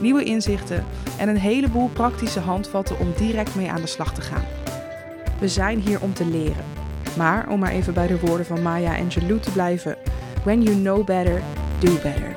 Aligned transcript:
nieuwe 0.00 0.24
inzichten 0.24 0.84
en 1.18 1.28
een 1.28 1.38
heleboel 1.38 1.88
praktische 1.88 2.40
handvatten 2.40 2.98
om 2.98 3.12
direct 3.16 3.54
mee 3.54 3.70
aan 3.70 3.80
de 3.80 3.86
slag 3.86 4.14
te 4.14 4.20
gaan. 4.20 4.44
We 5.40 5.48
zijn 5.48 5.78
hier 5.78 6.02
om 6.02 6.14
te 6.14 6.24
leren. 6.24 6.64
Maar 7.16 7.48
om 7.48 7.58
maar 7.58 7.70
even 7.70 7.94
bij 7.94 8.06
de 8.06 8.20
woorden 8.20 8.46
van 8.46 8.62
Maya 8.62 8.98
Angelou 8.98 9.40
te 9.40 9.52
blijven: 9.52 9.96
When 10.44 10.62
you 10.62 10.76
know 10.76 11.04
better, 11.04 11.42
do 11.78 11.92
better. 11.92 12.36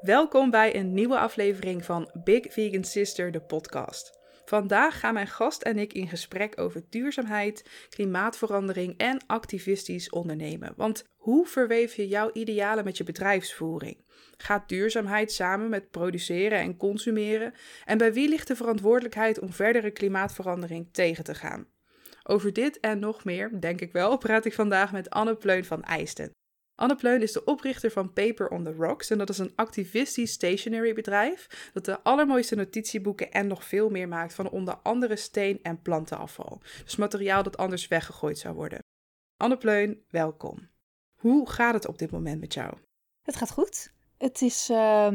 Welkom 0.00 0.50
bij 0.50 0.76
een 0.76 0.94
nieuwe 0.94 1.18
aflevering 1.18 1.84
van 1.84 2.08
Big 2.12 2.52
Vegan 2.52 2.84
Sister, 2.84 3.32
de 3.32 3.40
podcast. 3.40 4.23
Vandaag 4.54 5.00
gaan 5.00 5.14
mijn 5.14 5.26
gast 5.26 5.62
en 5.62 5.78
ik 5.78 5.92
in 5.92 6.08
gesprek 6.08 6.60
over 6.60 6.82
duurzaamheid, 6.90 7.64
klimaatverandering 7.88 8.94
en 8.96 9.22
activistisch 9.26 10.10
ondernemen. 10.10 10.72
Want 10.76 11.04
hoe 11.16 11.46
verweef 11.46 11.94
je 11.94 12.08
jouw 12.08 12.30
idealen 12.32 12.84
met 12.84 12.96
je 12.96 13.04
bedrijfsvoering? 13.04 14.04
Gaat 14.36 14.68
duurzaamheid 14.68 15.32
samen 15.32 15.68
met 15.68 15.90
produceren 15.90 16.58
en 16.58 16.76
consumeren? 16.76 17.54
En 17.84 17.98
bij 17.98 18.12
wie 18.12 18.28
ligt 18.28 18.48
de 18.48 18.56
verantwoordelijkheid 18.56 19.38
om 19.38 19.52
verdere 19.52 19.90
klimaatverandering 19.90 20.88
tegen 20.92 21.24
te 21.24 21.34
gaan? 21.34 21.66
Over 22.22 22.52
dit 22.52 22.80
en 22.80 22.98
nog 22.98 23.24
meer, 23.24 23.60
denk 23.60 23.80
ik 23.80 23.92
wel, 23.92 24.16
praat 24.16 24.44
ik 24.44 24.54
vandaag 24.54 24.92
met 24.92 25.10
Anne 25.10 25.36
Pleun 25.36 25.64
van 25.64 25.82
Eijsten. 25.82 26.30
Anne 26.76 26.96
Pleun 26.96 27.22
is 27.22 27.32
de 27.32 27.44
oprichter 27.44 27.90
van 27.90 28.12
Paper 28.12 28.48
on 28.48 28.64
the 28.64 28.72
Rocks 28.72 29.10
en 29.10 29.18
dat 29.18 29.28
is 29.28 29.38
een 29.38 29.52
activistisch 29.54 30.32
stationery 30.32 30.94
bedrijf 30.94 31.70
dat 31.72 31.84
de 31.84 32.02
allermooiste 32.02 32.54
notitieboeken 32.54 33.32
en 33.32 33.46
nog 33.46 33.64
veel 33.64 33.90
meer 33.90 34.08
maakt 34.08 34.34
van 34.34 34.50
onder 34.50 34.76
andere 34.76 35.16
steen- 35.16 35.62
en 35.62 35.82
plantenafval. 35.82 36.60
Dus 36.84 36.96
materiaal 36.96 37.42
dat 37.42 37.56
anders 37.56 37.88
weggegooid 37.88 38.38
zou 38.38 38.54
worden. 38.54 38.78
Anne 39.36 39.56
Pleun, 39.56 40.04
welkom. 40.08 40.68
Hoe 41.14 41.50
gaat 41.50 41.74
het 41.74 41.86
op 41.86 41.98
dit 41.98 42.10
moment 42.10 42.40
met 42.40 42.54
jou? 42.54 42.78
Het 43.22 43.36
gaat 43.36 43.50
goed. 43.50 43.92
Het 44.18 44.42
is 44.42 44.70
uh, 44.70 45.08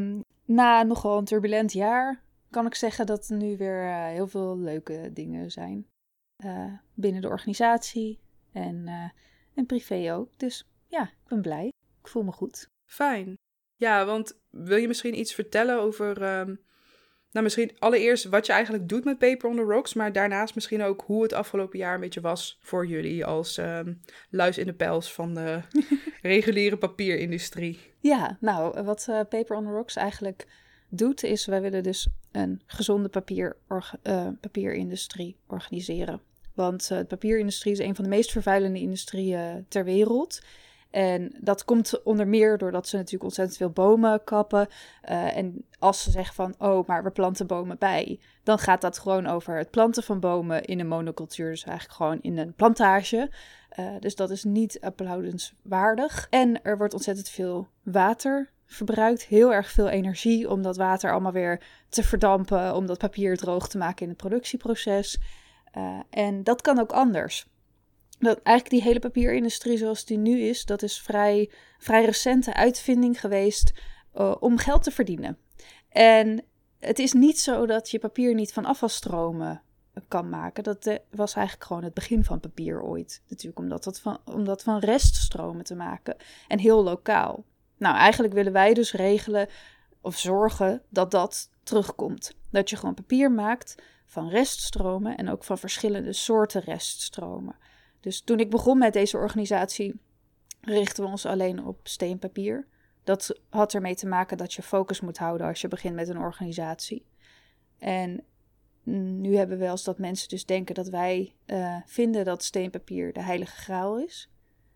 na 0.46 0.84
nogal 0.84 1.18
een 1.18 1.26
turbulent 1.26 1.74
jaar, 1.74 2.24
kan 2.50 2.66
ik 2.66 2.76
zeggen 2.76 3.06
dat 3.06 3.30
er 3.30 3.38
nu 3.38 3.58
weer 3.58 3.84
uh, 3.84 4.06
heel 4.06 4.28
veel 4.28 4.58
leuke 4.58 5.10
dingen 5.14 5.52
zijn. 5.52 5.88
Uh, 6.46 6.74
binnen 6.94 7.22
de 7.22 7.28
organisatie 7.28 8.20
en, 8.52 8.88
uh, 8.88 9.10
en 9.54 9.66
privé 9.66 10.14
ook. 10.14 10.30
Dus 10.38 10.69
ja, 10.90 11.04
ik 11.04 11.28
ben 11.28 11.42
blij. 11.42 11.72
Ik 12.02 12.08
voel 12.08 12.24
me 12.24 12.32
goed. 12.32 12.70
Fijn. 12.86 13.38
Ja, 13.76 14.06
want 14.06 14.40
wil 14.50 14.78
je 14.78 14.88
misschien 14.88 15.20
iets 15.20 15.34
vertellen 15.34 15.80
over. 15.80 16.40
Um, 16.40 16.60
nou, 17.32 17.44
misschien 17.44 17.72
allereerst 17.80 18.26
wat 18.26 18.46
je 18.46 18.52
eigenlijk 18.52 18.90
doet 18.90 19.04
met 19.04 19.18
Paper 19.18 19.50
on 19.50 19.56
the 19.56 19.62
Rocks, 19.62 19.94
maar 19.94 20.12
daarnaast 20.12 20.56
misschien 20.56 20.82
ook 20.82 21.04
hoe 21.06 21.24
het 21.24 21.34
afgelopen 21.34 21.80
jaar 21.80 21.94
een 21.94 22.00
beetje 22.00 22.22
was 22.22 22.58
voor 22.62 22.88
jullie 22.88 23.26
als 23.26 23.58
um, 23.58 24.02
luis 24.30 24.58
in 24.58 24.66
de 24.66 24.74
pels 24.74 25.14
van 25.14 25.34
de 25.34 25.62
reguliere 26.22 26.78
papierindustrie. 26.78 27.80
Ja, 28.00 28.38
nou, 28.40 28.84
wat 28.84 29.08
uh, 29.10 29.20
Paper 29.30 29.56
on 29.56 29.64
the 29.64 29.72
Rocks 29.72 29.96
eigenlijk 29.96 30.48
doet, 30.90 31.24
is 31.24 31.46
wij 31.46 31.62
willen 31.62 31.84
dus 31.84 32.08
een 32.32 32.62
gezonde 32.66 33.10
papier, 33.10 33.58
uh, 34.04 34.28
papierindustrie 34.42 35.38
organiseren. 35.48 36.22
Want 36.54 36.90
uh, 36.92 36.98
de 36.98 37.06
papierindustrie 37.06 37.74
is 37.74 37.80
een 37.80 37.96
van 37.96 38.04
de 38.04 38.10
meest 38.10 38.32
vervuilende 38.32 38.80
industrieën 38.80 39.66
ter 39.68 39.84
wereld. 39.84 40.42
En 40.90 41.36
dat 41.40 41.66
komt 41.66 42.04
onder 42.04 42.28
meer 42.28 42.58
doordat 42.58 42.88
ze 42.88 42.96
natuurlijk 42.96 43.24
ontzettend 43.24 43.58
veel 43.58 43.70
bomen 43.70 44.24
kappen. 44.24 44.68
Uh, 45.10 45.38
en 45.38 45.66
als 45.80 46.04
ze 46.04 46.12
zeggen 46.12 46.36
van, 46.36 46.56
oh, 46.58 46.88
maar 46.88 47.04
we 47.04 47.12
planten 47.12 47.48
bomen 47.48 47.78
bij, 47.78 48.20
dan 48.44 48.60
gaat 48.60 48.82
dat 48.82 49.00
gewoon 49.00 49.28
over 49.28 49.58
het 49.58 49.70
planten 49.70 50.04
van 50.04 50.20
bomen 50.20 50.66
in 50.66 50.80
een 50.80 50.88
monocultuur. 50.88 51.50
Dus 51.50 51.64
eigenlijk 51.64 51.98
gewoon 51.98 52.20
in 52.22 52.38
een 52.38 52.54
plantage. 52.54 53.32
Uh, 53.80 53.86
dus 54.00 54.16
dat 54.16 54.30
is 54.30 54.44
niet 54.44 54.82
applaudenswaardig. 54.82 56.28
En 56.30 56.64
er 56.64 56.78
wordt 56.78 56.94
ontzettend 56.94 57.30
veel 57.30 57.68
water 57.84 58.50
verbruikt, 58.66 59.26
heel 59.26 59.54
erg 59.54 59.72
veel 59.72 59.90
energie 59.90 60.50
om 60.50 60.62
dat 60.62 60.78
water 60.78 61.12
allemaal 61.12 61.32
weer 61.32 61.62
te 61.90 62.04
verdampen, 62.04 62.76
om 62.76 62.86
dat 62.86 62.98
papier 62.98 63.38
droog 63.38 63.70
te 63.70 63.78
maken 63.78 64.02
in 64.02 64.10
het 64.10 64.18
productieproces. 64.18 65.20
Uh, 65.78 66.00
en 66.10 66.44
dat 66.44 66.62
kan 66.62 66.80
ook 66.80 66.92
anders 66.92 67.48
dat 68.20 68.42
eigenlijk 68.42 68.70
die 68.70 68.88
hele 68.88 69.00
papierindustrie 69.00 69.78
zoals 69.78 70.06
die 70.06 70.18
nu 70.18 70.40
is, 70.40 70.66
dat 70.66 70.82
is 70.82 71.02
vrij, 71.02 71.52
vrij 71.78 72.06
recente 72.06 72.54
uitvinding 72.54 73.20
geweest 73.20 73.74
uh, 74.16 74.36
om 74.40 74.58
geld 74.58 74.84
te 74.84 74.92
verdienen. 74.92 75.38
En 75.90 76.44
het 76.80 77.00
is 77.00 77.14
niet 77.14 77.40
zo 77.40 77.66
dat 77.66 77.90
je 77.90 78.00
papier 78.00 78.34
niet 78.34 78.54
van 78.54 78.66
afvalstromen 78.66 79.62
kan 80.08 80.30
maken. 80.30 80.64
Dat 80.64 81.00
was 81.10 81.34
eigenlijk 81.34 81.68
gewoon 81.68 81.84
het 81.84 81.94
begin 81.94 82.24
van 82.24 82.40
papier 82.40 82.82
ooit. 82.82 83.22
Natuurlijk 83.28 83.60
om 83.60 83.70
dat, 83.70 84.00
van, 84.02 84.18
om 84.26 84.46
dat 84.46 84.64
van 84.64 84.80
reststromen 84.80 85.64
te 85.64 85.76
maken. 85.76 86.16
En 86.48 86.60
heel 86.60 86.84
lokaal. 86.84 87.44
Nou, 87.78 87.96
eigenlijk 87.96 88.34
willen 88.34 88.54
wij 88.54 88.74
dus 88.74 88.92
regelen 88.92 89.48
of 90.02 90.18
zorgen 90.18 90.82
dat 90.90 91.12
dat 91.12 91.50
terugkomt. 91.64 92.36
Dat 92.52 92.70
je 92.70 92.76
gewoon 92.76 92.94
papier 92.94 93.32
maakt 93.32 93.76
van 94.06 94.30
reststromen 94.30 95.18
en 95.18 95.30
ook 95.30 95.44
van 95.44 95.58
verschillende 95.58 96.14
soorten 96.14 96.62
reststromen. 96.62 97.56
Dus 98.00 98.22
toen 98.22 98.40
ik 98.40 98.50
begon 98.50 98.78
met 98.78 98.94
deze 98.94 99.18
organisatie, 99.18 100.00
richten 100.62 101.04
we 101.04 101.10
ons 101.10 101.26
alleen 101.26 101.66
op 101.66 101.80
steenpapier. 101.84 102.68
Dat 103.04 103.40
had 103.50 103.74
ermee 103.74 103.96
te 103.96 104.08
maken 104.08 104.38
dat 104.38 104.54
je 104.54 104.62
focus 104.62 105.02
moet 105.02 105.18
houden 105.18 105.48
als 105.48 105.62
je 105.62 105.68
begint 105.68 105.96
met 105.96 106.08
een 106.08 106.18
organisatie. 106.18 107.06
En 107.78 108.24
nu 109.22 109.36
hebben 109.36 109.58
we 109.58 109.64
wel 109.64 109.72
eens 109.72 109.84
dat 109.84 109.98
mensen 109.98 110.30
dus 110.30 110.46
denken 110.46 110.76
dat 110.76 110.88
wij 110.88 111.36
uh, 111.46 111.76
vinden 111.86 112.26
dat 112.26 112.44
steenpapier 112.44 113.14
de 113.14 113.22
heilige 113.22 113.56
graal 113.56 114.00
is. 114.00 114.30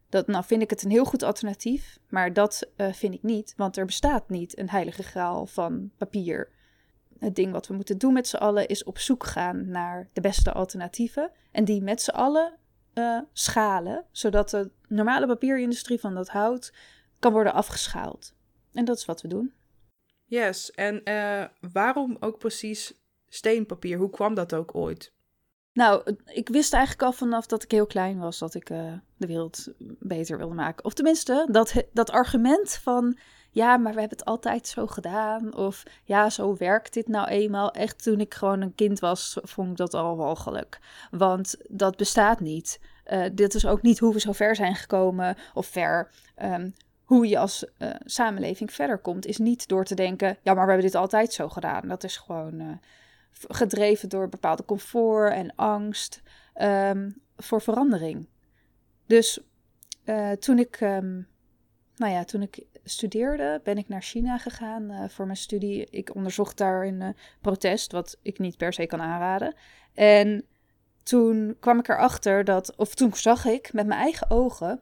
Dat, 0.09 0.28
nou 0.28 0.44
vind 0.44 0.61
ik 0.61 0.69
het 0.69 0.84
een 0.84 0.91
heel 0.91 1.05
goed 1.05 1.23
alternatief, 1.23 2.00
maar 2.09 2.34
dat 2.34 2.69
uh, 2.78 2.94
vind 2.94 3.13
ik 3.13 3.23
niet, 3.23 3.53
want 3.57 3.78
er 3.78 3.85
bestaat 3.85 4.29
niet 4.29 4.57
een 4.57 4.69
heilige 4.69 5.03
graal 5.03 5.45
van 5.45 5.91
papier. 5.97 6.50
Het 7.19 7.35
ding 7.35 7.51
wat 7.51 7.67
we 7.67 7.73
moeten 7.73 7.97
doen 7.97 8.13
met 8.13 8.28
z'n 8.28 8.35
allen 8.35 8.67
is 8.67 8.84
op 8.84 8.97
zoek 8.97 9.25
gaan 9.25 9.69
naar 9.69 10.09
de 10.13 10.22
beste 10.22 10.53
alternatieven 10.53 11.31
en 11.51 11.66
die 11.66 11.81
met 11.81 12.01
z'n 12.01 12.11
allen 12.11 12.57
uh, 12.93 13.19
schalen, 13.33 14.05
zodat 14.11 14.49
de 14.49 14.71
normale 14.87 15.27
papierindustrie 15.27 15.99
van 15.99 16.15
dat 16.15 16.29
hout 16.29 16.73
kan 17.19 17.31
worden 17.31 17.53
afgeschaald. 17.53 18.33
En 18.73 18.85
dat 18.85 18.97
is 18.97 19.05
wat 19.05 19.21
we 19.21 19.27
doen. 19.27 19.53
Yes, 20.25 20.71
en 20.71 21.01
uh, 21.03 21.71
waarom 21.71 22.17
ook 22.19 22.37
precies 22.37 22.93
steenpapier? 23.27 23.97
Hoe 23.97 24.09
kwam 24.09 24.33
dat 24.33 24.53
ook 24.55 24.75
ooit? 24.75 25.13
Nou, 25.73 26.15
ik 26.25 26.49
wist 26.49 26.73
eigenlijk 26.73 27.03
al 27.03 27.11
vanaf 27.11 27.45
dat 27.45 27.63
ik 27.63 27.71
heel 27.71 27.85
klein 27.85 28.19
was 28.19 28.39
dat 28.39 28.53
ik 28.53 28.69
uh, 28.69 28.93
de 29.17 29.27
wereld 29.27 29.67
beter 29.99 30.37
wilde 30.37 30.53
maken. 30.53 30.85
Of 30.85 30.93
tenminste, 30.93 31.47
dat, 31.51 31.83
dat 31.93 32.09
argument 32.09 32.73
van 32.73 33.17
ja, 33.53 33.78
maar 33.78 33.94
we 33.94 34.00
hebben 34.00 34.18
het 34.18 34.28
altijd 34.28 34.68
zo 34.68 34.88
gedaan. 34.88 35.56
Of 35.56 35.84
ja, 36.03 36.30
zo 36.30 36.56
werkt 36.58 36.94
dit 36.94 37.08
nou 37.08 37.28
eenmaal. 37.28 37.72
Echt 37.72 38.03
toen 38.03 38.19
ik 38.19 38.34
gewoon 38.34 38.62
een 38.62 38.75
kind 38.75 39.00
was, 39.00 39.38
vond 39.41 39.69
ik 39.69 39.78
dat 39.78 39.94
al 39.94 40.18
walgelijk. 40.18 40.80
Want 41.12 41.56
dat 41.68 41.97
bestaat 41.97 42.40
niet. 42.40 42.80
Uh, 43.08 43.25
dit 43.34 43.53
is 43.53 43.66
ook 43.66 43.81
niet 43.81 44.00
hoe 44.00 44.14
we 44.14 44.19
zo 44.19 44.31
ver 44.31 44.56
zijn 44.56 44.75
gekomen 44.75 45.38
of 45.53 45.66
ver. 45.66 46.12
Um, 46.41 46.74
hoe 47.03 47.28
je 47.28 47.38
als 47.38 47.66
uh, 47.78 47.90
samenleving 48.06 48.74
verder 48.74 48.97
komt, 48.97 49.25
is 49.25 49.38
niet 49.38 49.68
door 49.68 49.85
te 49.85 49.96
denken: 49.96 50.38
ja, 50.41 50.53
maar 50.53 50.66
we 50.66 50.72
hebben 50.72 50.91
dit 50.91 50.96
altijd 50.96 51.34
zo 51.34 51.49
gedaan. 51.49 51.88
Dat 51.88 52.03
is 52.03 52.17
gewoon 52.17 52.61
uh, 52.61 52.76
gedreven 53.32 54.09
door 54.09 54.29
bepaalde 54.29 54.66
comfort 54.66 55.34
en 55.34 55.56
angst 55.56 56.22
um, 56.61 57.22
voor 57.38 57.61
verandering. 57.61 58.28
Dus 59.08 59.40
toen 60.40 60.59
ik, 60.59 60.82
um, 60.82 61.28
nou 61.95 62.11
ja, 62.11 62.23
toen 62.23 62.41
ik 62.41 62.66
studeerde, 62.84 63.61
ben 63.63 63.78
ik 63.78 63.87
naar 63.87 64.01
China 64.01 64.37
gegaan 64.37 64.91
uh, 64.91 65.09
voor 65.09 65.25
mijn 65.25 65.37
studie. 65.37 65.87
Ik 65.90 66.16
onderzocht 66.16 66.57
daar 66.57 66.85
een 66.85 67.01
uh, 67.01 67.09
protest, 67.41 67.91
wat 67.91 68.17
ik 68.22 68.40
niet 68.40 68.57
per 68.57 68.73
se 68.73 68.85
kan 68.85 69.01
aanraden. 69.01 69.55
En 69.93 70.45
toen 71.03 71.55
kwam 71.59 71.79
ik 71.79 71.87
erachter 71.87 72.43
dat, 72.43 72.75
of 72.75 72.95
toen 72.95 73.16
zag 73.16 73.45
ik 73.45 73.73
met 73.73 73.87
mijn 73.87 73.99
eigen 73.99 74.29
ogen, 74.29 74.81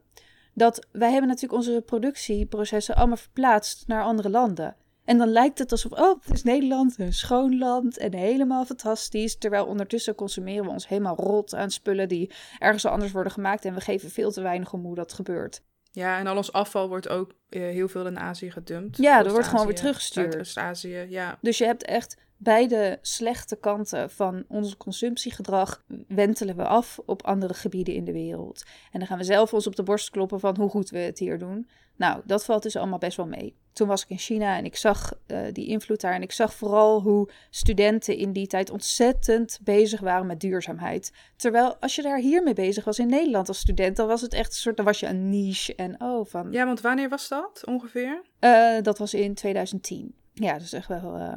dat 0.53 0.87
wij 0.91 1.11
hebben 1.11 1.27
natuurlijk 1.27 1.61
onze 1.61 1.81
productieprocessen 1.85 2.95
allemaal 2.95 3.17
verplaatst 3.17 3.87
naar 3.87 4.03
andere 4.03 4.29
landen. 4.29 4.75
En 5.05 5.17
dan 5.17 5.27
lijkt 5.27 5.59
het 5.59 5.71
alsof, 5.71 5.91
oh, 5.91 6.23
het 6.23 6.33
is 6.33 6.43
Nederland, 6.43 6.99
een 6.99 7.13
schoon 7.13 7.57
land 7.57 7.97
en 7.97 8.13
helemaal 8.13 8.65
fantastisch. 8.65 9.37
Terwijl 9.37 9.65
ondertussen 9.65 10.15
consumeren 10.15 10.65
we 10.65 10.71
ons 10.71 10.87
helemaal 10.87 11.15
rot 11.15 11.55
aan 11.55 11.71
spullen 11.71 12.07
die 12.07 12.31
ergens 12.59 12.85
anders 12.85 13.11
worden 13.11 13.31
gemaakt 13.31 13.65
en 13.65 13.73
we 13.73 13.81
geven 13.81 14.09
veel 14.09 14.31
te 14.31 14.41
weinig 14.41 14.73
om 14.73 14.85
hoe 14.85 14.95
dat 14.95 15.13
gebeurt. 15.13 15.61
Ja, 15.91 16.19
en 16.19 16.27
al 16.27 16.35
ons 16.35 16.51
afval 16.51 16.87
wordt 16.87 17.09
ook 17.09 17.33
uh, 17.49 17.61
heel 17.61 17.87
veel 17.87 18.07
in 18.07 18.19
Azië 18.19 18.51
gedumpt. 18.51 18.97
Ja, 18.97 19.25
er 19.25 19.31
wordt 19.31 19.47
gewoon 19.47 19.65
weer 19.65 19.75
teruggestuurd. 19.75 20.31
Zuidoost-Azië, 20.31 21.05
ja. 21.09 21.37
Dus 21.41 21.57
je 21.57 21.65
hebt 21.65 21.83
echt 21.83 22.17
beide 22.37 22.97
slechte 23.01 23.55
kanten 23.55 24.09
van 24.09 24.43
ons 24.47 24.77
consumptiegedrag 24.77 25.83
wentelen 26.07 26.55
we 26.55 26.65
af 26.65 26.99
op 27.05 27.23
andere 27.25 27.53
gebieden 27.53 27.93
in 27.93 28.05
de 28.05 28.11
wereld. 28.11 28.63
En 28.91 28.99
dan 28.99 29.07
gaan 29.07 29.17
we 29.17 29.23
zelf 29.23 29.53
ons 29.53 29.67
op 29.67 29.75
de 29.75 29.83
borst 29.83 30.09
kloppen 30.09 30.39
van 30.39 30.55
hoe 30.55 30.69
goed 30.69 30.89
we 30.89 30.97
het 30.97 31.19
hier 31.19 31.39
doen. 31.39 31.67
Nou, 32.01 32.21
dat 32.25 32.45
valt 32.45 32.63
dus 32.63 32.75
allemaal 32.75 32.99
best 32.99 33.17
wel 33.17 33.27
mee. 33.27 33.55
Toen 33.73 33.87
was 33.87 34.03
ik 34.03 34.09
in 34.09 34.17
China 34.17 34.57
en 34.57 34.65
ik 34.65 34.75
zag 34.75 35.13
uh, 35.27 35.39
die 35.51 35.67
invloed 35.67 36.01
daar. 36.01 36.13
En 36.13 36.21
ik 36.21 36.31
zag 36.31 36.53
vooral 36.53 37.01
hoe 37.01 37.29
studenten 37.49 38.17
in 38.17 38.33
die 38.33 38.47
tijd 38.47 38.69
ontzettend 38.69 39.59
bezig 39.63 39.99
waren 39.99 40.25
met 40.25 40.39
duurzaamheid. 40.39 41.13
Terwijl 41.35 41.75
als 41.75 41.95
je 41.95 42.01
daar 42.01 42.17
hiermee 42.17 42.53
bezig 42.53 42.83
was 42.83 42.99
in 42.99 43.07
Nederland 43.07 43.47
als 43.47 43.59
student, 43.59 43.95
dan 43.95 44.07
was 44.07 44.21
het 44.21 44.33
echt 44.33 44.47
een 44.47 44.59
soort, 44.59 44.75
dan 44.75 44.85
was 44.85 44.99
je 44.99 45.07
een 45.07 45.29
niche 45.29 45.75
en 45.75 46.01
oh 46.01 46.25
van. 46.25 46.51
Ja, 46.51 46.65
want 46.65 46.81
wanneer 46.81 47.09
was 47.09 47.27
dat 47.27 47.65
ongeveer? 47.65 48.21
Uh, 48.39 48.81
dat 48.81 48.97
was 48.97 49.13
in 49.13 49.33
2010. 49.33 50.15
Ja, 50.33 50.57
dus 50.57 50.73
echt 50.73 50.87
wel, 50.87 51.17
uh, 51.17 51.35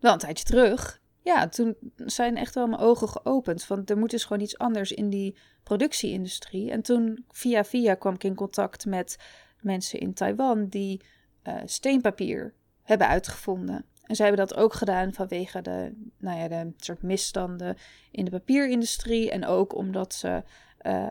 wel 0.00 0.12
een 0.12 0.18
tijdje 0.18 0.44
terug. 0.44 1.00
Ja, 1.22 1.48
toen 1.48 1.76
zijn 1.96 2.36
echt 2.36 2.54
wel 2.54 2.66
mijn 2.66 2.80
ogen 2.80 3.08
geopend. 3.08 3.66
Want 3.66 3.90
er 3.90 3.98
moet 3.98 4.10
dus 4.10 4.24
gewoon 4.24 4.42
iets 4.42 4.58
anders 4.58 4.92
in 4.92 5.10
die 5.10 5.36
productieindustrie. 5.62 6.70
En 6.70 6.82
toen 6.82 7.24
via 7.30 7.64
via 7.64 7.94
kwam 7.94 8.14
ik 8.14 8.24
in 8.24 8.34
contact 8.34 8.86
met 8.86 9.16
mensen 9.60 10.00
in 10.00 10.14
Taiwan 10.14 10.66
die 10.66 11.00
uh, 11.44 11.54
steenpapier 11.64 12.54
hebben 12.82 13.08
uitgevonden. 13.08 13.84
En 14.02 14.16
zij 14.16 14.26
hebben 14.26 14.46
dat 14.46 14.56
ook 14.56 14.72
gedaan 14.72 15.12
vanwege 15.12 15.60
de, 15.62 15.92
nou 16.18 16.38
ja, 16.38 16.48
de 16.48 16.72
soort 16.76 17.02
misstanden 17.02 17.76
in 18.10 18.24
de 18.24 18.30
papierindustrie. 18.30 19.30
En 19.30 19.46
ook 19.46 19.74
omdat 19.74 20.14
ze. 20.14 20.42
Uh, 20.82 21.06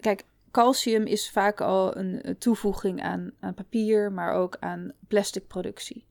kijk, 0.00 0.24
calcium 0.50 1.06
is 1.06 1.30
vaak 1.30 1.60
al 1.60 1.96
een 1.96 2.36
toevoeging 2.38 3.02
aan, 3.02 3.32
aan 3.40 3.54
papier, 3.54 4.12
maar 4.12 4.32
ook 4.32 4.56
aan 4.60 4.92
plastic 5.08 5.46
productie. 5.46 6.06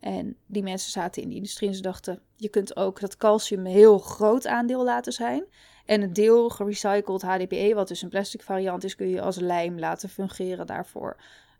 En 0.00 0.36
die 0.46 0.62
mensen 0.62 0.90
zaten 0.90 1.22
in 1.22 1.28
die 1.28 1.36
industrie 1.36 1.68
en 1.68 1.74
ze 1.74 1.82
dachten: 1.82 2.20
je 2.36 2.48
kunt 2.48 2.76
ook 2.76 3.00
dat 3.00 3.16
calcium 3.16 3.60
een 3.60 3.72
heel 3.72 3.98
groot 3.98 4.46
aandeel 4.46 4.84
laten 4.84 5.12
zijn. 5.12 5.44
En 5.86 6.02
een 6.02 6.12
deel 6.12 6.48
gerecycled 6.48 7.22
HDPE, 7.22 7.74
wat 7.74 7.88
dus 7.88 8.02
een 8.02 8.08
plastic 8.08 8.42
variant 8.42 8.84
is, 8.84 8.94
kun 8.94 9.08
je 9.08 9.20
als 9.20 9.36
lijm 9.36 9.78
laten 9.78 10.08
fungeren 10.08 10.66
daarvoor. 10.66 11.16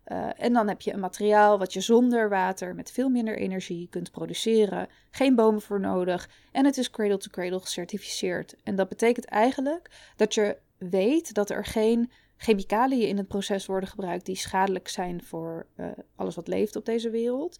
Uh, 0.07 0.29
en 0.37 0.53
dan 0.53 0.67
heb 0.67 0.81
je 0.81 0.93
een 0.93 0.99
materiaal 0.99 1.57
wat 1.57 1.73
je 1.73 1.81
zonder 1.81 2.29
water 2.29 2.75
met 2.75 2.91
veel 2.91 3.09
minder 3.09 3.37
energie 3.37 3.87
kunt 3.89 4.11
produceren. 4.11 4.87
Geen 5.11 5.35
bomen 5.35 5.61
voor 5.61 5.79
nodig. 5.79 6.29
En 6.51 6.65
het 6.65 6.77
is 6.77 6.89
cradle-to-cradle 6.89 7.49
-cradle 7.49 7.65
gecertificeerd. 7.65 8.55
En 8.63 8.75
dat 8.75 8.89
betekent 8.89 9.25
eigenlijk 9.25 9.89
dat 10.15 10.33
je 10.33 10.57
weet 10.77 11.33
dat 11.33 11.49
er 11.49 11.65
geen 11.65 12.11
chemicaliën 12.37 13.07
in 13.07 13.17
het 13.17 13.27
proces 13.27 13.65
worden 13.65 13.89
gebruikt 13.89 14.25
die 14.25 14.35
schadelijk 14.35 14.87
zijn 14.87 15.23
voor 15.23 15.65
uh, 15.75 15.87
alles 16.15 16.35
wat 16.35 16.47
leeft 16.47 16.75
op 16.75 16.85
deze 16.85 17.09
wereld. 17.09 17.59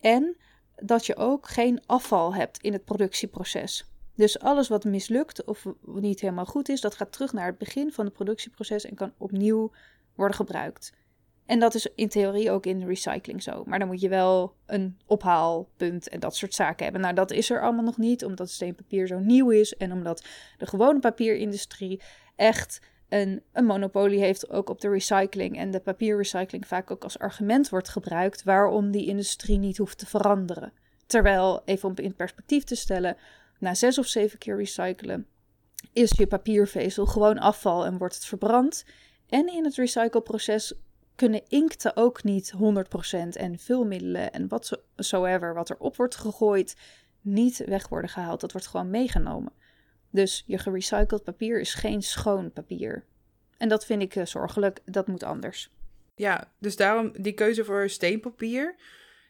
En 0.00 0.36
dat 0.76 1.06
je 1.06 1.16
ook 1.16 1.48
geen 1.48 1.80
afval 1.86 2.34
hebt 2.34 2.58
in 2.58 2.72
het 2.72 2.84
productieproces. 2.84 3.84
Dus 4.18 4.38
alles 4.38 4.68
wat 4.68 4.84
mislukt 4.84 5.44
of 5.44 5.66
niet 5.84 6.20
helemaal 6.20 6.44
goed 6.44 6.68
is, 6.68 6.80
dat 6.80 6.94
gaat 6.94 7.12
terug 7.12 7.32
naar 7.32 7.46
het 7.46 7.58
begin 7.58 7.92
van 7.92 8.04
het 8.04 8.14
productieproces 8.14 8.84
en 8.84 8.94
kan 8.94 9.12
opnieuw 9.18 9.72
worden 10.14 10.36
gebruikt. 10.36 10.92
En 11.46 11.58
dat 11.58 11.74
is 11.74 11.86
in 11.94 12.08
theorie 12.08 12.50
ook 12.50 12.66
in 12.66 12.86
recycling 12.86 13.42
zo. 13.42 13.62
Maar 13.66 13.78
dan 13.78 13.88
moet 13.88 14.00
je 14.00 14.08
wel 14.08 14.54
een 14.66 14.98
ophaalpunt 15.06 16.08
en 16.08 16.20
dat 16.20 16.36
soort 16.36 16.54
zaken 16.54 16.84
hebben. 16.84 17.02
Nou, 17.02 17.14
dat 17.14 17.30
is 17.30 17.50
er 17.50 17.62
allemaal 17.62 17.84
nog 17.84 17.96
niet, 17.96 18.24
omdat 18.24 18.50
steenpapier 18.50 19.06
zo 19.06 19.18
nieuw 19.18 19.50
is 19.50 19.76
en 19.76 19.92
omdat 19.92 20.24
de 20.56 20.66
gewone 20.66 20.98
papierindustrie 20.98 22.00
echt 22.36 22.80
een, 23.08 23.42
een 23.52 23.64
monopolie 23.64 24.20
heeft 24.20 24.50
ook 24.50 24.70
op 24.70 24.80
de 24.80 24.88
recycling. 24.88 25.58
En 25.58 25.70
de 25.70 25.80
papierrecycling 25.80 26.66
vaak 26.66 26.90
ook 26.90 27.02
als 27.02 27.18
argument 27.18 27.68
wordt 27.68 27.88
gebruikt 27.88 28.42
waarom 28.42 28.90
die 28.90 29.06
industrie 29.06 29.58
niet 29.58 29.78
hoeft 29.78 29.98
te 29.98 30.06
veranderen. 30.06 30.72
Terwijl, 31.06 31.62
even 31.64 31.88
om 31.88 31.94
in 31.96 32.14
perspectief 32.14 32.64
te 32.64 32.74
stellen, 32.74 33.16
na 33.58 33.74
zes 33.74 33.98
of 33.98 34.06
zeven 34.06 34.38
keer 34.38 34.56
recyclen 34.56 35.26
is 35.92 36.10
je 36.16 36.26
papiervezel 36.26 37.06
gewoon 37.06 37.38
afval 37.38 37.84
en 37.84 37.98
wordt 37.98 38.14
het 38.14 38.24
verbrand. 38.24 38.84
En 39.28 39.46
in 39.46 39.64
het 39.64 39.74
recycleproces 39.74 40.74
kunnen 41.14 41.42
inkten 41.48 41.96
ook 41.96 42.24
niet 42.24 42.52
100% 42.54 42.58
en 43.32 43.58
vulmiddelen 43.58 44.32
en 44.32 44.48
watsoever 44.48 45.54
wat 45.54 45.70
erop 45.70 45.96
wordt 45.96 46.16
gegooid 46.16 46.76
niet 47.20 47.62
weg 47.66 47.88
worden 47.88 48.10
gehaald. 48.10 48.40
Dat 48.40 48.52
wordt 48.52 48.66
gewoon 48.66 48.90
meegenomen. 48.90 49.52
Dus 50.10 50.44
je 50.46 50.58
gerecycled 50.58 51.24
papier 51.24 51.60
is 51.60 51.74
geen 51.74 52.02
schoon 52.02 52.52
papier. 52.52 53.04
En 53.56 53.68
dat 53.68 53.86
vind 53.86 54.02
ik 54.02 54.14
uh, 54.14 54.24
zorgelijk. 54.24 54.80
Dat 54.84 55.06
moet 55.06 55.22
anders. 55.22 55.70
Ja, 56.14 56.52
dus 56.58 56.76
daarom 56.76 57.12
die 57.22 57.32
keuze 57.32 57.64
voor 57.64 57.88
steenpapier. 57.88 58.74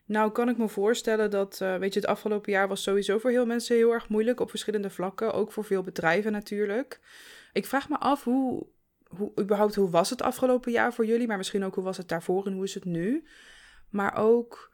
Nou 0.08 0.31
kan 0.31 0.49
ik 0.49 0.58
me 0.58 0.69
voorstellen 0.69 1.31
dat, 1.31 1.58
uh, 1.62 1.76
weet 1.76 1.94
je, 1.94 2.00
het 2.00 2.08
afgelopen 2.08 2.52
jaar 2.52 2.69
was 2.69 2.82
sowieso 2.82 3.19
voor 3.19 3.31
heel 3.31 3.46
mensen 3.46 3.76
heel 3.76 3.93
erg 3.93 4.08
moeilijk 4.08 4.40
op 4.40 4.50
verschillende 4.50 4.90
vlakken. 4.90 5.32
Ook 5.32 5.52
voor 5.52 5.64
veel 5.64 5.82
bedrijven 5.82 6.32
natuurlijk. 6.32 7.00
Ik 7.52 7.66
vraag 7.66 7.88
me 7.88 7.99
af 7.99 8.25
hoe, 8.25 8.66
hoe 9.08 9.32
überhaupt, 9.40 9.75
hoe 9.75 9.90
was 9.90 10.10
het 10.10 10.22
afgelopen 10.22 10.72
jaar 10.72 10.94
voor 10.94 11.06
jullie? 11.06 11.26
Maar 11.26 11.37
misschien 11.37 11.64
ook 11.64 11.75
hoe 11.75 11.84
was 11.84 11.96
het 11.96 12.08
daarvoor 12.08 12.46
en 12.46 12.52
hoe 12.52 12.64
is 12.64 12.75
het 12.75 12.84
nu? 12.84 13.25
Maar 13.90 14.16
ook 14.16 14.70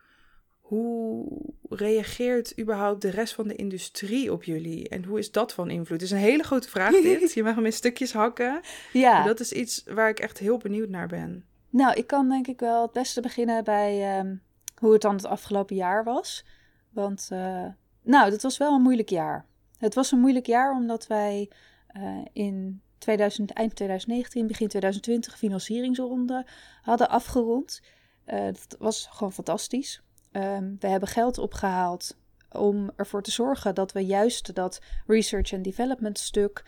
hoe 0.61 1.27
reageert 1.69 2.59
überhaupt 2.61 3.03
de 3.03 3.11
rest 3.11 3.35
van 3.35 3.49
de 3.49 3.57
industrie 3.57 4.33
op 4.33 4.45
jullie? 4.45 4.89
En 4.89 5.05
hoe 5.05 5.19
is 5.19 5.31
dat 5.31 5.53
van 5.53 5.71
invloed? 5.71 6.01
Het 6.01 6.03
is 6.03 6.11
een 6.11 6.17
hele 6.17 6.43
grote 6.43 6.69
vraag 6.69 7.01
dit. 7.03 7.33
Je 7.33 7.43
mag 7.43 7.55
hem 7.55 7.65
in 7.65 7.73
stukjes 7.73 8.13
hakken. 8.13 8.61
Ja. 8.93 9.25
dat 9.25 9.41
is 9.41 9.53
iets 9.53 9.85
waar 9.87 10.09
ik 10.09 10.19
echt 10.21 10.39
heel 10.39 10.59
benieuwd 10.59 10.89
naar 10.89 11.09
ben. 11.09 11.45
Nou, 11.71 11.95
ik 11.95 12.07
kan 12.07 12.29
denk 12.29 12.47
ik 12.47 12.61
wel 12.61 12.83
het 12.83 12.93
beste 12.93 13.21
beginnen 13.21 13.65
bij 13.65 14.19
um, 14.19 14.43
hoe 14.85 14.93
het 14.93 15.03
dan 15.03 15.15
het 15.15 15.27
afgelopen 15.27 15.77
jaar 15.77 16.05
was. 16.05 16.45
Want, 16.91 17.29
uh, 17.33 17.67
nou, 18.03 18.31
dat 18.31 18.43
was 18.43 18.57
wel 18.57 18.75
een 18.75 18.83
moeilijk 18.83 19.09
jaar. 19.09 19.47
Het 19.79 19.95
was 19.95 20.13
een 20.13 20.21
moeilijk 20.21 20.47
jaar 20.47 20.73
omdat 20.73 21.07
wij 21.07 21.51
uh, 21.97 22.25
in 22.33 22.83
2000, 22.99 23.51
eind 23.51 23.75
2019, 23.77 24.47
begin 24.47 24.69
2020 24.69 25.39
financieringsronde 25.39 26.47
hadden 26.83 27.09
afgerond. 27.09 27.83
Uh, 28.27 28.45
dat 28.45 28.77
was 28.79 29.09
gewoon 29.11 29.33
fantastisch. 29.33 30.03
Um, 30.33 30.77
we 30.79 30.89
hebben 30.89 31.09
geld 31.09 31.39
opgehaald 31.39 32.17
om 32.51 32.91
ervoor 32.97 33.23
te 33.23 33.31
zorgen 33.31 33.75
dat 33.75 33.93
we 33.93 34.01
juist 34.01 34.55
dat 34.55 34.81
research 35.07 35.53
and 35.53 35.65
development 35.65 36.19
stuk 36.19 36.63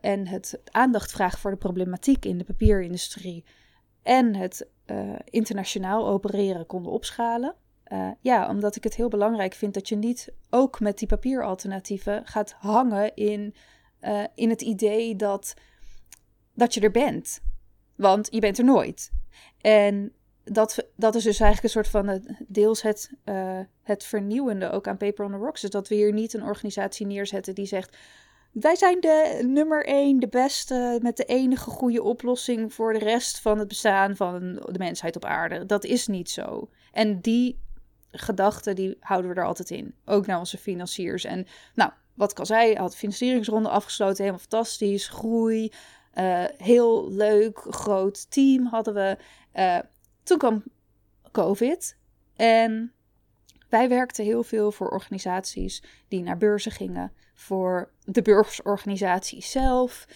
en 0.00 0.26
het 0.26 0.60
aandacht 0.64 1.12
vragen 1.12 1.38
voor 1.38 1.50
de 1.50 1.56
problematiek 1.56 2.24
in 2.24 2.38
de 2.38 2.44
papierindustrie 2.44 3.44
en 4.02 4.34
het 4.34 4.66
uh, 4.86 5.14
internationaal 5.24 6.08
opereren 6.08 6.66
konden 6.66 6.92
opschalen. 6.92 7.54
Uh, 7.92 8.10
ja, 8.20 8.48
omdat 8.48 8.76
ik 8.76 8.84
het 8.84 8.96
heel 8.96 9.08
belangrijk 9.08 9.54
vind 9.54 9.74
dat 9.74 9.88
je 9.88 9.96
niet 9.96 10.32
ook 10.50 10.80
met 10.80 10.98
die 10.98 11.08
papieralternatieven 11.08 12.26
gaat 12.26 12.52
hangen 12.58 13.14
in, 13.14 13.54
in 14.34 14.50
het 14.50 14.62
idee 14.62 15.16
dat, 15.16 15.54
dat 16.54 16.74
je 16.74 16.80
er 16.80 16.90
bent. 16.90 17.40
Want 17.96 18.28
je 18.30 18.40
bent 18.40 18.58
er 18.58 18.64
nooit. 18.64 19.12
En 19.60 20.12
dat, 20.44 20.88
dat 20.96 21.14
is 21.14 21.24
dus 21.24 21.40
eigenlijk 21.40 21.62
een 21.62 21.82
soort 21.82 21.88
van 21.88 22.36
deels 22.48 22.82
het, 22.82 23.10
het 23.82 24.04
vernieuwende 24.04 24.70
ook 24.70 24.88
aan 24.88 24.96
Paper 24.96 25.24
on 25.24 25.30
the 25.30 25.36
Rocks. 25.36 25.64
Is 25.64 25.70
dat 25.70 25.88
we 25.88 25.94
hier 25.94 26.12
niet 26.12 26.34
een 26.34 26.44
organisatie 26.44 27.06
neerzetten 27.06 27.54
die 27.54 27.66
zegt. 27.66 27.96
Wij 28.52 28.76
zijn 28.76 29.00
de 29.00 29.42
nummer 29.46 29.84
één, 29.86 30.20
de 30.20 30.28
beste, 30.28 30.98
met 31.02 31.16
de 31.16 31.24
enige 31.24 31.70
goede 31.70 32.02
oplossing 32.02 32.74
voor 32.74 32.92
de 32.92 32.98
rest 32.98 33.40
van 33.40 33.58
het 33.58 33.68
bestaan 33.68 34.16
van 34.16 34.54
de 34.54 34.78
mensheid 34.78 35.16
op 35.16 35.24
aarde. 35.24 35.66
Dat 35.66 35.84
is 35.84 36.06
niet 36.06 36.30
zo. 36.30 36.68
En 36.92 37.20
die 37.20 37.58
gedachten, 38.10 38.74
die 38.74 38.96
houden 39.00 39.30
we 39.30 39.36
er 39.36 39.46
altijd 39.46 39.70
in. 39.70 39.94
Ook 40.04 40.26
naar 40.26 40.38
onze 40.38 40.58
financiers. 40.58 41.24
En 41.24 41.46
nou, 41.74 41.90
wat 42.14 42.30
ik 42.30 42.38
al 42.38 42.46
zei, 42.46 42.76
had 42.76 42.96
financieringsronde 42.96 43.68
afgesloten, 43.68 44.16
helemaal 44.16 44.46
fantastisch. 44.48 45.08
Groei, 45.08 45.72
uh, 46.14 46.44
heel 46.56 47.10
leuk, 47.10 47.66
groot 47.70 48.30
team 48.30 48.66
hadden 48.66 48.94
we. 48.94 49.16
Uh, 49.54 49.78
toen 50.22 50.38
kwam 50.38 50.62
COVID 51.30 51.96
en 52.36 52.92
wij 53.68 53.88
werkten 53.88 54.24
heel 54.24 54.42
veel 54.42 54.72
voor 54.72 54.88
organisaties 54.88 55.82
die 56.08 56.22
naar 56.22 56.36
beurzen 56.36 56.72
gingen, 56.72 57.12
voor 57.42 57.90
de 58.04 58.22
beursorganisatie 58.22 59.42
zelf, 59.42 60.06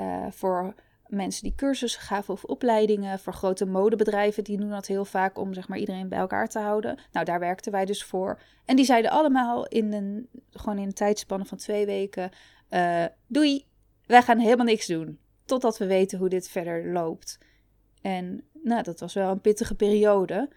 uh, 0.00 0.26
voor 0.30 0.74
mensen 1.06 1.42
die 1.42 1.54
cursussen 1.54 2.02
gaven 2.02 2.34
of 2.34 2.44
opleidingen, 2.44 3.18
voor 3.18 3.32
grote 3.32 3.66
modebedrijven 3.66 4.44
die 4.44 4.58
doen 4.58 4.70
dat 4.70 4.86
heel 4.86 5.04
vaak 5.04 5.38
om 5.38 5.54
zeg 5.54 5.68
maar 5.68 5.78
iedereen 5.78 6.08
bij 6.08 6.18
elkaar 6.18 6.48
te 6.48 6.58
houden. 6.58 6.98
Nou, 7.12 7.24
daar 7.24 7.40
werkten 7.40 7.72
wij 7.72 7.84
dus 7.84 8.04
voor. 8.04 8.40
En 8.64 8.76
die 8.76 8.84
zeiden 8.84 9.10
allemaal 9.10 9.66
in 9.66 9.92
een, 9.92 10.28
gewoon 10.50 10.78
in 10.78 10.86
een 10.86 10.94
tijdspanne 10.94 11.44
van 11.44 11.58
twee 11.58 11.86
weken: 11.86 12.30
uh, 12.70 13.04
doei, 13.26 13.66
wij 14.06 14.22
gaan 14.22 14.38
helemaal 14.38 14.66
niks 14.66 14.86
doen. 14.86 15.18
Totdat 15.44 15.78
we 15.78 15.86
weten 15.86 16.18
hoe 16.18 16.28
dit 16.28 16.48
verder 16.48 16.92
loopt. 16.92 17.38
En 18.02 18.44
nou, 18.52 18.82
dat 18.82 19.00
was 19.00 19.14
wel 19.14 19.30
een 19.30 19.40
pittige 19.40 19.74
periode. 19.74 20.50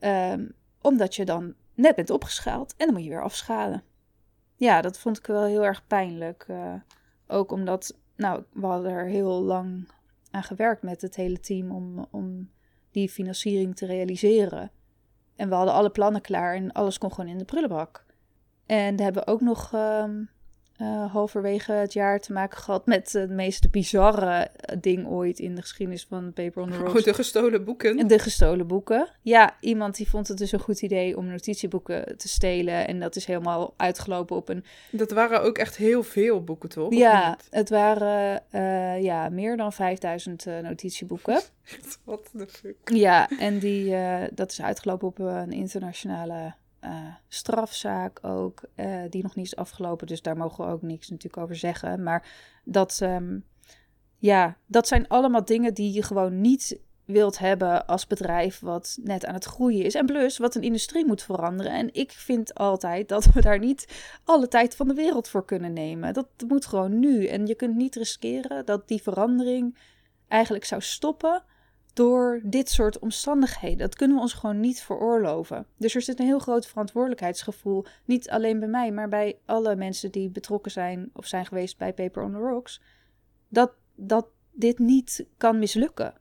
Um, 0.00 0.54
omdat 0.80 1.14
je 1.14 1.24
dan 1.24 1.54
net 1.74 1.94
bent 1.94 2.10
opgeschaald 2.10 2.74
en 2.76 2.86
dan 2.86 2.94
moet 2.94 3.04
je 3.04 3.10
weer 3.10 3.22
afschalen. 3.22 3.82
Ja, 4.60 4.80
dat 4.80 4.98
vond 4.98 5.18
ik 5.18 5.26
wel 5.26 5.44
heel 5.44 5.64
erg 5.64 5.86
pijnlijk. 5.86 6.46
Uh, 6.50 6.74
ook 7.26 7.52
omdat, 7.52 7.98
nou, 8.16 8.44
we 8.52 8.66
hadden 8.66 8.90
er 8.90 9.06
heel 9.06 9.42
lang 9.42 9.88
aan 10.30 10.42
gewerkt 10.42 10.82
met 10.82 11.02
het 11.02 11.16
hele 11.16 11.40
team 11.40 11.70
om, 11.70 12.06
om 12.10 12.50
die 12.90 13.08
financiering 13.08 13.76
te 13.76 13.86
realiseren. 13.86 14.70
En 15.36 15.48
we 15.48 15.54
hadden 15.54 15.74
alle 15.74 15.90
plannen 15.90 16.20
klaar 16.20 16.54
en 16.54 16.72
alles 16.72 16.98
kon 16.98 17.12
gewoon 17.12 17.30
in 17.30 17.38
de 17.38 17.44
prullenbak. 17.44 18.04
En 18.66 18.96
we 18.96 19.02
hebben 19.02 19.26
ook 19.26 19.40
nog 19.40 19.72
ehm, 19.72 20.24
uh, 20.80 21.12
halverwege 21.12 21.72
het 21.72 21.92
jaar 21.92 22.20
te 22.20 22.32
maken 22.32 22.58
gehad 22.58 22.86
met 22.86 23.12
het 23.12 23.30
meest 23.30 23.70
bizarre 23.70 24.50
eh, 24.56 24.76
ding 24.80 25.06
ooit 25.06 25.38
in 25.38 25.54
de 25.54 25.60
geschiedenis 25.60 26.06
van 26.08 26.32
Paper 26.32 26.62
on 26.62 26.70
the 26.70 26.76
Rocks. 26.76 26.98
Oh, 26.98 27.04
de 27.04 27.14
gestolen 27.14 27.64
boeken. 27.64 28.08
De 28.08 28.18
gestolen 28.18 28.66
boeken. 28.66 29.08
Ja, 29.22 29.56
iemand 29.60 29.96
die 29.96 30.08
vond 30.08 30.28
het 30.28 30.38
dus 30.38 30.52
een 30.52 30.60
goed 30.60 30.82
idee 30.82 31.16
om 31.16 31.26
notitieboeken 31.26 32.16
te 32.16 32.28
stelen. 32.28 32.86
En 32.86 33.00
dat 33.00 33.16
is 33.16 33.24
helemaal 33.24 33.74
uitgelopen 33.76 34.36
op 34.36 34.48
een... 34.48 34.64
Dat 34.90 35.10
waren 35.10 35.42
ook 35.42 35.58
echt 35.58 35.76
heel 35.76 36.02
veel 36.02 36.44
boeken, 36.44 36.68
toch? 36.68 36.94
Ja, 36.94 37.38
het 37.50 37.68
waren 37.68 38.42
uh, 38.52 39.02
ja, 39.02 39.28
meer 39.28 39.56
dan 39.56 39.72
5000 39.72 40.46
uh, 40.46 40.58
notitieboeken. 40.58 41.40
Wat 42.04 42.30
de 42.32 42.46
fuck? 42.46 42.76
Ja, 42.84 43.28
en 43.38 43.58
die, 43.58 43.94
dat 44.34 44.50
is 44.50 44.62
uitgelopen 44.62 45.08
op 45.08 45.18
een 45.18 45.52
internationale 45.52 46.54
uh, 46.84 47.14
strafzaak 47.28 48.24
ook, 48.24 48.62
uh, 48.76 49.02
die 49.08 49.22
nog 49.22 49.34
niet 49.34 49.46
is 49.46 49.56
afgelopen. 49.56 50.06
Dus 50.06 50.22
daar 50.22 50.36
mogen 50.36 50.66
we 50.66 50.72
ook 50.72 50.82
niks 50.82 51.08
natuurlijk 51.08 51.42
over 51.42 51.56
zeggen. 51.56 52.02
Maar 52.02 52.28
dat, 52.64 53.00
um, 53.02 53.44
ja, 54.16 54.56
dat 54.66 54.88
zijn 54.88 55.08
allemaal 55.08 55.44
dingen 55.44 55.74
die 55.74 55.92
je 55.92 56.02
gewoon 56.02 56.40
niet 56.40 56.80
wilt 57.04 57.38
hebben 57.38 57.86
als 57.86 58.06
bedrijf 58.06 58.60
wat 58.60 58.98
net 59.02 59.26
aan 59.26 59.34
het 59.34 59.44
groeien 59.44 59.84
is. 59.84 59.94
En 59.94 60.06
plus 60.06 60.38
wat 60.38 60.54
een 60.54 60.62
industrie 60.62 61.06
moet 61.06 61.22
veranderen. 61.22 61.72
En 61.72 61.94
ik 61.94 62.12
vind 62.12 62.54
altijd 62.54 63.08
dat 63.08 63.24
we 63.24 63.40
daar 63.40 63.58
niet 63.58 64.10
alle 64.24 64.48
tijd 64.48 64.76
van 64.76 64.88
de 64.88 64.94
wereld 64.94 65.28
voor 65.28 65.44
kunnen 65.44 65.72
nemen. 65.72 66.14
Dat 66.14 66.28
moet 66.48 66.66
gewoon 66.66 66.98
nu. 66.98 67.26
En 67.26 67.46
je 67.46 67.54
kunt 67.54 67.76
niet 67.76 67.96
riskeren 67.96 68.66
dat 68.66 68.88
die 68.88 69.02
verandering 69.02 69.78
eigenlijk 70.28 70.64
zou 70.64 70.82
stoppen 70.82 71.42
door 71.92 72.40
dit 72.44 72.70
soort 72.70 72.98
omstandigheden. 72.98 73.78
Dat 73.78 73.94
kunnen 73.94 74.16
we 74.16 74.22
ons 74.22 74.32
gewoon 74.32 74.60
niet 74.60 74.82
veroorloven. 74.82 75.66
Dus 75.76 75.94
er 75.94 76.02
zit 76.02 76.18
een 76.18 76.26
heel 76.26 76.38
groot 76.38 76.66
verantwoordelijkheidsgevoel, 76.66 77.84
niet 78.04 78.30
alleen 78.30 78.58
bij 78.58 78.68
mij, 78.68 78.92
maar 78.92 79.08
bij 79.08 79.38
alle 79.44 79.76
mensen 79.76 80.10
die 80.10 80.30
betrokken 80.30 80.70
zijn 80.70 81.10
of 81.12 81.26
zijn 81.26 81.46
geweest 81.46 81.78
bij 81.78 81.92
Paper 81.92 82.22
on 82.22 82.32
the 82.32 82.38
Rocks, 82.38 82.80
dat, 83.48 83.72
dat 83.94 84.26
dit 84.52 84.78
niet 84.78 85.26
kan 85.36 85.58
mislukken. 85.58 86.14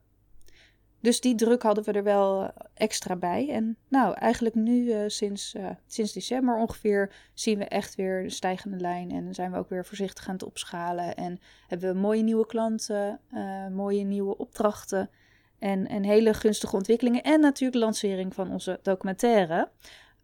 Dus 1.02 1.22
die 1.22 1.36
druk 1.36 1.62
hadden 1.62 1.84
we 1.84 1.92
er 1.92 2.04
wel 2.04 2.52
extra 2.74 3.16
bij. 3.16 3.50
En 3.50 3.78
nou, 3.88 4.14
eigenlijk 4.14 4.56
nu 4.56 4.84
uh, 4.84 5.04
sinds, 5.08 5.56
uh, 5.56 5.70
sinds 5.88 6.14
december 6.14 6.58
ongeveer 6.58 7.14
zien 7.34 7.58
we 7.58 7.66
echt 7.66 7.96
weer 7.96 8.24
een 8.24 8.32
stijgende 8.32 8.78
lijn. 8.78 9.12
En 9.12 9.34
zijn 9.34 9.52
we 9.52 9.58
ook 9.58 9.70
weer 9.70 9.86
voorzichtig 9.86 10.28
aan 10.28 10.34
het 10.34 10.44
opschalen. 10.44 11.16
En 11.16 11.40
hebben 11.68 11.94
we 11.94 12.00
mooie 12.00 12.24
nieuwe 12.24 12.46
klanten, 12.46 13.20
uh, 13.34 13.68
mooie 13.68 14.04
nieuwe 14.04 14.38
opdrachten. 14.38 15.10
En, 15.60 16.04
hele 16.04 16.34
gunstige 16.34 16.76
ontwikkelingen. 16.76 17.24
En 17.24 17.40
natuurlijk 17.40 17.80
de 17.80 17.86
lancering 17.86 18.34
van 18.34 18.52
onze 18.52 18.80
documentaire, 18.82 19.70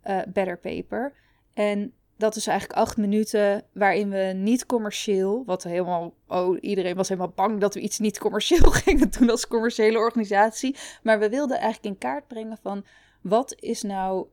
uh, 0.03 0.19
Better 0.27 0.57
Paper. 0.57 1.13
En 1.53 1.93
dat 2.17 2.35
is 2.35 2.47
eigenlijk 2.47 2.79
acht 2.79 2.97
minuten 2.97 3.63
waarin 3.73 4.09
we 4.09 4.33
niet 4.35 4.65
commercieel, 4.65 5.43
wat 5.45 5.63
helemaal, 5.63 6.13
oh, 6.27 6.57
iedereen 6.61 6.95
was 6.95 7.09
helemaal 7.09 7.33
bang 7.35 7.59
dat 7.59 7.73
we 7.73 7.79
iets 7.79 7.99
niet 7.99 8.19
commercieel 8.19 8.71
gingen 8.85 9.11
doen 9.11 9.29
als 9.29 9.47
commerciële 9.47 9.97
organisatie. 9.97 10.75
Maar 11.03 11.19
we 11.19 11.29
wilden 11.29 11.57
eigenlijk 11.57 11.85
in 11.85 11.97
kaart 11.97 12.27
brengen 12.27 12.57
van 12.61 12.85
wat 13.21 13.55
is 13.59 13.81
nou 13.81 14.27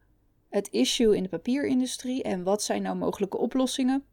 het 0.48 0.68
issue 0.68 1.16
in 1.16 1.22
de 1.22 1.28
papierindustrie 1.28 2.22
en 2.22 2.42
wat 2.42 2.62
zijn 2.62 2.82
nou 2.82 2.96
mogelijke 2.96 3.38
oplossingen 3.38 4.04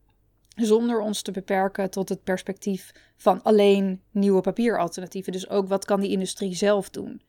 zonder 0.65 0.99
ons 0.99 1.21
te 1.21 1.31
beperken 1.31 1.89
tot 1.89 2.09
het 2.09 2.23
perspectief 2.23 2.91
van 3.15 3.43
alleen 3.43 4.01
nieuwe 4.11 4.41
papieralternatieven. 4.41 5.31
Dus 5.31 5.49
ook 5.49 5.67
wat 5.67 5.85
kan 5.85 5.99
die 5.99 6.11
industrie 6.11 6.55
zelf 6.55 6.89
doen? 6.89 7.21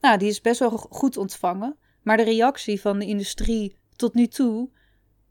Nou, 0.00 0.18
die 0.18 0.28
is 0.28 0.40
best 0.40 0.58
wel 0.58 0.70
goed 0.70 1.16
ontvangen. 1.16 1.76
Maar 2.02 2.16
de 2.16 2.22
reactie 2.22 2.80
van 2.80 2.98
de 2.98 3.06
industrie 3.06 3.76
tot 3.96 4.14
nu 4.14 4.26
toe 4.26 4.70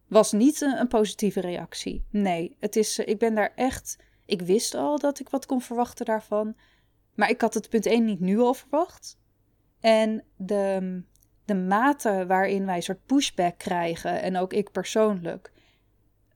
was 0.08 0.32
niet 0.32 0.62
een, 0.62 0.88
positieve 0.88 1.40
reactie. 1.40 2.06
Nee, 2.10 2.56
het 2.60 2.76
is, 2.76 3.00
ik 3.00 3.20
ben 3.20 3.36
daar 3.36 3.52
echt. 3.56 3.98
Ik 4.26 4.42
wist 4.42 4.76
al 4.76 5.00
dat 5.00 5.20
ik 5.20 5.30
wat 5.30 5.46
kon 5.46 5.62
verwachten 5.62 6.06
daarvan. 6.06 6.56
Maar 7.16 7.30
ik 7.30 7.42
had 7.42 7.54
het 7.54 7.70
punt 7.70 7.86
1 7.86 8.06
niet 8.06 8.20
nu 8.20 8.40
al 8.40 8.54
verwacht. 8.54 9.18
En 9.80 10.24
de, 10.36 11.02
de 11.46 11.56
mate 11.56 12.26
waarin 12.28 12.66
wij 12.66 12.82
soort 12.82 13.06
pushback 13.06 13.58
krijgen, 13.58 14.22
en 14.22 14.38
ook 14.38 14.54
ik 14.54 14.72
persoonlijk, 14.72 15.52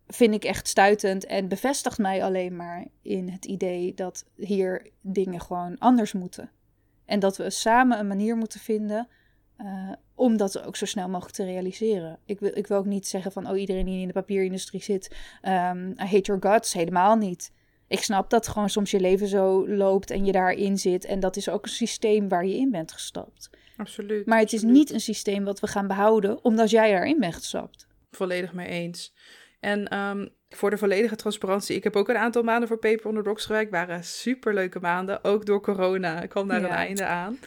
vind 0.07 0.33
ik 0.33 0.43
echt 0.43 0.67
stuitend 0.67 1.25
en 1.25 1.47
bevestigt 1.47 1.97
mij 1.97 2.23
alleen 2.23 2.55
maar 2.55 2.85
in 3.01 3.29
het 3.29 3.45
idee 3.45 3.93
dat 3.93 4.25
hier 4.35 4.89
dingen 5.01 5.41
gewoon 5.41 5.77
anders 5.77 6.13
moeten. 6.13 6.51
En 7.05 7.19
dat 7.19 7.37
we 7.37 7.49
samen 7.49 7.99
een 7.99 8.07
manier 8.07 8.35
moeten 8.35 8.59
vinden 8.59 9.07
uh, 9.61 9.91
om 10.15 10.37
dat 10.37 10.61
ook 10.61 10.75
zo 10.75 10.85
snel 10.85 11.09
mogelijk 11.09 11.35
te 11.35 11.43
realiseren. 11.43 12.19
Ik 12.25 12.39
wil, 12.39 12.51
ik 12.57 12.67
wil 12.67 12.77
ook 12.77 12.85
niet 12.85 13.07
zeggen 13.07 13.31
van, 13.31 13.49
oh 13.49 13.59
iedereen 13.59 13.85
die 13.85 14.01
in 14.01 14.07
de 14.07 14.13
papierindustrie 14.13 14.83
zit, 14.83 15.15
um, 15.41 15.89
I 15.89 15.95
hate 15.95 16.21
your 16.21 16.41
guts, 16.41 16.73
helemaal 16.73 17.15
niet. 17.15 17.51
Ik 17.87 18.03
snap 18.03 18.29
dat 18.29 18.47
gewoon 18.47 18.69
soms 18.69 18.91
je 18.91 18.99
leven 18.99 19.27
zo 19.27 19.69
loopt 19.69 20.11
en 20.11 20.25
je 20.25 20.31
daarin 20.31 20.77
zit. 20.77 21.05
En 21.05 21.19
dat 21.19 21.35
is 21.35 21.49
ook 21.49 21.63
een 21.63 21.71
systeem 21.71 22.29
waar 22.29 22.45
je 22.45 22.57
in 22.57 22.71
bent 22.71 22.91
gestapt. 22.91 23.49
Absoluut. 23.77 24.25
Maar 24.25 24.39
het 24.39 24.53
is 24.53 24.61
niet 24.61 24.91
een 24.91 24.99
systeem 24.99 25.43
wat 25.43 25.59
we 25.59 25.67
gaan 25.67 25.87
behouden 25.87 26.43
omdat 26.43 26.69
jij 26.69 26.91
daarin 26.91 27.19
bent 27.19 27.35
gestapt. 27.35 27.87
Volledig 28.11 28.53
mee 28.53 28.67
eens. 28.67 29.13
En 29.59 29.97
um, 29.97 30.29
voor 30.49 30.69
de 30.69 30.77
volledige 30.77 31.15
transparantie, 31.15 31.75
ik 31.75 31.83
heb 31.83 31.95
ook 31.95 32.09
een 32.09 32.17
aantal 32.17 32.43
maanden 32.43 32.67
voor 32.67 32.77
Paper 32.77 33.07
on 33.07 33.15
the 33.15 33.21
Rocks 33.21 33.45
gewerkt. 33.45 33.71
waren 33.71 34.03
super 34.03 34.53
leuke 34.53 34.79
maanden, 34.79 35.23
ook 35.23 35.45
door 35.45 35.61
corona. 35.61 36.21
Ik 36.21 36.29
kwam 36.29 36.47
daar 36.47 36.63
een 36.63 36.69
einde 36.69 37.05
aan. 37.05 37.39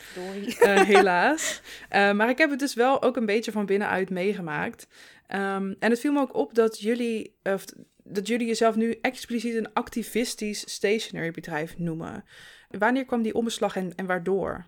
Uh, 0.45 0.81
helaas. 0.81 1.63
Uh, 1.93 2.13
maar 2.13 2.29
ik 2.29 2.39
heb 2.39 2.51
het 2.51 2.59
dus 2.59 2.75
wel 2.75 3.03
ook 3.03 3.17
een 3.17 3.27
beetje 3.27 3.53
van 3.53 3.67
binnenuit 3.67 4.11
meegemaakt. 4.11 4.89
Um, 5.29 5.77
en 5.79 5.91
het 5.91 6.01
viel 6.01 6.13
me 6.13 6.21
ook 6.21 6.35
op 6.35 6.55
dat 6.55 6.81
jullie, 6.81 7.37
of, 7.43 7.65
dat 8.05 8.27
jullie 8.27 8.47
jezelf 8.47 8.77
nu 8.77 8.99
expliciet 9.01 9.55
een 9.55 9.73
activistisch 9.73 10.71
stationery 10.71 11.31
bedrijf 11.31 11.79
noemen. 11.79 12.25
Wanneer 12.69 13.05
kwam 13.05 13.23
die 13.23 13.35
omslag 13.35 13.77
en, 13.77 13.95
en 13.95 14.07
waardoor? 14.07 14.67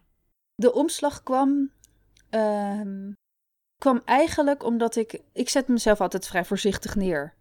De 0.55 0.73
omslag 0.73 1.23
kwam 1.23 1.71
um, 2.31 3.17
kwam 3.81 4.03
eigenlijk 4.05 4.65
omdat 4.65 4.97
ik. 4.97 5.21
Ik 5.33 5.49
zet 5.49 5.69
mezelf 5.69 6.01
altijd 6.01 6.27
vrij 6.27 6.45
voorzichtig 6.45 6.95
neer. 6.95 7.35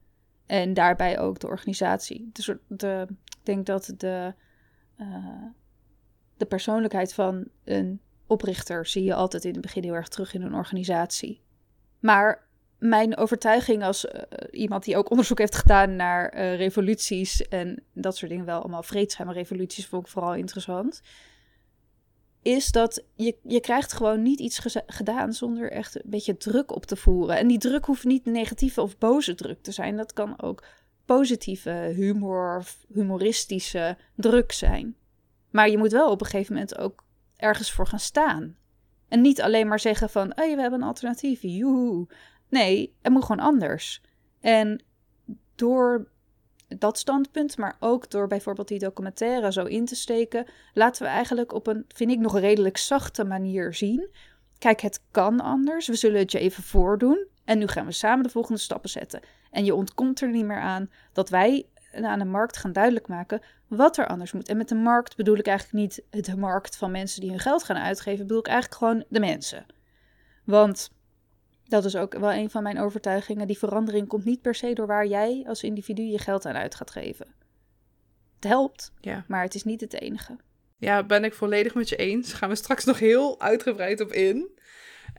En 0.46 0.74
daarbij 0.74 1.20
ook 1.20 1.40
de 1.40 1.48
organisatie. 1.48 2.30
Dus 2.34 2.52
de, 2.68 3.08
ik 3.10 3.46
denk 3.46 3.66
dat 3.66 3.94
de, 3.98 4.34
uh, 4.98 5.46
de 6.38 6.46
persoonlijkheid 6.46 7.14
van 7.14 7.48
een 7.64 8.02
oprichter 8.28 8.86
zie 8.86 9.04
je 9.04 9.14
altijd 9.14 9.46
in 9.46 9.52
het 9.52 9.62
begin 9.62 9.84
heel 9.84 9.94
erg 9.94 10.08
terug 10.08 10.34
in 10.34 10.42
een 10.42 10.54
organisatie. 10.54 11.42
Maar 12.00 12.48
mijn 12.78 13.18
overtuiging 13.18 13.84
als 13.84 14.06
uh, 14.06 14.12
iemand 14.52 14.84
die 14.84 14.98
ook 14.98 15.10
onderzoek 15.10 15.38
heeft 15.38 15.56
gedaan 15.56 15.96
naar 15.96 16.36
uh, 16.36 16.56
revoluties 16.56 17.48
en 17.48 17.84
dat 17.94 18.18
soort 18.18 18.32
dingen, 18.32 18.46
wel 18.46 18.60
allemaal 18.60 18.84
vreedzame 18.84 19.34
revoluties, 19.34 19.88
vond 19.88 20.06
ik 20.06 20.12
vooral 20.12 20.36
interessant 20.36 21.02
is 22.42 22.72
dat 22.72 23.04
je, 23.16 23.38
je 23.44 23.60
krijgt 23.60 23.94
gewoon 23.94 24.22
niet 24.22 24.40
iets 24.40 24.60
gedaan 24.86 25.34
zonder 25.34 25.72
echt 25.72 25.96
een 25.96 26.02
beetje 26.06 26.38
druk 26.38 26.76
op 26.76 26.86
te 26.86 26.96
voeren. 26.96 27.38
En 27.38 27.48
die 27.48 27.58
druk 27.58 27.86
hoeft 27.86 28.04
niet 28.04 28.26
negatieve 28.26 28.82
of 28.82 28.98
boze 28.98 29.36
druk 29.36 29.62
te 29.62 29.72
zijn. 29.72 29.98
Dat 29.98 30.14
kan 30.14 30.42
ook 30.42 30.64
positieve 31.06 31.92
humor 31.96 32.64
humoristische 32.94 33.98
druk 34.16 34.52
zijn. 34.52 34.96
Maar 35.50 35.70
je 35.70 35.78
moet 35.78 35.92
wel 35.92 36.12
op 36.12 36.22
een 36.22 36.28
gegeven 36.28 36.54
moment 36.54 36.78
ook 36.78 37.04
ergens 37.36 37.72
voor 37.72 37.88
gaan 37.88 38.00
staan. 38.00 38.56
En 39.08 39.22
niet 39.22 39.42
alleen 39.42 39.68
maar 39.68 39.80
zeggen 39.80 40.10
van, 40.10 40.28
we 40.28 40.44
hebben 40.44 40.82
een 40.82 40.88
alternatief, 40.88 41.42
joehoe. 41.42 42.08
Nee, 42.50 42.96
het 43.02 43.12
moet 43.14 43.24
gewoon 43.24 43.46
anders. 43.46 44.02
En 44.40 44.84
door 45.56 46.08
dat 46.78 46.98
standpunt, 46.98 47.58
maar 47.58 47.76
ook 47.80 48.10
door 48.10 48.28
bijvoorbeeld 48.28 48.68
die 48.68 48.80
documentaire 48.80 49.52
zo 49.52 49.66
in 49.66 49.86
te 49.86 49.96
steken, 49.96 50.46
laten 50.74 51.04
we 51.04 51.10
eigenlijk 51.10 51.54
op 51.54 51.68
een, 51.68 51.86
vind 51.88 52.12
ik, 52.12 52.20
nog 52.20 52.40
redelijk 52.40 52.78
zachte 52.78 53.24
manier 53.24 53.74
zien. 53.74 54.10
Kijk, 54.58 54.82
het 54.82 55.02
kan 55.12 55.40
anders. 55.40 55.88
We 55.88 55.96
zullen 55.96 56.20
het 56.20 56.32
je 56.32 56.40
even 56.40 56.64
voordoen. 56.64 57.28
En 57.46 57.58
nu 57.58 57.68
gaan 57.68 57.86
we 57.86 57.92
samen 57.92 58.24
de 58.24 58.30
volgende 58.30 58.60
stappen 58.60 58.90
zetten. 58.90 59.22
En 59.52 59.66
je 59.66 59.76
ontkomt 59.76 60.22
er 60.22 60.30
niet 60.30 60.46
meer 60.46 60.60
aan 60.60 60.90
dat 61.14 61.30
wij 61.30 61.66
aan 62.02 62.20
de 62.20 62.26
markt 62.26 62.58
gaan 62.58 62.72
duidelijk 62.72 63.08
maken 63.08 63.42
wat 63.68 63.98
er 63.98 64.08
anders 64.08 64.32
moet. 64.32 64.48
En 64.48 64.58
met 64.58 64.70
de 64.70 64.76
markt 64.76 65.16
bedoel 65.16 65.38
ik 65.38 65.48
eigenlijk 65.48 65.78
niet 65.78 66.26
de 66.26 66.38
markt 66.38 66.78
van 66.78 66.92
mensen 66.92 67.22
die 67.22 67.30
hun 67.30 67.40
geld 67.40 67.64
gaan 67.64 67.78
uitgeven, 67.78 68.28
bedoel 68.28 68.40
ik 68.40 68.48
eigenlijk 68.48 68.80
gewoon 68.82 69.04
de 69.10 69.20
mensen. 69.20 69.66
Want 70.44 70.92
dat 71.70 71.86
is 71.86 71.96
ook 71.96 72.18
wel 72.18 72.32
een 72.32 72.50
van 72.50 72.64
mijn 72.64 72.80
overtuigingen. 72.80 73.48
Die 73.48 73.58
verandering 73.58 74.08
komt 74.08 74.26
niet 74.26 74.42
per 74.42 74.56
se 74.56 74.74
door 74.74 74.88
waar 74.88 75.06
jij 75.06 75.44
als 75.48 75.64
individu 75.64 76.02
je 76.02 76.20
geld 76.20 76.46
aan 76.46 76.56
uit 76.56 76.76
gaat 76.76 76.92
geven. 76.92 77.28
Het 78.36 78.50
helpt, 78.50 78.92
ja. 79.00 79.26
maar 79.28 79.44
het 79.44 79.56
is 79.56 79.64
niet 79.64 79.82
het 79.82 80.02
enige. 80.02 80.38
Ja, 80.78 81.04
ben 81.04 81.24
ik 81.24 81.34
volledig 81.34 81.76
met 81.76 81.90
je 81.90 81.96
eens. 81.96 82.34
Gaan 82.34 82.50
we 82.50 82.56
straks 82.56 82.86
nog 82.86 83.00
heel 83.00 83.42
uitgebreid 83.42 84.02
op 84.02 84.12
in. 84.12 84.50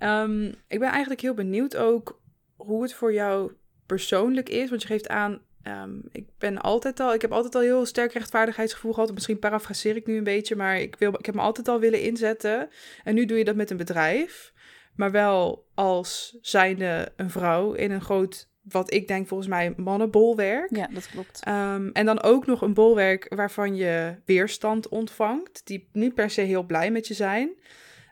Um, 0.02 0.54
ik 0.68 0.78
ben 0.78 0.88
eigenlijk 0.88 1.20
heel 1.20 1.34
benieuwd 1.34 1.76
ook 1.76 2.20
hoe 2.56 2.82
het 2.82 2.94
voor 2.94 3.12
jou 3.12 3.52
persoonlijk 3.86 4.48
is. 4.48 4.70
Want 4.70 4.82
je 4.82 4.88
geeft 4.88 5.08
aan, 5.08 5.40
Ehm, 5.62 5.98
ik 6.12 6.26
ben 6.38 6.58
altijd 6.58 7.00
al, 7.00 7.14
ik 7.14 7.22
heb 7.22 7.32
altijd 7.32 7.54
al 7.54 7.60
heel 7.60 7.86
sterk 7.86 8.12
rechtvaardigheidsgevoel 8.12 8.92
gehad. 8.92 9.12
Misschien 9.12 9.38
parafraseer 9.38 9.96
ik 9.96 10.06
nu 10.06 10.16
een 10.16 10.24
beetje, 10.24 10.56
maar 10.56 10.80
ik, 10.80 10.96
wil, 10.98 11.14
ik 11.18 11.26
heb 11.26 11.34
me 11.34 11.40
altijd 11.40 11.68
al 11.68 11.80
willen 11.80 12.02
inzetten. 12.02 12.68
En 13.04 13.14
nu 13.14 13.24
doe 13.24 13.38
je 13.38 13.44
dat 13.44 13.54
met 13.56 13.70
een 13.70 13.76
bedrijf, 13.76 14.52
maar 15.00 15.10
wel 15.10 15.66
als 15.74 16.38
zijnde 16.40 17.12
een 17.16 17.30
vrouw 17.30 17.72
in 17.72 17.90
een 17.90 18.00
groot, 18.00 18.48
wat 18.62 18.92
ik 18.92 19.08
denk 19.08 19.28
volgens 19.28 19.48
mij 19.48 19.74
mannenbolwerk. 19.76 20.76
Ja, 20.76 20.86
dat 20.86 21.08
klopt. 21.10 21.40
Ehm, 21.44 21.88
en 21.92 22.06
dan 22.06 22.22
ook 22.22 22.46
nog 22.46 22.62
een 22.62 22.74
bolwerk 22.74 23.34
waarvan 23.34 23.76
je 23.76 24.16
weerstand 24.24 24.88
ontvangt, 24.88 25.66
die 25.66 25.88
niet 25.92 26.14
per 26.14 26.30
se 26.30 26.40
heel 26.40 26.62
blij 26.62 26.90
met 26.90 27.06
je 27.06 27.14
zijn. 27.14 27.50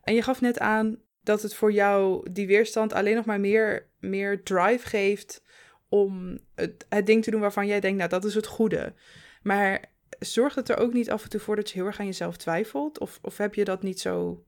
En 0.02 0.14
je 0.14 0.22
gaf 0.22 0.40
net 0.40 0.58
aan 0.58 0.98
dat 1.20 1.42
het 1.42 1.54
voor 1.54 1.72
jou 1.72 2.30
die 2.32 2.46
weerstand 2.46 2.92
alleen 2.92 3.16
nog 3.16 3.24
maar 3.24 3.40
meer, 3.40 3.90
meer 4.00 4.42
drive 4.42 4.88
geeft 4.88 5.42
om 5.88 6.38
het, 6.54 6.86
het 6.88 7.06
ding 7.06 7.22
te 7.22 7.30
doen 7.30 7.40
waarvan 7.40 7.66
jij 7.66 7.80
denkt, 7.80 7.98
nou 7.98 8.10
dat 8.10 8.24
is 8.24 8.34
het 8.34 8.46
goede. 8.46 8.94
Maar 9.42 9.84
zorgt 10.18 10.56
het 10.56 10.68
er 10.68 10.76
ook 10.76 10.92
niet 10.92 11.10
af 11.10 11.22
en 11.22 11.28
toe 11.28 11.40
voor 11.40 11.56
dat 11.56 11.70
je 11.70 11.74
heel 11.74 11.86
erg 11.86 12.00
aan 12.00 12.06
jezelf 12.06 12.36
twijfelt? 12.36 12.98
Of, 12.98 13.18
of 13.22 13.36
heb 13.36 13.54
je 13.54 13.64
dat 13.64 13.82
niet 13.82 14.00
zo, 14.00 14.44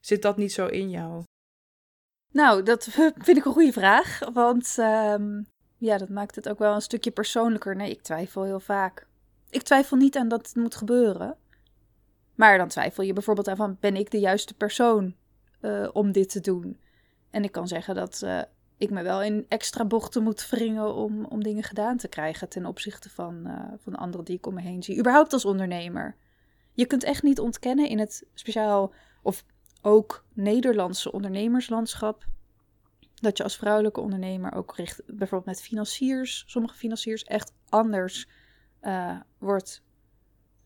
zit 0.00 0.22
dat 0.22 0.36
niet 0.36 0.52
zo 0.52 0.66
in 0.66 0.90
jou? 0.90 1.22
Nou, 2.32 2.62
dat 2.62 2.84
vind 3.26 3.36
ik 3.36 3.44
een 3.44 3.52
goede 3.52 3.72
vraag. 3.72 4.20
Want 4.32 4.74
ehm, 4.78 5.42
ja, 5.76 5.98
dat 5.98 6.08
maakt 6.08 6.34
het 6.34 6.48
ook 6.48 6.58
wel 6.58 6.74
een 6.74 6.82
stukje 6.82 7.10
persoonlijker. 7.10 7.76
Nee, 7.76 7.90
ik 7.90 8.02
twijfel 8.02 8.42
heel 8.42 8.60
vaak. 8.60 9.06
Ik 9.50 9.62
twijfel 9.62 9.96
niet 9.96 10.16
aan 10.16 10.28
dat 10.28 10.46
het 10.46 10.56
moet 10.56 10.74
gebeuren. 10.74 11.36
Maar 12.34 12.58
dan 12.58 12.68
twijfel 12.68 13.04
je 13.04 13.12
bijvoorbeeld 13.12 13.48
aan 13.48 13.56
van, 13.56 13.76
ben 13.80 13.96
ik 13.96 14.10
de 14.10 14.18
juiste 14.18 14.54
persoon 14.54 15.14
uh, 15.60 15.88
om 15.92 16.12
dit 16.12 16.30
te 16.30 16.40
doen? 16.40 16.80
En 17.30 17.44
ik 17.44 17.52
kan 17.52 17.68
zeggen 17.68 17.94
dat 17.94 18.20
uh, 18.24 18.42
ik 18.76 18.90
me 18.90 19.02
wel 19.02 19.22
in 19.22 19.46
extra 19.48 19.84
bochten 19.84 20.22
moet 20.22 20.48
wringen 20.48 20.94
om, 20.94 21.24
om 21.24 21.42
dingen 21.42 21.62
gedaan 21.62 21.96
te 21.96 22.08
krijgen 22.08 22.48
ten 22.48 22.66
opzichte 22.66 23.10
van, 23.10 23.42
uh, 23.46 23.60
van 23.82 23.96
anderen 23.96 24.26
die 24.26 24.36
ik 24.36 24.46
om 24.46 24.54
me 24.54 24.60
heen 24.60 24.82
zie. 24.82 24.98
Überhaupt 24.98 25.32
als 25.32 25.44
ondernemer. 25.44 26.16
Je 26.72 26.86
kunt 26.86 27.04
echt 27.04 27.22
niet 27.22 27.40
ontkennen 27.40 27.88
in 27.88 27.98
het 27.98 28.26
speciaal 28.34 28.92
of 29.22 29.44
ook 29.82 30.24
Nederlandse 30.32 31.12
ondernemerslandschap. 31.12 32.24
Dat 33.14 33.36
je 33.36 33.42
als 33.42 33.56
vrouwelijke 33.56 34.00
ondernemer 34.00 34.52
ook 34.52 34.76
richt, 34.76 35.02
bijvoorbeeld 35.06 35.56
met 35.56 35.62
financiers, 35.62 36.44
sommige 36.46 36.74
financiers 36.74 37.24
echt 37.24 37.52
anders 37.68 38.28
uh, 38.82 39.20
wordt, 39.38 39.82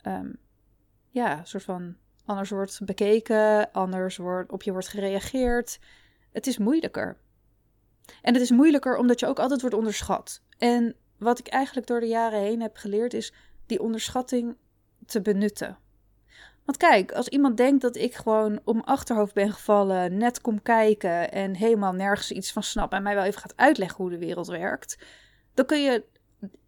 um, 0.02 0.36
ja, 1.08 1.44
soort 1.44 1.62
van 1.62 1.96
anders 2.24 2.50
wordt 2.50 2.80
bekeken, 2.84 3.72
anders 3.72 4.16
wordt, 4.16 4.52
op 4.52 4.62
je 4.62 4.72
wordt 4.72 4.88
gereageerd. 4.88 5.78
Het 6.32 6.46
is 6.46 6.58
moeilijker. 6.58 7.16
En 8.22 8.32
het 8.32 8.42
is 8.42 8.50
moeilijker 8.50 8.96
omdat 8.96 9.20
je 9.20 9.26
ook 9.26 9.38
altijd 9.38 9.60
wordt 9.60 9.76
onderschat. 9.76 10.42
En 10.58 10.96
wat 11.18 11.38
ik 11.38 11.46
eigenlijk 11.46 11.86
door 11.86 12.00
de 12.00 12.06
jaren 12.06 12.40
heen 12.40 12.60
heb 12.60 12.76
geleerd 12.76 13.14
is 13.14 13.32
die 13.66 13.80
onderschatting 13.80 14.56
te 15.06 15.22
benutten. 15.22 15.78
Want 16.66 16.78
kijk, 16.78 17.12
als 17.12 17.28
iemand 17.28 17.56
denkt 17.56 17.82
dat 17.82 17.96
ik 17.96 18.14
gewoon 18.14 18.60
om 18.64 18.80
achterhoofd 18.80 19.34
ben 19.34 19.52
gevallen, 19.52 20.16
net 20.16 20.40
kom 20.40 20.62
kijken 20.62 21.32
en 21.32 21.54
helemaal 21.54 21.92
nergens 21.92 22.30
iets 22.30 22.52
van 22.52 22.62
snap 22.62 22.92
en 22.92 23.02
mij 23.02 23.14
wel 23.14 23.24
even 23.24 23.40
gaat 23.40 23.56
uitleggen 23.56 23.96
hoe 23.96 24.10
de 24.10 24.18
wereld 24.18 24.46
werkt, 24.46 24.98
dan 25.54 25.66
kun 25.66 25.82
je, 25.82 26.04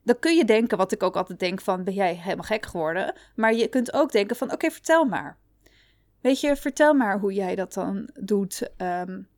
dan 0.02 0.18
kun 0.18 0.36
je 0.36 0.44
denken, 0.44 0.78
wat 0.78 0.92
ik 0.92 1.02
ook 1.02 1.16
altijd 1.16 1.38
denk 1.38 1.60
van, 1.60 1.84
ben 1.84 1.94
jij 1.94 2.14
helemaal 2.14 2.44
gek 2.44 2.66
geworden? 2.66 3.14
Maar 3.34 3.54
je 3.54 3.68
kunt 3.68 3.92
ook 3.92 4.12
denken 4.12 4.36
van, 4.36 4.52
oké, 4.52 4.70
vertel 4.70 5.04
maar. 5.04 5.36
Weet 6.20 6.40
je, 6.40 6.56
vertel 6.56 6.94
maar 6.94 7.18
hoe 7.18 7.32
jij 7.32 7.54
dat 7.54 7.74
dan 7.74 8.08
doet. 8.14 8.70
Um, 8.76 9.28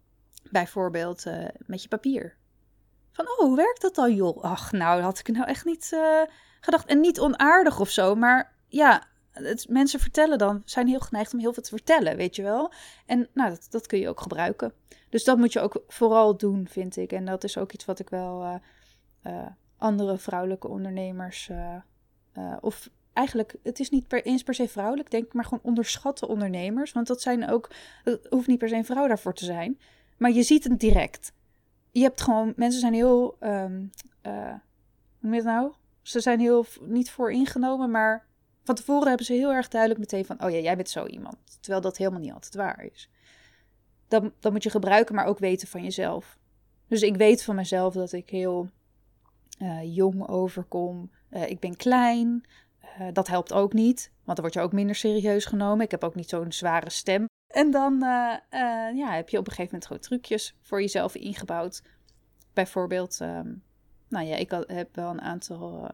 Bijvoorbeeld 0.50 1.26
uh, 1.26 1.44
met 1.66 1.82
je 1.82 1.88
papier. 1.88 2.36
Van, 3.12 3.28
oh, 3.28 3.38
hoe 3.38 3.56
werkt 3.56 3.80
dat 3.80 3.94
dan, 3.94 4.14
joh? 4.14 4.42
Ach, 4.42 4.72
nou, 4.72 5.02
had 5.02 5.18
ik 5.18 5.28
nou 5.28 5.46
echt 5.46 5.64
niet 5.64 5.90
uh, 5.94 6.22
gedacht. 6.60 6.86
En 6.86 7.00
niet 7.00 7.20
onaardig 7.20 7.80
of 7.80 7.90
zo, 7.90 8.14
maar 8.14 8.54
ja, 8.68 9.02
het, 9.32 9.68
mensen 9.68 10.00
vertellen 10.00 10.38
dan, 10.38 10.62
zijn 10.64 10.86
heel 10.86 11.00
geneigd 11.00 11.32
om 11.32 11.38
heel 11.38 11.52
veel 11.52 11.62
te 11.62 11.68
vertellen, 11.68 12.16
weet 12.16 12.36
je 12.36 12.42
wel. 12.42 12.72
En 13.06 13.28
nou, 13.34 13.50
dat, 13.50 13.66
dat 13.70 13.86
kun 13.86 13.98
je 13.98 14.08
ook 14.08 14.20
gebruiken. 14.20 14.72
Dus 15.08 15.24
dat 15.24 15.38
moet 15.38 15.52
je 15.52 15.60
ook 15.60 15.82
vooral 15.88 16.36
doen, 16.36 16.68
vind 16.68 16.96
ik. 16.96 17.12
En 17.12 17.24
dat 17.24 17.44
is 17.44 17.56
ook 17.56 17.72
iets 17.72 17.84
wat 17.84 17.98
ik 17.98 18.10
wel 18.10 18.60
uh, 19.26 19.46
andere 19.76 20.18
vrouwelijke 20.18 20.68
ondernemers, 20.68 21.50
of 22.60 22.90
eigenlijk, 23.12 23.56
het 23.62 23.80
is 23.80 23.90
niet 23.90 24.08
per, 24.08 24.24
eens 24.24 24.42
per 24.42 24.54
se 24.54 24.68
vrouwelijk, 24.68 25.10
denk 25.10 25.24
ik, 25.24 25.32
maar 25.32 25.44
gewoon 25.44 25.62
onderschatte 25.62 26.28
ondernemers. 26.28 26.92
Want 26.92 27.06
dat 27.06 27.20
zijn 27.22 27.50
ook, 27.50 27.70
het 28.04 28.26
hoeft 28.30 28.46
niet 28.46 28.58
per 28.58 28.68
se 28.68 28.74
een 28.74 28.84
vrouw 28.84 29.06
daarvoor 29.06 29.34
te 29.34 29.44
zijn. 29.44 29.78
Maar 30.16 30.30
je 30.30 30.42
ziet 30.42 30.64
het 30.64 30.80
direct. 30.80 31.32
Je 31.90 32.02
hebt 32.02 32.20
gewoon, 32.20 32.52
mensen 32.56 32.80
zijn 32.80 32.94
heel, 32.94 33.36
uh, 33.40 33.64
hoe 34.20 34.60
noem 35.20 35.32
je 35.32 35.38
het 35.38 35.44
nou? 35.44 35.72
Ze 36.02 36.20
zijn 36.20 36.40
heel 36.40 36.64
niet 36.80 37.10
voor 37.10 37.32
ingenomen, 37.32 37.90
maar 37.90 38.26
van 38.64 38.74
tevoren 38.74 39.08
hebben 39.08 39.26
ze 39.26 39.32
heel 39.32 39.52
erg 39.52 39.68
duidelijk 39.68 40.00
meteen 40.00 40.24
van, 40.24 40.44
oh 40.44 40.50
ja, 40.50 40.58
jij 40.58 40.76
bent 40.76 40.90
zo 40.90 41.06
iemand. 41.06 41.36
Terwijl 41.60 41.82
dat 41.82 41.96
helemaal 41.96 42.20
niet 42.20 42.32
altijd 42.32 42.54
waar 42.54 42.84
is. 42.92 43.10
Dat, 44.08 44.52
moet 44.52 44.62
je 44.62 44.70
gebruiken, 44.70 45.14
maar 45.14 45.26
ook 45.26 45.38
weten 45.38 45.68
van 45.68 45.82
jezelf. 45.82 46.38
Dus 46.86 47.02
ik 47.02 47.16
weet 47.16 47.42
van 47.42 47.54
mezelf 47.54 47.94
dat 47.94 48.12
ik 48.12 48.30
heel 48.30 48.68
uh, 49.62 49.94
jong 49.94 50.28
overkom. 50.28 51.10
Uh, 51.30 51.50
ik 51.50 51.60
ben 51.60 51.76
klein. 51.76 52.44
Uh, 53.00 53.06
dat 53.12 53.28
helpt 53.28 53.52
ook 53.52 53.72
niet, 53.72 54.10
want 54.24 54.36
dan 54.36 54.40
word 54.40 54.54
je 54.54 54.60
ook 54.60 54.72
minder 54.72 54.96
serieus 54.96 55.44
genomen. 55.44 55.84
Ik 55.84 55.90
heb 55.90 56.04
ook 56.04 56.14
niet 56.14 56.28
zo'n 56.28 56.52
zware 56.52 56.90
stem. 56.90 57.28
En 57.46 57.70
dan 57.70 57.98
ja, 58.94 59.10
heb 59.10 59.28
je 59.28 59.38
op 59.38 59.46
een 59.46 59.52
gegeven 59.52 59.64
moment 59.64 59.86
gewoon 59.86 60.02
trucjes 60.02 60.56
voor 60.60 60.80
jezelf 60.80 61.14
ingebouwd. 61.14 61.82
Bijvoorbeeld, 62.52 63.20
um, 63.20 63.62
nou 64.08 64.26
ja, 64.26 64.36
ik 64.36 64.50
heb 64.66 64.94
wel 64.94 65.10
een 65.10 65.20
aantal 65.20 65.90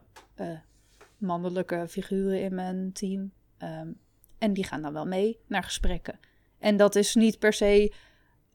mannelijke 1.17 1.85
figuren 1.87 2.41
in 2.41 2.55
mijn 2.55 2.91
team. 2.93 3.31
Um, 3.63 3.99
en 4.37 4.53
die 4.53 4.63
gaan 4.63 4.81
dan 4.81 4.93
wel 4.93 5.05
mee 5.05 5.39
naar 5.47 5.63
gesprekken. 5.63 6.19
En 6.59 6.77
dat 6.77 6.95
is 6.95 7.15
niet 7.15 7.39
per 7.39 7.53
se 7.53 7.93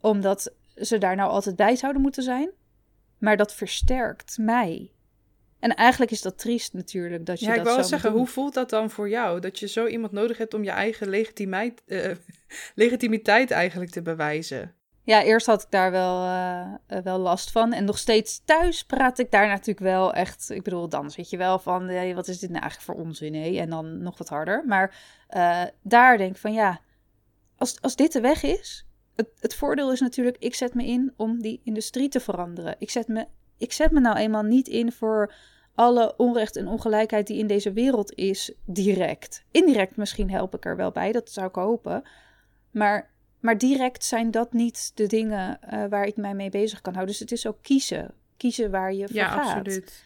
omdat 0.01 0.53
ze 0.75 0.99
daar 0.99 1.17
nou 1.17 1.31
altijd 1.31 1.57
bij 1.57 1.77
zouden 1.77 2.03
moeten 2.03 2.23
zijn. 2.23 2.51
Maar 3.19 3.37
dat 3.37 3.55
versterkt 3.55 4.39
mij. 4.39 4.93
En 5.59 5.75
eigenlijk 5.75 6.11
is 6.11 6.23
dat 6.23 6.39
triest 6.39 6.73
natuurlijk. 6.73 7.27
Dat 7.27 7.41
je 7.41 7.47
ja, 7.47 7.55
ik 7.55 7.63
wil 7.63 7.85
zeggen, 7.85 8.13
hoe 8.13 8.27
voelt 8.27 8.55
dat 8.55 8.71
dan 8.71 8.91
voor 8.91 9.09
jou? 9.09 9.41
Dat 9.41 9.59
je 9.59 9.69
zo 9.69 9.87
iemand 9.87 10.13
nodig 10.13 10.39
hebt 10.39 10.55
om 10.55 10.65
je 10.65 10.71
eigen 10.71 11.09
legitimiteit, 11.09 11.83
uh, 11.87 12.17
legitimiteit 12.75 13.51
eigenlijk 13.51 13.91
te 13.91 14.03
bewijzen? 14.03 14.75
Ja, 15.05 15.23
eerst 15.23 15.47
had 15.47 15.63
ik 15.63 15.71
daar 15.71 15.91
wel, 15.91 16.25
uh, 16.25 16.99
wel 17.03 17.19
last 17.19 17.51
van. 17.51 17.73
En 17.73 17.85
nog 17.85 17.99
steeds 17.99 18.43
thuis 18.45 18.85
praat 18.85 19.19
ik 19.19 19.31
daar 19.31 19.47
natuurlijk 19.47 19.87
wel 19.87 20.13
echt... 20.13 20.51
Ik 20.51 20.63
bedoel, 20.63 20.89
dan 20.89 21.11
zit 21.11 21.31
je 21.31 21.37
wel 21.37 21.59
van, 21.59 22.15
wat 22.15 22.29
is 22.29 22.39
dit 22.39 22.51
nou 22.51 22.63
eigenlijk 22.63 22.93
voor 22.93 23.07
onzin? 23.07 23.35
En 23.35 23.71
dan 23.71 24.03
nog 24.03 24.19
wat 24.19 24.29
harder. 24.29 24.65
Maar 24.67 24.95
uh, 25.31 25.63
daar 25.83 26.19
denk 26.19 26.31
ik 26.31 26.41
van, 26.41 26.53
ja, 26.53 26.81
als, 27.57 27.81
als 27.81 27.97
dit 27.97 28.13
de 28.13 28.21
weg 28.21 28.43
is... 28.43 28.87
Het, 29.17 29.29
het 29.41 29.55
voordeel 29.55 29.93
is 29.93 30.01
natuurlijk, 30.01 30.37
ik 30.39 30.55
zet 30.55 30.75
me 30.75 30.87
in 30.87 31.13
om 31.17 31.43
die 31.43 31.61
industrie 31.65 32.09
te 32.09 32.21
veranderen. 32.21 32.75
Ik 32.79 32.91
zet 32.91 33.09
me, 33.09 33.27
ik 33.59 33.73
zet 33.73 33.91
me 33.91 34.01
nou 34.01 34.17
eenmaal 34.17 34.43
niet 34.43 34.69
in 34.69 34.93
voor 34.93 35.35
alle 35.75 36.17
onrecht 36.17 36.57
en 36.57 36.69
ongelijkheid 36.69 37.27
die 37.27 37.39
in 37.39 37.47
deze 37.47 37.73
wereld 37.73 38.15
is, 38.15 38.55
direct. 38.65 39.45
Indirect 39.51 39.97
misschien 39.97 40.31
help 40.31 40.55
ik 40.55 40.65
er 40.65 40.77
wel 40.77 40.91
bij, 40.91 41.13
dat 41.13 41.31
zou 41.31 41.49
ik 41.49 41.55
hopen. 41.55 42.03
Maar, 42.71 43.12
maar 43.43 43.59
direct 43.59 44.05
zijn 44.05 44.31
dat 44.31 44.53
niet 44.53 44.93
de 44.95 45.07
dingen 45.07 45.59
uh, 45.73 45.85
waar 45.87 46.05
ik 46.05 46.17
mij 46.17 46.35
mee 46.35 46.51
bezig 46.51 46.81
kan 46.81 46.95
houden. 46.95 47.15
Dus 47.15 47.23
het 47.23 47.33
is 47.33 47.47
ook 47.47 47.59
kiezen. 47.63 48.15
Kiezen 48.37 48.71
waar 48.71 48.93
je 48.93 49.07
voor 49.07 49.17
ja, 49.17 49.29
gaat. 49.29 49.57
Absoluut. 49.57 50.05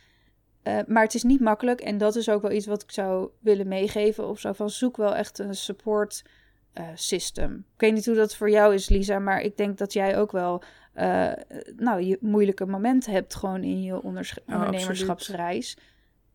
Uh, 0.63 0.79
maar 0.87 1.03
het 1.03 1.15
is 1.15 1.23
niet 1.23 1.41
makkelijk 1.41 1.81
en 1.81 1.99
dat 1.99 2.17
is 2.17 2.29
ook 2.29 2.43
wel 2.43 2.51
iets 2.51 2.67
wat 2.67 2.83
ik 2.83 2.91
zou 2.91 3.31
willen 3.39 3.69
meegeven. 3.69 4.29
Of 4.29 4.41
zo 4.41 4.53
van 4.53 4.71
zoek 4.71 4.97
wel 4.97 5.15
echt 5.15 5.39
een 5.39 5.55
support 5.55 6.25
uh, 6.75 6.89
system. 6.95 7.65
Ik 7.75 7.81
weet 7.81 7.93
niet 7.93 8.07
hoe 8.07 8.15
dat 8.15 8.37
voor 8.37 8.51
jou 8.51 8.75
is, 8.75 8.89
Lisa, 8.89 9.19
maar 9.19 9.41
ik 9.41 9.57
denk 9.57 9.79
dat 9.79 9.93
jij 9.93 10.19
ook 10.19 10.33
wel 10.33 10.63
nou, 11.77 12.03
je 12.03 12.19
moeilijke 12.21 12.67
momenten 12.67 13.13
hebt 13.13 13.35
gewoon 13.35 13.63
in 13.63 13.83
je 13.83 14.03
ondernemerschapsreis. 14.03 15.77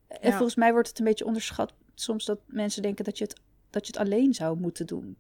En 0.08 0.30
ja. 0.30 0.36
volgens 0.36 0.56
mij 0.56 0.72
wordt 0.72 0.88
het 0.88 1.00
een 1.00 1.06
beetje 1.06 1.26
onderschat 1.26 1.74
soms 1.96 2.26
dat 2.26 2.40
mensen 2.46 2.82
denken 2.82 3.06
dat 3.06 3.18
je 3.18 3.24
het, 3.24 3.40
dat 3.70 3.88
je 3.88 3.94
het 3.94 4.02
alleen 4.02 4.34
zou 4.34 4.60
moeten 4.60 4.86
doen. 4.86 5.18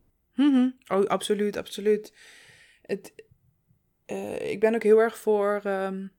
-hmm. 0.50 0.78
Oh, 0.88 1.06
absoluut, 1.06 1.58
absoluut. 1.58 2.14
Het, 2.82 3.14
uh, 4.08 4.52
ik 4.52 4.60
ben 4.60 4.76
ook 4.76 4.84
heel 4.84 5.00
erg 5.00 5.18
voor. 5.18 5.62
Um, 5.66 6.12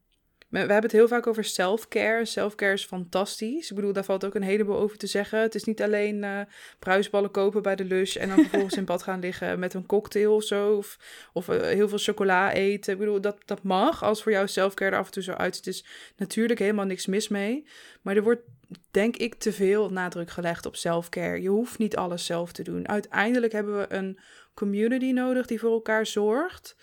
we 0.52 0.58
hebben 0.58 0.82
het 0.82 0.92
heel 0.92 1.08
vaak 1.08 1.26
over 1.26 1.44
self-care. 1.44 2.24
Self-care 2.24 2.72
is 2.72 2.84
fantastisch. 2.84 3.70
Ik 3.70 3.76
bedoel, 3.76 3.92
daar 3.92 4.04
valt 4.04 4.24
ook 4.24 4.34
een 4.34 4.42
heleboel 4.42 4.78
over 4.78 4.96
te 4.96 5.06
zeggen. 5.06 5.40
Het 5.40 5.54
is 5.54 5.64
niet 5.64 5.82
alleen 5.82 6.22
uh, 6.22 6.40
bruisballen 6.78 7.30
kopen 7.30 7.62
bij 7.62 7.76
de 7.76 7.84
Lush 7.84 8.16
en 8.16 8.28
dan 8.28 8.38
vervolgens 8.38 8.76
in 8.76 8.84
bad 8.84 9.02
gaan 9.02 9.20
liggen 9.20 9.58
met 9.58 9.74
een 9.74 9.86
cocktail 9.86 10.34
of 10.34 10.44
zo. 10.44 10.76
Of, 10.76 10.98
of 11.32 11.48
uh, 11.48 11.60
heel 11.60 11.88
veel 11.88 11.98
chocola 11.98 12.52
eten. 12.52 12.92
Ik 12.92 12.98
bedoel, 12.98 13.20
dat, 13.20 13.36
dat 13.44 13.62
mag 13.62 14.02
als 14.02 14.22
voor 14.22 14.32
jou 14.32 14.48
self-care 14.48 14.90
er 14.90 14.98
af 14.98 15.06
en 15.06 15.12
toe 15.12 15.22
zo 15.22 15.32
uitziet. 15.32 15.66
is 15.66 15.84
natuurlijk 16.16 16.58
helemaal 16.58 16.86
niks 16.86 17.06
mis 17.06 17.28
mee. 17.28 17.66
Maar 18.02 18.16
er 18.16 18.22
wordt, 18.22 18.42
denk 18.90 19.16
ik, 19.16 19.34
te 19.34 19.52
veel 19.52 19.90
nadruk 19.90 20.30
gelegd 20.30 20.66
op 20.66 20.76
self-care. 20.76 21.42
Je 21.42 21.48
hoeft 21.48 21.78
niet 21.78 21.96
alles 21.96 22.26
zelf 22.26 22.52
te 22.52 22.62
doen. 22.62 22.88
Uiteindelijk 22.88 23.52
hebben 23.52 23.78
we 23.78 23.94
een 23.94 24.18
community 24.54 25.10
nodig 25.10 25.46
die 25.46 25.60
voor 25.60 25.72
elkaar 25.72 26.06
zorgt. 26.06 26.76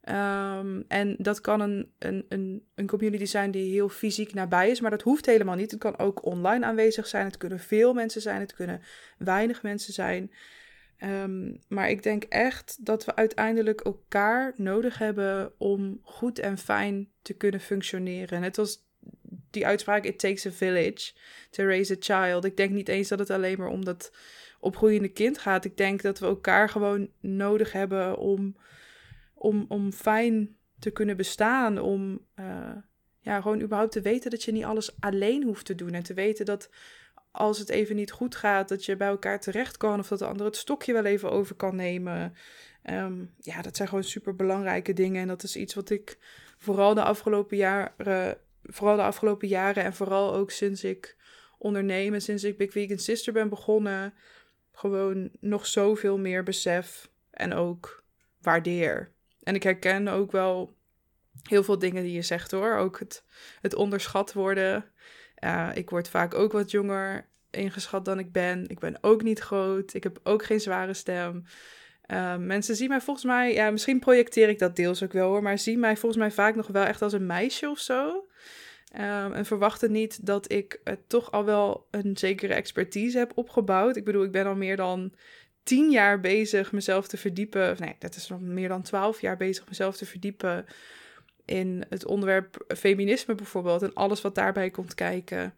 Ehm, 0.00 0.82
en 0.88 1.16
dat 1.18 1.40
kan 1.40 1.60
een, 1.60 1.92
een, 1.98 2.26
een, 2.28 2.66
een 2.74 2.86
community 2.86 3.24
zijn 3.24 3.50
die 3.50 3.72
heel 3.72 3.88
fysiek 3.88 4.34
nabij 4.34 4.70
is, 4.70 4.80
maar 4.80 4.90
dat 4.90 5.02
hoeft 5.02 5.26
helemaal 5.26 5.54
niet. 5.54 5.70
Het 5.70 5.80
kan 5.80 5.98
ook 5.98 6.24
online 6.24 6.64
aanwezig 6.64 7.06
zijn. 7.06 7.26
Het 7.26 7.36
kunnen 7.36 7.60
veel 7.60 7.94
mensen 7.94 8.20
zijn, 8.20 8.40
het 8.40 8.54
kunnen 8.54 8.82
weinig 9.18 9.62
mensen 9.62 9.92
zijn. 9.92 10.30
Ehm, 10.96 11.54
maar 11.68 11.90
ik 11.90 12.02
denk 12.02 12.24
echt 12.24 12.76
dat 12.80 13.04
we 13.04 13.16
uiteindelijk 13.16 13.80
elkaar 13.80 14.52
nodig 14.56 14.98
hebben 14.98 15.52
om 15.58 16.00
goed 16.02 16.38
en 16.38 16.58
fijn 16.58 17.10
te 17.22 17.34
kunnen 17.34 17.60
functioneren. 17.60 18.40
Net 18.40 18.58
als 18.58 18.84
die 19.54 19.66
uitspraak: 19.66 20.04
It 20.04 20.18
takes 20.18 20.46
a 20.46 20.50
village 20.50 21.12
to 21.50 21.64
raise 21.64 21.92
a 21.92 21.96
child. 21.98 22.44
Ik 22.44 22.56
denk 22.56 22.70
niet 22.70 22.88
eens 22.88 23.08
dat 23.08 23.18
het 23.18 23.30
alleen 23.30 23.58
maar 23.58 23.68
om 23.68 23.84
dat 23.84 24.12
opgroeiende 24.60 25.08
kind 25.08 25.38
gaat. 25.38 25.64
Ik 25.64 25.76
denk 25.76 26.02
dat 26.02 26.18
we 26.18 26.26
elkaar 26.26 26.68
gewoon 26.68 27.08
nodig 27.20 27.72
hebben 27.72 28.16
om, 28.18 28.56
om, 29.34 29.64
om 29.68 29.92
fijn 29.92 30.56
te 30.78 30.90
kunnen 30.90 31.16
bestaan. 31.16 31.78
Om 31.78 32.20
uh, 32.36 32.76
ja, 33.20 33.40
gewoon 33.40 33.60
überhaupt 33.60 33.92
te 33.92 34.00
weten 34.00 34.30
dat 34.30 34.42
je 34.42 34.52
niet 34.52 34.64
alles 34.64 35.00
alleen 35.00 35.42
hoeft 35.42 35.66
te 35.66 35.74
doen. 35.74 35.92
En 35.92 36.02
te 36.02 36.14
weten 36.14 36.44
dat 36.44 36.70
als 37.30 37.58
het 37.58 37.68
even 37.68 37.96
niet 37.96 38.12
goed 38.12 38.34
gaat, 38.34 38.68
dat 38.68 38.84
je 38.84 38.96
bij 38.96 39.08
elkaar 39.08 39.40
terecht 39.40 39.76
kan. 39.76 39.98
Of 39.98 40.08
dat 40.08 40.18
de 40.18 40.26
ander 40.26 40.46
het 40.46 40.56
stokje 40.56 40.92
wel 40.92 41.04
even 41.04 41.30
over 41.30 41.54
kan 41.54 41.76
nemen. 41.76 42.34
Um, 42.90 43.34
ja, 43.38 43.62
dat 43.62 43.76
zijn 43.76 43.88
gewoon 43.88 44.04
super 44.04 44.36
belangrijke 44.36 44.92
dingen. 44.92 45.22
En 45.22 45.28
dat 45.28 45.42
is 45.42 45.56
iets 45.56 45.74
wat 45.74 45.90
ik 45.90 46.18
vooral 46.58 46.94
de 46.94 47.02
afgelopen 47.02 47.56
jaren, 47.56 48.38
vooral 48.66 48.96
de 48.96 49.02
afgelopen 49.02 49.48
jaren 49.48 49.84
en 49.84 49.94
vooral 49.94 50.34
ook 50.34 50.50
sinds 50.50 50.84
ik 50.84 51.16
ondernemen, 51.58 52.22
sinds 52.22 52.44
ik 52.44 52.56
Big 52.56 52.72
Vegan 52.72 52.98
Sister 52.98 53.32
ben 53.32 53.48
begonnen, 53.48 54.14
gewoon 54.72 55.30
nog 55.40 55.66
zoveel 55.66 56.18
meer 56.18 56.42
besef 56.42 57.10
en 57.30 57.54
ook 57.54 58.04
waardeer. 58.40 59.12
En 59.42 59.54
ik 59.54 59.62
herken 59.62 60.08
ook 60.08 60.32
wel 60.32 60.74
heel 61.42 61.62
veel 61.62 61.78
dingen 61.78 62.02
die 62.02 62.12
je 62.12 62.22
zegt 62.22 62.50
hoor. 62.50 62.76
Ook 62.76 62.98
het, 62.98 63.24
het 63.60 63.74
onderschat 63.74 64.32
worden. 64.32 64.84
Ik 65.74 65.90
word 65.90 66.08
vaak 66.08 66.34
ook 66.34 66.52
wat 66.52 66.70
jonger 66.70 67.28
ingeschat 67.50 68.04
dan 68.04 68.18
ik 68.18 68.32
ben. 68.32 68.68
Ik 68.68 68.78
ben 68.78 68.98
ook 69.00 69.22
niet 69.22 69.38
groot. 69.38 69.94
Ik 69.94 70.02
heb 70.02 70.20
ook 70.22 70.44
geen 70.44 70.60
zware 70.60 70.94
stem. 70.94 71.44
Uh, 72.06 72.36
mensen 72.36 72.76
zien 72.76 72.88
mij 72.88 73.00
volgens 73.00 73.26
mij, 73.26 73.52
ja, 73.52 73.70
misschien 73.70 73.98
projecteer 73.98 74.48
ik 74.48 74.58
dat 74.58 74.76
deels 74.76 75.02
ook 75.02 75.12
wel 75.12 75.28
hoor, 75.28 75.42
maar 75.42 75.58
zien 75.58 75.80
mij 75.80 75.96
volgens 75.96 76.20
mij 76.20 76.30
vaak 76.30 76.54
nog 76.54 76.66
wel 76.66 76.84
echt 76.84 77.02
als 77.02 77.12
een 77.12 77.26
meisje 77.26 77.68
of 77.68 77.78
zo. 77.78 78.26
Um, 78.96 79.32
en 79.32 79.44
verwachten 79.46 79.92
niet 79.92 80.26
dat 80.26 80.52
ik 80.52 80.80
uh, 80.84 80.94
toch 81.06 81.32
al 81.32 81.44
wel 81.44 81.86
een 81.90 82.16
zekere 82.16 82.54
expertise 82.54 83.18
heb 83.18 83.32
opgebouwd. 83.34 83.96
Ik 83.96 84.04
bedoel, 84.04 84.24
ik 84.24 84.32
ben 84.32 84.46
al 84.46 84.54
meer 84.54 84.76
dan 84.76 85.12
tien 85.62 85.90
jaar 85.90 86.20
bezig 86.20 86.72
mezelf 86.72 87.08
te 87.08 87.16
verdiepen. 87.16 87.76
Nee, 87.78 87.96
dat 87.98 88.14
is 88.14 88.28
nog 88.28 88.40
meer 88.40 88.68
dan 88.68 88.82
twaalf 88.82 89.20
jaar 89.20 89.36
bezig 89.36 89.68
mezelf 89.68 89.96
te 89.96 90.06
verdiepen 90.06 90.66
in 91.44 91.84
het 91.88 92.06
onderwerp 92.06 92.64
feminisme 92.76 93.34
bijvoorbeeld. 93.34 93.82
En 93.82 93.94
alles 93.94 94.20
wat 94.20 94.34
daarbij 94.34 94.70
komt 94.70 94.94
kijken. 94.94 95.54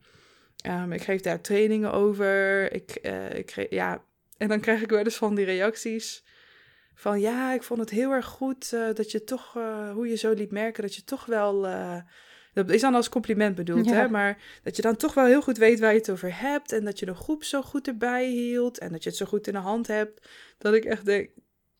Um, 0.67 0.93
ik 0.93 1.03
geef 1.03 1.21
daar 1.21 1.41
trainingen 1.41 1.93
over. 1.93 2.73
Ik, 2.73 2.99
uh, 3.03 3.35
ik 3.35 3.67
ja, 3.71 4.03
en 4.39 4.49
dan 4.49 4.61
krijg 4.61 4.83
ik 4.83 4.91
wel 4.91 5.05
eens 5.05 5.17
van 5.17 5.35
die 5.35 5.45
reacties. 5.45 6.25
Van 6.99 7.21
ja, 7.21 7.53
ik 7.53 7.63
vond 7.63 7.81
het 7.81 7.91
heel 7.91 8.11
erg 8.11 8.27
goed 8.27 8.71
uh, 8.75 8.95
dat 8.95 9.11
je 9.11 9.25
toch, 9.25 9.55
uh, 9.57 9.93
hoe 9.93 10.09
je 10.09 10.17
zo 10.17 10.33
liet 10.33 10.51
merken, 10.51 10.83
dat 10.83 10.95
je 10.95 11.05
toch 11.05 11.25
wel 11.25 11.67
dat 12.53 12.71
is 12.71 12.81
dan 12.81 12.95
als 12.95 13.09
compliment 13.09 13.55
bedoeld, 13.55 13.91
hè? 13.91 14.09
Maar 14.09 14.39
dat 14.63 14.77
je 14.77 14.83
dan 14.83 14.97
toch 14.97 15.15
wel 15.15 15.25
heel 15.25 15.43
goed 15.43 15.59
weet 15.59 15.81
waar 15.81 15.93
je 15.93 15.99
het 15.99 16.11
over 16.11 16.41
hebt. 16.41 16.73
En 16.73 16.85
dat 16.85 16.99
je 16.99 17.07
de 17.07 17.15
groep 17.15 17.45
zo 17.45 17.63
goed 17.63 17.87
erbij 17.87 18.27
hield. 18.27 18.79
En 18.79 18.93
dat 18.93 19.03
je 19.03 19.09
het 19.09 19.19
zo 19.19 19.27
goed 19.27 19.47
in 19.47 19.53
de 19.53 19.59
hand 19.59 19.87
hebt. 19.87 20.29
Dat 20.59 20.75
ik 20.75 20.85
echt 20.85 21.05
denk, 21.05 21.31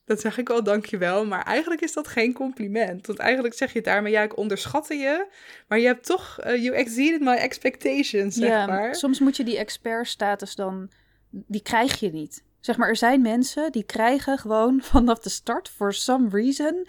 dat 0.05 0.21
zeg 0.21 0.37
ik 0.37 0.47
wel, 0.47 0.63
dankjewel. 0.63 1.25
Maar 1.25 1.43
eigenlijk 1.43 1.81
is 1.81 1.93
dat 1.93 2.07
geen 2.07 2.33
compliment. 2.33 3.07
Want 3.07 3.19
eigenlijk 3.19 3.53
zeg 3.53 3.73
je 3.73 3.81
daarmee, 3.81 4.11
ja, 4.11 4.21
ik 4.21 4.37
onderschatte 4.37 4.95
je. 4.95 5.27
Maar 5.67 5.79
je 5.79 5.85
hebt 5.85 6.05
toch, 6.05 6.39
you 6.43 6.71
exceeded 6.71 7.21
my 7.21 7.35
expectations, 7.35 8.35
zeg 8.35 8.49
ja, 8.49 8.65
maar. 8.65 8.95
soms 8.95 9.19
moet 9.19 9.37
je 9.37 9.43
die 9.43 9.57
expert-status 9.57 10.55
dan, 10.55 10.91
die 11.29 11.61
krijg 11.61 11.99
je 11.99 12.11
niet. 12.11 12.43
Zeg 12.67 12.77
maar, 12.77 12.87
er 12.87 12.95
zijn 12.95 13.21
mensen 13.21 13.71
die 13.71 13.83
krijgen 13.83 14.37
gewoon 14.37 14.81
vanaf 14.93 15.19
de 15.19 15.29
start, 15.29 15.69
for 15.69 15.93
some 15.93 16.29
reason... 16.29 16.87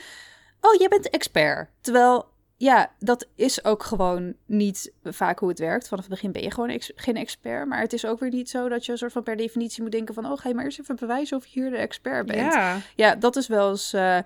Oh, 0.60 0.74
jij 0.78 0.88
bent 0.88 1.10
expert. 1.10 1.68
Terwijl 1.80 2.28
ja, 2.56 2.92
dat 2.98 3.26
is 3.34 3.64
ook 3.64 3.82
gewoon 3.82 4.34
niet 4.46 4.92
vaak 5.04 5.38
hoe 5.38 5.48
het 5.48 5.58
werkt. 5.58 5.88
Vanaf 5.88 6.04
het 6.04 6.14
begin 6.14 6.32
ben 6.32 6.42
je 6.42 6.50
gewoon 6.50 6.80
geen 6.94 7.16
expert. 7.16 7.68
Maar 7.68 7.80
het 7.80 7.92
is 7.92 8.06
ook 8.06 8.20
weer 8.20 8.30
niet 8.30 8.50
zo 8.50 8.68
dat 8.68 8.86
je 8.86 8.92
een 8.92 8.98
soort 8.98 9.12
van 9.12 9.22
per 9.22 9.36
definitie 9.36 9.82
moet 9.82 9.92
denken 9.92 10.14
van... 10.14 10.26
oh, 10.26 10.38
ga 10.38 10.48
je 10.48 10.54
maar 10.54 10.64
eerst 10.64 10.80
even 10.80 10.96
bewijzen 10.96 11.36
of 11.36 11.46
je 11.46 11.60
hier 11.60 11.70
de 11.70 11.76
expert 11.76 12.26
bent. 12.26 12.52
Ja, 12.52 12.78
ja 12.94 13.14
dat 13.14 13.36
is 13.36 13.46
wel 13.46 13.70
eens, 13.70 13.94
uh, 13.94 14.18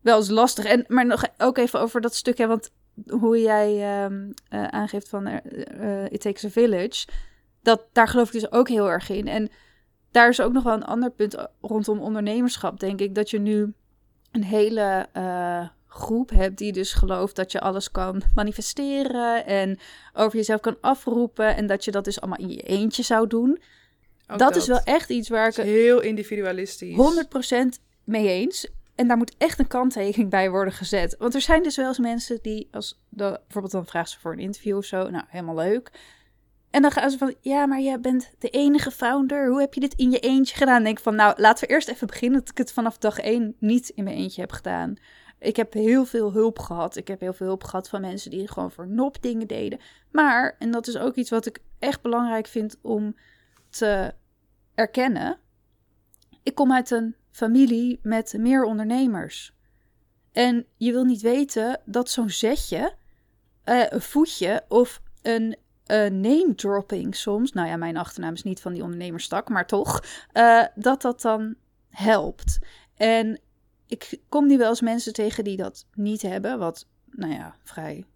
wel 0.00 0.16
eens 0.16 0.30
lastig. 0.30 0.64
En, 0.64 0.84
maar 0.88 1.06
nog 1.06 1.24
ook 1.38 1.58
even 1.58 1.80
over 1.80 2.00
dat 2.00 2.14
stukje, 2.14 2.46
want 2.46 2.70
hoe 3.08 3.40
jij 3.40 3.72
uh, 3.74 4.16
uh, 4.50 4.64
aangeeft 4.64 5.08
van 5.08 5.28
uh, 5.28 6.04
It 6.04 6.20
Takes 6.20 6.44
a 6.44 6.48
Village... 6.48 7.06
Dat, 7.62 7.86
daar 7.92 8.08
geloof 8.08 8.26
ik 8.26 8.32
dus 8.32 8.52
ook 8.52 8.68
heel 8.68 8.90
erg 8.90 9.08
in. 9.08 9.28
En 9.28 9.50
daar 10.12 10.28
is 10.28 10.40
ook 10.40 10.52
nog 10.52 10.62
wel 10.62 10.74
een 10.74 10.84
ander 10.84 11.10
punt 11.10 11.46
rondom 11.60 12.00
ondernemerschap, 12.00 12.80
denk 12.80 13.00
ik. 13.00 13.14
Dat 13.14 13.30
je 13.30 13.38
nu 13.38 13.72
een 14.30 14.44
hele 14.44 15.08
groep 15.92 16.30
hebt 16.30 16.58
die 16.58 16.72
dus 16.72 16.92
gelooft 16.92 17.36
dat 17.36 17.52
je 17.52 17.60
alles 17.60 17.90
kan 17.90 18.22
manifesteren 18.34 19.46
en 19.46 19.78
over 20.12 20.36
jezelf 20.36 20.60
kan 20.60 20.76
afroepen 20.80 21.56
en 21.56 21.66
dat 21.66 21.84
je 21.84 21.90
dat 21.90 22.04
dus 22.04 22.20
allemaal 22.20 22.48
in 22.48 22.54
je 22.54 22.62
eentje 22.62 23.02
zou 23.02 23.26
doen. 23.26 23.62
Dat, 24.36 24.56
is 24.56 24.66
wel 24.66 24.80
echt 24.84 25.10
iets 25.10 25.28
waar 25.28 25.48
ik 25.48 25.54
heel 25.54 26.00
individualistisch 26.00 26.96
100% 27.76 27.82
mee 28.04 28.28
eens. 28.28 28.68
En 28.94 29.08
daar 29.08 29.16
moet 29.16 29.34
echt 29.38 29.58
een 29.58 29.66
kanttekening 29.66 30.30
bij 30.30 30.50
worden 30.50 30.72
gezet. 30.72 31.16
Want 31.18 31.34
er 31.34 31.40
zijn 31.40 31.62
dus 31.62 31.76
wel 31.76 31.86
eens 31.86 31.98
mensen 31.98 32.38
die, 32.42 32.68
als 32.70 33.00
de, 33.08 33.40
bijvoorbeeld 33.42 33.72
dan 33.72 33.86
vragen 33.86 34.10
ze 34.10 34.20
voor 34.20 34.32
een 34.32 34.38
interview 34.38 34.76
of 34.76 34.84
zo, 34.84 35.10
nou 35.10 35.24
helemaal 35.28 35.54
leuk. 35.54 35.90
En 36.72 36.82
dan 36.82 36.90
gaan 36.90 37.10
ze 37.10 37.18
van, 37.18 37.34
ja, 37.40 37.66
maar 37.66 37.80
jij 37.80 38.00
bent 38.00 38.30
de 38.38 38.48
enige 38.48 38.90
founder. 38.90 39.48
Hoe 39.48 39.60
heb 39.60 39.74
je 39.74 39.80
dit 39.80 39.94
in 39.94 40.10
je 40.10 40.18
eentje 40.18 40.56
gedaan? 40.56 40.76
En 40.76 40.84
denk 40.84 40.96
ik 40.96 41.02
van, 41.02 41.14
nou, 41.14 41.40
laten 41.40 41.66
we 41.66 41.74
eerst 41.74 41.88
even 41.88 42.06
beginnen 42.06 42.38
dat 42.38 42.48
ik 42.48 42.58
het 42.58 42.72
vanaf 42.72 42.98
dag 42.98 43.18
één 43.18 43.56
niet 43.58 43.88
in 43.88 44.04
mijn 44.04 44.16
eentje 44.16 44.40
heb 44.40 44.52
gedaan. 44.52 44.96
Ik 45.38 45.56
heb 45.56 45.72
heel 45.72 46.04
veel 46.04 46.32
hulp 46.32 46.58
gehad. 46.58 46.96
Ik 46.96 47.08
heb 47.08 47.20
heel 47.20 47.32
veel 47.32 47.46
hulp 47.46 47.64
gehad 47.64 47.88
van 47.88 48.00
mensen 48.00 48.30
die 48.30 48.48
gewoon 48.48 48.70
voor 48.70 48.88
nop 48.88 49.22
dingen 49.22 49.46
deden. 49.46 49.78
Maar, 50.10 50.56
en 50.58 50.70
dat 50.70 50.86
is 50.86 50.96
ook 50.96 51.14
iets 51.14 51.30
wat 51.30 51.46
ik 51.46 51.58
echt 51.78 52.02
belangrijk 52.02 52.46
vind 52.46 52.78
om 52.82 53.16
te 53.70 54.14
erkennen. 54.74 55.38
Ik 56.42 56.54
kom 56.54 56.72
uit 56.72 56.90
een 56.90 57.14
familie 57.30 58.00
met 58.02 58.34
meer 58.38 58.64
ondernemers. 58.64 59.54
En 60.32 60.66
je 60.76 60.92
wil 60.92 61.04
niet 61.04 61.20
weten 61.20 61.80
dat 61.84 62.10
zo'n 62.10 62.30
zetje, 62.30 62.94
uh, 63.64 63.84
een 63.88 64.00
voetje 64.00 64.64
of 64.68 65.02
een 65.22 65.56
uh, 65.92 65.98
name 66.10 66.52
dropping 66.54 67.16
soms, 67.16 67.52
nou 67.52 67.68
ja, 67.68 67.76
mijn 67.76 67.96
achternaam 67.96 68.34
is 68.34 68.42
niet 68.42 68.60
van 68.60 68.72
die 68.72 68.82
ondernemerstak, 68.82 69.48
maar 69.48 69.66
toch, 69.66 70.04
uh, 70.34 70.64
dat 70.74 71.02
dat 71.02 71.20
dan 71.20 71.54
helpt. 71.90 72.58
En 72.96 73.40
ik 73.86 74.18
kom 74.28 74.46
nu 74.46 74.58
wel 74.58 74.68
eens 74.68 74.80
mensen 74.80 75.12
tegen 75.12 75.44
die 75.44 75.56
dat 75.56 75.86
niet 75.94 76.22
hebben, 76.22 76.58
wat, 76.58 76.86
nou 77.10 77.32
ja, 77.32 77.54
vrij 77.62 78.06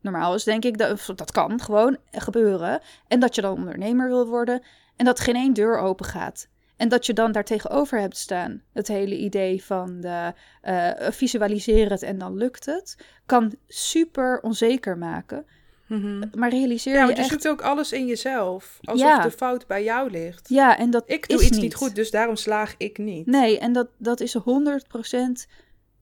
normaal 0.00 0.34
is, 0.34 0.44
denk 0.44 0.64
ik. 0.64 0.78
Dat, 0.78 1.12
dat 1.16 1.32
kan 1.32 1.60
gewoon 1.60 1.96
gebeuren. 2.10 2.80
En 3.08 3.20
dat 3.20 3.34
je 3.34 3.40
dan 3.40 3.54
ondernemer 3.54 4.08
wil 4.08 4.26
worden 4.26 4.62
en 4.96 5.04
dat 5.04 5.20
geen 5.20 5.34
één 5.34 5.52
deur 5.52 5.78
open 5.78 6.06
gaat. 6.06 6.48
En 6.76 6.88
dat 6.88 7.06
je 7.06 7.12
dan 7.12 7.32
daar 7.32 7.44
tegenover 7.44 8.00
hebt 8.00 8.16
staan. 8.16 8.62
Het 8.72 8.88
hele 8.88 9.18
idee 9.18 9.64
van 9.64 10.00
de, 10.00 10.32
uh, 10.62 11.10
visualiseer 11.10 11.90
het 11.90 12.02
en 12.02 12.18
dan 12.18 12.36
lukt 12.36 12.66
het. 12.66 12.96
Kan 13.26 13.54
super 13.66 14.40
onzeker 14.40 14.98
maken. 14.98 15.46
Mhm. 15.90 16.22
Maar 16.34 16.50
realiseer 16.50 16.94
ja, 16.94 17.08
je 17.08 17.16
je 17.16 17.24
zoekt 17.24 17.48
ook 17.48 17.62
alles 17.62 17.92
in 17.92 18.06
jezelf. 18.06 18.78
Alsof 18.82 19.22
de 19.22 19.30
fout 19.30 19.66
bij 19.66 19.84
jou 19.84 20.10
ligt. 20.10 20.48
Ja, 20.48 20.78
en 20.78 20.90
dat 20.90 21.02
Ik 21.06 21.28
doe 21.28 21.42
iets 21.42 21.58
niet. 21.58 21.74
goed, 21.74 21.94
dus 21.94 22.10
daarom 22.10 22.36
slaag 22.36 22.74
ik 22.76 22.98
niet. 22.98 23.26
Nee, 23.26 23.58
en 23.58 23.72
dat, 23.72 23.88
dat 23.98 24.20
is 24.20 24.36
100% 24.38 24.40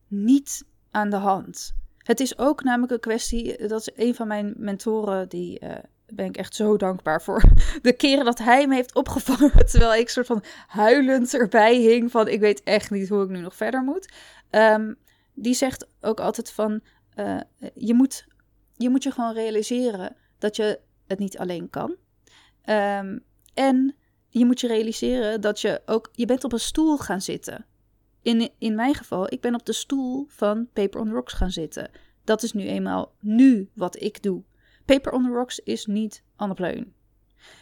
niet 0.08 0.64
aan 0.90 1.10
de 1.10 1.16
hand. 1.16 1.74
Het 1.98 2.20
is 2.20 2.38
ook 2.38 2.62
namelijk 2.62 2.92
een 2.92 3.00
kwestie... 3.00 3.66
Dat 3.66 3.80
is 3.80 3.90
een 4.06 4.14
van 4.14 4.26
mijn 4.26 4.54
mentoren, 4.56 5.28
die... 5.28 5.60
Uh, 5.64 5.70
ben 6.14 6.26
ik 6.26 6.36
echt 6.36 6.54
zo 6.54 6.76
dankbaar 6.76 7.22
voor 7.22 7.42
de 7.82 7.92
keren 7.92 8.24
dat 8.24 8.38
hij 8.38 8.66
me 8.66 8.74
heeft 8.74 8.94
opgevangen. 8.94 9.52
Terwijl 9.70 9.94
ik 9.94 10.08
soort 10.08 10.26
van 10.26 10.42
huilend 10.66 11.34
erbij 11.34 11.76
hing 11.76 12.10
van 12.10 12.28
ik 12.28 12.40
weet 12.40 12.62
echt 12.62 12.90
niet 12.90 13.08
hoe 13.08 13.22
ik 13.22 13.28
nu 13.28 13.40
nog 13.40 13.54
verder 13.54 13.82
moet. 13.82 14.12
Um, 14.50 14.96
die 15.34 15.54
zegt 15.54 15.86
ook 16.00 16.20
altijd 16.20 16.52
van 16.52 16.80
uh, 17.16 17.40
je 17.74 17.94
moet 17.94 18.26
je 18.78 18.90
moet 18.90 19.02
je 19.02 19.10
gewoon 19.10 19.34
realiseren 19.34 20.16
dat 20.38 20.56
je 20.56 20.80
het 21.06 21.18
niet 21.18 21.38
alleen 21.38 21.70
kan. 21.70 21.96
Um, 22.66 23.24
en 23.54 23.94
je 24.28 24.44
moet 24.44 24.60
je 24.60 24.66
realiseren 24.66 25.40
dat 25.40 25.60
je 25.60 25.82
ook, 25.86 26.08
je 26.12 26.26
bent 26.26 26.44
op 26.44 26.52
een 26.52 26.60
stoel 26.60 26.96
gaan 26.96 27.20
zitten. 27.20 27.66
In, 28.22 28.50
in 28.58 28.74
mijn 28.74 28.94
geval, 28.94 29.32
ik 29.32 29.40
ben 29.40 29.54
op 29.54 29.66
de 29.66 29.72
stoel 29.72 30.26
van 30.28 30.68
Paper 30.72 31.00
on 31.00 31.10
Rocks 31.10 31.32
gaan 31.32 31.50
zitten. 31.50 31.90
Dat 32.24 32.42
is 32.42 32.52
nu 32.52 32.66
eenmaal 32.66 33.12
nu 33.20 33.70
wat 33.74 34.02
ik 34.02 34.22
doe. 34.22 34.42
Paper 34.84 35.12
on 35.12 35.22
the 35.22 35.30
Rocks 35.30 35.58
is 35.58 35.86
niet 35.86 36.22
Anne 36.36 36.54
Pleun. 36.54 36.92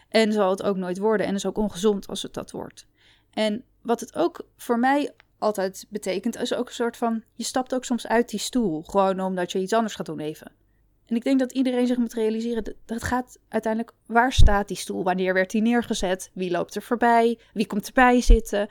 En 0.08 0.32
zal 0.32 0.50
het 0.50 0.62
ook 0.62 0.76
nooit 0.76 0.98
worden. 0.98 1.26
En 1.26 1.34
is 1.34 1.46
ook 1.46 1.58
ongezond 1.58 2.06
als 2.06 2.22
het 2.22 2.34
dat 2.34 2.50
wordt. 2.50 2.86
En 3.30 3.64
wat 3.82 4.00
het 4.00 4.16
ook 4.16 4.46
voor 4.56 4.78
mij 4.78 5.14
altijd 5.38 5.86
betekent, 5.88 6.36
is 6.36 6.54
ook 6.54 6.66
een 6.66 6.74
soort 6.74 6.96
van, 6.96 7.22
je 7.34 7.44
stapt 7.44 7.74
ook 7.74 7.84
soms 7.84 8.06
uit 8.06 8.28
die 8.28 8.40
stoel, 8.40 8.82
gewoon 8.82 9.20
omdat 9.20 9.52
je 9.52 9.58
iets 9.58 9.72
anders 9.72 9.94
gaat 9.94 10.06
doen 10.06 10.20
even. 10.20 10.52
En 11.06 11.16
ik 11.16 11.24
denk 11.24 11.38
dat 11.38 11.52
iedereen 11.52 11.86
zich 11.86 11.96
moet 11.96 12.14
realiseren, 12.14 12.64
dat 12.64 12.74
het 12.86 13.02
gaat 13.02 13.38
uiteindelijk, 13.48 13.92
waar 14.06 14.32
staat 14.32 14.68
die 14.68 14.76
stoel? 14.76 15.04
Wanneer 15.04 15.34
werd 15.34 15.50
die 15.50 15.62
neergezet? 15.62 16.30
Wie 16.32 16.50
loopt 16.50 16.74
er 16.74 16.82
voorbij? 16.82 17.38
Wie 17.52 17.66
komt 17.66 17.86
erbij 17.86 18.20
zitten? 18.20 18.68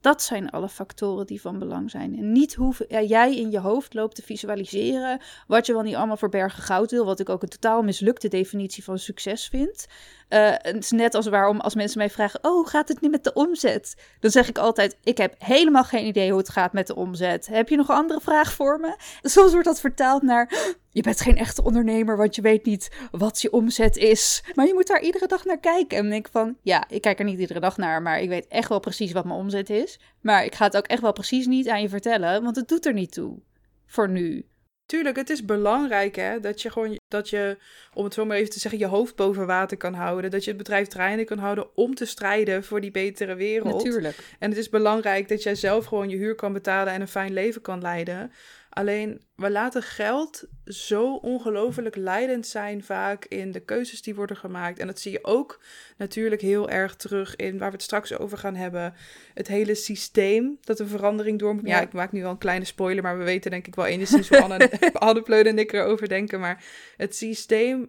Dat 0.00 0.22
zijn 0.22 0.50
alle 0.50 0.68
factoren 0.68 1.26
die 1.26 1.40
van 1.40 1.58
belang 1.58 1.90
zijn. 1.90 2.18
En 2.18 2.32
niet 2.32 2.54
hoe 2.54 2.74
jij 3.06 3.36
in 3.36 3.50
je 3.50 3.58
hoofd 3.58 3.94
loopt 3.94 4.14
te 4.14 4.22
visualiseren 4.22 5.20
wat 5.46 5.66
je 5.66 5.72
wel 5.72 5.82
niet 5.82 5.94
allemaal 5.94 6.16
voor 6.16 6.28
bergen 6.28 6.62
goud 6.62 6.90
wil. 6.90 7.04
Wat 7.04 7.20
ik 7.20 7.28
ook 7.28 7.42
een 7.42 7.48
totaal 7.48 7.82
mislukte 7.82 8.28
definitie 8.28 8.84
van 8.84 8.98
succes 8.98 9.48
vind. 9.48 9.86
Uh, 10.28 10.50
het 10.56 10.76
is 10.76 10.90
net 10.90 11.14
als 11.14 11.26
waarom 11.26 11.60
als 11.60 11.74
mensen 11.74 11.98
mij 11.98 12.10
vragen: 12.10 12.40
Oh, 12.42 12.66
gaat 12.66 12.88
het 12.88 13.00
nu 13.00 13.08
met 13.08 13.24
de 13.24 13.32
omzet? 13.32 13.96
Dan 14.20 14.30
zeg 14.30 14.48
ik 14.48 14.58
altijd: 14.58 14.96
Ik 15.02 15.18
heb 15.18 15.34
helemaal 15.38 15.84
geen 15.84 16.06
idee 16.06 16.30
hoe 16.30 16.38
het 16.38 16.48
gaat 16.48 16.72
met 16.72 16.86
de 16.86 16.94
omzet. 16.94 17.46
Heb 17.46 17.68
je 17.68 17.76
nog 17.76 17.90
andere 17.90 18.20
vraag 18.20 18.52
voor 18.52 18.80
me? 18.80 18.96
Soms 19.22 19.52
wordt 19.52 19.66
dat 19.66 19.80
vertaald 19.80 20.22
naar: 20.22 20.76
Je 20.98 21.04
bent 21.04 21.20
geen 21.20 21.36
echte 21.36 21.62
ondernemer, 21.62 22.16
want 22.16 22.34
je 22.34 22.42
weet 22.42 22.64
niet 22.64 22.90
wat 23.10 23.42
je 23.42 23.52
omzet 23.52 23.96
is. 23.96 24.42
Maar 24.54 24.66
je 24.66 24.74
moet 24.74 24.86
daar 24.86 25.02
iedere 25.02 25.26
dag 25.26 25.44
naar 25.44 25.60
kijken. 25.60 25.98
En 25.98 26.12
ik 26.12 26.28
van: 26.30 26.56
Ja, 26.62 26.84
ik 26.88 27.00
kijk 27.00 27.18
er 27.18 27.24
niet 27.24 27.38
iedere 27.38 27.60
dag 27.60 27.76
naar, 27.76 28.02
maar 28.02 28.20
ik 28.20 28.28
weet 28.28 28.46
echt 28.46 28.68
wel 28.68 28.80
precies 28.80 29.12
wat 29.12 29.24
mijn 29.24 29.38
omzet 29.38 29.70
is. 29.70 30.00
Maar 30.20 30.44
ik 30.44 30.54
ga 30.54 30.64
het 30.64 30.76
ook 30.76 30.86
echt 30.86 31.02
wel 31.02 31.12
precies 31.12 31.46
niet 31.46 31.68
aan 31.68 31.82
je 31.82 31.88
vertellen, 31.88 32.42
want 32.42 32.56
het 32.56 32.68
doet 32.68 32.86
er 32.86 32.92
niet 32.92 33.12
toe. 33.12 33.38
Voor 33.86 34.08
nu. 34.08 34.46
Tuurlijk, 34.86 35.16
het 35.16 35.30
is 35.30 35.44
belangrijk 35.44 36.16
hè, 36.16 36.40
dat 36.40 36.62
je 36.62 36.70
gewoon, 36.70 36.98
dat 37.08 37.28
je, 37.28 37.58
om 37.94 38.04
het 38.04 38.14
zo 38.14 38.24
maar 38.24 38.36
even 38.36 38.50
te 38.50 38.58
zeggen, 38.58 38.80
je 38.80 38.86
hoofd 38.86 39.16
boven 39.16 39.46
water 39.46 39.76
kan 39.76 39.94
houden. 39.94 40.30
Dat 40.30 40.44
je 40.44 40.48
het 40.48 40.58
bedrijf 40.58 40.86
draaiende 40.86 41.24
kan 41.24 41.38
houden 41.38 41.76
om 41.76 41.94
te 41.94 42.04
strijden 42.04 42.64
voor 42.64 42.80
die 42.80 42.90
betere 42.90 43.34
wereld. 43.34 43.72
Natuurlijk. 43.72 44.16
En 44.38 44.50
het 44.50 44.58
is 44.58 44.68
belangrijk 44.68 45.28
dat 45.28 45.42
jij 45.42 45.54
zelf 45.54 45.84
gewoon 45.84 46.08
je 46.08 46.16
huur 46.16 46.34
kan 46.34 46.52
betalen 46.52 46.92
en 46.92 47.00
een 47.00 47.08
fijn 47.08 47.32
leven 47.32 47.60
kan 47.60 47.80
leiden. 47.80 48.32
Alleen 48.78 49.20
we 49.34 49.50
laten 49.50 49.82
geld 49.82 50.44
zo 50.64 51.14
ongelooflijk 51.14 51.96
leidend 51.96 52.46
zijn 52.46 52.84
vaak 52.84 53.24
in 53.24 53.52
de 53.52 53.60
keuzes 53.60 54.02
die 54.02 54.14
worden 54.14 54.36
gemaakt. 54.36 54.78
En 54.78 54.86
dat 54.86 55.00
zie 55.00 55.12
je 55.12 55.24
ook 55.24 55.60
natuurlijk 55.96 56.40
heel 56.40 56.70
erg 56.70 56.96
terug 56.96 57.36
in 57.36 57.58
waar 57.58 57.68
we 57.68 57.74
het 57.74 57.82
straks 57.82 58.18
over 58.18 58.38
gaan 58.38 58.54
hebben. 58.54 58.94
Het 59.34 59.48
hele 59.48 59.74
systeem 59.74 60.58
dat 60.60 60.78
een 60.78 60.88
verandering 60.88 61.38
door 61.38 61.54
moet. 61.54 61.66
Ja. 61.66 61.80
ik 61.80 61.92
maak 61.92 62.12
nu 62.12 62.22
wel 62.22 62.30
een 62.30 62.38
kleine 62.38 62.64
spoiler, 62.64 63.02
maar 63.02 63.18
we 63.18 63.24
weten 63.24 63.50
denk 63.50 63.66
ik 63.66 63.74
wel 63.74 63.86
enigszins 63.86 64.28
hoe 64.28 64.42
Anne, 64.42 64.70
Anne 64.92 65.22
Pleuden 65.22 65.52
en 65.52 65.58
ik 65.58 65.72
erover 65.72 66.08
denken. 66.08 66.40
Maar 66.40 66.64
het 66.96 67.16
systeem 67.16 67.86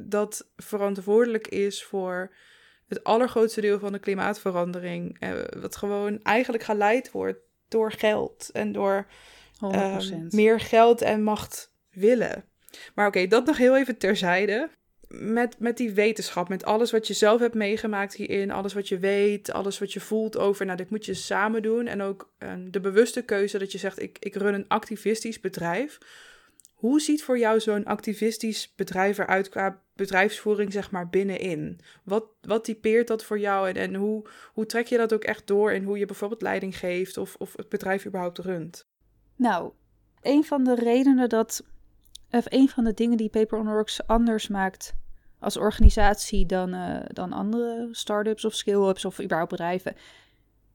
dat 0.00 0.50
verantwoordelijk 0.56 1.48
is 1.48 1.84
voor 1.84 2.34
het 2.88 3.04
allergrootste 3.04 3.60
deel 3.60 3.78
van 3.78 3.92
de 3.92 3.98
klimaatverandering. 3.98 5.16
Eh, 5.20 5.32
wat 5.60 5.76
gewoon 5.76 6.22
eigenlijk 6.22 6.64
geleid 6.64 7.10
wordt 7.10 7.38
door 7.68 7.92
geld 7.92 8.50
en 8.52 8.72
door 8.72 9.06
Um, 9.64 10.26
meer 10.30 10.60
geld 10.60 11.02
en 11.02 11.22
macht 11.22 11.72
willen. 11.90 12.44
Maar 12.94 13.06
oké, 13.06 13.26
dat 13.26 13.46
nog 13.46 13.56
heel 13.56 13.76
even 13.76 13.98
terzijde. 13.98 14.70
Met, 15.08 15.58
met 15.58 15.76
die 15.76 15.92
wetenschap, 15.92 16.48
met 16.48 16.64
alles 16.64 16.90
wat 16.90 17.06
je 17.06 17.14
zelf 17.14 17.40
hebt 17.40 17.54
meegemaakt 17.54 18.14
hierin, 18.14 18.50
alles 18.50 18.74
wat 18.74 18.88
je 18.88 18.98
weet, 18.98 19.52
alles 19.52 19.78
wat 19.78 19.92
je 19.92 20.00
voelt 20.00 20.36
over, 20.36 20.64
nou, 20.64 20.76
dit 20.76 20.90
moet 20.90 21.04
je 21.04 21.14
samen 21.14 21.62
doen. 21.62 21.86
En 21.86 22.02
ook 22.02 22.32
um, 22.38 22.70
de 22.70 22.80
bewuste 22.80 23.22
keuze 23.22 23.58
dat 23.58 23.72
je 23.72 23.78
zegt, 23.78 24.02
ik, 24.02 24.16
ik 24.20 24.34
run 24.34 24.54
een 24.54 24.68
activistisch 24.68 25.40
bedrijf. 25.40 25.98
Hoe 26.74 27.00
ziet 27.00 27.22
voor 27.22 27.38
jou 27.38 27.60
zo'n 27.60 27.84
activistisch 27.84 28.72
bedrijf 28.76 29.18
eruit 29.18 29.48
qua 29.48 29.82
bedrijfsvoering, 29.94 30.72
zeg 30.72 30.90
maar, 30.90 31.08
binnenin? 31.08 31.80
Wat, 32.04 32.24
wat 32.40 32.64
typeert 32.64 33.06
dat 33.06 33.24
voor 33.24 33.38
jou 33.38 33.68
en, 33.68 33.74
en 33.74 33.94
hoe, 33.94 34.26
hoe 34.52 34.66
trek 34.66 34.86
je 34.86 34.96
dat 34.96 35.12
ook 35.12 35.24
echt 35.24 35.46
door 35.46 35.72
in 35.72 35.84
hoe 35.84 35.98
je 35.98 36.06
bijvoorbeeld 36.06 36.42
leiding 36.42 36.78
geeft 36.78 37.16
of, 37.16 37.34
of 37.38 37.56
het 37.56 37.68
bedrijf 37.68 38.06
überhaupt 38.06 38.38
runt? 38.38 38.86
Nou, 39.36 39.72
een 40.20 40.44
van 40.44 40.64
de 40.64 40.74
redenen 40.74 41.28
dat, 41.28 41.64
of 42.30 42.44
een 42.48 42.68
van 42.68 42.84
de 42.84 42.94
dingen 42.94 43.16
die 43.16 43.28
Paper 43.28 43.58
on 43.58 43.68
Rocks 43.68 44.06
anders 44.06 44.48
maakt 44.48 44.94
als 45.38 45.56
organisatie 45.56 46.46
dan, 46.46 46.74
uh, 46.74 46.98
dan 47.06 47.32
andere 47.32 47.88
start-ups 47.92 48.44
of 48.44 48.54
skill-ups 48.54 49.04
of 49.04 49.20
überhaupt 49.20 49.50
bedrijven, 49.50 49.94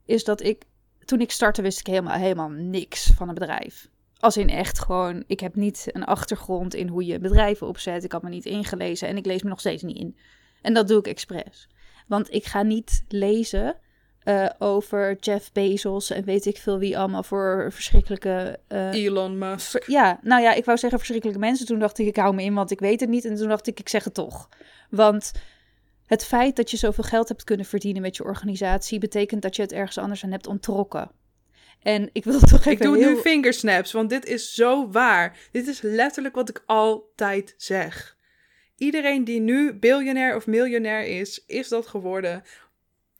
is 0.05 0.23
dat 0.23 0.43
ik, 0.43 0.63
toen 1.05 1.21
ik 1.21 1.31
startte, 1.31 1.61
wist 1.61 1.79
ik 1.79 1.87
helemaal, 1.87 2.17
helemaal 2.17 2.49
niks 2.49 3.11
van 3.15 3.27
een 3.27 3.33
bedrijf. 3.33 3.89
Als 4.19 4.37
in 4.37 4.49
echt 4.49 4.79
gewoon, 4.79 5.23
ik 5.27 5.39
heb 5.39 5.55
niet 5.55 5.87
een 5.91 6.03
achtergrond 6.03 6.73
in 6.73 6.87
hoe 6.87 7.05
je 7.05 7.19
bedrijven 7.19 7.67
opzet. 7.67 8.03
Ik 8.03 8.11
had 8.11 8.21
me 8.21 8.29
niet 8.29 8.45
ingelezen 8.45 9.07
en 9.07 9.17
ik 9.17 9.25
lees 9.25 9.43
me 9.43 9.49
nog 9.49 9.59
steeds 9.59 9.83
niet 9.83 9.97
in. 9.97 10.17
En 10.61 10.73
dat 10.73 10.87
doe 10.87 10.99
ik 10.99 11.07
expres. 11.07 11.69
Want 12.07 12.33
ik 12.33 12.45
ga 12.45 12.61
niet 12.61 13.03
lezen 13.07 13.75
uh, 14.25 14.49
over 14.59 15.17
Jeff 15.19 15.51
Bezos 15.51 16.09
en 16.09 16.23
weet 16.23 16.45
ik 16.45 16.57
veel 16.57 16.79
wie 16.79 16.97
allemaal 16.97 17.23
voor 17.23 17.67
verschrikkelijke... 17.71 18.59
Uh, 18.69 18.93
Elon 18.93 19.37
Musk. 19.37 19.83
Ja, 19.87 20.19
nou 20.21 20.41
ja, 20.41 20.53
ik 20.53 20.65
wou 20.65 20.77
zeggen 20.77 20.99
verschrikkelijke 20.99 21.41
mensen. 21.41 21.65
Toen 21.65 21.79
dacht 21.79 21.99
ik, 21.99 22.07
ik 22.07 22.15
hou 22.15 22.35
me 22.35 22.43
in, 22.43 22.53
want 22.53 22.71
ik 22.71 22.79
weet 22.79 22.99
het 22.99 23.09
niet. 23.09 23.25
En 23.25 23.35
toen 23.35 23.47
dacht 23.47 23.67
ik, 23.67 23.79
ik 23.79 23.89
zeg 23.89 24.03
het 24.03 24.13
toch. 24.13 24.49
Want 24.89 25.31
het 26.05 26.25
feit 26.25 26.55
dat 26.55 26.71
je 26.71 26.77
zoveel 26.77 27.03
geld 27.03 27.27
hebt 27.27 27.43
kunnen 27.43 27.65
verdienen 27.65 28.01
met 28.01 28.15
je 28.15 28.23
organisatie... 28.23 28.99
betekent 28.99 29.41
dat 29.41 29.55
je 29.55 29.61
het 29.61 29.71
ergens 29.71 29.97
anders 29.97 30.23
aan 30.23 30.31
hebt 30.31 30.47
onttrokken. 30.47 31.11
En 31.81 32.09
ik 32.13 32.23
wil 32.23 32.39
toch 32.51 32.59
even 32.59 32.71
Ik 32.71 32.81
doe 32.81 32.97
nu 32.97 33.17
fingersnaps, 33.17 33.91
want 33.91 34.09
dit 34.09 34.25
is 34.25 34.53
zo 34.53 34.89
waar. 34.89 35.37
Dit 35.51 35.67
is 35.67 35.81
letterlijk 35.81 36.35
wat 36.35 36.49
ik 36.49 36.63
altijd 36.65 37.53
zeg. 37.57 38.17
Iedereen 38.77 39.23
die 39.23 39.39
nu 39.39 39.73
biljonair 39.73 40.35
of 40.35 40.47
miljonair 40.47 41.05
is, 41.05 41.43
is 41.45 41.67
dat 41.67 41.87
geworden 41.87 42.43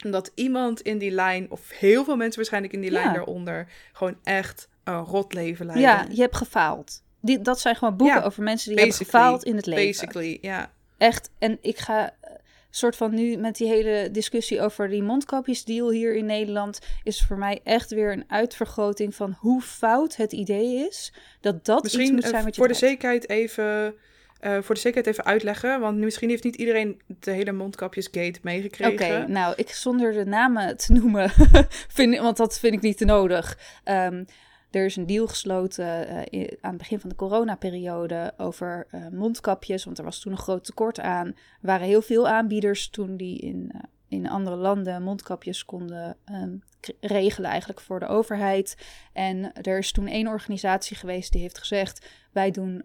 omdat 0.05 0.31
iemand 0.35 0.81
in 0.81 0.97
die 0.97 1.11
lijn, 1.11 1.51
of 1.51 1.69
heel 1.69 2.03
veel 2.03 2.15
mensen 2.15 2.35
waarschijnlijk 2.35 2.73
in 2.73 2.81
die 2.81 2.91
lijn 2.91 3.13
daaronder, 3.13 3.67
gewoon 3.93 4.17
echt 4.23 4.69
een 4.83 5.03
rot 5.03 5.33
leven 5.33 5.65
leiden. 5.65 5.89
Ja, 5.89 6.05
je 6.09 6.21
hebt 6.21 6.35
gefaald. 6.35 7.03
Die, 7.21 7.41
dat 7.41 7.59
zijn 7.59 7.75
gewoon 7.75 7.97
boeken 7.97 8.23
over 8.23 8.43
mensen 8.43 8.69
die 8.69 8.79
hebben 8.79 8.97
gefaald 8.97 9.43
in 9.43 9.55
het 9.55 9.65
leven. 9.65 9.85
Basically, 9.85 10.37
ja. 10.41 10.71
Echt. 10.97 11.31
En 11.39 11.57
ik 11.61 11.77
ga 11.77 12.03
uh, 12.03 12.29
soort 12.69 12.95
van 12.95 13.13
nu 13.13 13.37
met 13.37 13.55
die 13.55 13.67
hele 13.67 14.09
discussie 14.11 14.61
over 14.61 14.89
die 14.89 15.03
mondkapjesdeal 15.03 15.91
hier 15.91 16.15
in 16.15 16.25
Nederland, 16.25 16.79
is 17.03 17.21
voor 17.21 17.37
mij 17.37 17.59
echt 17.63 17.91
weer 17.91 18.11
een 18.11 18.23
uitvergroting 18.27 19.15
van 19.15 19.35
hoe 19.39 19.61
fout 19.61 20.15
het 20.15 20.31
idee 20.31 20.87
is 20.87 21.13
dat 21.41 21.65
dat 21.65 21.83
Misschien, 21.83 22.01
iets 22.01 22.11
moet 22.11 22.23
zijn 22.23 22.43
wat 22.43 22.55
je 22.55 22.61
voor 22.61 22.69
de 22.69 22.77
zekerheid 22.77 23.29
even 23.29 23.95
uh, 24.41 24.61
voor 24.61 24.75
de 24.75 24.81
zekerheid 24.81 25.07
even 25.07 25.25
uitleggen, 25.25 25.79
want 25.79 25.97
misschien 25.97 26.29
heeft 26.29 26.43
niet 26.43 26.55
iedereen 26.55 27.01
de 27.19 27.31
hele 27.31 27.51
mondkapjesgate 27.51 28.39
meegekregen. 28.41 29.21
Oké, 29.21 29.31
nou, 29.31 29.53
ik 29.57 29.69
zonder 29.69 30.13
de 30.13 30.25
namen 30.25 30.77
te 30.77 30.93
noemen, 30.93 31.29
vind, 31.97 32.17
want 32.17 32.37
dat 32.37 32.59
vind 32.59 32.73
ik 32.73 32.81
niet 32.81 32.97
te 32.97 33.05
nodig. 33.05 33.57
Um, 33.85 34.25
er 34.71 34.85
is 34.85 34.95
een 34.95 35.05
deal 35.05 35.27
gesloten 35.27 36.07
uh, 36.33 36.47
aan 36.61 36.69
het 36.69 36.77
begin 36.77 36.99
van 36.99 37.09
de 37.09 37.15
coronaperiode 37.15 38.33
over 38.37 38.87
uh, 38.91 39.07
mondkapjes, 39.07 39.83
want 39.83 39.97
er 39.97 40.03
was 40.03 40.19
toen 40.19 40.31
een 40.31 40.37
groot 40.37 40.63
tekort 40.63 40.99
aan. 40.99 41.27
Er 41.27 41.35
waren 41.61 41.87
heel 41.87 42.01
veel 42.01 42.27
aanbieders 42.27 42.89
toen 42.89 43.17
die 43.17 43.39
in, 43.39 43.71
in 44.07 44.29
andere 44.29 44.55
landen 44.55 45.03
mondkapjes 45.03 45.65
konden 45.65 46.17
um, 46.31 46.63
regelen 46.99 47.49
eigenlijk 47.49 47.81
voor 47.81 47.99
de 47.99 48.07
overheid. 48.07 48.77
En 49.13 49.53
er 49.53 49.77
is 49.77 49.91
toen 49.91 50.07
één 50.07 50.27
organisatie 50.27 50.97
geweest 50.97 51.31
die 51.31 51.41
heeft 51.41 51.57
gezegd, 51.57 52.07
wij 52.31 52.51
doen 52.51 52.83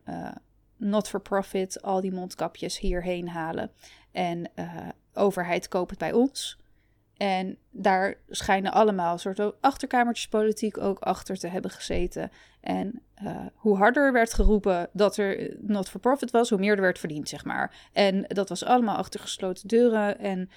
not-for-profit 0.77 1.83
al 1.83 2.01
die 2.01 2.13
mondkapjes 2.13 2.79
hierheen 2.79 3.29
halen. 3.29 3.71
En 4.13 4.51
uh, 4.57 4.89
overheid 5.15 5.69
koopt 5.69 5.91
het 5.91 5.99
bij 5.99 6.13
ons. 6.13 6.59
En 7.17 7.59
daar 7.71 8.15
schijnen 8.29 8.73
allemaal 8.73 9.13
een 9.13 9.19
soort 9.19 9.63
achterkamertjespolitiek 9.63 10.79
ook 10.79 10.99
achter 10.99 11.39
te 11.39 11.49
hebben 11.49 11.71
gezeten. 11.71 12.31
En 12.61 13.03
uh, 13.23 13.47
hoe 13.55 13.77
harder 13.77 14.13
werd 14.13 14.35
geroepen 14.35 14.89
dat 14.93 15.17
er 15.17 15.57
not-for-profit 15.61 16.31
was, 16.31 16.51
hoe 16.51 16.59
meer 16.59 16.75
er 16.75 16.81
werd 16.81 16.99
verdiend, 16.99 17.29
zeg 17.29 17.45
maar. 17.45 17.89
En 17.93 18.25
dat 18.29 18.49
was 18.49 18.65
allemaal 18.65 18.97
achter 18.97 19.21
gesloten 19.21 19.69
deuren. 19.69 20.19
En 20.19 20.51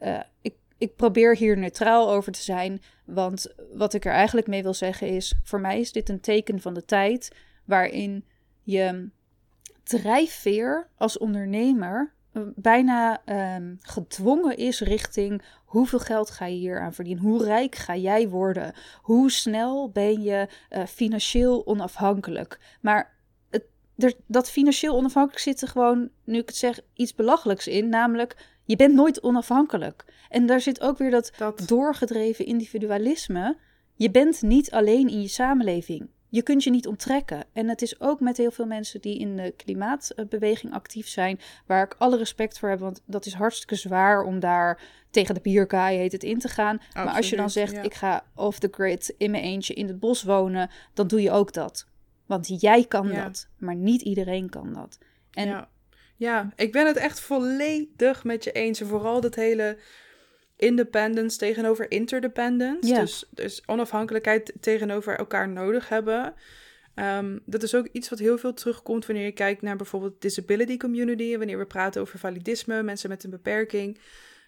uh, 0.00 0.20
ik, 0.40 0.54
ik 0.78 0.96
probeer 0.96 1.36
hier 1.36 1.58
neutraal 1.58 2.10
over 2.10 2.32
te 2.32 2.42
zijn. 2.42 2.82
Want 3.04 3.54
wat 3.72 3.94
ik 3.94 4.04
er 4.04 4.12
eigenlijk 4.12 4.46
mee 4.46 4.62
wil 4.62 4.74
zeggen 4.74 5.08
is: 5.08 5.34
voor 5.42 5.60
mij 5.60 5.80
is 5.80 5.92
dit 5.92 6.08
een 6.08 6.20
teken 6.20 6.60
van 6.60 6.74
de 6.74 6.84
tijd 6.84 7.36
waarin 7.64 8.24
je 8.62 9.08
drijfveer 9.88 10.88
als 10.96 11.18
ondernemer 11.18 12.14
eh, 12.32 12.42
bijna 12.54 13.20
um, 13.56 13.78
gedwongen 13.80 14.56
is 14.56 14.80
richting 14.80 15.42
hoeveel 15.64 15.98
geld 15.98 16.30
ga 16.30 16.46
je 16.46 16.56
hier 16.56 16.80
aan 16.80 16.94
verdienen? 16.94 17.22
Hoe 17.22 17.44
rijk 17.44 17.74
ga 17.74 17.96
jij 17.96 18.28
worden? 18.28 18.72
Hoe 19.02 19.30
snel 19.30 19.90
ben 19.90 20.22
je 20.22 20.48
uh, 20.70 20.84
financieel 20.86 21.66
onafhankelijk? 21.66 22.60
Maar 22.80 23.16
het, 23.50 23.64
er, 23.96 24.14
dat 24.26 24.50
financieel 24.50 24.96
onafhankelijk 24.96 25.42
zit 25.42 25.60
er 25.60 25.68
gewoon, 25.68 26.10
nu 26.24 26.38
ik 26.38 26.46
het 26.46 26.56
zeg, 26.56 26.80
iets 26.94 27.14
belachelijks 27.14 27.66
in. 27.66 27.88
Namelijk, 27.88 28.36
je 28.64 28.76
bent 28.76 28.94
nooit 28.94 29.22
onafhankelijk. 29.22 30.04
En 30.28 30.46
daar 30.46 30.60
zit 30.60 30.80
ook 30.80 30.98
weer 30.98 31.10
dat, 31.10 31.32
dat... 31.36 31.62
doorgedreven 31.66 32.46
individualisme. 32.46 33.56
Je 33.94 34.10
bent 34.10 34.42
niet 34.42 34.70
alleen 34.70 35.08
in 35.08 35.22
je 35.22 35.28
samenleving. 35.28 36.08
Je 36.28 36.42
kunt 36.42 36.64
je 36.64 36.70
niet 36.70 36.86
onttrekken. 36.86 37.44
En 37.52 37.68
het 37.68 37.82
is 37.82 38.00
ook 38.00 38.20
met 38.20 38.36
heel 38.36 38.50
veel 38.50 38.66
mensen 38.66 39.00
die 39.00 39.18
in 39.18 39.36
de 39.36 39.54
klimaatbeweging 39.56 40.72
actief 40.72 41.08
zijn, 41.08 41.40
waar 41.66 41.84
ik 41.84 41.94
alle 41.98 42.16
respect 42.16 42.58
voor 42.58 42.68
heb, 42.68 42.78
want 42.78 43.02
dat 43.04 43.26
is 43.26 43.34
hartstikke 43.34 43.74
zwaar 43.74 44.22
om 44.22 44.40
daar 44.40 44.80
tegen 45.10 45.34
de 45.34 45.40
pierkaai 45.40 45.98
heet 45.98 46.12
het 46.12 46.22
in 46.22 46.38
te 46.38 46.48
gaan. 46.48 46.80
maar 46.94 47.14
als 47.14 47.30
je 47.30 47.36
dan 47.36 47.50
zegt, 47.50 47.84
ik 47.84 47.94
ga 47.94 48.24
off 48.34 48.58
the 48.58 48.68
grid 48.70 49.14
in 49.18 49.30
mijn 49.30 49.42
eentje 49.42 49.74
in 49.74 49.86
het 49.86 49.98
bos 49.98 50.22
wonen, 50.22 50.70
dan 50.94 51.06
doe 51.06 51.22
je 51.22 51.30
ook 51.30 51.52
dat. 51.52 51.86
Want 52.26 52.60
jij 52.60 52.84
kan 52.84 53.12
dat, 53.12 53.48
maar 53.58 53.74
niet 53.74 54.02
iedereen 54.02 54.50
kan 54.50 54.72
dat. 54.72 54.98
En 55.30 55.48
ja. 55.48 55.68
ja, 56.16 56.52
ik 56.56 56.72
ben 56.72 56.86
het 56.86 56.96
echt 56.96 57.20
volledig 57.20 58.24
met 58.24 58.44
je 58.44 58.52
eens. 58.52 58.80
vooral 58.80 59.20
dat 59.20 59.34
hele 59.34 59.78
independence 60.56 61.38
tegenover 61.38 61.90
interdependence. 61.90 62.88
Ja. 62.88 63.00
Dus, 63.00 63.24
dus 63.30 63.62
onafhankelijkheid 63.66 64.52
tegenover 64.60 65.16
elkaar 65.18 65.48
nodig 65.48 65.88
hebben. 65.88 66.34
Um, 66.94 67.40
dat 67.44 67.62
is 67.62 67.74
ook 67.74 67.88
iets 67.92 68.08
wat 68.08 68.18
heel 68.18 68.38
veel 68.38 68.54
terugkomt 68.54 69.06
wanneer 69.06 69.24
je 69.24 69.32
kijkt 69.32 69.62
naar 69.62 69.76
bijvoorbeeld 69.76 70.20
disability 70.20 70.76
community. 70.76 71.36
Wanneer 71.36 71.58
we 71.58 71.66
praten 71.66 72.00
over 72.00 72.18
validisme, 72.18 72.82
mensen 72.82 73.08
met 73.08 73.24
een 73.24 73.30
beperking. 73.30 73.98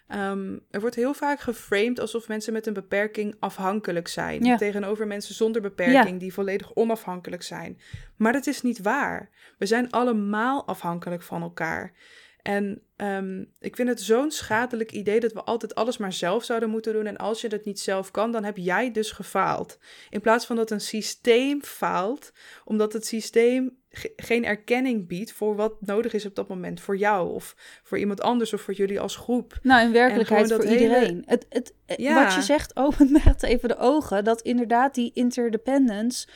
Ehm, 0.07 0.57
er 0.71 0.79
wordt 0.79 0.95
heel 0.95 1.13
vaak 1.13 1.39
geframed 1.39 1.99
alsof 1.99 2.27
mensen 2.27 2.53
met 2.53 2.67
een 2.67 2.73
beperking 2.73 3.35
afhankelijk 3.39 4.07
zijn. 4.07 4.57
Tegenover 4.57 5.07
mensen 5.07 5.35
zonder 5.35 5.61
beperking 5.61 6.19
die 6.19 6.33
volledig 6.33 6.75
onafhankelijk 6.75 7.43
zijn. 7.43 7.79
Maar 8.15 8.33
dat 8.33 8.47
is 8.47 8.61
niet 8.61 8.81
waar. 8.81 9.29
We 9.57 9.65
zijn 9.65 9.91
allemaal 9.91 10.67
afhankelijk 10.67 11.21
van 11.21 11.41
elkaar. 11.41 11.93
En 12.41 12.81
ehm, 12.95 13.43
ik 13.59 13.75
vind 13.75 13.89
het 13.89 14.01
zo'n 14.01 14.31
schadelijk 14.31 14.91
idee 14.91 15.19
dat 15.19 15.33
we 15.33 15.43
altijd 15.43 15.75
alles 15.75 15.97
maar 15.97 16.13
zelf 16.13 16.43
zouden 16.43 16.69
moeten 16.69 16.93
doen. 16.93 17.05
En 17.05 17.17
als 17.17 17.41
je 17.41 17.49
dat 17.49 17.65
niet 17.65 17.79
zelf 17.79 18.11
kan, 18.11 18.31
dan 18.31 18.43
heb 18.43 18.57
jij 18.57 18.91
dus 18.91 19.11
gefaald. 19.11 19.77
In 20.09 20.21
plaats 20.21 20.45
van 20.45 20.55
dat 20.55 20.71
een 20.71 20.81
systeem 20.81 21.63
faalt, 21.63 22.31
omdat 22.65 22.93
het 22.93 23.05
systeem 23.05 23.77
geen 24.15 24.45
erkenning 24.45 25.07
biedt 25.07 25.31
voor 25.31 25.55
wat 25.55 25.81
nodig 25.81 26.13
is 26.13 26.25
op 26.25 26.35
dat 26.35 26.47
moment 26.47 26.81
voor 26.81 26.97
jou 26.97 27.33
of 27.33 27.55
voor 27.83 27.97
iemand 27.97 28.21
anders 28.21 28.53
of 28.53 28.61
voor 28.61 28.73
jullie 28.73 28.99
als 28.99 29.15
groep. 29.15 29.59
Nou, 29.61 29.85
in 29.85 29.91
werkelijkheid 29.91 30.53
voor 30.53 30.65
iedereen. 30.65 31.23
Het, 31.25 31.45
het, 31.49 31.73
Wat 31.87 32.33
je 32.33 32.41
zegt 32.41 32.75
opent 32.75 33.09
me 33.09 33.33
even 33.39 33.69
de 33.69 33.77
ogen 33.77 34.23
dat 34.23 34.41
inderdaad 34.41 34.95
die 34.95 35.11
interdependence 35.13 36.27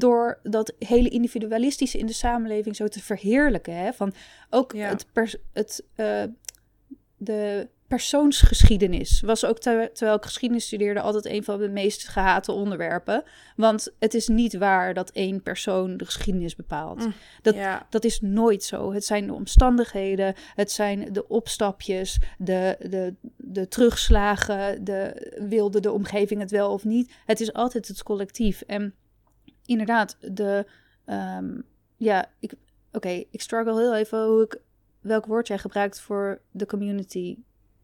door 0.00 0.38
dat 0.42 0.72
hele 0.78 1.08
individualistische 1.08 1.98
in 1.98 2.06
de 2.06 2.12
samenleving 2.12 2.76
zo 2.76 2.88
te 2.88 3.02
verheerlijken. 3.02 3.76
Hè? 3.76 3.92
Van 3.92 4.12
ook 4.50 4.76
het, 4.76 5.06
het 5.52 5.84
uh, 5.96 6.22
de 7.16 7.68
persoonsgeschiedenis 7.86 9.20
was 9.20 9.44
ook 9.44 9.58
terwijl 9.58 10.14
ik 10.14 10.24
geschiedenis 10.24 10.66
studeerde 10.66 11.00
altijd 11.00 11.26
een 11.26 11.44
van 11.44 11.58
de 11.58 11.68
meest 11.68 12.08
gehate 12.08 12.52
onderwerpen. 12.52 13.24
Want 13.56 13.92
het 13.98 14.14
is 14.14 14.28
niet 14.28 14.56
waar 14.56 14.94
dat 14.94 15.10
één 15.10 15.42
persoon 15.42 15.96
de 15.96 16.04
geschiedenis 16.04 16.56
bepaalt. 16.56 16.98
Mm, 16.98 17.14
dat, 17.42 17.56
dat 17.90 18.04
is 18.04 18.20
nooit 18.20 18.64
zo. 18.64 18.92
Het 18.92 19.04
zijn 19.04 19.26
de 19.26 19.32
omstandigheden, 19.32 20.34
het 20.54 20.72
zijn 20.72 21.12
de 21.12 21.28
opstapjes, 21.28 22.18
de, 22.38 22.76
de, 22.88 23.14
de 23.36 23.68
terugslagen, 23.68 24.84
de 24.84 25.32
wilde 25.48 25.80
de 25.80 25.92
omgeving 25.92 26.40
het 26.40 26.50
wel 26.50 26.72
of 26.72 26.84
niet. 26.84 27.12
Het 27.26 27.40
is 27.40 27.52
altijd 27.52 27.88
het 27.88 28.02
collectief. 28.02 28.60
En 28.60 28.94
inderdaad, 29.66 30.16
de. 30.20 30.66
Um, 31.06 31.64
ja, 31.96 32.32
ik, 32.40 32.52
oké, 32.92 33.24
ik 33.30 33.40
struggle 33.40 33.80
heel 33.80 33.94
even 33.94 34.24
hoe 34.24 34.42
ik. 34.42 34.60
Welk 35.00 35.26
woord 35.26 35.46
jij 35.46 35.58
gebruikt 35.58 36.00
voor 36.00 36.40
de 36.50 36.66
community 36.66 37.36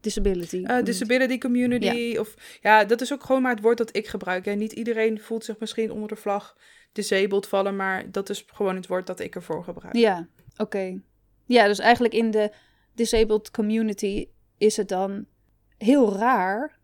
disability. 0.03 0.57
Uh, 0.57 0.83
disability 0.83 1.37
community. 1.37 2.17
Of 2.19 2.59
ja, 2.61 2.83
dat 2.83 3.01
is 3.01 3.13
ook 3.13 3.23
gewoon 3.23 3.41
maar 3.41 3.51
het 3.53 3.61
woord 3.63 3.77
dat 3.77 3.95
ik 3.95 4.07
gebruik. 4.07 4.45
En 4.45 4.57
niet 4.57 4.71
iedereen 4.71 5.19
voelt 5.19 5.45
zich 5.45 5.59
misschien 5.59 5.91
onder 5.91 6.07
de 6.07 6.15
vlag 6.15 6.57
disabled 6.91 7.47
vallen, 7.47 7.75
maar 7.75 8.11
dat 8.11 8.29
is 8.29 8.45
gewoon 8.47 8.75
het 8.75 8.87
woord 8.87 9.07
dat 9.07 9.19
ik 9.19 9.35
ervoor 9.35 9.63
gebruik. 9.63 9.95
Ja, 9.95 10.27
oké. 10.57 10.99
Ja, 11.45 11.67
dus 11.67 11.79
eigenlijk 11.79 12.13
in 12.13 12.31
de 12.31 12.51
disabled 12.93 13.51
community 13.51 14.27
is 14.57 14.77
het 14.77 14.87
dan 14.87 15.25
heel 15.77 16.15
raar 16.15 16.79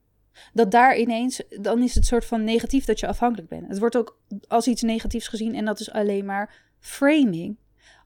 dat 0.54 0.72
daar 0.72 0.98
ineens, 0.98 1.42
dan 1.50 1.84
is 1.84 1.96
het 1.96 2.06
soort 2.06 2.26
van 2.26 2.44
negatief 2.44 2.86
dat 2.86 3.00
je 3.00 3.08
afhankelijk 3.08 3.50
bent. 3.50 3.68
Het 3.68 3.80
wordt 3.80 3.98
ook 3.98 4.20
als 4.48 4.68
iets 4.68 4.82
negatiefs 4.82 5.28
gezien 5.28 5.56
en 5.56 5.66
dat 5.66 5.80
is 5.80 5.92
alleen 5.92 6.26
maar 6.26 6.68
framing 6.80 7.58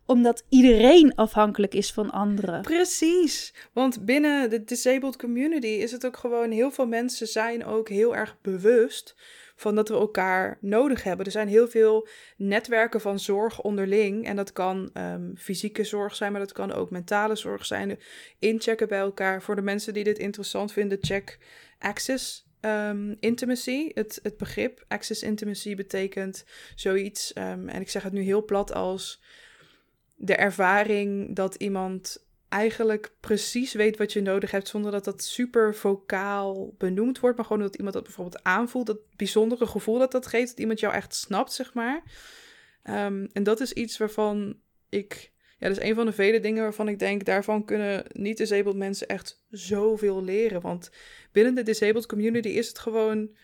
omdat 0.05 0.43
iedereen 0.49 1.15
afhankelijk 1.15 1.73
is 1.73 1.91
van 1.91 2.11
anderen. 2.11 2.61
Precies. 2.61 3.53
Want 3.73 4.05
binnen 4.05 4.49
de 4.49 4.63
disabled 4.63 5.17
community 5.17 5.67
is 5.67 5.91
het 5.91 6.05
ook 6.05 6.17
gewoon 6.17 6.51
heel 6.51 6.71
veel 6.71 6.87
mensen 6.87 7.27
zijn 7.27 7.65
ook 7.65 7.89
heel 7.89 8.15
erg 8.15 8.37
bewust 8.41 9.15
van 9.63 9.75
dat 9.75 9.89
we 9.89 9.95
elkaar 9.95 10.57
nodig 10.61 11.03
hebben. 11.03 11.25
Er 11.25 11.31
zijn 11.31 11.47
heel 11.47 11.67
veel 11.67 12.07
netwerken 12.37 13.01
van 13.01 13.19
zorg 13.19 13.61
onderling. 13.61 14.25
En 14.25 14.35
dat 14.35 14.53
kan 14.53 14.89
um, 14.93 15.33
fysieke 15.37 15.83
zorg 15.83 16.15
zijn, 16.15 16.31
maar 16.31 16.41
dat 16.41 16.51
kan 16.51 16.73
ook 16.73 16.89
mentale 16.89 17.35
zorg 17.35 17.65
zijn. 17.65 17.99
Inchecken 18.39 18.87
bij 18.87 18.99
elkaar. 18.99 19.41
Voor 19.41 19.55
de 19.55 19.61
mensen 19.61 19.93
die 19.93 20.03
dit 20.03 20.19
interessant 20.19 20.71
vinden, 20.71 20.97
check 21.01 21.39
Access 21.79 22.47
um, 22.61 23.15
Intimacy. 23.19 23.91
Het, 23.93 24.19
het 24.23 24.37
begrip 24.37 24.85
Access 24.87 25.23
Intimacy 25.23 25.75
betekent 25.75 26.45
zoiets, 26.75 27.33
um, 27.37 27.69
en 27.69 27.81
ik 27.81 27.89
zeg 27.89 28.03
het 28.03 28.13
nu 28.13 28.21
heel 28.21 28.45
plat 28.45 28.73
als 28.73 29.23
de 30.15 30.35
ervaring 30.35 31.35
dat 31.35 31.55
iemand 31.55 32.22
eigenlijk 32.53 33.13
precies 33.19 33.73
weet 33.73 33.97
wat 33.97 34.13
je 34.13 34.21
nodig 34.21 34.51
hebt, 34.51 34.67
zonder 34.67 34.91
dat 34.91 35.03
dat 35.03 35.23
super 35.23 35.75
vocaal 35.75 36.73
benoemd 36.77 37.19
wordt, 37.19 37.37
maar 37.37 37.45
gewoon 37.45 37.61
dat 37.61 37.75
iemand 37.75 37.93
dat 37.93 38.03
bijvoorbeeld 38.03 38.43
aanvoelt, 38.43 38.85
dat 38.85 39.15
bijzondere 39.15 39.65
gevoel 39.65 39.99
dat 39.99 40.11
dat 40.11 40.27
geeft, 40.27 40.49
dat 40.49 40.59
iemand 40.59 40.79
jou 40.79 40.93
echt 40.93 41.15
snapt, 41.15 41.53
zeg 41.53 41.73
maar. 41.73 42.03
Um, 42.83 43.29
en 43.33 43.43
dat 43.43 43.59
is 43.59 43.73
iets 43.73 43.97
waarvan 43.97 44.59
ik, 44.89 45.31
ja, 45.57 45.67
dat 45.67 45.77
is 45.77 45.83
een 45.83 45.95
van 45.95 46.05
de 46.05 46.11
vele 46.11 46.39
dingen 46.39 46.63
waarvan 46.63 46.87
ik 46.87 46.99
denk, 46.99 47.25
daarvan 47.25 47.65
kunnen 47.65 48.05
niet-disabled 48.11 48.75
mensen 48.75 49.07
echt 49.07 49.43
zoveel 49.49 50.23
leren. 50.23 50.61
Want 50.61 50.91
binnen 51.31 51.55
de 51.55 51.63
disabled 51.63 52.05
community 52.05 52.49
is 52.49 52.67
het 52.67 52.79
gewoon 52.79 53.35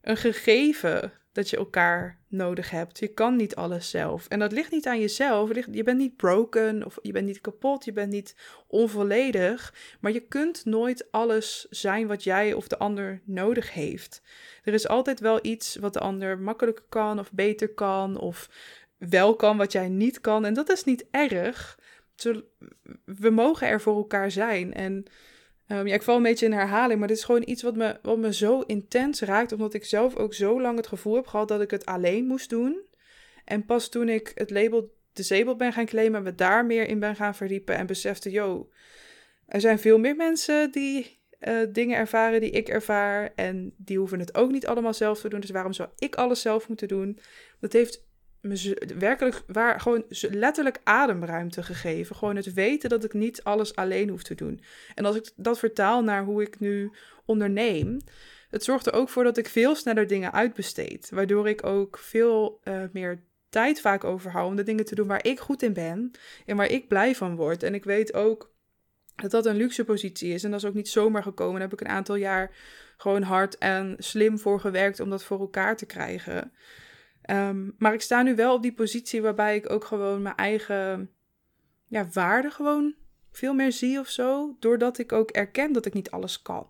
een 0.00 0.16
gegeven 0.16 1.12
dat 1.32 1.50
je 1.50 1.56
elkaar 1.56 2.19
nodig 2.30 2.70
hebt. 2.70 2.98
Je 2.98 3.08
kan 3.08 3.36
niet 3.36 3.56
alles 3.56 3.90
zelf. 3.90 4.28
En 4.28 4.38
dat 4.38 4.52
ligt 4.52 4.70
niet 4.70 4.86
aan 4.86 5.00
jezelf. 5.00 5.54
Je 5.70 5.82
bent 5.82 5.98
niet 5.98 6.16
broken 6.16 6.84
of 6.84 6.98
je 7.02 7.12
bent 7.12 7.26
niet 7.26 7.40
kapot, 7.40 7.84
je 7.84 7.92
bent 7.92 8.12
niet 8.12 8.36
onvolledig. 8.66 9.74
Maar 10.00 10.12
je 10.12 10.20
kunt 10.20 10.64
nooit 10.64 11.08
alles 11.10 11.66
zijn 11.70 12.06
wat 12.06 12.24
jij 12.24 12.52
of 12.52 12.68
de 12.68 12.78
ander 12.78 13.20
nodig 13.24 13.72
heeft. 13.72 14.22
Er 14.62 14.72
is 14.72 14.88
altijd 14.88 15.20
wel 15.20 15.38
iets 15.42 15.76
wat 15.76 15.92
de 15.92 16.00
ander 16.00 16.38
makkelijker 16.38 16.84
kan 16.88 17.18
of 17.18 17.32
beter 17.32 17.74
kan 17.74 18.18
of 18.18 18.50
wel 18.98 19.36
kan 19.36 19.56
wat 19.56 19.72
jij 19.72 19.88
niet 19.88 20.20
kan. 20.20 20.44
En 20.44 20.54
dat 20.54 20.70
is 20.70 20.84
niet 20.84 21.06
erg. 21.10 21.78
We 23.04 23.30
mogen 23.30 23.68
er 23.68 23.80
voor 23.80 23.96
elkaar 23.96 24.30
zijn. 24.30 24.74
En 24.74 25.04
Um, 25.72 25.86
ja, 25.86 25.94
ik 25.94 26.02
val 26.02 26.16
een 26.16 26.22
beetje 26.22 26.46
in 26.46 26.52
herhaling, 26.52 26.98
maar 26.98 27.08
dit 27.08 27.16
is 27.16 27.24
gewoon 27.24 27.42
iets 27.44 27.62
wat 27.62 27.76
me, 27.76 27.98
wat 28.02 28.18
me 28.18 28.34
zo 28.34 28.60
intens 28.60 29.20
raakt, 29.20 29.52
omdat 29.52 29.74
ik 29.74 29.84
zelf 29.84 30.16
ook 30.16 30.34
zo 30.34 30.60
lang 30.60 30.76
het 30.76 30.86
gevoel 30.86 31.14
heb 31.14 31.26
gehad 31.26 31.48
dat 31.48 31.60
ik 31.60 31.70
het 31.70 31.86
alleen 31.86 32.26
moest 32.26 32.50
doen. 32.50 32.80
En 33.44 33.64
pas 33.64 33.88
toen 33.88 34.08
ik 34.08 34.32
het 34.34 34.50
label 34.50 34.94
disabled 35.12 35.56
ben 35.56 35.72
gaan 35.72 35.86
claimen, 35.86 36.22
me 36.22 36.34
daar 36.34 36.66
meer 36.66 36.88
in 36.88 36.98
ben 36.98 37.16
gaan 37.16 37.34
verdiepen 37.34 37.76
en 37.76 37.86
besefte, 37.86 38.30
yo, 38.30 38.70
er 39.46 39.60
zijn 39.60 39.78
veel 39.78 39.98
meer 39.98 40.16
mensen 40.16 40.70
die 40.70 41.18
uh, 41.40 41.58
dingen 41.72 41.96
ervaren 41.96 42.40
die 42.40 42.50
ik 42.50 42.68
ervaar 42.68 43.32
en 43.34 43.74
die 43.76 43.98
hoeven 43.98 44.18
het 44.18 44.34
ook 44.34 44.50
niet 44.50 44.66
allemaal 44.66 44.94
zelf 44.94 45.20
te 45.20 45.28
doen. 45.28 45.40
Dus 45.40 45.50
waarom 45.50 45.72
zou 45.72 45.88
ik 45.98 46.14
alles 46.14 46.40
zelf 46.40 46.68
moeten 46.68 46.88
doen? 46.88 47.18
Dat 47.60 47.72
heeft 47.72 48.04
me 48.40 48.76
werkelijk 48.98 49.42
waar, 49.46 49.80
gewoon 49.80 50.04
letterlijk 50.30 50.80
ademruimte 50.84 51.62
gegeven. 51.62 52.16
Gewoon 52.16 52.36
het 52.36 52.52
weten 52.52 52.88
dat 52.88 53.04
ik 53.04 53.12
niet 53.12 53.42
alles 53.42 53.76
alleen 53.76 54.08
hoef 54.08 54.22
te 54.22 54.34
doen. 54.34 54.60
En 54.94 55.04
als 55.04 55.16
ik 55.16 55.30
dat 55.36 55.58
vertaal 55.58 56.02
naar 56.02 56.24
hoe 56.24 56.42
ik 56.42 56.60
nu 56.60 56.90
onderneem, 57.24 58.00
het 58.50 58.64
zorgt 58.64 58.86
er 58.86 58.92
ook 58.92 59.08
voor 59.08 59.24
dat 59.24 59.36
ik 59.36 59.48
veel 59.48 59.74
sneller 59.74 60.06
dingen 60.06 60.32
uitbesteed. 60.32 61.10
Waardoor 61.10 61.48
ik 61.48 61.64
ook 61.64 61.98
veel 61.98 62.60
uh, 62.64 62.82
meer 62.92 63.22
tijd 63.48 63.80
vaak 63.80 64.04
overhoud 64.04 64.48
om 64.48 64.56
de 64.56 64.62
dingen 64.62 64.84
te 64.84 64.94
doen 64.94 65.06
waar 65.06 65.24
ik 65.24 65.40
goed 65.40 65.62
in 65.62 65.72
ben 65.72 66.10
en 66.46 66.56
waar 66.56 66.70
ik 66.70 66.88
blij 66.88 67.14
van 67.14 67.36
word. 67.36 67.62
En 67.62 67.74
ik 67.74 67.84
weet 67.84 68.14
ook 68.14 68.52
dat 69.16 69.30
dat 69.30 69.46
een 69.46 69.56
luxe 69.56 69.84
positie 69.84 70.32
is. 70.34 70.44
En 70.44 70.50
dat 70.50 70.62
is 70.62 70.68
ook 70.68 70.74
niet 70.74 70.88
zomaar 70.88 71.22
gekomen. 71.22 71.60
Daar 71.60 71.68
heb 71.68 71.80
ik 71.80 71.86
een 71.86 71.94
aantal 71.94 72.14
jaar 72.14 72.50
gewoon 72.96 73.22
hard 73.22 73.58
en 73.58 73.94
slim 73.98 74.38
voor 74.38 74.60
gewerkt 74.60 75.00
om 75.00 75.10
dat 75.10 75.24
voor 75.24 75.40
elkaar 75.40 75.76
te 75.76 75.86
krijgen. 75.86 76.52
Um, 77.30 77.74
maar 77.78 77.94
ik 77.94 78.00
sta 78.00 78.22
nu 78.22 78.34
wel 78.34 78.54
op 78.54 78.62
die 78.62 78.74
positie 78.74 79.22
waarbij 79.22 79.56
ik 79.56 79.70
ook 79.70 79.84
gewoon 79.84 80.22
mijn 80.22 80.36
eigen 80.36 81.10
ja, 81.86 82.08
waarde 82.12 82.50
gewoon 82.50 82.94
veel 83.30 83.54
meer 83.54 83.72
zie 83.72 83.98
of 83.98 84.08
zo. 84.08 84.56
Doordat 84.58 84.98
ik 84.98 85.12
ook 85.12 85.30
erken 85.30 85.72
dat 85.72 85.86
ik 85.86 85.92
niet 85.92 86.10
alles 86.10 86.42
kan. 86.42 86.66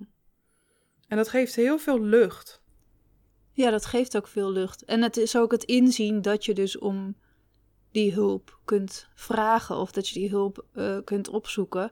En 1.08 1.16
dat 1.16 1.28
geeft 1.28 1.54
heel 1.54 1.78
veel 1.78 2.00
lucht. 2.00 2.62
Ja, 3.52 3.70
dat 3.70 3.86
geeft 3.86 4.16
ook 4.16 4.28
veel 4.28 4.52
lucht. 4.52 4.84
En 4.84 5.02
het 5.02 5.16
is 5.16 5.36
ook 5.36 5.50
het 5.50 5.64
inzien 5.64 6.22
dat 6.22 6.44
je 6.44 6.54
dus 6.54 6.78
om 6.78 7.16
die 7.90 8.12
hulp 8.12 8.58
kunt 8.64 9.08
vragen 9.14 9.76
of 9.76 9.92
dat 9.92 10.08
je 10.08 10.20
die 10.20 10.28
hulp 10.28 10.66
uh, 10.74 10.98
kunt 11.04 11.28
opzoeken. 11.28 11.90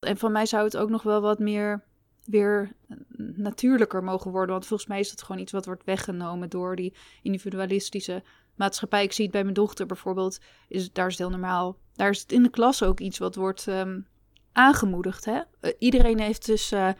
En 0.00 0.16
van 0.16 0.32
mij 0.32 0.46
zou 0.46 0.64
het 0.64 0.76
ook 0.76 0.88
nog 0.88 1.02
wel 1.02 1.20
wat 1.20 1.38
meer 1.38 1.84
weer 2.30 2.72
natuurlijker 3.36 4.04
mogen 4.04 4.30
worden. 4.30 4.50
Want 4.50 4.66
volgens 4.66 4.88
mij 4.88 5.00
is 5.00 5.10
dat 5.10 5.22
gewoon 5.22 5.40
iets 5.40 5.52
wat 5.52 5.66
wordt 5.66 5.84
weggenomen 5.84 6.50
door 6.50 6.76
die 6.76 6.94
individualistische 7.22 8.22
maatschappij. 8.54 9.02
Ik 9.02 9.12
zie 9.12 9.24
het 9.24 9.32
bij 9.32 9.42
mijn 9.42 9.54
dochter 9.54 9.86
bijvoorbeeld. 9.86 10.38
Is, 10.68 10.92
daar 10.92 11.06
is 11.06 11.12
het 11.12 11.20
heel 11.20 11.38
normaal. 11.38 11.76
Daar 11.94 12.10
is 12.10 12.20
het 12.20 12.32
in 12.32 12.42
de 12.42 12.50
klas 12.50 12.82
ook 12.82 13.00
iets 13.00 13.18
wat 13.18 13.34
wordt 13.34 13.66
um, 13.66 14.06
aangemoedigd. 14.52 15.24
Hè? 15.24 15.40
Uh, 15.60 15.72
iedereen 15.78 16.20
heeft 16.20 16.46
dus 16.46 16.72
uh, 16.72 16.90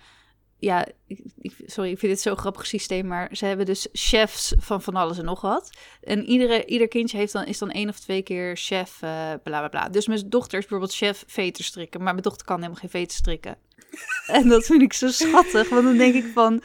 ja, 0.58 0.86
ik, 1.06 1.54
sorry, 1.66 1.90
ik 1.90 1.98
vind 1.98 2.12
dit 2.12 2.20
zo'n 2.20 2.36
grappig 2.36 2.66
systeem, 2.66 3.06
maar 3.06 3.36
ze 3.36 3.44
hebben 3.44 3.66
dus 3.66 3.88
chefs 3.92 4.54
van 4.56 4.82
van 4.82 4.94
alles 4.94 5.18
en 5.18 5.24
nog 5.24 5.40
wat. 5.40 5.70
En 6.00 6.24
iedere, 6.24 6.64
ieder 6.66 6.88
kindje 6.88 7.16
heeft 7.16 7.32
dan, 7.32 7.44
is 7.44 7.58
dan 7.58 7.70
één 7.70 7.88
of 7.88 7.98
twee 7.98 8.22
keer 8.22 8.56
chef, 8.56 9.02
uh, 9.02 9.10
bla 9.42 9.58
bla 9.58 9.68
bla. 9.68 9.88
Dus 9.88 10.06
mijn 10.06 10.28
dochter 10.28 10.58
is 10.58 10.66
bijvoorbeeld 10.66 10.94
chef 10.94 11.24
veter 11.26 11.64
strikken, 11.64 12.02
maar 12.02 12.12
mijn 12.12 12.24
dochter 12.24 12.46
kan 12.46 12.56
helemaal 12.56 12.80
geen 12.80 12.90
veter 12.90 13.16
strikken. 13.16 13.58
en 14.26 14.48
dat 14.48 14.64
vind 14.64 14.82
ik 14.82 14.92
zo 14.92 15.08
schattig, 15.08 15.68
want 15.68 15.84
dan 15.84 15.96
denk 15.96 16.14
ik 16.14 16.26
van, 16.34 16.62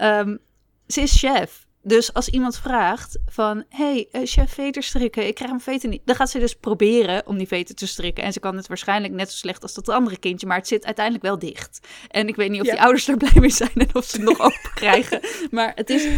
um, 0.00 0.38
ze 0.86 1.00
is 1.00 1.18
chef. 1.18 1.66
Dus 1.82 2.12
als 2.12 2.28
iemand 2.28 2.58
vraagt 2.58 3.18
van, 3.26 3.64
hey, 3.68 4.08
uh, 4.12 4.20
chef 4.24 4.52
veter 4.52 4.82
strikken, 4.82 5.26
ik 5.26 5.34
krijg 5.34 5.50
een 5.50 5.60
veter 5.60 5.88
niet. 5.88 6.02
Dan 6.04 6.16
gaat 6.16 6.30
ze 6.30 6.38
dus 6.38 6.54
proberen 6.54 7.26
om 7.26 7.38
die 7.38 7.46
veter 7.46 7.74
te 7.74 7.86
strikken. 7.86 8.24
En 8.24 8.32
ze 8.32 8.40
kan 8.40 8.56
het 8.56 8.66
waarschijnlijk 8.66 9.14
net 9.14 9.30
zo 9.30 9.36
slecht 9.36 9.62
als 9.62 9.74
dat 9.74 9.88
andere 9.88 10.18
kindje, 10.18 10.46
maar 10.46 10.56
het 10.56 10.66
zit 10.66 10.84
uiteindelijk 10.84 11.24
wel 11.24 11.38
dicht. 11.38 11.86
En 12.08 12.28
ik 12.28 12.36
weet 12.36 12.50
niet 12.50 12.60
of 12.60 12.66
die 12.66 12.80
ouders 12.80 13.08
er 13.08 13.16
blij 13.16 13.32
mee 13.34 13.50
zijn 13.50 13.74
en 13.74 13.94
of 13.94 14.04
ze 14.04 14.16
het 14.16 14.26
nog 14.26 14.40
open 14.50 14.70
krijgen. 14.74 15.20
Maar 15.50 15.72
het 15.74 15.90
is, 15.90 16.08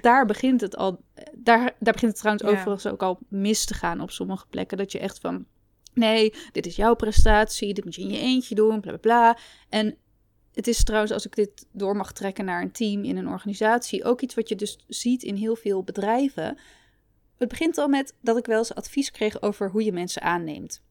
daar 0.00 0.26
begint 0.26 0.60
het 0.60 0.76
al, 0.76 1.00
daar, 1.32 1.74
daar 1.78 1.92
begint 1.92 2.12
het 2.12 2.20
trouwens 2.20 2.46
ja. 2.46 2.52
overigens 2.52 2.86
ook 2.86 3.02
al 3.02 3.18
mis 3.28 3.64
te 3.64 3.74
gaan 3.74 4.00
op 4.00 4.10
sommige 4.10 4.46
plekken. 4.50 4.78
Dat 4.78 4.92
je 4.92 4.98
echt 4.98 5.18
van, 5.20 5.46
nee, 5.98 6.34
dit 6.52 6.66
is 6.66 6.76
jouw 6.76 6.94
prestatie, 6.94 7.74
dit 7.74 7.84
moet 7.84 7.94
je 7.94 8.02
in 8.02 8.10
je 8.10 8.18
eentje 8.18 8.54
doen, 8.54 8.80
bla 8.80 8.90
bla 8.90 8.98
bla. 9.00 9.38
En 9.68 9.96
het 10.52 10.66
is 10.66 10.84
trouwens, 10.84 11.12
als 11.12 11.26
ik 11.26 11.34
dit 11.34 11.66
door 11.72 11.96
mag 11.96 12.12
trekken 12.12 12.44
naar 12.44 12.62
een 12.62 12.72
team 12.72 13.04
in 13.04 13.16
een 13.16 13.28
organisatie, 13.28 14.04
ook 14.04 14.20
iets 14.20 14.34
wat 14.34 14.48
je 14.48 14.56
dus 14.56 14.78
ziet 14.86 15.22
in 15.22 15.34
heel 15.34 15.56
veel 15.56 15.82
bedrijven. 15.82 16.58
Het 17.36 17.48
begint 17.48 17.78
al 17.78 17.88
met 17.88 18.14
dat 18.20 18.36
ik 18.36 18.46
wel 18.46 18.58
eens 18.58 18.74
advies 18.74 19.10
kreeg 19.10 19.42
over 19.42 19.70
hoe 19.70 19.84
je 19.84 19.92
mensen 19.92 20.22
aanneemt. 20.22 20.82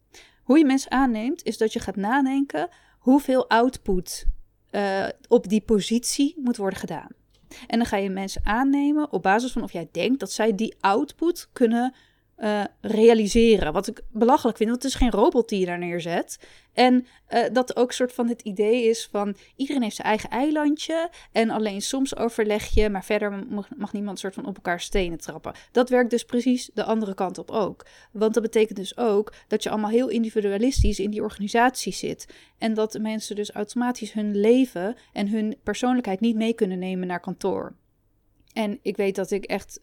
Hoe 0.44 0.58
je 0.58 0.66
mensen 0.66 0.92
aanneemt 0.92 1.44
is 1.44 1.58
dat 1.58 1.74
je 1.74 1.80
gaat 1.80 1.96
nadenken 1.96 2.70
hoeveel 3.00 3.50
output 3.50 4.26
uh, 4.72 5.08
op 5.28 5.50
die 5.50 5.62
positie 5.62 6.34
moet 6.38 6.58
worden 6.58 6.80
gedaan. 6.80 7.10
En 7.68 7.78
dan 7.78 7.88
ga 7.88 7.98
je 7.98 8.10
mensen 8.10 8.42
aannemen 8.46 9.12
op 9.12 9.22
basis 9.22 9.52
van 9.52 9.64
of 9.64 9.72
jij 9.72 9.90
denkt 9.92 10.20
dat 10.20 10.32
zij 10.32 10.56
die 10.56 10.76
output 10.80 11.50
kunnen 11.54 11.94
uh, 12.38 12.64
realiseren. 12.82 13.74
Wat 13.74 13.88
ik 13.88 14.02
belachelijk 14.12 14.58
vind, 14.58 14.70
want 14.70 14.84
het 14.84 14.92
is 14.92 14.98
geen 14.98 15.12
robot 15.12 15.50
die 15.50 15.60
je 15.60 15.66
daar 15.66 15.78
neerzet. 15.78 16.40
En 16.74 17.06
uh, 17.30 17.44
dat 17.52 17.76
ook 17.76 17.92
soort 17.92 18.14
van 18.14 18.28
het 18.28 18.42
idee 18.42 18.84
is 18.84 19.08
van 19.12 19.36
iedereen 19.56 19.82
heeft 19.82 19.96
zijn 19.96 20.08
eigen 20.08 20.30
eilandje. 20.30 21.10
En 21.32 21.50
alleen 21.50 21.82
soms 21.82 22.16
overleg 22.16 22.66
je, 22.74 22.90
maar 22.90 23.04
verder 23.04 23.46
mag, 23.50 23.68
mag 23.76 23.94
niemand 23.94 24.20
soort 24.20 24.34
van 24.34 24.46
op 24.46 24.56
elkaar 24.56 24.80
stenen 24.82 25.18
trappen. 25.18 25.54
Dat 25.72 25.90
werkt 25.90 26.10
dus 26.10 26.24
precies 26.24 26.70
de 26.74 26.84
andere 26.84 27.14
kant 27.14 27.38
op 27.38 27.52
ook. 27.52 27.86
Want 28.12 28.34
dat 28.34 28.44
betekent 28.44 28.78
dus 28.78 28.98
ook 28.98 29.34
dat 29.48 29.64
je 29.64 29.70
allemaal 29.70 29.90
heel 29.90 30.10
individualistisch 30.10 31.00
in 31.00 31.12
die 31.12 31.24
organisatie 31.24 31.94
zit. 31.94 32.28
En 32.58 32.74
dat 32.74 33.00
mensen 33.00 33.36
dus 33.36 33.52
automatisch 33.52 34.14
hun 34.14 34.40
leven 34.40 34.96
en 35.14 35.30
hun 35.30 35.58
persoonlijkheid 35.64 36.20
niet 36.20 36.36
mee 36.36 36.54
kunnen 36.54 36.80
nemen 36.80 37.08
naar 37.08 37.20
kantoor. 37.20 37.76
En 38.54 38.80
ik 38.82 38.98
weet 38.98 39.16
dat 39.16 39.32
ik 39.32 39.46
echt 39.46 39.80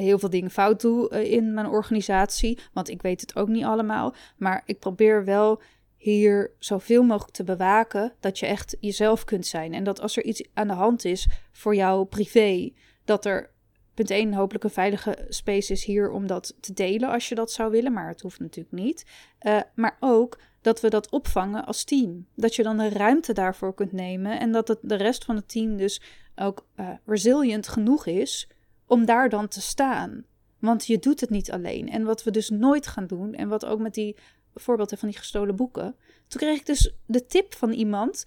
heel 0.00 0.18
veel 0.18 0.30
dingen 0.30 0.50
fout 0.50 0.80
doe 0.80 1.10
uh, 1.10 1.32
in 1.32 1.54
mijn 1.54 1.66
organisatie. 1.66 2.58
Want 2.72 2.88
ik 2.88 3.02
weet 3.02 3.20
het 3.20 3.36
ook 3.36 3.48
niet 3.48 3.64
allemaal. 3.64 4.14
Maar 4.36 4.62
ik 4.66 4.78
probeer 4.78 5.24
wel 5.24 5.60
hier 5.96 6.50
zoveel 6.58 7.02
mogelijk 7.02 7.34
te 7.34 7.44
bewaken 7.44 8.12
dat 8.20 8.38
je 8.38 8.46
echt 8.46 8.76
jezelf 8.80 9.24
kunt 9.24 9.46
zijn. 9.46 9.74
En 9.74 9.84
dat 9.84 10.00
als 10.00 10.16
er 10.16 10.24
iets 10.24 10.48
aan 10.54 10.68
de 10.68 10.74
hand 10.74 11.04
is 11.04 11.28
voor 11.52 11.74
jou 11.74 12.04
privé, 12.04 12.72
dat 13.04 13.24
er 13.24 13.52
punt 13.94 14.10
1 14.10 14.34
hopelijk 14.34 14.64
een 14.64 14.70
veilige 14.70 15.26
space 15.28 15.72
is 15.72 15.84
hier 15.84 16.10
om 16.10 16.26
dat 16.26 16.54
te 16.60 16.72
delen 16.72 17.10
als 17.10 17.28
je 17.28 17.34
dat 17.34 17.52
zou 17.52 17.70
willen. 17.70 17.92
Maar 17.92 18.08
het 18.08 18.20
hoeft 18.20 18.40
natuurlijk 18.40 18.74
niet. 18.74 19.04
Uh, 19.42 19.60
maar 19.74 19.96
ook 20.00 20.38
dat 20.60 20.80
we 20.80 20.90
dat 20.90 21.10
opvangen 21.10 21.66
als 21.66 21.84
team. 21.84 22.26
Dat 22.34 22.54
je 22.54 22.62
dan 22.62 22.76
de 22.76 22.88
ruimte 22.88 23.32
daarvoor 23.32 23.74
kunt 23.74 23.92
nemen 23.92 24.40
en 24.40 24.52
dat 24.52 24.68
het, 24.68 24.78
de 24.82 24.94
rest 24.94 25.24
van 25.24 25.36
het 25.36 25.48
team 25.48 25.76
dus 25.76 26.00
ook 26.36 26.66
uh, 26.76 26.88
resilient 27.04 27.68
genoeg 27.68 28.06
is 28.06 28.48
om 28.86 29.04
daar 29.04 29.28
dan 29.28 29.48
te 29.48 29.60
staan. 29.60 30.24
Want 30.58 30.86
je 30.86 30.98
doet 30.98 31.20
het 31.20 31.30
niet 31.30 31.50
alleen. 31.50 31.88
En 31.88 32.04
wat 32.04 32.22
we 32.22 32.30
dus 32.30 32.50
nooit 32.50 32.86
gaan 32.86 33.06
doen, 33.06 33.34
en 33.34 33.48
wat 33.48 33.64
ook 33.64 33.78
met 33.78 33.94
die 33.94 34.16
voorbeelden 34.54 34.98
van 34.98 35.08
die 35.08 35.18
gestolen 35.18 35.56
boeken. 35.56 35.96
Toen 36.28 36.40
kreeg 36.40 36.58
ik 36.58 36.66
dus 36.66 36.94
de 37.06 37.26
tip 37.26 37.54
van 37.54 37.72
iemand. 37.72 38.24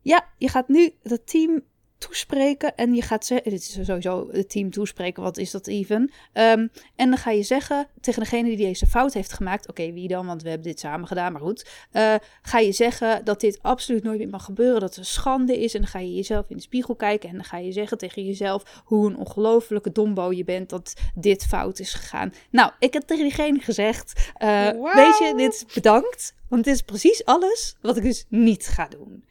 Ja, 0.00 0.28
je 0.38 0.48
gaat 0.48 0.68
nu 0.68 0.94
dat 1.02 1.26
team 1.26 1.62
toespreken 2.00 2.76
en 2.76 2.94
je 2.94 3.02
gaat 3.02 3.26
zeggen, 3.26 3.50
dit 3.50 3.60
is 3.60 3.84
sowieso 3.84 4.28
het 4.30 4.50
team 4.50 4.70
toespreken, 4.70 5.22
wat 5.22 5.36
is 5.36 5.50
dat 5.50 5.66
even? 5.66 6.10
Um, 6.32 6.70
en 6.96 7.08
dan 7.08 7.16
ga 7.16 7.30
je 7.30 7.42
zeggen 7.42 7.88
tegen 8.00 8.22
degene 8.22 8.48
die 8.48 8.56
deze 8.56 8.86
fout 8.86 9.12
heeft 9.14 9.32
gemaakt, 9.32 9.68
oké, 9.68 9.92
wie 9.92 10.08
dan, 10.08 10.26
want 10.26 10.42
we 10.42 10.48
hebben 10.48 10.66
dit 10.68 10.80
samen 10.80 11.06
gedaan, 11.06 11.32
maar 11.32 11.40
goed. 11.40 11.66
Uh, 11.92 12.14
ga 12.42 12.58
je 12.58 12.72
zeggen 12.72 13.24
dat 13.24 13.40
dit 13.40 13.58
absoluut 13.62 14.02
nooit 14.02 14.18
meer 14.18 14.28
mag 14.28 14.44
gebeuren, 14.44 14.80
dat 14.80 14.88
het 14.88 14.98
een 14.98 15.04
schande 15.04 15.60
is. 15.60 15.74
En 15.74 15.80
dan 15.80 15.90
ga 15.90 15.98
je 15.98 16.14
jezelf 16.14 16.44
in 16.48 16.56
de 16.56 16.62
spiegel 16.62 16.94
kijken 16.94 17.28
en 17.28 17.34
dan 17.34 17.44
ga 17.44 17.58
je 17.58 17.72
zeggen 17.72 17.98
tegen 17.98 18.24
jezelf 18.24 18.82
hoe 18.84 19.06
een 19.06 19.16
ongelofelijke 19.16 19.92
dombo 19.92 20.32
je 20.32 20.44
bent 20.44 20.70
dat 20.70 20.94
dit 21.14 21.46
fout 21.46 21.78
is 21.78 21.92
gegaan. 21.92 22.32
Nou, 22.50 22.72
ik 22.78 22.92
heb 22.92 23.02
tegen 23.02 23.24
diegene 23.24 23.58
gezegd, 23.58 24.30
uh, 24.42 24.70
wow. 24.70 24.94
weet 24.94 25.18
je, 25.18 25.32
dit 25.36 25.54
is 25.54 25.74
bedankt, 25.74 26.34
want 26.48 26.64
dit 26.64 26.74
is 26.74 26.82
precies 26.82 27.24
alles 27.24 27.76
wat 27.80 27.96
ik 27.96 28.02
dus 28.02 28.24
niet 28.28 28.66
ga 28.66 28.88
doen. 28.88 29.24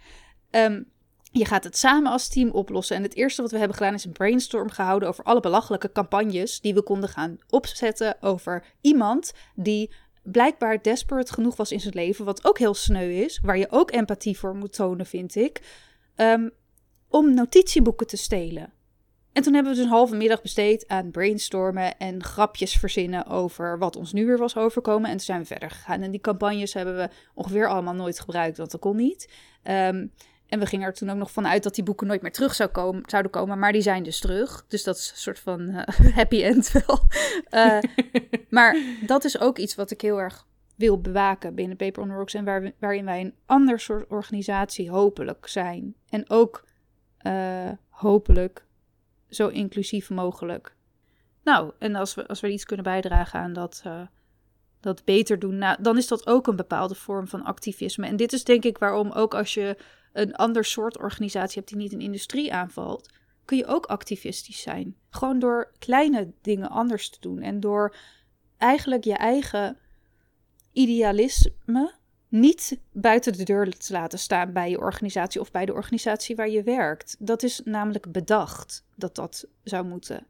Um, 0.51 0.87
je 1.31 1.45
gaat 1.45 1.63
het 1.63 1.77
samen 1.77 2.11
als 2.11 2.27
team 2.27 2.49
oplossen. 2.49 2.95
En 2.95 3.03
het 3.03 3.15
eerste 3.15 3.41
wat 3.41 3.51
we 3.51 3.57
hebben 3.57 3.77
gedaan 3.77 3.93
is 3.93 4.05
een 4.05 4.11
brainstorm 4.11 4.69
gehouden 4.69 5.09
over 5.09 5.23
alle 5.23 5.39
belachelijke 5.39 5.91
campagnes 5.91 6.61
die 6.61 6.73
we 6.73 6.81
konden 6.81 7.09
gaan 7.09 7.37
opzetten 7.49 8.17
over 8.21 8.65
iemand 8.81 9.31
die 9.55 9.91
blijkbaar 10.23 10.81
desperate 10.81 11.33
genoeg 11.33 11.55
was 11.55 11.71
in 11.71 11.79
zijn 11.79 11.93
leven, 11.93 12.25
wat 12.25 12.45
ook 12.45 12.57
heel 12.57 12.73
sneu 12.73 13.09
is, 13.09 13.39
waar 13.43 13.57
je 13.57 13.71
ook 13.71 13.91
empathie 13.91 14.37
voor 14.37 14.55
moet 14.55 14.73
tonen, 14.73 15.05
vind 15.05 15.35
ik, 15.35 15.61
um, 16.15 16.51
om 17.07 17.33
notitieboeken 17.33 18.07
te 18.07 18.17
stelen. 18.17 18.73
En 19.33 19.43
toen 19.43 19.53
hebben 19.53 19.71
we 19.71 19.77
dus 19.77 19.87
een 19.87 19.93
halve 19.93 20.15
middag 20.15 20.41
besteed 20.41 20.87
aan 20.87 21.11
brainstormen 21.11 21.97
en 21.97 22.23
grapjes 22.23 22.73
verzinnen 22.73 23.25
over 23.25 23.77
wat 23.77 23.95
ons 23.95 24.13
nu 24.13 24.25
weer 24.25 24.37
was 24.37 24.57
overkomen. 24.57 25.09
En 25.09 25.15
toen 25.15 25.25
zijn 25.25 25.39
we 25.39 25.45
verder 25.45 25.69
gegaan. 25.71 26.01
En 26.01 26.11
die 26.11 26.21
campagnes 26.21 26.73
hebben 26.73 26.95
we 26.95 27.09
ongeveer 27.33 27.67
allemaal 27.67 27.93
nooit 27.93 28.19
gebruikt, 28.19 28.57
want 28.57 28.71
dat 28.71 28.79
kon 28.79 28.95
niet. 28.95 29.29
Um, 29.63 30.11
en 30.49 30.59
we 30.59 30.65
gingen 30.65 30.87
er 30.87 30.93
toen 30.93 31.09
ook 31.09 31.17
nog 31.17 31.31
vanuit 31.31 31.63
dat 31.63 31.75
die 31.75 31.83
boeken 31.83 32.07
nooit 32.07 32.21
meer 32.21 32.31
terug 32.31 32.55
zou 32.55 32.69
komen, 32.69 33.03
zouden 33.05 33.31
komen. 33.31 33.59
Maar 33.59 33.71
die 33.71 33.81
zijn 33.81 34.03
dus 34.03 34.19
terug. 34.19 34.65
Dus 34.67 34.83
dat 34.83 34.97
is 34.97 35.09
een 35.09 35.17
soort 35.17 35.39
van 35.39 35.61
uh, 35.61 35.83
happy 36.15 36.43
end 36.43 36.71
wel. 36.71 36.99
Uh, 37.49 37.79
maar 38.49 38.77
dat 39.05 39.23
is 39.23 39.39
ook 39.39 39.57
iets 39.57 39.75
wat 39.75 39.91
ik 39.91 40.01
heel 40.01 40.21
erg 40.21 40.47
wil 40.75 41.01
bewaken 41.01 41.55
binnen 41.55 41.77
Paper 41.77 42.01
on 42.01 42.09
the 42.09 42.13
Rocks. 42.13 42.33
En 42.33 42.45
waar 42.45 42.71
waarin 42.79 43.05
wij 43.05 43.21
een 43.21 43.35
ander 43.45 43.79
soort 43.79 44.07
organisatie 44.07 44.89
hopelijk 44.89 45.47
zijn. 45.47 45.95
En 46.09 46.29
ook 46.29 46.67
uh, 47.21 47.71
hopelijk 47.89 48.65
zo 49.29 49.47
inclusief 49.47 50.09
mogelijk. 50.09 50.75
Nou, 51.43 51.71
en 51.79 51.95
als 51.95 52.15
we, 52.15 52.27
als 52.27 52.39
we 52.39 52.51
iets 52.51 52.65
kunnen 52.65 52.85
bijdragen 52.85 53.39
aan 53.39 53.53
dat, 53.53 53.83
dat 54.79 55.05
beter 55.05 55.39
doen, 55.39 55.57
nou, 55.57 55.81
dan 55.81 55.97
is 55.97 56.07
dat 56.07 56.27
ook 56.27 56.47
een 56.47 56.55
bepaalde 56.55 56.95
vorm 56.95 57.27
van 57.27 57.43
activisme. 57.43 58.07
En 58.07 58.15
dit 58.15 58.33
is 58.33 58.43
denk 58.43 58.63
ik 58.63 58.77
waarom 58.77 59.11
ook 59.11 59.33
als 59.33 59.53
je 59.53 59.77
een 60.19 60.35
ander 60.35 60.65
soort 60.65 60.97
organisatie 60.97 61.55
hebt 61.55 61.67
die 61.67 61.77
niet 61.77 61.93
een 61.93 62.01
industrie 62.01 62.53
aanvalt, 62.53 63.09
kun 63.45 63.57
je 63.57 63.65
ook 63.65 63.85
activistisch 63.85 64.61
zijn. 64.61 64.95
Gewoon 65.09 65.39
door 65.39 65.71
kleine 65.79 66.31
dingen 66.41 66.69
anders 66.69 67.09
te 67.09 67.17
doen 67.19 67.41
en 67.41 67.59
door 67.59 67.95
eigenlijk 68.57 69.03
je 69.03 69.13
eigen 69.13 69.77
idealisme 70.71 71.93
niet 72.27 72.79
buiten 72.91 73.33
de 73.33 73.43
deur 73.43 73.77
te 73.77 73.93
laten 73.93 74.19
staan 74.19 74.53
bij 74.53 74.69
je 74.69 74.79
organisatie 74.79 75.41
of 75.41 75.51
bij 75.51 75.65
de 75.65 75.73
organisatie 75.73 76.35
waar 76.35 76.49
je 76.49 76.63
werkt. 76.63 77.15
Dat 77.19 77.43
is 77.43 77.61
namelijk 77.63 78.11
bedacht 78.11 78.85
dat 78.95 79.15
dat 79.15 79.47
zou 79.63 79.85
moeten. 79.85 80.27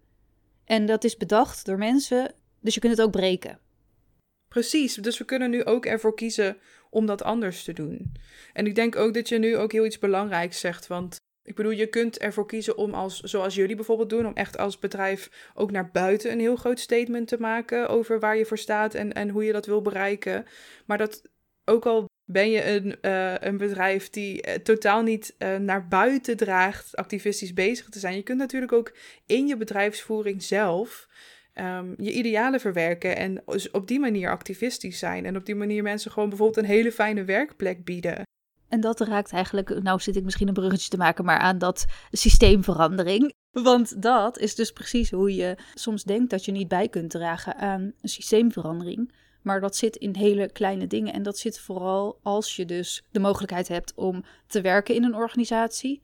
En 0.65 0.85
dat 0.85 1.03
is 1.03 1.17
bedacht 1.17 1.65
door 1.65 1.77
mensen, 1.77 2.33
dus 2.59 2.73
je 2.73 2.79
kunt 2.79 2.97
het 2.97 3.05
ook 3.05 3.11
breken. 3.11 3.59
Precies, 4.47 4.95
dus 4.95 5.17
we 5.17 5.25
kunnen 5.25 5.49
nu 5.49 5.65
ook 5.65 5.85
ervoor 5.85 6.15
kiezen 6.15 6.57
om 6.89 7.05
dat 7.05 7.23
anders 7.23 7.63
te 7.63 7.73
doen. 7.73 8.11
En 8.53 8.65
ik 8.65 8.75
denk 8.75 8.95
ook 8.95 9.13
dat 9.13 9.29
je 9.29 9.37
nu 9.37 9.57
ook 9.57 9.71
heel 9.71 9.85
iets 9.85 9.99
belangrijks 9.99 10.59
zegt, 10.59 10.87
want 10.87 11.17
ik 11.43 11.55
bedoel, 11.55 11.71
je 11.71 11.87
kunt 11.87 12.17
ervoor 12.17 12.45
kiezen 12.45 12.77
om 12.77 12.93
als, 12.93 13.19
zoals 13.19 13.55
jullie 13.55 13.75
bijvoorbeeld 13.75 14.09
doen, 14.09 14.25
om 14.25 14.33
echt 14.33 14.57
als 14.57 14.79
bedrijf 14.79 15.51
ook 15.53 15.71
naar 15.71 15.91
buiten 15.91 16.31
een 16.31 16.39
heel 16.39 16.55
groot 16.55 16.79
statement 16.79 17.27
te 17.27 17.39
maken 17.39 17.89
over 17.89 18.19
waar 18.19 18.37
je 18.37 18.45
voor 18.45 18.57
staat 18.57 18.93
en, 18.93 19.13
en 19.13 19.29
hoe 19.29 19.43
je 19.43 19.51
dat 19.51 19.65
wil 19.65 19.81
bereiken. 19.81 20.45
Maar 20.85 20.97
dat 20.97 21.21
ook 21.65 21.85
al 21.85 22.07
ben 22.25 22.49
je 22.49 22.65
een, 22.65 22.97
uh, 23.01 23.33
een 23.39 23.57
bedrijf 23.57 24.09
die 24.09 24.47
uh, 24.47 24.53
totaal 24.53 25.01
niet 25.01 25.35
uh, 25.37 25.55
naar 25.55 25.87
buiten 25.87 26.37
draagt 26.37 26.95
activistisch 26.95 27.53
bezig 27.53 27.89
te 27.89 27.99
zijn. 27.99 28.15
Je 28.15 28.23
kunt 28.23 28.37
natuurlijk 28.37 28.71
ook 28.71 28.95
in 29.25 29.47
je 29.47 29.57
bedrijfsvoering 29.57 30.43
zelf 30.43 31.07
um, 31.65 31.93
je 31.97 32.11
idealen 32.11 32.59
verwerken 32.59 33.17
en 33.17 33.43
op 33.71 33.87
die 33.87 33.99
manier 33.99 34.29
activistisch 34.29 34.99
zijn. 34.99 35.25
En 35.25 35.35
op 35.35 35.45
die 35.45 35.55
manier 35.55 35.83
mensen 35.83 36.11
gewoon 36.11 36.29
bijvoorbeeld 36.29 36.57
een 36.57 36.71
hele 36.71 36.91
fijne 36.91 37.23
werkplek 37.23 37.83
bieden. 37.83 38.23
En 38.67 38.81
dat 38.81 38.99
raakt 38.99 39.31
eigenlijk, 39.31 39.81
nou 39.83 39.99
zit 39.99 40.15
ik 40.15 40.23
misschien 40.23 40.47
een 40.47 40.53
bruggetje 40.53 40.89
te 40.89 40.97
maken, 40.97 41.25
maar 41.25 41.39
aan 41.39 41.57
dat 41.57 41.85
systeemverandering. 42.11 43.33
Want 43.51 44.01
dat 44.01 44.37
is 44.37 44.55
dus 44.55 44.71
precies 44.71 45.11
hoe 45.11 45.35
je 45.35 45.57
soms 45.73 46.03
denkt 46.03 46.29
dat 46.29 46.45
je 46.45 46.51
niet 46.51 46.67
bij 46.67 46.89
kunt 46.89 47.09
dragen 47.09 47.55
aan 47.55 47.81
een 47.81 48.09
systeemverandering. 48.09 49.11
Maar 49.41 49.61
dat 49.61 49.75
zit 49.75 49.95
in 49.95 50.15
hele 50.15 50.51
kleine 50.51 50.87
dingen. 50.87 51.13
En 51.13 51.23
dat 51.23 51.37
zit 51.37 51.59
vooral 51.59 52.19
als 52.23 52.55
je 52.55 52.65
dus 52.65 53.03
de 53.11 53.19
mogelijkheid 53.19 53.67
hebt 53.67 53.93
om 53.95 54.23
te 54.47 54.61
werken 54.61 54.95
in 54.95 55.03
een 55.03 55.15
organisatie. 55.15 56.01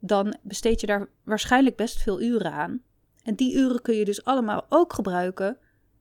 Dan 0.00 0.36
besteed 0.42 0.80
je 0.80 0.86
daar 0.86 1.08
waarschijnlijk 1.24 1.76
best 1.76 2.02
veel 2.02 2.20
uren 2.22 2.52
aan. 2.52 2.82
En 3.26 3.34
die 3.34 3.54
uren 3.54 3.82
kun 3.82 3.94
je 3.94 4.04
dus 4.04 4.24
allemaal 4.24 4.66
ook 4.68 4.92
gebruiken 4.92 5.58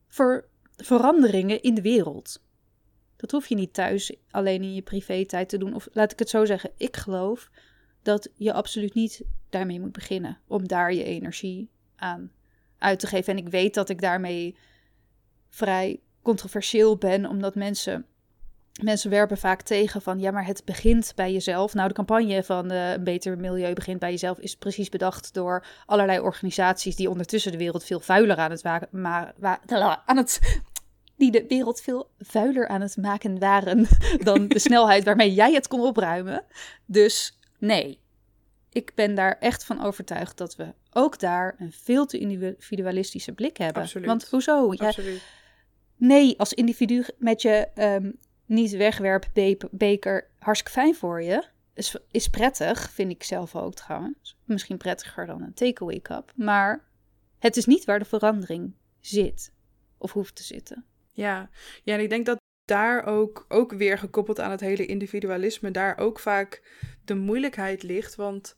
voor 0.08 0.48
veranderingen 0.76 1.62
in 1.62 1.74
de 1.74 1.82
wereld. 1.82 2.44
Dat 3.16 3.32
hoef 3.32 3.48
je 3.48 3.56
niet 3.56 3.74
thuis 3.74 4.16
alleen 4.32 4.62
in 4.62 4.74
je 4.74 4.82
privé-tijd 4.82 5.50
te 5.50 5.58
doen. 5.58 5.74
Of 5.74 5.88
laat 5.92 6.12
ik 6.12 6.20
het 6.20 6.30
zo 6.30 6.46
zeggen, 6.46 6.72
ik 6.78 6.98
geloof 6.98 7.50
dat 8.02 8.30
je 8.36 8.54
absoluut 8.54 8.94
niet 8.94 9.22
daarmee 9.50 9.80
moet 9.80 9.92
beginnen. 9.92 10.40
Om 10.48 10.68
daar 10.68 10.94
je 10.94 11.04
energie 11.04 11.70
aan 11.96 12.32
uit 12.78 13.00
te 13.00 13.08
geven. 13.08 13.34
En 13.38 13.46
ik 13.46 13.50
weet 13.50 13.74
dat 13.74 13.90
ik 13.90 14.02
daarmee 14.02 14.58
vrij 15.50 16.00
controversieel 16.22 16.98
ben, 16.98 17.26
omdat 17.26 17.56
mensen. 17.56 18.06
Mensen 18.84 19.10
werpen 19.10 19.38
vaak 19.38 19.62
tegen 19.62 20.02
van 20.02 20.20
ja, 20.20 20.32
maar 20.32 20.46
het 20.46 20.62
begint 20.66 21.12
bij 21.16 21.32
jezelf. 21.32 21.74
Nou, 21.74 21.88
de 21.88 21.94
campagne 21.94 22.44
van 22.44 22.72
uh, 22.72 22.92
een 22.92 23.04
beter 23.04 23.38
milieu 23.38 23.74
begint 23.74 24.00
bij 24.00 24.12
jezelf 24.12 24.40
is 24.40 24.56
precies 24.56 24.90
bedacht 24.90 25.34
door 25.34 25.66
allerlei 25.86 26.20
organisaties 26.20 26.96
die 26.96 27.10
ondertussen 27.10 27.52
de 27.52 27.58
wereld 27.58 27.84
veel 27.84 28.00
vuiler 28.00 28.38
aan 28.38 28.52
het, 28.52 28.64
maar, 28.92 29.34
aan 30.06 30.18
het 30.18 30.62
die 31.18 31.32
de 31.32 31.46
wereld 31.48 31.82
veel 31.82 32.10
vuiler 32.20 32.68
aan 32.68 32.82
het 32.82 32.98
maken 32.98 33.40
waren 33.40 33.88
dan 34.24 34.48
de 34.48 34.60
snelheid 34.60 35.04
waarmee 35.04 35.34
jij 35.34 35.54
het 35.54 35.68
kon 35.68 35.82
opruimen. 35.82 36.44
Dus 36.86 37.38
nee, 37.60 38.00
ik 38.70 38.92
ben 38.96 39.16
daar 39.16 39.38
echt 39.40 39.66
van 39.66 39.84
overtuigd 39.84 40.38
dat 40.38 40.56
we 40.56 40.74
ook 40.92 41.20
daar 41.20 41.56
een 41.58 41.72
veel 41.72 42.06
te 42.06 42.18
individualistische 42.18 43.32
blik 43.32 43.58
hebben. 43.58 43.82
Absoluut. 43.82 44.08
Want 44.08 44.30
hoezo? 44.30 44.74
Ja, 44.74 44.88
Absoluut. 44.88 45.22
nee, 45.96 46.40
als 46.40 46.54
individu 46.54 47.06
met 47.18 47.42
je 47.42 47.68
um, 47.76 48.18
niet 48.46 48.72
wegwerpbeker 48.72 50.30
hartstikke 50.40 50.80
fijn 50.80 50.96
voor 50.96 51.22
je. 51.22 51.44
Is, 51.74 51.98
is 52.12 52.28
prettig, 52.28 52.90
vind 52.90 53.12
ik 53.12 53.24
zelf 53.24 53.56
ook 53.56 53.74
trouwens. 53.74 54.38
Misschien 54.44 54.78
prettiger 54.78 55.26
dan 55.26 55.42
een 55.42 55.54
takeaway 55.54 56.00
cup. 56.02 56.32
Maar 56.36 56.88
het 57.40 57.58
is 57.58 57.66
niet 57.66 57.86
waar 57.86 58.00
de 58.00 58.06
verandering 58.06 58.74
zit 59.00 59.54
of 59.98 60.12
hoeft 60.12 60.36
te 60.36 60.44
zitten. 60.44 60.86
Ja, 61.12 61.50
ja 61.84 61.94
en 61.94 62.00
ik 62.00 62.10
denk 62.10 62.26
dat 62.26 62.38
daar 62.66 63.06
ook, 63.06 63.46
ook 63.48 63.72
weer 63.72 63.98
gekoppeld 63.98 64.40
aan 64.40 64.52
het 64.52 64.60
hele 64.60 64.86
individualisme, 64.86 65.72
daar 65.72 65.98
ook 65.98 66.20
vaak 66.20 66.62
de 67.06 67.16
moeilijkheid 67.16 67.84
ligt. 67.84 68.16
Want 68.16 68.58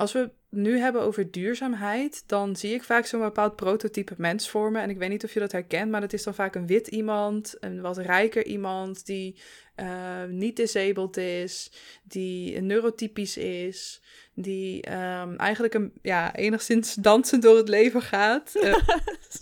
als 0.00 0.12
we 0.12 0.30
nu 0.48 0.78
hebben 0.78 1.02
over 1.02 1.30
duurzaamheid, 1.30 2.22
dan 2.26 2.56
zie 2.56 2.74
ik 2.74 2.82
vaak 2.82 3.06
zo'n 3.06 3.20
bepaald 3.20 3.56
prototype 3.56 4.14
mens 4.16 4.48
vormen. 4.48 4.82
En 4.82 4.90
ik 4.90 4.98
weet 4.98 5.08
niet 5.08 5.24
of 5.24 5.32
je 5.34 5.40
dat 5.40 5.52
herkent, 5.52 5.90
maar 5.90 6.00
dat 6.00 6.12
is 6.12 6.22
dan 6.22 6.34
vaak 6.34 6.54
een 6.54 6.66
wit 6.66 6.86
iemand, 6.86 7.56
een 7.60 7.80
wat 7.80 7.98
rijker 7.98 8.46
iemand 8.46 9.06
die 9.06 9.40
uh, 9.76 10.24
niet 10.28 10.56
disabled 10.56 11.16
is, 11.16 11.72
die 12.02 12.60
neurotypisch 12.60 13.36
is, 13.36 14.02
die 14.34 14.92
um, 14.92 15.36
eigenlijk 15.36 15.74
een, 15.74 15.92
ja, 16.02 16.36
enigszins 16.36 16.94
dansend 16.94 17.42
door 17.42 17.56
het 17.56 17.68
leven 17.68 18.02
gaat. 18.02 18.52
Uh, 18.54 18.74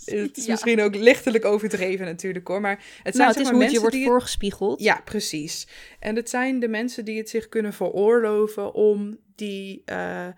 het 0.05 0.37
is 0.37 0.45
ja. 0.45 0.51
misschien 0.51 0.81
ook 0.81 0.95
lichtelijk 0.95 1.45
overdreven 1.45 2.05
natuurlijk 2.05 2.47
hoor, 2.47 2.61
maar 2.61 2.83
het 3.03 3.15
zijn 3.15 3.27
nou, 3.27 3.37
het 3.37 3.47
is 3.47 3.49
hoe 3.51 3.63
het 3.63 3.71
je 3.71 3.79
wordt 3.79 3.95
die... 3.95 4.05
voorgespiegeld. 4.05 4.81
Ja, 4.81 5.01
precies. 5.05 5.67
En 5.99 6.15
het 6.15 6.29
zijn 6.29 6.59
de 6.59 6.67
mensen 6.67 7.05
die 7.05 7.17
het 7.17 7.29
zich 7.29 7.49
kunnen 7.49 7.73
veroorloven 7.73 8.73
om 8.73 9.19
die 9.39 9.83
uh, 9.85 10.27
uh, 10.27 10.31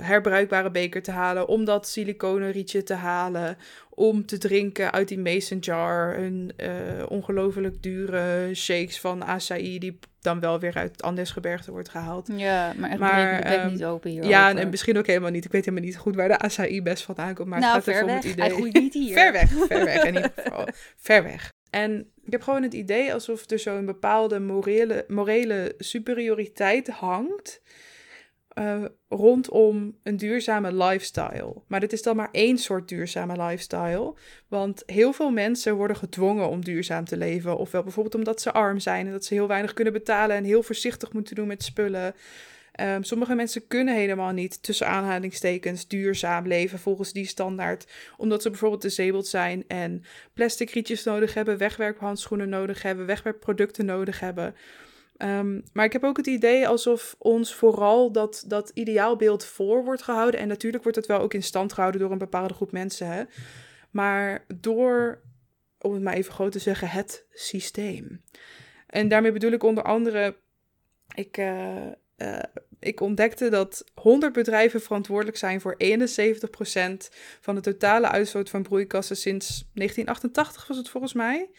herbruikbare 0.00 0.70
beker 0.70 1.02
te 1.02 1.10
halen, 1.10 1.48
om 1.48 1.64
dat 1.64 1.88
siliconen 1.88 2.50
rietje 2.50 2.82
te 2.82 2.94
halen, 2.94 3.56
om 3.90 4.26
te 4.26 4.38
drinken 4.38 4.92
uit 4.92 5.08
die 5.08 5.18
mason 5.18 5.58
jar, 5.58 6.18
een 6.18 6.52
uh, 6.56 6.70
ongelooflijk 7.08 7.82
dure 7.82 8.54
shakes 8.54 9.00
van 9.00 9.24
acai 9.24 9.78
die 9.78 9.98
dan 10.20 10.40
wel 10.40 10.60
weer 10.60 10.74
uit 10.74 10.90
het 10.90 11.02
Andesgebergte 11.02 11.70
wordt 11.70 11.88
gehaald. 11.88 12.28
Ja, 12.36 12.72
maar 12.76 13.64
um, 13.64 13.72
niet 13.72 13.84
open 13.84 14.10
hier. 14.10 14.24
Ja, 14.24 14.54
en 14.54 14.70
misschien 14.70 14.98
ook 14.98 15.06
helemaal 15.06 15.30
niet. 15.30 15.44
Ik 15.44 15.52
weet 15.52 15.64
helemaal 15.64 15.86
niet 15.86 15.96
goed 15.96 16.16
waar 16.16 16.28
de 16.28 16.38
acai 16.38 16.82
best 16.82 17.02
vandaan 17.02 17.34
komt, 17.34 17.48
maar 17.48 17.60
nou, 17.60 17.74
het 17.74 17.84
gaat 17.84 17.94
ver 17.94 18.02
er 18.02 18.06
weg. 18.06 18.22
het 18.22 18.32
idee. 18.32 18.44
Hij 18.44 18.54
groeit 18.54 18.74
niet 18.74 18.94
hier. 18.94 19.16
ver 19.20 19.32
weg, 19.32 19.50
ver 19.50 19.84
weg 19.84 20.04
in 20.04 20.14
ieder 20.14 20.32
geval. 20.36 20.68
ver 20.96 21.22
weg. 21.22 21.52
En 21.74 22.10
ik 22.24 22.32
heb 22.32 22.42
gewoon 22.42 22.62
het 22.62 22.74
idee 22.74 23.12
alsof 23.12 23.50
er 23.50 23.58
zo'n 23.58 23.86
bepaalde 23.86 24.40
morele, 24.40 25.04
morele 25.08 25.74
superioriteit 25.78 26.88
hangt 26.88 27.60
uh, 28.58 28.84
rondom 29.08 29.98
een 30.02 30.16
duurzame 30.16 30.74
lifestyle. 30.74 31.54
Maar 31.66 31.80
dit 31.80 31.92
is 31.92 32.02
dan 32.02 32.16
maar 32.16 32.28
één 32.32 32.58
soort 32.58 32.88
duurzame 32.88 33.42
lifestyle. 33.42 34.14
Want 34.48 34.82
heel 34.86 35.12
veel 35.12 35.30
mensen 35.30 35.74
worden 35.74 35.96
gedwongen 35.96 36.48
om 36.48 36.64
duurzaam 36.64 37.04
te 37.04 37.16
leven. 37.16 37.56
Ofwel 37.56 37.82
bijvoorbeeld 37.82 38.14
omdat 38.14 38.40
ze 38.40 38.52
arm 38.52 38.78
zijn 38.78 39.06
en 39.06 39.12
dat 39.12 39.24
ze 39.24 39.34
heel 39.34 39.48
weinig 39.48 39.72
kunnen 39.72 39.92
betalen 39.92 40.36
en 40.36 40.44
heel 40.44 40.62
voorzichtig 40.62 41.12
moeten 41.12 41.34
doen 41.34 41.46
met 41.46 41.62
spullen. 41.62 42.14
Um, 42.80 43.02
sommige 43.02 43.34
mensen 43.34 43.66
kunnen 43.66 43.94
helemaal 43.94 44.32
niet, 44.32 44.62
tussen 44.62 44.86
aanhalingstekens, 44.86 45.88
duurzaam 45.88 46.46
leven 46.46 46.78
volgens 46.78 47.12
die 47.12 47.26
standaard. 47.26 47.86
Omdat 48.16 48.42
ze 48.42 48.50
bijvoorbeeld 48.50 48.82
disabled 48.82 49.26
zijn 49.26 49.64
en 49.68 50.04
plastic 50.32 50.70
rietjes 50.70 51.04
nodig 51.04 51.34
hebben, 51.34 51.58
wegwerphandschoenen 51.58 52.48
nodig 52.48 52.82
hebben, 52.82 53.06
wegwerpproducten 53.06 53.84
nodig 53.84 54.20
hebben. 54.20 54.54
Um, 55.18 55.62
maar 55.72 55.84
ik 55.84 55.92
heb 55.92 56.04
ook 56.04 56.16
het 56.16 56.26
idee 56.26 56.68
alsof 56.68 57.14
ons 57.18 57.54
vooral 57.54 58.12
dat, 58.12 58.44
dat 58.46 58.70
ideaalbeeld 58.74 59.44
voor 59.44 59.84
wordt 59.84 60.02
gehouden. 60.02 60.40
En 60.40 60.48
natuurlijk 60.48 60.82
wordt 60.82 60.98
het 60.98 61.06
wel 61.06 61.20
ook 61.20 61.34
in 61.34 61.42
stand 61.42 61.72
gehouden 61.72 62.00
door 62.00 62.10
een 62.12 62.18
bepaalde 62.18 62.54
groep 62.54 62.72
mensen. 62.72 63.06
Hè? 63.06 63.22
Maar 63.90 64.44
door, 64.54 65.20
om 65.78 65.92
het 65.92 66.02
maar 66.02 66.14
even 66.14 66.32
groot 66.32 66.52
te 66.52 66.58
zeggen, 66.58 66.88
het 66.88 67.26
systeem. 67.30 68.22
En 68.86 69.08
daarmee 69.08 69.32
bedoel 69.32 69.52
ik 69.52 69.62
onder 69.62 69.84
andere. 69.84 70.36
Ik, 71.14 71.38
uh, 71.38 71.86
uh, 72.24 72.38
ik 72.78 73.00
ontdekte 73.00 73.48
dat 73.48 73.84
100 73.94 74.32
bedrijven 74.32 74.80
verantwoordelijk 74.80 75.36
zijn 75.36 75.60
voor 75.60 75.76
71% 75.84 75.86
van 77.40 77.54
de 77.54 77.60
totale 77.60 78.08
uitstoot 78.08 78.50
van 78.50 78.62
broeikassen 78.62 79.16
sinds 79.16 79.46
1988 79.74 80.66
was 80.66 80.76
het 80.76 80.88
volgens 80.88 81.12
mij. 81.12 81.50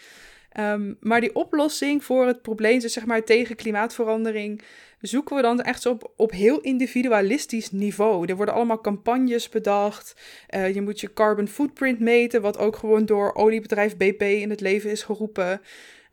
Um, 0.60 0.98
maar 1.00 1.22
die 1.22 1.36
oplossing 1.36 2.04
voor 2.04 2.28
het 2.28 2.42
probleem, 2.42 2.80
dus 2.80 2.94
zeg 2.94 3.06
maar 3.06 3.24
tegen 3.24 3.56
klimaatverandering, 3.56 4.62
zoeken 5.02 5.36
we 5.36 5.42
dan 5.42 5.62
echt 5.62 5.86
op, 5.86 6.12
op 6.16 6.32
heel 6.32 6.62
individualistisch 6.62 7.72
niveau. 7.72 8.28
Er 8.28 8.36
worden 8.36 8.56
allemaal 8.56 8.82
campagnes 8.82 9.50
bedacht. 9.50 10.16
Uh, 10.56 10.74
je 10.74 10.82
moet 10.82 11.00
je 11.00 11.14
carbon 11.14 11.48
footprint 11.48 12.00
meten, 12.00 12.42
wat 12.42 12.58
ook 12.58 12.76
gewoon 12.76 13.06
door 13.06 13.34
oliebedrijf 13.34 13.98
BP 13.98 14.22
in 14.22 14.50
het 14.50 14.62
leven 14.62 14.92
is 14.92 15.04
geroepen. 15.04 15.62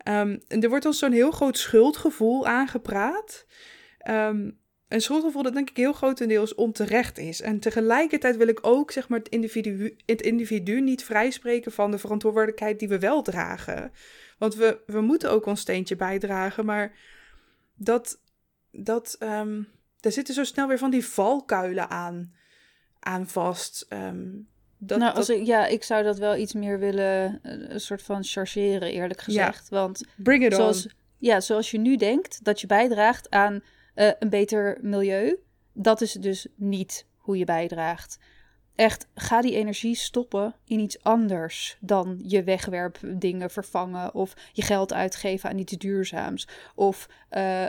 Um, 0.08 0.40
en 0.48 0.62
er 0.62 0.68
wordt 0.68 0.86
ons 0.86 0.98
zo'n 0.98 1.12
heel 1.12 1.30
groot 1.30 1.58
schuldgevoel 1.58 2.46
aangepraat. 2.46 3.46
Um, 4.08 4.60
een 4.88 5.00
schuldgevoel 5.00 5.42
dat 5.42 5.52
denk 5.52 5.70
ik 5.70 5.76
heel 5.76 5.92
grotendeels 5.92 6.54
onterecht 6.54 7.18
is. 7.18 7.40
En 7.40 7.60
tegelijkertijd 7.60 8.36
wil 8.36 8.48
ik 8.48 8.58
ook 8.62 8.90
zeg 8.90 9.08
maar, 9.08 9.18
het, 9.18 9.28
individu, 9.28 9.96
het 10.06 10.22
individu 10.22 10.80
niet 10.80 11.04
vrijspreken 11.04 11.72
van 11.72 11.90
de 11.90 11.98
verantwoordelijkheid 11.98 12.78
die 12.78 12.88
we 12.88 12.98
wel 12.98 13.22
dragen. 13.22 13.92
Want 14.38 14.54
we, 14.54 14.80
we 14.86 15.00
moeten 15.00 15.30
ook 15.30 15.46
ons 15.46 15.60
steentje 15.60 15.96
bijdragen, 15.96 16.64
maar 16.64 16.94
dat, 17.74 18.20
dat 18.70 19.16
um, 19.20 19.68
daar 20.00 20.12
zitten 20.12 20.34
zo 20.34 20.44
snel 20.44 20.68
weer 20.68 20.78
van 20.78 20.90
die 20.90 21.06
valkuilen 21.06 21.90
aan, 21.90 22.34
aan 22.98 23.28
vast. 23.28 23.86
Um, 23.88 24.48
dat, 24.78 24.98
nou, 24.98 25.14
als 25.14 25.26
dat... 25.26 25.36
ik, 25.36 25.46
ja, 25.46 25.66
ik 25.66 25.82
zou 25.82 26.02
dat 26.02 26.18
wel 26.18 26.36
iets 26.36 26.52
meer 26.52 26.78
willen, 26.78 27.38
een 27.42 27.80
soort 27.80 28.02
van 28.02 28.24
chargeren, 28.24 28.92
eerlijk 28.92 29.20
gezegd. 29.20 29.66
Ja. 29.70 29.76
Want 29.76 30.04
Bring 30.16 30.44
it 30.44 30.54
zoals, 30.54 30.84
on. 30.84 30.92
Ja, 31.18 31.40
zoals 31.40 31.70
je 31.70 31.78
nu 31.78 31.96
denkt 31.96 32.44
dat 32.44 32.60
je 32.60 32.66
bijdraagt 32.66 33.30
aan 33.30 33.62
uh, 33.94 34.10
een 34.18 34.28
beter 34.28 34.78
milieu, 34.80 35.38
dat 35.72 36.00
is 36.00 36.12
dus 36.12 36.46
niet 36.54 37.06
hoe 37.16 37.38
je 37.38 37.44
bijdraagt. 37.44 38.18
Echt, 38.74 39.06
ga 39.14 39.40
die 39.40 39.54
energie 39.54 39.94
stoppen 39.94 40.54
in 40.64 40.80
iets 40.80 41.02
anders 41.02 41.76
dan 41.80 42.20
je 42.22 42.42
wegwerpdingen 42.42 43.50
vervangen 43.50 44.14
of 44.14 44.34
je 44.52 44.62
geld 44.62 44.92
uitgeven 44.92 45.50
aan 45.50 45.58
iets 45.58 45.72
duurzaams 45.72 46.48
of 46.74 47.08
uh, 47.30 47.68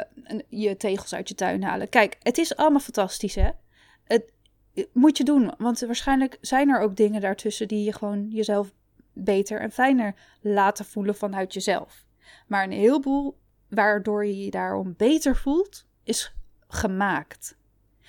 je 0.50 0.78
tegels 0.78 1.14
uit 1.14 1.30
je 1.30 1.36
tuin 1.36 1.64
halen. 1.64 1.90
Kijk, 1.90 2.18
het 2.20 2.38
is 2.38 2.56
allemaal 2.56 2.80
fantastisch, 2.80 3.36
hè? 3.36 3.50
Het 4.04 4.24
moet 4.94 5.18
je 5.18 5.24
doen, 5.24 5.54
want 5.58 5.80
waarschijnlijk 5.80 6.38
zijn 6.42 6.70
er 6.70 6.80
ook 6.80 6.96
dingen 6.96 7.22
daartussen 7.22 7.68
die 7.68 7.84
je 7.84 7.94
gewoon 7.94 8.30
jezelf 8.30 8.74
beter 9.14 9.60
en 9.60 9.72
fijner 9.72 10.16
laten 10.42 10.86
voelen 10.86 11.16
vanuit 11.16 11.54
jezelf. 11.54 12.06
Maar 12.48 12.64
een 12.64 12.72
heleboel 12.72 13.38
waardoor 13.70 14.26
je 14.26 14.38
je 14.38 14.52
daarom 14.52 14.94
beter 14.98 15.36
voelt, 15.36 15.86
is 16.04 16.34
gemaakt. 16.68 17.56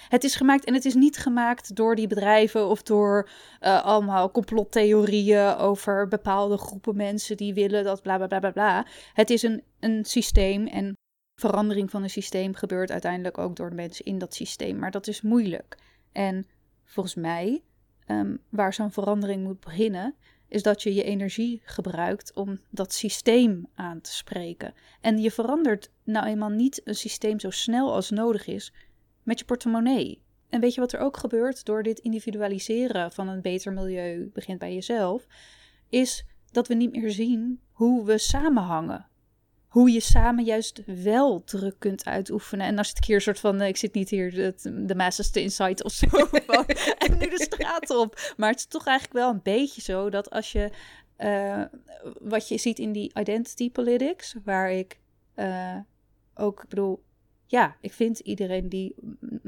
Het 0.08 0.24
is 0.24 0.34
gemaakt 0.34 0.64
en 0.64 0.74
het 0.74 0.84
is 0.84 0.94
niet 0.94 1.18
gemaakt 1.18 1.76
door 1.76 1.96
die 1.96 2.06
bedrijven 2.06 2.68
of 2.68 2.82
door 2.82 3.28
uh, 3.60 3.84
allemaal 3.84 4.30
complottheorieën 4.30 5.56
over 5.56 6.08
bepaalde 6.08 6.56
groepen 6.56 6.96
mensen 6.96 7.36
die 7.36 7.54
willen 7.54 7.84
dat 7.84 8.02
bla 8.02 8.16
bla 8.16 8.38
bla 8.38 8.50
bla. 8.50 8.86
Het 9.12 9.30
is 9.30 9.42
een, 9.42 9.62
een 9.80 10.04
systeem 10.04 10.66
en 10.66 10.96
verandering 11.40 11.90
van 11.90 12.02
een 12.02 12.10
systeem 12.10 12.54
gebeurt 12.54 12.90
uiteindelijk 12.90 13.38
ook 13.38 13.56
door 13.56 13.68
de 13.68 13.74
mensen 13.74 14.04
in 14.04 14.18
dat 14.18 14.34
systeem. 14.34 14.78
Maar 14.78 14.90
dat 14.90 15.06
is 15.06 15.22
moeilijk. 15.22 15.78
En 16.12 16.46
volgens 16.84 17.14
mij, 17.14 17.62
um, 18.06 18.40
waar 18.48 18.74
zo'n 18.74 18.92
verandering 18.92 19.44
moet 19.44 19.60
beginnen, 19.60 20.14
is 20.54 20.62
dat 20.62 20.82
je 20.82 20.94
je 20.94 21.02
energie 21.02 21.62
gebruikt 21.64 22.34
om 22.34 22.60
dat 22.70 22.92
systeem 22.92 23.66
aan 23.74 24.00
te 24.00 24.12
spreken. 24.12 24.74
En 25.00 25.18
je 25.18 25.30
verandert 25.30 25.90
nou 26.04 26.26
eenmaal 26.26 26.50
niet 26.50 26.80
een 26.84 26.94
systeem 26.94 27.40
zo 27.40 27.50
snel 27.50 27.92
als 27.92 28.10
nodig 28.10 28.46
is 28.46 28.72
met 29.22 29.38
je 29.38 29.44
portemonnee. 29.44 30.22
En 30.48 30.60
weet 30.60 30.74
je 30.74 30.80
wat 30.80 30.92
er 30.92 31.00
ook 31.00 31.16
gebeurt 31.16 31.64
door 31.64 31.82
dit 31.82 31.98
individualiseren 31.98 33.12
van 33.12 33.28
een 33.28 33.40
beter 33.40 33.72
milieu, 33.72 34.30
begint 34.32 34.58
bij 34.58 34.74
jezelf, 34.74 35.26
is 35.88 36.26
dat 36.50 36.68
we 36.68 36.74
niet 36.74 36.92
meer 36.92 37.10
zien 37.10 37.60
hoe 37.72 38.04
we 38.04 38.18
samenhangen 38.18 39.06
hoe 39.74 39.90
je 39.90 40.00
samen 40.00 40.44
juist 40.44 40.82
wel 40.86 41.44
druk 41.44 41.74
kunt 41.78 42.04
uitoefenen. 42.04 42.66
En 42.66 42.74
dan 42.74 42.84
zit 42.84 42.96
ik 42.96 43.04
hier 43.04 43.16
een 43.16 43.22
soort 43.22 43.40
van, 43.40 43.60
eh, 43.60 43.68
ik 43.68 43.76
zit 43.76 43.94
niet 43.94 44.10
hier 44.10 44.30
de, 44.30 44.54
de 44.86 45.10
te 45.32 45.40
insight 45.40 45.84
of 45.84 45.92
zo. 45.92 46.06
en 47.04 47.18
nu 47.18 47.28
de 47.28 47.48
straat 47.50 47.90
op. 47.90 48.34
Maar 48.36 48.50
het 48.50 48.58
is 48.58 48.66
toch 48.66 48.86
eigenlijk 48.86 49.18
wel 49.18 49.30
een 49.30 49.40
beetje 49.42 49.80
zo 49.80 50.10
dat 50.10 50.30
als 50.30 50.52
je, 50.52 50.70
uh, 51.18 51.64
wat 52.20 52.48
je 52.48 52.58
ziet 52.58 52.78
in 52.78 52.92
die 52.92 53.12
identity 53.18 53.70
politics, 53.70 54.34
waar 54.44 54.70
ik 54.70 55.00
uh, 55.36 55.76
ook, 56.34 56.62
ik 56.62 56.68
bedoel, 56.68 57.02
ja, 57.46 57.76
ik 57.80 57.92
vind 57.92 58.18
iedereen 58.18 58.68
die 58.68 58.94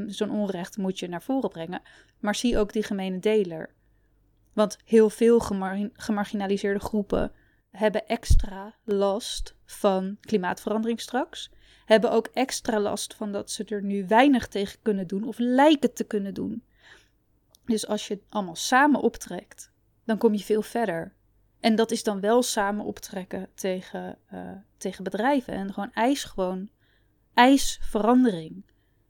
zo'n 0.07 0.31
onrecht 0.31 0.77
moet 0.77 0.99
je 0.99 1.09
naar 1.09 1.23
voren 1.23 1.51
brengen. 1.51 1.83
Maar 2.19 2.35
zie 2.35 2.59
ook 2.59 2.73
die 2.73 2.83
gemene 2.83 3.19
deler. 3.19 3.75
Want 4.53 4.79
heel 4.85 5.11
veel 5.11 5.41
gemar 5.41 5.91
gemarginaliseerde 5.93 6.81
groepen 6.81 7.33
hebben 7.77 8.07
extra 8.07 8.75
last 8.85 9.55
van 9.65 10.17
klimaatverandering 10.21 11.01
straks. 11.01 11.51
Hebben 11.85 12.11
ook 12.11 12.27
extra 12.27 12.81
last 12.81 13.15
van 13.15 13.33
dat 13.33 13.51
ze 13.51 13.65
er 13.65 13.83
nu 13.83 14.07
weinig 14.07 14.49
tegen 14.49 14.79
kunnen 14.83 15.07
doen 15.07 15.25
of 15.25 15.39
lijken 15.39 15.95
te 15.95 16.05
kunnen 16.05 16.35
doen. 16.35 16.65
Dus 17.65 17.87
als 17.87 18.09
je 18.09 18.15
het 18.15 18.23
allemaal 18.29 18.57
samen 18.57 19.01
optrekt, 19.01 19.73
dan 20.05 20.19
kom 20.19 20.33
je 20.33 20.45
veel 20.45 20.63
verder. 20.63 21.15
En 21.61 21.75
dat 21.75 21.91
is 21.91 22.03
dan 22.03 22.21
wel 22.21 22.43
samen 22.43 22.85
optrekken 22.85 23.49
tegen, 23.55 24.19
uh, 24.33 24.51
tegen 24.77 25.05
bedrijven. 25.05 25.55
En 25.55 25.73
gewoon 25.73 25.93
eis 25.93 26.25
gewoon, 26.25 26.69
eis 27.35 27.79
verandering. 27.83 28.65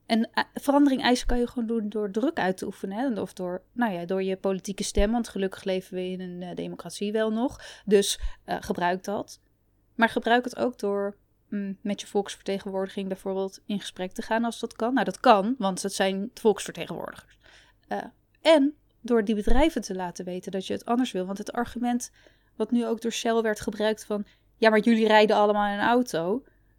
En 0.07 0.31
eh, 0.33 0.45
verandering 0.55 1.03
eisen 1.03 1.27
kan 1.27 1.39
je 1.39 1.47
gewoon 1.47 1.67
doen 1.67 1.89
door 1.89 2.11
druk 2.11 2.39
uit 2.39 2.57
te 2.57 2.67
oefenen. 2.67 2.99
Hè? 2.99 3.21
Of 3.21 3.33
door, 3.33 3.63
nou 3.73 3.93
ja, 3.93 4.05
door 4.05 4.23
je 4.23 4.37
politieke 4.37 4.83
stem. 4.83 5.13
Want 5.13 5.29
gelukkig 5.29 5.65
leven 5.65 5.95
we 5.95 6.09
in 6.09 6.21
een 6.21 6.43
uh, 6.43 6.55
democratie 6.55 7.13
wel 7.13 7.33
nog. 7.33 7.61
Dus 7.85 8.21
uh, 8.47 8.57
gebruik 8.61 9.05
dat. 9.05 9.41
Maar 9.95 10.09
gebruik 10.09 10.45
het 10.45 10.57
ook 10.57 10.79
door 10.79 11.17
mm, 11.49 11.79
met 11.81 12.01
je 12.01 12.07
volksvertegenwoordiging 12.07 13.09
bijvoorbeeld 13.09 13.61
in 13.67 13.81
gesprek 13.81 14.13
te 14.13 14.23
gaan 14.23 14.45
als 14.45 14.61
dat 14.61 14.77
kan. 14.77 14.93
Nou, 14.95 15.05
dat 15.05 15.21
kan, 15.21 15.55
want 15.59 15.83
het 15.83 15.93
zijn 15.93 16.31
volksvertegenwoordigers. 16.35 17.39
en 18.41 18.75
door 19.01 19.25
die 19.25 19.35
bedrijven 19.35 19.83
te 19.83 19.95
laten 19.95 20.25
weten 20.25 20.53
dat 20.53 20.67
je 20.67 20.73
het 20.73 20.85
anders 20.85 21.13
wil. 21.13 21.27
Want 21.27 21.39
het 21.39 21.53
argument 21.53 22.11
wat 22.57 22.71
nu 22.71 22.87
ook 22.87 23.01
door 23.01 23.13
Shell 23.13 23.41
werd 23.41 23.61
gebruikt 23.61 24.05
van... 24.05 24.25
Ja, 24.57 24.71
maar 24.71 24.79
jullie 24.79 25.07
rijden 25.07 25.37
allemaal 25.37 25.73
in 25.73 25.79
een 25.79 25.87
auto. 25.87 26.37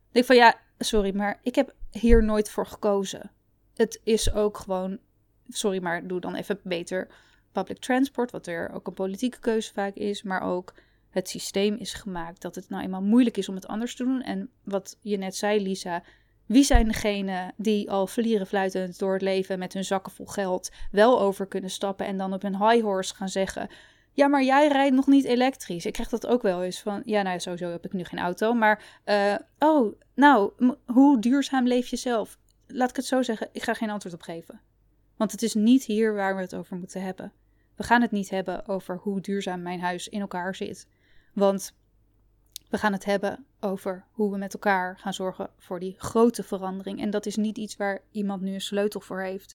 Ik 0.07 0.13
denk 0.13 0.25
van 0.25 0.35
ja, 0.35 0.59
sorry, 0.77 1.15
maar 1.15 1.39
ik 1.43 1.55
heb 1.55 1.75
hier 1.91 2.23
nooit 2.23 2.49
voor 2.49 2.65
gekozen. 2.65 3.31
Het 3.73 3.99
is 4.03 4.33
ook 4.33 4.57
gewoon, 4.57 4.97
sorry, 5.49 5.81
maar 5.81 6.07
doe 6.07 6.19
dan 6.19 6.35
even 6.35 6.59
beter 6.63 7.07
public 7.51 7.77
transport, 7.77 8.31
wat 8.31 8.47
er 8.47 8.71
ook 8.73 8.87
een 8.87 8.93
politieke 8.93 9.39
keuze 9.39 9.73
vaak 9.73 9.95
is, 9.95 10.23
maar 10.23 10.41
ook 10.41 10.73
het 11.09 11.29
systeem 11.29 11.75
is 11.75 11.93
gemaakt 11.93 12.41
dat 12.41 12.55
het 12.55 12.69
nou 12.69 12.83
eenmaal 12.83 13.01
moeilijk 13.01 13.37
is 13.37 13.49
om 13.49 13.55
het 13.55 13.67
anders 13.67 13.95
te 13.95 14.03
doen. 14.03 14.21
En 14.21 14.49
wat 14.63 14.97
je 15.01 15.17
net 15.17 15.35
zei, 15.35 15.61
Lisa, 15.61 16.03
wie 16.45 16.63
zijn 16.63 16.87
degenen 16.87 17.53
die 17.57 17.91
al 17.91 18.07
vlieren 18.07 18.47
fluitend 18.47 18.99
door 18.99 19.13
het 19.13 19.21
leven 19.21 19.59
met 19.59 19.73
hun 19.73 19.83
zakken 19.83 20.11
vol 20.11 20.25
geld 20.25 20.71
wel 20.91 21.21
over 21.21 21.47
kunnen 21.47 21.69
stappen 21.69 22.05
en 22.05 22.17
dan 22.17 22.33
op 22.33 22.43
een 22.43 22.69
high 22.69 22.83
horse 22.83 23.15
gaan 23.15 23.29
zeggen: 23.29 23.69
ja, 24.17 24.27
maar 24.27 24.43
jij 24.43 24.67
rijdt 24.67 24.95
nog 24.95 25.07
niet 25.07 25.25
elektrisch. 25.25 25.85
Ik 25.85 25.93
krijg 25.93 26.09
dat 26.09 26.27
ook 26.27 26.41
wel 26.41 26.63
eens 26.63 26.81
van, 26.81 27.01
ja, 27.05 27.21
nou 27.21 27.39
sowieso 27.39 27.71
heb 27.71 27.85
ik 27.85 27.93
nu 27.93 28.03
geen 28.03 28.19
auto. 28.19 28.53
Maar, 28.53 29.01
uh, 29.05 29.35
oh, 29.59 29.99
nou, 30.13 30.51
hoe 30.85 31.19
duurzaam 31.19 31.67
leef 31.67 31.87
je 31.87 31.95
zelf? 31.95 32.37
Laat 32.67 32.89
ik 32.89 32.95
het 32.95 33.05
zo 33.05 33.21
zeggen, 33.21 33.49
ik 33.51 33.63
ga 33.63 33.73
geen 33.73 33.89
antwoord 33.89 34.15
op 34.15 34.21
geven. 34.21 34.61
Want 35.17 35.31
het 35.31 35.41
is 35.41 35.53
niet 35.53 35.83
hier 35.83 36.13
waar 36.13 36.35
we 36.35 36.41
het 36.41 36.55
over 36.55 36.77
moeten 36.77 37.01
hebben. 37.01 37.31
We 37.75 37.83
gaan 37.83 38.01
het 38.01 38.11
niet 38.11 38.29
hebben 38.29 38.67
over 38.67 38.97
hoe 38.97 39.21
duurzaam 39.21 39.61
mijn 39.61 39.81
huis 39.81 40.07
in 40.07 40.21
elkaar 40.21 40.55
zit. 40.55 40.87
Want 41.33 41.75
we 42.69 42.77
gaan 42.77 42.93
het 42.93 43.05
hebben 43.05 43.45
over 43.59 44.05
hoe 44.11 44.31
we 44.31 44.37
met 44.37 44.53
elkaar 44.53 44.97
gaan 44.99 45.13
zorgen 45.13 45.49
voor 45.57 45.79
die 45.79 45.95
grote 45.97 46.43
verandering. 46.43 47.01
En 47.01 47.09
dat 47.09 47.25
is 47.25 47.35
niet 47.35 47.57
iets 47.57 47.75
waar 47.75 48.01
iemand 48.11 48.41
nu 48.41 48.53
een 48.53 48.61
sleutel 48.61 48.99
voor 48.99 49.21
heeft. 49.21 49.55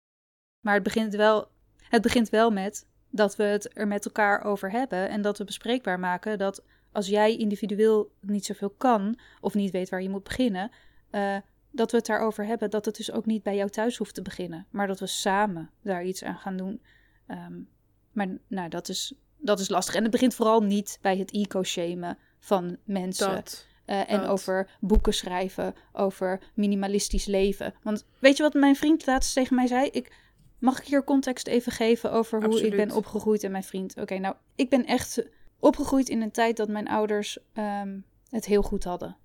Maar 0.59 0.73
het 0.73 0.83
begint 0.83 1.15
wel, 1.15 1.47
het 1.77 2.01
begint 2.01 2.29
wel 2.29 2.51
met 2.51 2.87
dat 3.09 3.35
we 3.35 3.43
het 3.43 3.77
er 3.77 3.87
met 3.87 4.05
elkaar 4.05 4.43
over 4.43 4.71
hebben 4.71 5.09
en 5.09 5.21
dat 5.21 5.37
we 5.37 5.43
bespreekbaar 5.43 5.99
maken 5.99 6.37
dat 6.37 6.63
als 6.91 7.07
jij 7.07 7.37
individueel 7.37 8.11
niet 8.19 8.45
zoveel 8.45 8.69
kan 8.69 9.19
of 9.41 9.53
niet 9.53 9.71
weet 9.71 9.89
waar 9.89 10.01
je 10.01 10.09
moet 10.09 10.23
beginnen, 10.23 10.71
uh, 11.11 11.37
dat 11.71 11.91
we 11.91 11.97
het 11.97 12.05
daarover 12.05 12.45
hebben. 12.45 12.69
Dat 12.69 12.85
het 12.85 12.95
dus 12.95 13.11
ook 13.11 13.25
niet 13.25 13.43
bij 13.43 13.55
jou 13.55 13.69
thuis 13.69 13.97
hoeft 13.97 14.15
te 14.15 14.21
beginnen, 14.21 14.65
maar 14.69 14.87
dat 14.87 14.99
we 14.99 15.07
samen 15.07 15.69
daar 15.81 16.03
iets 16.03 16.23
aan 16.23 16.37
gaan 16.37 16.57
doen. 16.57 16.81
Um, 17.27 17.69
maar 18.11 18.27
nou, 18.47 18.69
dat 18.69 18.89
is, 18.89 19.13
dat 19.37 19.59
is 19.59 19.69
lastig. 19.69 19.95
En 19.95 20.01
het 20.01 20.11
begint 20.11 20.35
vooral 20.35 20.61
niet 20.61 20.99
bij 21.01 21.17
het 21.17 21.31
eco-shamen 21.31 22.17
van 22.39 22.77
mensen. 22.83 23.35
Dat, 23.35 23.65
uh, 23.85 24.11
en 24.11 24.19
dat. 24.19 24.29
over 24.29 24.69
boeken 24.79 25.13
schrijven, 25.13 25.73
over 25.91 26.41
minimalistisch 26.53 27.25
leven. 27.25 27.73
Want 27.83 28.05
weet 28.19 28.37
je 28.37 28.43
wat 28.43 28.53
mijn 28.53 28.75
vriend 28.75 29.05
laatst 29.05 29.33
tegen 29.33 29.55
mij 29.55 29.67
zei? 29.67 29.89
Ik, 29.89 30.15
Mag 30.59 30.79
ik 30.79 30.85
hier 30.85 31.03
context 31.03 31.47
even 31.47 31.71
geven 31.71 32.11
over 32.11 32.43
hoe 32.45 32.65
ik 32.65 32.75
ben 32.75 32.91
opgegroeid 32.91 33.43
en 33.43 33.51
mijn 33.51 33.63
vriend? 33.63 33.97
Oké, 33.97 34.17
nou, 34.17 34.35
ik 34.55 34.69
ben 34.69 34.85
echt 34.85 35.23
opgegroeid 35.59 36.09
in 36.09 36.21
een 36.21 36.31
tijd 36.31 36.57
dat 36.57 36.67
mijn 36.67 36.87
ouders 36.87 37.37
um, 37.53 38.05
het 38.29 38.45
heel 38.45 38.61
goed 38.61 38.83
hadden. 38.83 39.17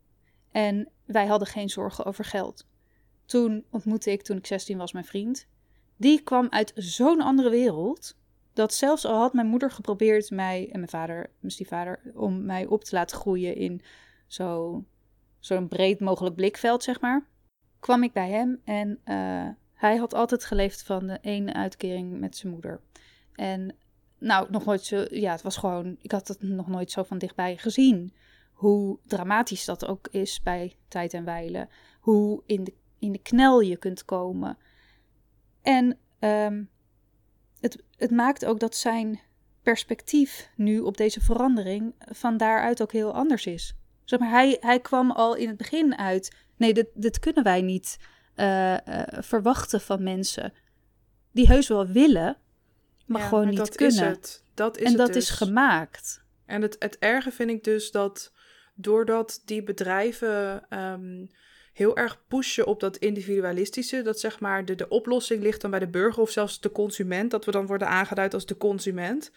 En 0.50 0.88
wij 1.04 1.26
hadden 1.26 1.48
geen 1.48 1.68
zorgen 1.68 2.04
over 2.04 2.24
geld. 2.24 2.66
Toen 3.24 3.64
ontmoette 3.70 4.10
ik, 4.10 4.22
toen 4.22 4.36
ik 4.36 4.46
16 4.46 4.78
was, 4.78 4.92
mijn 4.92 5.04
vriend. 5.04 5.46
Die 5.96 6.22
kwam 6.22 6.46
uit 6.50 6.72
zo'n 6.74 7.20
andere 7.20 7.50
wereld. 7.50 8.16
Dat 8.52 8.74
zelfs 8.74 9.04
al 9.04 9.18
had 9.18 9.32
mijn 9.32 9.46
moeder 9.46 9.70
geprobeerd 9.70 10.30
mij 10.30 10.68
en 10.72 10.78
mijn 10.78 10.90
vader, 10.90 11.30
mijn 11.38 11.52
stiefvader, 11.52 12.00
om 12.14 12.44
mij 12.44 12.66
op 12.66 12.84
te 12.84 12.94
laten 12.94 13.16
groeien 13.16 13.56
in 13.56 13.82
zo'n 14.26 14.86
zo 15.38 15.66
breed 15.66 16.00
mogelijk 16.00 16.34
blikveld, 16.34 16.82
zeg 16.82 17.00
maar. 17.00 17.26
Kwam 17.80 18.02
ik 18.02 18.12
bij 18.12 18.30
hem 18.30 18.60
en 18.64 19.00
uh, 19.04 19.48
hij 19.86 19.96
had 19.96 20.14
altijd 20.14 20.44
geleefd 20.44 20.82
van 20.82 21.06
de 21.06 21.18
ene 21.20 21.52
uitkering 21.52 22.20
met 22.20 22.36
zijn 22.36 22.52
moeder. 22.52 22.80
En 23.34 23.76
nou, 24.18 24.50
nog 24.50 24.64
nooit 24.64 24.84
zo, 24.84 25.04
ja, 25.10 25.32
het 25.32 25.42
was 25.42 25.56
gewoon, 25.56 25.96
ik 26.00 26.10
had 26.10 26.28
het 26.28 26.42
nog 26.42 26.68
nooit 26.68 26.90
zo 26.90 27.02
van 27.02 27.18
dichtbij 27.18 27.56
gezien. 27.56 28.14
Hoe 28.52 28.98
dramatisch 29.06 29.64
dat 29.64 29.86
ook 29.86 30.08
is 30.10 30.42
bij 30.42 30.76
tijd 30.88 31.14
en 31.14 31.24
wijlen. 31.24 31.68
Hoe 32.00 32.42
in 32.46 32.64
de, 32.64 32.74
in 32.98 33.12
de 33.12 33.18
knel 33.18 33.60
je 33.60 33.76
kunt 33.76 34.04
komen. 34.04 34.58
En 35.62 35.98
um, 36.20 36.70
het, 37.60 37.82
het 37.96 38.10
maakt 38.10 38.44
ook 38.44 38.60
dat 38.60 38.76
zijn 38.76 39.20
perspectief 39.62 40.50
nu 40.56 40.80
op 40.80 40.96
deze 40.96 41.20
verandering 41.20 41.94
van 41.98 42.36
daaruit 42.36 42.82
ook 42.82 42.92
heel 42.92 43.14
anders 43.14 43.46
is. 43.46 43.76
Zeg 44.04 44.18
maar, 44.18 44.30
hij, 44.30 44.56
hij 44.60 44.80
kwam 44.80 45.10
al 45.10 45.34
in 45.34 45.48
het 45.48 45.56
begin 45.56 45.98
uit. 45.98 46.36
Nee, 46.56 46.74
dit, 46.74 46.86
dit 46.94 47.18
kunnen 47.18 47.44
wij 47.44 47.62
niet 47.62 47.98
uh, 48.36 48.76
verwachten 49.18 49.80
van 49.80 50.02
mensen. 50.02 50.52
Die 51.32 51.46
heus 51.46 51.68
wel 51.68 51.86
willen, 51.86 52.36
maar 53.06 53.20
gewoon 53.20 53.48
niet 53.48 53.56
dat 53.56 53.74
kunnen. 53.74 54.10
Is 54.10 54.16
het. 54.16 54.44
Dat 54.54 54.78
is 54.78 54.84
en 54.84 54.96
dat 54.96 55.08
is 55.08 55.26
dus. 55.26 55.30
gemaakt. 55.30 56.24
En 56.46 56.62
het, 56.62 56.76
het 56.78 56.98
erge 56.98 57.30
vind 57.30 57.50
ik 57.50 57.64
dus 57.64 57.90
dat 57.90 58.32
doordat 58.74 59.42
die 59.44 59.62
bedrijven 59.62 60.66
um, 60.78 61.30
heel 61.72 61.96
erg 61.96 62.22
pushen 62.28 62.66
op 62.66 62.80
dat 62.80 62.96
individualistische, 62.96 64.02
dat 64.02 64.20
zeg 64.20 64.40
maar 64.40 64.64
de, 64.64 64.74
de 64.74 64.88
oplossing 64.88 65.42
ligt 65.42 65.60
dan 65.60 65.70
bij 65.70 65.78
de 65.78 65.88
burger 65.88 66.22
of 66.22 66.30
zelfs 66.30 66.60
de 66.60 66.72
consument, 66.72 67.30
dat 67.30 67.44
we 67.44 67.50
dan 67.50 67.66
worden 67.66 67.88
aangeduid 67.88 68.34
als 68.34 68.46
de 68.46 68.56
consument 68.56 69.30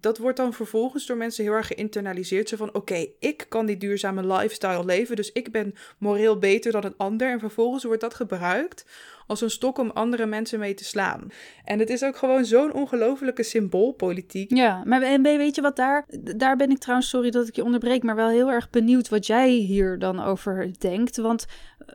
dat 0.00 0.18
wordt 0.18 0.36
dan 0.36 0.52
vervolgens 0.52 1.06
door 1.06 1.16
mensen 1.16 1.44
heel 1.44 1.52
erg 1.52 1.66
geïnternaliseerd. 1.66 2.48
Zo 2.48 2.56
van, 2.56 2.74
oké, 2.74 3.06
ik 3.18 3.46
kan 3.48 3.66
die 3.66 3.76
duurzame 3.76 4.26
lifestyle 4.26 4.84
leven, 4.84 5.16
dus 5.16 5.32
ik 5.32 5.52
ben 5.52 5.74
moreel 5.98 6.38
beter 6.38 6.72
dan 6.72 6.84
een 6.84 6.96
ander. 6.96 7.30
En 7.30 7.40
vervolgens 7.40 7.84
wordt 7.84 8.00
dat 8.00 8.14
gebruikt 8.14 8.84
als 9.26 9.40
een 9.40 9.50
stok 9.50 9.78
om 9.78 9.90
andere 9.90 10.26
mensen 10.26 10.58
mee 10.58 10.74
te 10.74 10.84
slaan. 10.84 11.26
En 11.64 11.78
het 11.78 11.90
is 11.90 12.04
ook 12.04 12.16
gewoon 12.16 12.44
zo'n 12.44 12.72
ongelofelijke 12.72 13.42
symboolpolitiek. 13.42 14.54
Ja, 14.54 14.82
maar 14.84 15.02
en 15.02 15.22
weet 15.22 15.54
je 15.54 15.62
wat 15.62 15.76
daar... 15.76 16.06
Daar 16.36 16.56
ben 16.56 16.70
ik 16.70 16.78
trouwens, 16.78 17.08
sorry 17.08 17.30
dat 17.30 17.48
ik 17.48 17.56
je 17.56 17.64
onderbreek, 17.64 18.02
maar 18.02 18.16
wel 18.16 18.28
heel 18.28 18.50
erg 18.50 18.70
benieuwd 18.70 19.08
wat 19.08 19.26
jij 19.26 19.50
hier 19.50 19.98
dan 19.98 20.22
over 20.22 20.70
denkt. 20.78 21.16
Want 21.16 21.46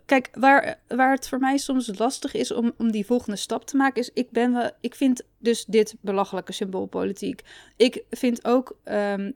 kijk, 0.06 0.30
waar, 0.34 0.80
waar 0.88 1.12
het 1.12 1.28
voor 1.28 1.40
mij 1.40 1.58
soms 1.58 1.98
lastig 1.98 2.34
is 2.34 2.52
om, 2.52 2.74
om 2.78 2.92
die 2.92 3.06
volgende 3.06 3.38
stap 3.38 3.66
te 3.66 3.78
maken, 3.78 4.02
is 4.02 4.12
ik 4.14 4.32
ben. 4.32 4.74
Ik 4.82 4.96
vind 4.96 5.24
dus 5.40 5.66
dit 5.66 5.96
belachelijke 6.02 6.54
symboolpolitiek. 6.54 7.42
Ik 7.76 8.04
vind 8.10 8.46
ook... 8.46 8.78
Um, 8.86 9.34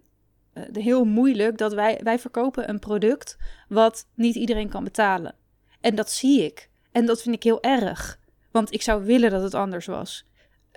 heel 0.73 1.05
moeilijk 1.05 1.57
dat 1.57 1.73
wij, 1.73 1.99
wij 2.03 2.19
verkopen 2.19 2.69
een 2.69 2.79
product 2.79 3.37
wat 3.67 4.07
niet 4.15 4.35
iedereen 4.35 4.69
kan 4.69 4.83
betalen. 4.83 5.35
En 5.81 5.95
dat 5.95 6.11
zie 6.11 6.43
ik. 6.43 6.69
En 6.91 7.05
dat 7.05 7.21
vind 7.21 7.35
ik 7.35 7.43
heel 7.43 7.61
erg. 7.61 8.19
Want 8.51 8.73
ik 8.73 8.81
zou 8.81 9.05
willen 9.05 9.29
dat 9.29 9.43
het 9.43 9.53
anders 9.53 9.85
was. 9.85 10.25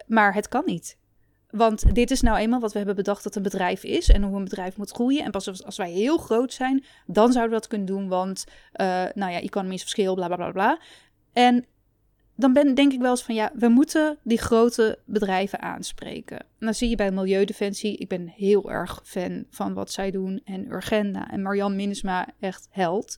Maar 0.07 0.35
het 0.35 0.49
kan 0.49 0.63
niet. 0.67 0.97
Want 1.51 1.95
dit 1.95 2.11
is 2.11 2.21
nou 2.21 2.39
eenmaal 2.39 2.61
wat 2.61 2.71
we 2.73 2.77
hebben 2.77 2.97
bedacht 2.97 3.25
dat 3.25 3.35
een 3.35 3.43
bedrijf 3.43 3.85
is 3.85 4.09
en 4.09 4.23
hoe 4.23 4.37
een 4.37 4.45
bedrijf 4.45 4.77
moet 4.77 4.91
groeien. 4.91 5.25
En 5.25 5.31
pas 5.31 5.65
als 5.65 5.77
wij 5.77 5.91
heel 5.91 6.19
groot 6.19 6.53
zijn, 6.53 6.85
dan 7.07 7.33
zouden 7.33 7.55
we 7.55 7.61
dat 7.61 7.69
kunnen 7.69 7.87
doen. 7.87 8.09
Want, 8.09 8.45
uh, 8.49 8.87
nou 9.15 9.33
ja, 9.33 9.41
economies 9.41 9.83
of 9.83 9.89
scale, 9.89 10.15
bla 10.15 10.27
bla 10.27 10.37
bla 10.37 10.51
bla. 10.51 10.79
En 11.33 11.67
dan 12.37 12.53
ben, 12.53 12.75
denk 12.75 12.93
ik 12.93 13.01
wel 13.01 13.11
eens 13.11 13.23
van 13.23 13.35
ja, 13.35 13.53
we 13.55 13.69
moeten 13.69 14.19
die 14.23 14.39
grote 14.39 14.99
bedrijven 15.05 15.61
aanspreken. 15.61 16.39
En 16.39 16.47
dan 16.59 16.75
zie 16.75 16.89
je 16.89 16.97
bij 16.97 17.11
Milieudefensie, 17.11 17.97
ik 17.97 18.09
ben 18.09 18.29
heel 18.29 18.71
erg 18.71 19.01
fan 19.05 19.45
van 19.51 19.75
wat 19.75 19.93
zij 19.93 20.11
doen. 20.11 20.41
En 20.45 20.73
Urgenda 20.73 21.31
en 21.31 21.43
Marian 21.43 21.77
Minnesma, 21.77 22.29
echt 22.41 22.69
held. 22.71 23.17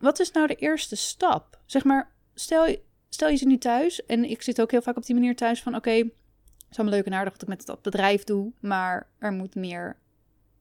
Wat 0.00 0.20
is 0.20 0.30
nou 0.30 0.46
de 0.46 0.54
eerste 0.54 0.96
stap? 0.96 1.60
Zeg 1.66 1.84
maar, 1.84 2.12
stel, 2.34 2.76
stel 3.08 3.28
je 3.28 3.36
ze 3.36 3.46
nu 3.46 3.58
thuis. 3.58 4.06
En 4.06 4.24
ik 4.24 4.42
zit 4.42 4.60
ook 4.60 4.70
heel 4.70 4.82
vaak 4.82 4.96
op 4.96 5.06
die 5.06 5.14
manier 5.14 5.36
thuis 5.36 5.62
van 5.62 5.74
oké, 5.74 5.90
het 5.90 6.70
is 6.70 6.78
allemaal 6.78 6.96
leuk 6.96 7.06
en 7.06 7.12
aardig 7.12 7.32
wat 7.32 7.42
ik 7.42 7.48
met 7.48 7.66
dat 7.66 7.82
bedrijf 7.82 8.24
doe. 8.24 8.52
Maar 8.60 9.10
er 9.18 9.32
moet 9.32 9.54
meer 9.54 9.96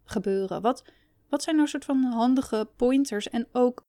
gebeuren. 0.04 0.62
Wat, 0.62 0.84
wat 1.30 1.44
zijn 1.44 1.56
nou 1.56 1.68
soort 1.68 1.86
van 1.86 2.04
handige 2.04 2.68
pointers? 2.76 3.30
En 3.30 3.48
ook 3.52 3.84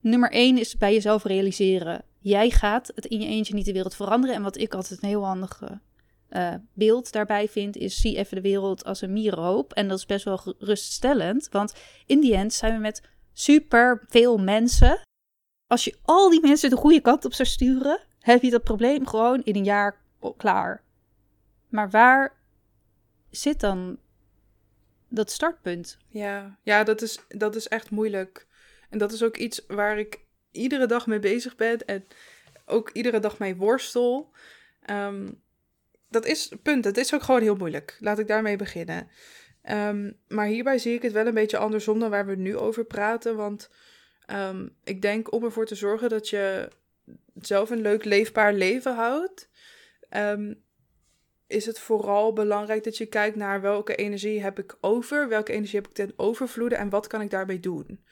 nummer 0.00 0.30
één 0.30 0.58
is 0.58 0.76
bij 0.76 0.92
jezelf 0.92 1.24
realiseren 1.24 2.04
jij 2.24 2.50
gaat 2.50 2.90
het 2.94 3.06
in 3.06 3.20
je 3.20 3.26
eentje 3.26 3.54
niet 3.54 3.64
de 3.64 3.72
wereld 3.72 3.94
veranderen. 3.94 4.36
En 4.36 4.42
wat 4.42 4.58
ik 4.58 4.74
altijd 4.74 5.02
een 5.02 5.08
heel 5.08 5.24
handig 5.24 5.62
uh, 6.30 6.54
beeld 6.72 7.12
daarbij 7.12 7.48
vind, 7.48 7.76
is 7.76 8.00
zie 8.00 8.16
even 8.16 8.36
de 8.36 8.42
wereld 8.42 8.84
als 8.84 9.00
een 9.00 9.12
mierenhoop. 9.12 9.72
En 9.72 9.88
dat 9.88 9.98
is 9.98 10.06
best 10.06 10.24
wel 10.24 10.36
geruststellend, 10.38 11.48
want 11.50 11.74
in 12.06 12.20
die 12.20 12.34
end 12.34 12.52
zijn 12.52 12.74
we 12.74 12.78
met 12.78 13.02
super 13.34 14.04
veel 14.08 14.38
mensen. 14.38 15.00
Als 15.66 15.84
je 15.84 15.98
al 16.02 16.30
die 16.30 16.40
mensen 16.40 16.70
de 16.70 16.76
goede 16.76 17.00
kant 17.00 17.24
op 17.24 17.34
zou 17.34 17.48
sturen, 17.48 18.00
heb 18.20 18.42
je 18.42 18.50
dat 18.50 18.62
probleem 18.62 19.06
gewoon 19.06 19.42
in 19.44 19.56
een 19.56 19.64
jaar 19.64 20.02
klaar. 20.36 20.82
Maar 21.68 21.90
waar 21.90 22.36
zit 23.30 23.60
dan 23.60 23.98
dat 25.08 25.30
startpunt? 25.30 25.98
Ja, 26.08 26.58
ja 26.62 26.84
dat, 26.84 27.02
is, 27.02 27.18
dat 27.28 27.56
is 27.56 27.68
echt 27.68 27.90
moeilijk. 27.90 28.46
En 28.90 28.98
dat 28.98 29.12
is 29.12 29.22
ook 29.22 29.36
iets 29.36 29.64
waar 29.66 29.98
ik 29.98 30.20
iedere 30.50 30.86
dag 30.86 31.06
mee 31.06 31.18
bezig 31.18 31.56
ben 31.56 31.86
en 31.86 32.06
ook 32.66 32.90
iedere 32.90 33.20
dag 33.20 33.38
mee 33.38 33.56
worstel. 33.56 34.30
Ehm, 34.82 35.32
dat 36.08 36.26
is, 36.26 36.52
punt, 36.62 36.84
het 36.84 36.96
is 36.96 37.14
ook 37.14 37.22
gewoon 37.22 37.42
heel 37.42 37.56
moeilijk. 37.56 37.96
Laat 38.00 38.18
ik 38.18 38.26
daarmee 38.26 38.56
beginnen. 38.56 39.08
Ehm, 39.64 40.12
maar 40.28 40.46
hierbij 40.46 40.78
zie 40.78 40.94
ik 40.94 41.02
het 41.02 41.12
wel 41.12 41.26
een 41.26 41.34
beetje 41.34 41.58
andersom 41.58 41.98
dan 41.98 42.10
waar 42.10 42.26
we 42.26 42.34
nu 42.34 42.56
over 42.56 42.84
praten. 42.84 43.36
Want 43.36 43.70
ehm, 44.26 44.68
ik 44.84 45.02
denk 45.02 45.32
om 45.32 45.44
ervoor 45.44 45.66
te 45.66 45.74
zorgen 45.74 46.08
dat 46.08 46.28
je 46.28 46.68
zelf 47.34 47.70
een 47.70 47.80
leuk 47.80 48.04
leefbaar 48.04 48.54
leven 48.54 48.94
houdt, 48.94 49.48
is 51.46 51.66
het 51.66 51.78
vooral 51.78 52.32
belangrijk 52.32 52.84
dat 52.84 52.96
je 52.96 53.06
kijkt 53.06 53.36
naar 53.36 53.60
welke 53.60 53.94
energie 53.94 54.42
heb 54.42 54.58
ik 54.58 54.76
over, 54.80 55.28
welke 55.28 55.52
energie 55.52 55.76
heb 55.76 55.88
ik 55.88 55.94
ten 55.94 56.12
overvloede 56.16 56.74
en 56.74 56.88
wat 56.88 57.06
kan 57.06 57.20
ik 57.20 57.30
daarbij 57.30 57.60
doen. 57.60 58.04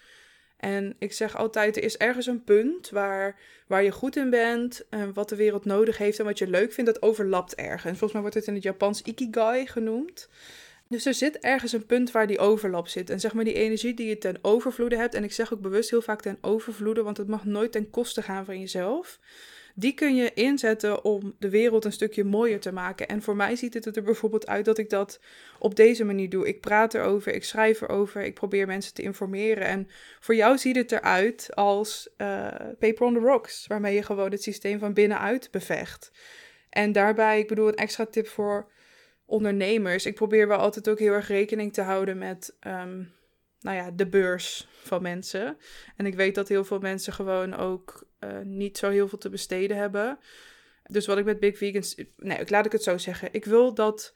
En 0.57 0.97
ik 0.99 1.13
zeg 1.13 1.37
altijd, 1.37 1.77
er 1.77 1.83
is 1.83 1.97
ergens 1.97 2.27
een 2.27 2.45
punt 2.45 2.91
waar, 2.91 3.41
waar 3.67 3.83
je 3.83 3.91
goed 3.91 4.17
in 4.17 4.31
bent, 4.31 4.87
en 4.91 5.13
wat 5.13 5.29
de 5.29 5.37
wereld 5.37 5.65
nodig 5.65 5.99
heeft 5.99 6.19
en 6.19 6.25
wat 6.25 6.39
je 6.39 6.47
leuk 6.47 6.73
vindt, 6.73 6.93
dat 6.93 7.03
overlapt 7.03 7.55
ergens. 7.55 7.99
Volgens 7.99 8.13
mij 8.13 8.21
wordt 8.21 8.37
het 8.37 8.47
in 8.47 8.55
het 8.55 8.63
Japans 8.63 9.03
ikigai 9.03 9.67
genoemd. 9.67 10.29
Dus 10.93 11.07
er 11.07 11.15
zit 11.15 11.39
ergens 11.39 11.73
een 11.73 11.87
punt 11.87 12.11
waar 12.11 12.27
die 12.27 12.39
overlap 12.39 12.89
zit. 12.89 13.11
En 13.11 13.21
zeg 13.21 13.33
maar 13.33 13.45
die 13.45 13.55
energie 13.55 13.95
die 13.95 14.07
je 14.07 14.19
ten 14.19 14.39
overvloede 14.43 14.97
hebt, 14.97 15.15
en 15.15 15.25
ik 15.25 15.33
zeg 15.33 15.53
ook 15.53 15.61
bewust 15.61 15.91
heel 15.91 16.03
vaak 16.03 16.21
ten 16.21 16.39
overvloede, 16.41 17.03
want 17.03 17.17
het 17.17 17.29
mag 17.29 17.45
nooit 17.45 17.73
ten 17.73 17.91
koste 17.91 18.23
gaan 18.23 18.45
van 18.45 18.61
jezelf 18.61 19.19
die 19.75 19.95
kun 19.95 20.17
je 20.17 20.35
inzetten 20.35 21.05
om 21.05 21.35
de 21.39 21.49
wereld 21.49 21.85
een 21.85 21.93
stukje 21.93 22.25
mooier 22.25 22.61
te 22.61 22.73
maken. 22.73 23.09
En 23.09 23.23
voor 23.23 23.37
mij 23.37 23.57
ziet 23.57 23.75
het 23.75 23.97
er 23.97 24.03
bijvoorbeeld 24.03 24.47
uit 24.47 24.65
dat 24.65 24.79
ik 24.79 24.91
dat 24.91 25.21
op 25.59 25.77
deze 25.77 26.05
manier 26.05 26.29
doe. 26.29 26.49
Ik 26.49 26.61
praat 26.61 26.95
erover, 26.95 27.35
ik 27.35 27.45
schrijf 27.45 27.81
erover, 27.81 28.23
ik 28.23 28.35
probeer 28.35 28.67
mensen 28.67 28.95
te 28.95 29.03
informeren. 29.03 29.67
En 29.67 29.89
voor 30.21 30.35
jou 30.35 30.59
ziet 30.59 30.77
het 30.77 30.93
eruit 30.93 31.49
als 31.55 32.09
uh, 32.19 32.47
Paper 32.79 33.07
on 33.07 33.15
the 33.15 33.21
Rocks, 33.21 33.67
waarmee 33.67 33.95
je 33.95 34.03
gewoon 34.03 34.31
het 34.31 34.43
systeem 34.43 34.79
van 34.79 34.93
binnenuit 34.93 35.49
bevecht. 35.51 36.11
En 36.71 36.93
daarbij, 36.93 37.39
ik 37.39 37.49
bedoel, 37.49 37.69
een 37.69 37.75
extra 37.75 38.07
tip 38.07 38.27
voor 38.27 38.71
ondernemers. 39.33 40.07
Ik 40.07 40.15
probeer 40.15 40.49
wel 40.49 40.59
altijd 40.59 40.89
ook 40.89 40.99
heel 40.99 41.13
erg 41.13 41.29
rekening 41.29 41.73
te 41.73 41.83
houden 41.83 42.19
met. 42.19 42.57
Um, 42.67 43.13
nou 43.61 43.77
ja, 43.77 43.91
de 43.91 44.09
beurs 44.09 44.69
van 44.83 45.03
mensen. 45.03 45.57
En 45.97 46.07
ik 46.07 46.15
weet 46.15 46.35
dat 46.35 46.49
heel 46.49 46.65
veel 46.65 46.79
mensen 46.79 47.13
gewoon 47.13 47.55
ook 47.55 48.07
uh, 48.21 48.39
niet 48.45 48.79
zo 48.79 48.91
heel 48.91 49.09
veel 49.09 49.19
te 49.19 49.31
besteden 49.31 49.77
hebben. 49.77 50.19
Dus 50.83 51.07
wat 51.07 51.19
ik 51.19 51.25
met 51.25 51.41
Big 51.41 51.57
Vegans. 51.59 51.95
Nee, 52.17 52.39
ik 52.39 52.51
laat 52.51 52.67
ik 52.67 52.73
het 52.73 52.83
zo 52.83 52.99
zeggen. 52.99 53.29
Ik 53.33 53.45
wil 53.45 53.75
dat 53.75 54.15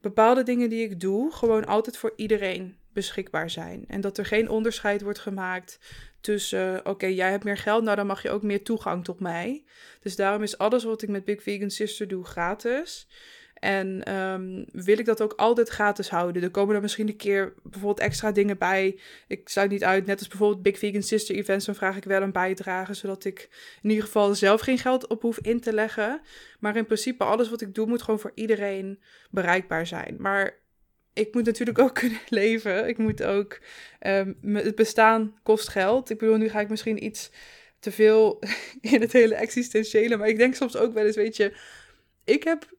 bepaalde 0.00 0.42
dingen 0.42 0.68
die 0.68 0.84
ik 0.84 1.00
doe 1.00 1.32
gewoon 1.32 1.66
altijd 1.66 1.96
voor 1.96 2.12
iedereen 2.16 2.78
beschikbaar 2.92 3.50
zijn. 3.50 3.84
En 3.88 4.00
dat 4.00 4.18
er 4.18 4.26
geen 4.26 4.48
onderscheid 4.48 5.02
wordt 5.02 5.18
gemaakt 5.18 5.78
tussen, 6.20 6.86
oké, 6.86 7.06
jij 7.06 7.30
hebt 7.30 7.44
meer 7.44 7.56
geld, 7.56 7.82
nou 7.82 7.96
dan 7.96 8.06
mag 8.06 8.22
je 8.22 8.30
ook 8.30 8.42
meer 8.42 8.64
toegang 8.64 9.04
tot 9.04 9.20
mij. 9.20 9.64
Dus 10.00 10.16
daarom 10.16 10.42
is 10.42 10.58
alles 10.58 10.84
wat 10.84 11.02
ik 11.02 11.08
met 11.08 11.24
Big 11.24 11.42
Vegan 11.42 11.70
Sister 11.70 12.08
doe 12.08 12.24
gratis. 12.24 13.08
En 13.58 14.14
um, 14.14 14.64
wil 14.72 14.98
ik 14.98 15.04
dat 15.04 15.22
ook 15.22 15.32
altijd 15.32 15.68
gratis 15.68 16.08
houden. 16.08 16.42
Er 16.42 16.50
komen 16.50 16.74
er 16.74 16.80
misschien 16.80 17.08
een 17.08 17.16
keer 17.16 17.54
bijvoorbeeld 17.62 18.00
extra 18.00 18.32
dingen 18.32 18.58
bij. 18.58 18.98
Ik 19.28 19.48
sluit 19.48 19.70
niet 19.70 19.84
uit, 19.84 20.06
net 20.06 20.18
als 20.18 20.28
bijvoorbeeld 20.28 20.62
Big 20.62 20.78
Vegan 20.78 21.02
Sister 21.02 21.34
Events, 21.34 21.66
dan 21.66 21.74
vraag 21.74 21.96
ik 21.96 22.04
wel 22.04 22.22
een 22.22 22.32
bijdrage, 22.32 22.94
zodat 22.94 23.24
ik 23.24 23.48
in 23.82 23.90
ieder 23.90 24.04
geval 24.04 24.34
zelf 24.34 24.60
geen 24.60 24.78
geld 24.78 25.06
op 25.06 25.22
hoef 25.22 25.38
in 25.38 25.60
te 25.60 25.72
leggen. 25.72 26.20
Maar 26.60 26.76
in 26.76 26.86
principe, 26.86 27.24
alles 27.24 27.50
wat 27.50 27.60
ik 27.60 27.74
doe 27.74 27.86
moet 27.86 28.02
gewoon 28.02 28.20
voor 28.20 28.32
iedereen 28.34 29.00
bereikbaar 29.30 29.86
zijn. 29.86 30.16
Maar 30.18 30.58
ik 31.12 31.34
moet 31.34 31.44
natuurlijk 31.44 31.78
ook 31.78 31.94
kunnen 32.00 32.20
leven. 32.28 32.88
Ik 32.88 32.98
moet 32.98 33.22
ook, 33.22 33.60
um, 34.06 34.36
het 34.42 34.74
bestaan 34.74 35.38
kost 35.42 35.68
geld. 35.68 36.10
Ik 36.10 36.18
bedoel, 36.18 36.36
nu 36.36 36.48
ga 36.48 36.60
ik 36.60 36.68
misschien 36.68 37.04
iets 37.04 37.30
te 37.80 37.90
veel 37.90 38.38
in 38.80 39.00
het 39.00 39.12
hele 39.12 39.34
existentiële, 39.34 40.16
maar 40.16 40.28
ik 40.28 40.38
denk 40.38 40.54
soms 40.54 40.76
ook 40.76 40.94
wel 40.94 41.06
eens, 41.06 41.16
weet 41.16 41.36
je, 41.36 41.56
ik 42.24 42.44
heb 42.44 42.76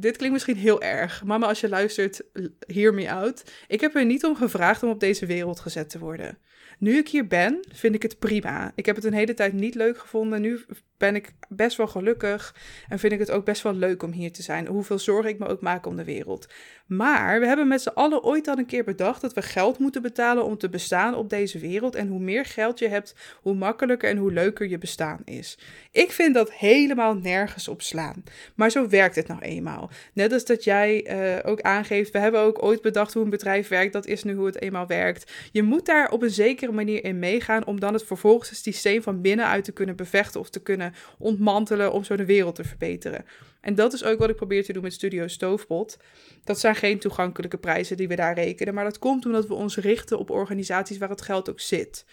dit 0.00 0.16
klinkt 0.16 0.34
misschien 0.34 0.56
heel 0.56 0.82
erg. 0.82 1.24
Mama, 1.24 1.46
als 1.46 1.60
je 1.60 1.68
luistert, 1.68 2.22
hear 2.66 2.94
me 2.94 3.10
out. 3.10 3.42
Ik 3.66 3.80
heb 3.80 3.94
er 3.94 4.04
niet 4.04 4.24
om 4.24 4.36
gevraagd 4.36 4.82
om 4.82 4.90
op 4.90 5.00
deze 5.00 5.26
wereld 5.26 5.60
gezet 5.60 5.90
te 5.90 5.98
worden. 5.98 6.38
Nu 6.78 6.96
ik 6.96 7.08
hier 7.08 7.26
ben, 7.26 7.60
vind 7.72 7.94
ik 7.94 8.02
het 8.02 8.18
prima. 8.18 8.72
Ik 8.74 8.86
heb 8.86 8.96
het 8.96 9.04
een 9.04 9.12
hele 9.12 9.34
tijd 9.34 9.52
niet 9.52 9.74
leuk 9.74 9.98
gevonden. 9.98 10.40
Nu 10.40 10.64
ben 10.98 11.14
ik 11.14 11.32
best 11.48 11.76
wel 11.76 11.86
gelukkig 11.86 12.54
en 12.88 12.98
vind 12.98 13.12
ik 13.12 13.18
het 13.18 13.30
ook 13.30 13.44
best 13.44 13.62
wel 13.62 13.74
leuk 13.74 14.02
om 14.02 14.12
hier 14.12 14.32
te 14.32 14.42
zijn. 14.42 14.66
Hoeveel 14.66 14.98
zorgen 14.98 15.30
ik 15.30 15.38
me 15.38 15.46
ook 15.46 15.60
maak 15.60 15.86
om 15.86 15.96
de 15.96 16.04
wereld. 16.04 16.46
Maar 16.86 17.40
we 17.40 17.46
hebben 17.46 17.68
met 17.68 17.82
z'n 17.82 17.88
allen 17.88 18.22
ooit 18.22 18.48
al 18.48 18.58
een 18.58 18.66
keer 18.66 18.84
bedacht 18.84 19.20
dat 19.20 19.32
we 19.32 19.42
geld 19.42 19.78
moeten 19.78 20.02
betalen 20.02 20.44
om 20.44 20.58
te 20.58 20.68
bestaan 20.68 21.14
op 21.14 21.30
deze 21.30 21.58
wereld. 21.58 21.94
En 21.94 22.08
hoe 22.08 22.20
meer 22.20 22.44
geld 22.44 22.78
je 22.78 22.88
hebt, 22.88 23.14
hoe 23.42 23.54
makkelijker 23.54 24.10
en 24.10 24.16
hoe 24.16 24.32
leuker 24.32 24.68
je 24.68 24.78
bestaan 24.78 25.20
is. 25.24 25.58
Ik 25.90 26.12
vind 26.12 26.34
dat 26.34 26.52
helemaal 26.52 27.14
nergens 27.14 27.68
op 27.68 27.82
slaan. 27.82 28.24
Maar 28.54 28.70
zo 28.70 28.88
werkt 28.88 29.16
het 29.16 29.28
nou 29.28 29.40
eenmaal. 29.40 29.90
Net 30.12 30.32
als 30.32 30.44
dat 30.44 30.64
jij 30.64 31.06
uh, 31.10 31.50
ook 31.50 31.60
aangeeft, 31.60 32.10
we 32.12 32.18
hebben 32.18 32.40
ook 32.40 32.62
ooit 32.62 32.82
bedacht 32.82 33.14
hoe 33.14 33.24
een 33.24 33.30
bedrijf 33.30 33.68
werkt. 33.68 33.92
Dat 33.92 34.06
is 34.06 34.24
nu 34.24 34.34
hoe 34.34 34.46
het 34.46 34.60
eenmaal 34.60 34.86
werkt. 34.86 35.32
Je 35.52 35.62
moet 35.62 35.86
daar 35.86 36.10
op 36.10 36.22
een 36.22 36.30
zekere 36.30 36.72
manier 36.72 37.04
in 37.04 37.18
meegaan 37.18 37.66
om 37.66 37.80
dan 37.80 37.92
het 37.92 38.04
vervolgens 38.04 38.50
het 38.50 38.58
systeem 38.58 39.02
van 39.02 39.20
binnenuit 39.20 39.64
te 39.64 39.72
kunnen 39.72 39.96
bevechten 39.96 40.40
of 40.40 40.50
te 40.50 40.62
kunnen 40.62 40.85
ontmantelen 41.18 41.92
om 41.92 42.04
zo 42.04 42.16
de 42.16 42.24
wereld 42.24 42.54
te 42.54 42.64
verbeteren. 42.64 43.24
En 43.60 43.74
dat 43.74 43.92
is 43.92 44.04
ook 44.04 44.18
wat 44.18 44.30
ik 44.30 44.36
probeer 44.36 44.64
te 44.64 44.72
doen 44.72 44.82
met 44.82 44.92
Studio 44.92 45.26
Stoofpot. 45.26 45.98
Dat 46.44 46.58
zijn 46.58 46.74
geen 46.74 46.98
toegankelijke 46.98 47.58
prijzen 47.58 47.96
die 47.96 48.08
we 48.08 48.16
daar 48.16 48.34
rekenen, 48.34 48.74
maar 48.74 48.84
dat 48.84 48.98
komt 48.98 49.26
omdat 49.26 49.46
we 49.46 49.54
ons 49.54 49.76
richten 49.76 50.18
op 50.18 50.30
organisaties 50.30 50.98
waar 50.98 51.08
het 51.08 51.22
geld 51.22 51.50
ook 51.50 51.60
zit. 51.60 52.04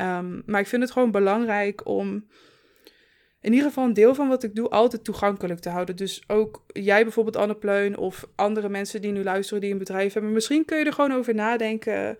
Um, 0.00 0.42
maar 0.46 0.60
ik 0.60 0.66
vind 0.66 0.82
het 0.82 0.90
gewoon 0.90 1.10
belangrijk 1.10 1.86
om 1.86 2.24
in 3.40 3.52
ieder 3.52 3.68
geval 3.68 3.84
een 3.84 3.92
deel 3.92 4.14
van 4.14 4.28
wat 4.28 4.42
ik 4.42 4.54
doe 4.54 4.68
altijd 4.68 5.04
toegankelijk 5.04 5.60
te 5.60 5.68
houden. 5.68 5.96
Dus 5.96 6.22
ook 6.26 6.64
jij 6.66 7.02
bijvoorbeeld 7.02 7.36
Anne 7.36 7.54
Pleun 7.54 7.96
of 7.96 8.26
andere 8.34 8.68
mensen 8.68 9.02
die 9.02 9.12
nu 9.12 9.22
luisteren 9.22 9.60
die 9.60 9.72
een 9.72 9.78
bedrijf 9.78 10.12
hebben. 10.12 10.32
Misschien 10.32 10.64
kun 10.64 10.78
je 10.78 10.84
er 10.84 10.92
gewoon 10.92 11.12
over 11.12 11.34
nadenken 11.34 12.18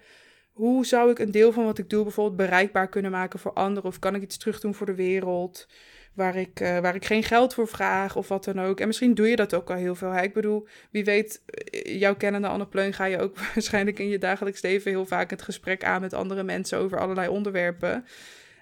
hoe 0.53 0.87
zou 0.87 1.11
ik 1.11 1.19
een 1.19 1.31
deel 1.31 1.53
van 1.53 1.65
wat 1.65 1.79
ik 1.79 1.91
doe 1.91 2.03
bijvoorbeeld 2.03 2.37
bereikbaar 2.37 2.89
kunnen 2.89 3.11
maken 3.11 3.39
voor 3.39 3.53
anderen? 3.53 3.91
Of 3.91 3.99
kan 3.99 4.15
ik 4.15 4.23
iets 4.23 4.37
terug 4.37 4.61
doen 4.61 4.75
voor 4.75 4.87
de 4.87 4.95
wereld? 4.95 5.69
Waar 6.15 6.37
ik, 6.37 6.61
uh, 6.61 6.79
waar 6.79 6.95
ik 6.95 7.05
geen 7.05 7.23
geld 7.23 7.55
voor 7.55 7.69
vraag 7.69 8.17
of 8.17 8.29
wat 8.29 8.45
dan 8.45 8.61
ook. 8.61 8.81
En 8.81 8.87
misschien 8.87 9.15
doe 9.15 9.29
je 9.29 9.37
dat 9.37 9.55
ook 9.55 9.71
al 9.71 9.77
heel 9.77 9.95
veel. 9.95 10.11
Hè? 10.11 10.23
Ik 10.23 10.35
bedoel, 10.35 10.69
wie 10.91 11.05
weet, 11.05 11.43
eh, 11.47 11.99
jouw 11.99 12.17
kennende 12.17 12.49
Anne 12.49 12.67
Pleun 12.67 12.93
ga 12.93 13.05
je 13.05 13.19
ook 13.19 13.39
waarschijnlijk 13.55 13.99
in 13.99 14.09
je 14.09 14.19
dagelijks 14.19 14.63
leven 14.63 14.91
heel 14.91 15.07
vaak 15.07 15.31
het 15.31 15.43
gesprek 15.43 15.85
aan 15.85 16.01
met 16.01 16.13
andere 16.13 16.43
mensen 16.43 16.79
over 16.79 17.01
allerlei 17.01 17.29
onderwerpen. 17.29 18.05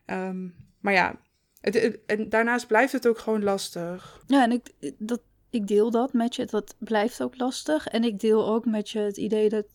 Um, 0.06 0.54
maar 0.80 0.92
ja, 0.92 1.20
het, 1.60 1.98
en 2.06 2.28
daarnaast 2.28 2.66
blijft 2.66 2.92
het 2.92 3.08
ook 3.08 3.18
gewoon 3.18 3.42
lastig. 3.42 4.22
Ja, 4.26 4.42
en 4.42 4.52
ik, 4.52 4.94
dat, 4.98 5.20
ik 5.50 5.66
deel 5.66 5.90
dat 5.90 6.12
met 6.12 6.36
je. 6.36 6.44
Dat 6.44 6.76
blijft 6.78 7.22
ook 7.22 7.38
lastig. 7.38 7.86
En 7.86 8.04
ik 8.04 8.20
deel 8.20 8.48
ook 8.48 8.64
met 8.64 8.90
je 8.90 8.98
het 8.98 9.16
idee 9.16 9.48
dat 9.48 9.66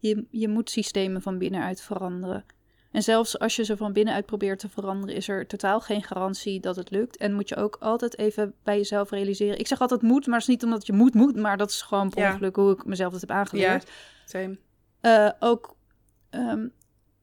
je, 0.00 0.24
je 0.30 0.48
moet 0.48 0.70
systemen 0.70 1.22
van 1.22 1.38
binnenuit 1.38 1.80
veranderen. 1.80 2.44
En 2.90 3.02
zelfs 3.02 3.38
als 3.38 3.56
je 3.56 3.64
ze 3.64 3.76
van 3.76 3.92
binnenuit 3.92 4.26
probeert 4.26 4.58
te 4.58 4.68
veranderen, 4.68 5.14
is 5.16 5.28
er 5.28 5.46
totaal 5.46 5.80
geen 5.80 6.02
garantie 6.02 6.60
dat 6.60 6.76
het 6.76 6.90
lukt. 6.90 7.16
En 7.16 7.32
moet 7.32 7.48
je 7.48 7.56
ook 7.56 7.76
altijd 7.80 8.18
even 8.18 8.54
bij 8.62 8.76
jezelf 8.76 9.10
realiseren. 9.10 9.58
Ik 9.58 9.66
zeg 9.66 9.80
altijd 9.80 10.02
moet, 10.02 10.26
maar 10.26 10.38
het 10.38 10.48
is 10.48 10.54
niet 10.54 10.64
omdat 10.64 10.86
je 10.86 10.92
moet 10.92 11.14
moet, 11.14 11.36
maar 11.36 11.56
dat 11.56 11.70
is 11.70 11.82
gewoon 11.82 12.10
per 12.10 12.22
Ja. 12.22 12.32
ongeluk 12.32 12.56
hoe 12.56 12.72
ik 12.72 12.84
mezelf 12.84 13.12
dat 13.12 13.20
heb 13.20 13.30
aangeleerd. 13.30 13.90
Same. 14.24 14.58
Eh, 15.00 15.30
ook 15.38 15.76
ehm, 16.30 16.68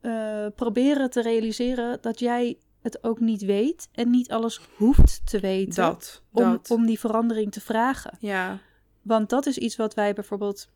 eh, 0.01 0.45
proberen 0.55 1.09
te 1.09 1.21
realiseren 1.21 1.97
dat 2.01 2.19
jij 2.19 2.57
het 2.81 3.03
ook 3.03 3.19
niet 3.19 3.41
weet 3.41 3.89
en 3.91 4.09
niet 4.09 4.31
alles 4.31 4.59
hoeft 4.75 5.21
te 5.25 5.39
weten 5.39 5.75
Dat. 5.83 6.21
om, 6.31 6.43
dat. 6.43 6.69
om 6.71 6.85
die 6.85 6.99
verandering 6.99 7.51
te 7.51 7.61
vragen. 7.61 8.17
Ja. 8.19 8.59
Want 9.01 9.29
dat 9.29 9.45
is 9.45 9.57
iets 9.57 9.75
wat 9.75 9.93
wij 9.93 10.13
bijvoorbeeld 10.13 10.69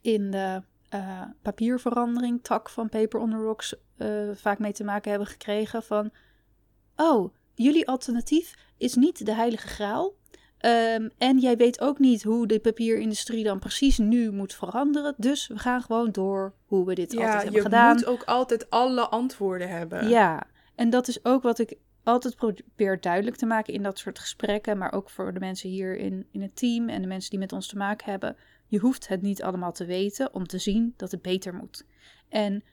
in 0.00 0.30
de 0.30 0.62
eh, 0.88 1.22
papierverandering, 1.42 2.42
tak 2.42 2.68
van 2.68 2.88
Paper 2.88 3.20
on 3.20 3.30
the 3.30 3.36
Rocks, 3.36 3.74
eh, 3.96 4.08
vaak 4.34 4.58
mee 4.58 4.72
te 4.72 4.84
maken 4.84 5.10
hebben 5.10 5.28
gekregen. 5.28 5.82
Van, 5.82 6.10
oh, 6.96 7.34
jullie 7.54 7.88
alternatief 7.88 8.54
is 8.76 8.94
niet 8.94 9.26
de 9.26 9.34
heilige 9.34 9.68
graal. 9.68 10.14
Ehm, 10.58 11.08
en 11.18 11.38
jij 11.38 11.56
weet 11.56 11.80
ook 11.80 11.98
niet 11.98 12.22
hoe 12.22 12.46
de 12.46 12.60
papierindustrie 12.60 13.44
dan 13.44 13.58
precies 13.58 13.98
nu 13.98 14.32
moet 14.32 14.54
veranderen. 14.54 15.14
Dus 15.16 15.46
we 15.46 15.58
gaan 15.58 15.82
gewoon 15.82 16.10
door 16.10 16.54
hoe 16.66 16.86
we 16.86 16.94
dit 16.94 17.10
altijd 17.10 17.28
Ja, 17.28 17.34
hebben 17.36 17.52
je 17.52 17.60
gedaan. 17.60 17.94
moet 17.94 18.06
ook 18.06 18.22
altijd 18.24 18.70
alle 18.70 19.08
antwoorden 19.08 19.68
hebben. 19.68 20.08
Ja, 20.08 20.42
en 20.74 20.90
dat 20.90 21.08
is 21.08 21.24
ook 21.24 21.42
wat 21.42 21.58
ik 21.58 21.76
altijd 22.04 22.36
probeer 22.36 23.00
duidelijk 23.00 23.36
te 23.36 23.46
maken 23.46 23.74
in 23.74 23.82
dat 23.82 23.98
soort 23.98 24.18
gesprekken, 24.18 24.78
maar 24.78 24.92
ook 24.92 25.10
voor 25.10 25.32
de 25.34 25.40
mensen 25.40 25.68
hier 25.68 25.96
in, 25.96 26.26
in 26.30 26.42
het 26.42 26.56
team 26.56 26.88
en 26.88 27.00
de 27.02 27.08
mensen 27.08 27.30
die 27.30 27.38
met 27.38 27.52
ons 27.52 27.66
te 27.66 27.76
maken 27.76 28.10
hebben. 28.10 28.36
Je 28.66 28.78
hoeft 28.78 29.08
het 29.08 29.22
niet 29.22 29.42
allemaal 29.42 29.72
te 29.72 29.84
weten 29.84 30.34
om 30.34 30.46
te 30.46 30.58
zien 30.58 30.94
dat 30.96 31.10
het 31.10 31.22
beter 31.22 31.54
moet. 31.54 31.86
En 32.28 32.64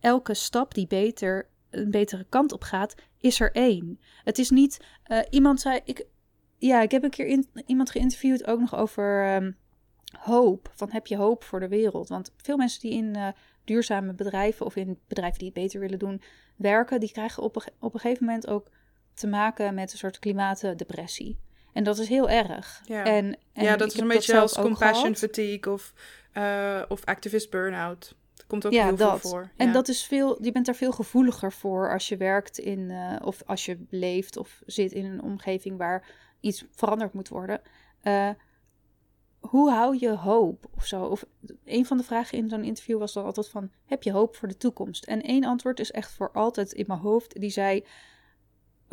elke 0.00 0.34
stap 0.34 0.74
die 0.74 0.86
beter, 0.86 1.48
een 1.70 1.90
betere 1.90 2.26
kant 2.28 2.52
op 2.52 2.62
gaat, 2.62 2.94
is 3.18 3.40
er 3.40 3.52
één. 3.52 4.00
Het 4.24 4.38
is 4.38 4.50
niet, 4.50 4.84
eh, 5.02 5.20
iemand 5.30 5.60
zei, 5.60 5.80
ik, 5.84 6.06
ja, 6.58 6.82
ik 6.82 6.90
heb 6.90 7.02
een 7.02 7.10
keer 7.10 7.44
iemand 7.66 7.90
geïnterviewd 7.90 8.46
ook 8.46 8.60
nog 8.60 8.74
over 8.74 9.24
ehm, 9.24 9.52
hoop. 10.18 10.70
Van 10.74 10.90
heb 10.90 11.06
je 11.06 11.16
hoop 11.16 11.44
voor 11.44 11.60
de 11.60 11.68
wereld? 11.68 12.08
Want 12.08 12.32
veel 12.36 12.56
mensen 12.56 12.80
die 12.80 12.92
in 12.92 13.14
eh, 13.14 13.28
duurzame 13.64 14.12
bedrijven 14.12 14.66
of 14.66 14.76
in 14.76 14.98
bedrijven 15.08 15.38
die 15.38 15.48
het 15.48 15.56
beter 15.56 15.80
willen 15.80 15.98
doen, 15.98 16.22
werken, 16.56 17.00
die 17.00 17.12
krijgen 17.12 17.42
op 17.42 17.56
een, 17.56 17.62
op 17.78 17.94
een 17.94 18.00
gegeven 18.00 18.24
moment 18.24 18.46
ook 18.46 18.70
te 19.14 19.26
maken 19.26 19.74
met 19.74 19.92
een 19.92 19.98
soort 19.98 20.18
klimaatdepressie. 20.18 21.38
En 21.72 21.84
dat 21.84 21.98
is 21.98 22.08
heel 22.08 22.28
erg. 22.28 22.82
Ja. 22.84 23.04
En, 23.04 23.36
en 23.52 23.64
ja, 23.64 23.76
dat 23.76 23.92
is 23.92 24.00
een 24.00 24.08
beetje 24.08 24.38
als 24.40 24.54
compassion 24.54 25.14
fatigue 25.16 25.72
of, 25.72 25.92
eh, 26.32 26.82
of 26.88 27.04
activist 27.04 27.50
burn-out. 27.50 28.14
Dat 28.34 28.46
komt 28.46 28.66
ook 28.66 28.72
Ja, 28.72 28.84
heel 28.84 28.96
dat. 28.96 29.20
veel 29.20 29.30
voor. 29.30 29.50
En 29.56 29.66
Ja. 29.66 29.72
dat 29.72 29.88
is 29.88 30.04
veel, 30.04 30.42
je 30.44 30.52
bent 30.52 30.66
daar 30.66 30.74
veel 30.74 30.92
gevoeliger 30.92 31.52
voor 31.52 31.92
als 31.92 32.08
je 32.08 32.16
werkt 32.16 32.58
in, 32.58 32.90
eh, 32.90 33.26
of 33.26 33.42
als 33.46 33.64
je 33.64 33.84
leeft 33.90 34.36
of 34.36 34.62
zit 34.66 34.92
in 34.92 35.04
een 35.04 35.22
omgeving 35.22 35.78
waar 35.78 36.06
iets 36.40 36.64
veranderd 36.70 37.12
moet 37.12 37.28
worden. 37.28 37.60
Eh, 38.02 38.28
hoe 39.40 39.70
hou 39.70 39.96
je 39.98 40.10
hoop 40.16 40.66
of 40.76 40.86
zo? 40.86 41.04
Of 41.04 41.24
een 41.64 41.86
van 41.86 41.96
de 41.96 42.02
vragen 42.02 42.38
in 42.38 42.48
zo'n 42.48 42.64
interview 42.64 42.98
was 42.98 43.12
dan 43.12 43.24
altijd 43.24 43.48
van: 43.48 43.70
heb 43.84 44.02
je 44.02 44.12
hoop 44.12 44.36
voor 44.36 44.48
de 44.48 44.56
toekomst? 44.56 45.04
En 45.04 45.22
één 45.22 45.44
antwoord 45.44 45.80
is 45.80 45.90
echt 45.90 46.12
voor 46.12 46.30
altijd 46.32 46.72
in 46.72 46.84
mijn 46.88 47.00
hoofd. 47.00 47.40
Die 47.40 47.50
zei: 47.50 47.84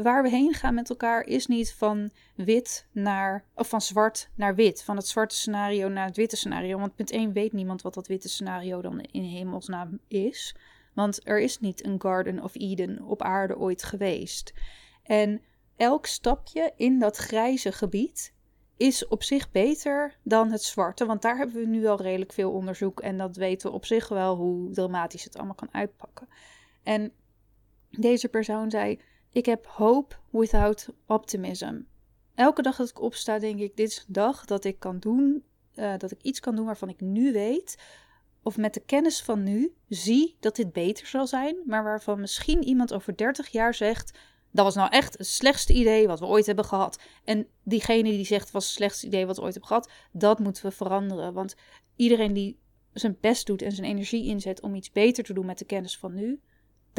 waar 0.02 0.24
we 0.24 0.30
heen 0.30 0.54
gaan 0.54 0.74
met 0.74 0.90
elkaar 0.90 1.26
is 1.26 1.48
niet 1.48 1.74
van 1.74 2.12
wit 2.36 2.88
naar, 2.92 3.46
of 3.56 3.70
van 3.70 3.82
zwart 3.82 4.30
naar 4.36 4.56
wit. 4.56 4.84
Van 4.84 4.96
het 4.96 5.08
zwarte 5.08 5.36
scenario 5.36 5.88
naar 5.88 6.06
het 6.06 6.16
witte 6.16 6.36
scenario. 6.36 6.80
Want 6.80 6.96
punt 6.96 7.12
1 7.12 7.34
weet 7.34 7.54
niemand 7.54 7.82
wat 7.82 7.94
dat 7.94 8.08
witte 8.08 8.30
scenario 8.30 8.82
dan 8.82 9.02
in 9.02 9.24
hemelsnaam 9.24 10.00
is. 10.08 10.56
Want 10.94 11.28
er 11.28 11.40
is 11.40 11.60
niet 11.60 11.86
een 11.86 12.02
Garden 12.02 12.44
of 12.44 12.56
Eden 12.56 13.04
op 13.04 13.22
aarde 13.22 13.58
ooit 13.58 13.84
geweest. 13.84 14.54
En 15.04 15.42
elk 15.76 16.06
stapje 16.06 16.74
in 16.76 17.00
dat 17.00 17.18
grijze 17.18 17.72
gebied 17.72 18.34
is 18.78 19.08
op 19.08 19.24
zich 19.24 19.52
beter 19.52 20.18
dan 20.24 20.52
het 20.52 20.64
zwarte. 20.64 21.06
Want 21.06 21.22
daar 21.22 21.38
hebben 21.38 21.56
we 21.56 21.68
nu 21.68 21.86
al 21.86 22.02
redelijk 22.02 22.34
veel 22.34 22.52
onderzoek. 22.52 23.00
En 23.00 23.18
dat 23.18 23.36
weten 23.36 23.70
we 23.70 23.76
op 23.76 23.86
zich 23.86 24.08
wel 24.08 24.36
hoe 24.36 24.72
dramatisch 24.72 25.24
het 25.24 25.38
allemaal 25.38 25.56
kan 25.56 25.74
uitpakken. 25.74 26.28
En 26.84 27.12
deze 27.90 28.30
persoon 28.30 28.70
zei: 28.70 29.00
Ik 29.32 29.46
heb 29.46 29.66
hope 29.66 30.16
without 30.30 30.90
optimism. 31.06 31.80
Elke 32.36 32.62
dag 32.62 32.76
dat 32.76 32.90
ik 32.90 33.02
opsta, 33.02 33.40
denk 33.40 33.60
ik: 33.60 33.78
Dit 33.78 33.90
is 33.90 33.98
een 33.98 34.14
dag 34.14 34.46
dat 34.46 34.64
ik 34.64 34.80
kan 34.80 35.00
doen. 35.00 35.44
eh, 35.74 35.98
dat 35.98 36.12
ik 36.12 36.22
iets 36.22 36.40
kan 36.40 36.56
doen 36.56 36.66
waarvan 36.66 36.90
ik 36.90 37.02
nu 37.02 37.32
weet. 37.34 37.78
Of 38.44 38.58
met 38.58 38.74
de 38.74 38.80
kennis 38.80 39.22
van 39.22 39.44
nu 39.44 39.74
zie 39.88 40.38
dat 40.40 40.56
dit 40.56 40.74
beter 40.74 41.08
zal 41.08 41.28
zijn. 41.28 41.56
Maar 41.66 41.84
waarvan 41.84 42.20
misschien 42.20 42.64
iemand 42.64 42.94
over 42.94 43.18
30 43.18 43.48
jaar 43.48 43.74
zegt. 43.74 44.18
Dat 44.52 44.66
was 44.66 44.76
nou 44.76 44.90
echt 44.90 45.18
het 45.18 45.28
slechtste 45.28 45.74
idee 45.74 46.08
wat 46.08 46.20
we 46.20 46.26
ooit 46.26 46.46
hebben 46.46 46.66
gehad. 46.66 47.02
En 47.24 47.48
diegene 47.64 48.10
die 48.10 48.26
zegt 48.26 48.52
was 48.52 48.66
het 48.66 48.74
slechtste 48.74 49.06
idee 49.06 49.26
wat 49.26 49.36
we 49.36 49.42
ooit 49.42 49.54
hebben 49.54 49.70
gehad, 49.70 49.92
dat 50.12 50.40
moeten 50.40 50.64
we 50.64 50.72
veranderen. 50.72 51.34
Want 51.34 51.56
iedereen 51.96 52.34
die 52.34 52.60
zijn 52.94 53.18
best 53.22 53.46
doet 53.46 53.62
en 53.62 53.72
zijn 53.72 53.88
energie 53.88 54.26
inzet 54.26 54.62
om 54.62 54.76
iets 54.76 54.92
beter 54.92 55.24
te 55.24 55.34
doen 55.34 55.46
met 55.46 55.58
de 55.58 55.66
kennis 55.66 55.98
van 55.98 56.14
nu, 56.14 56.40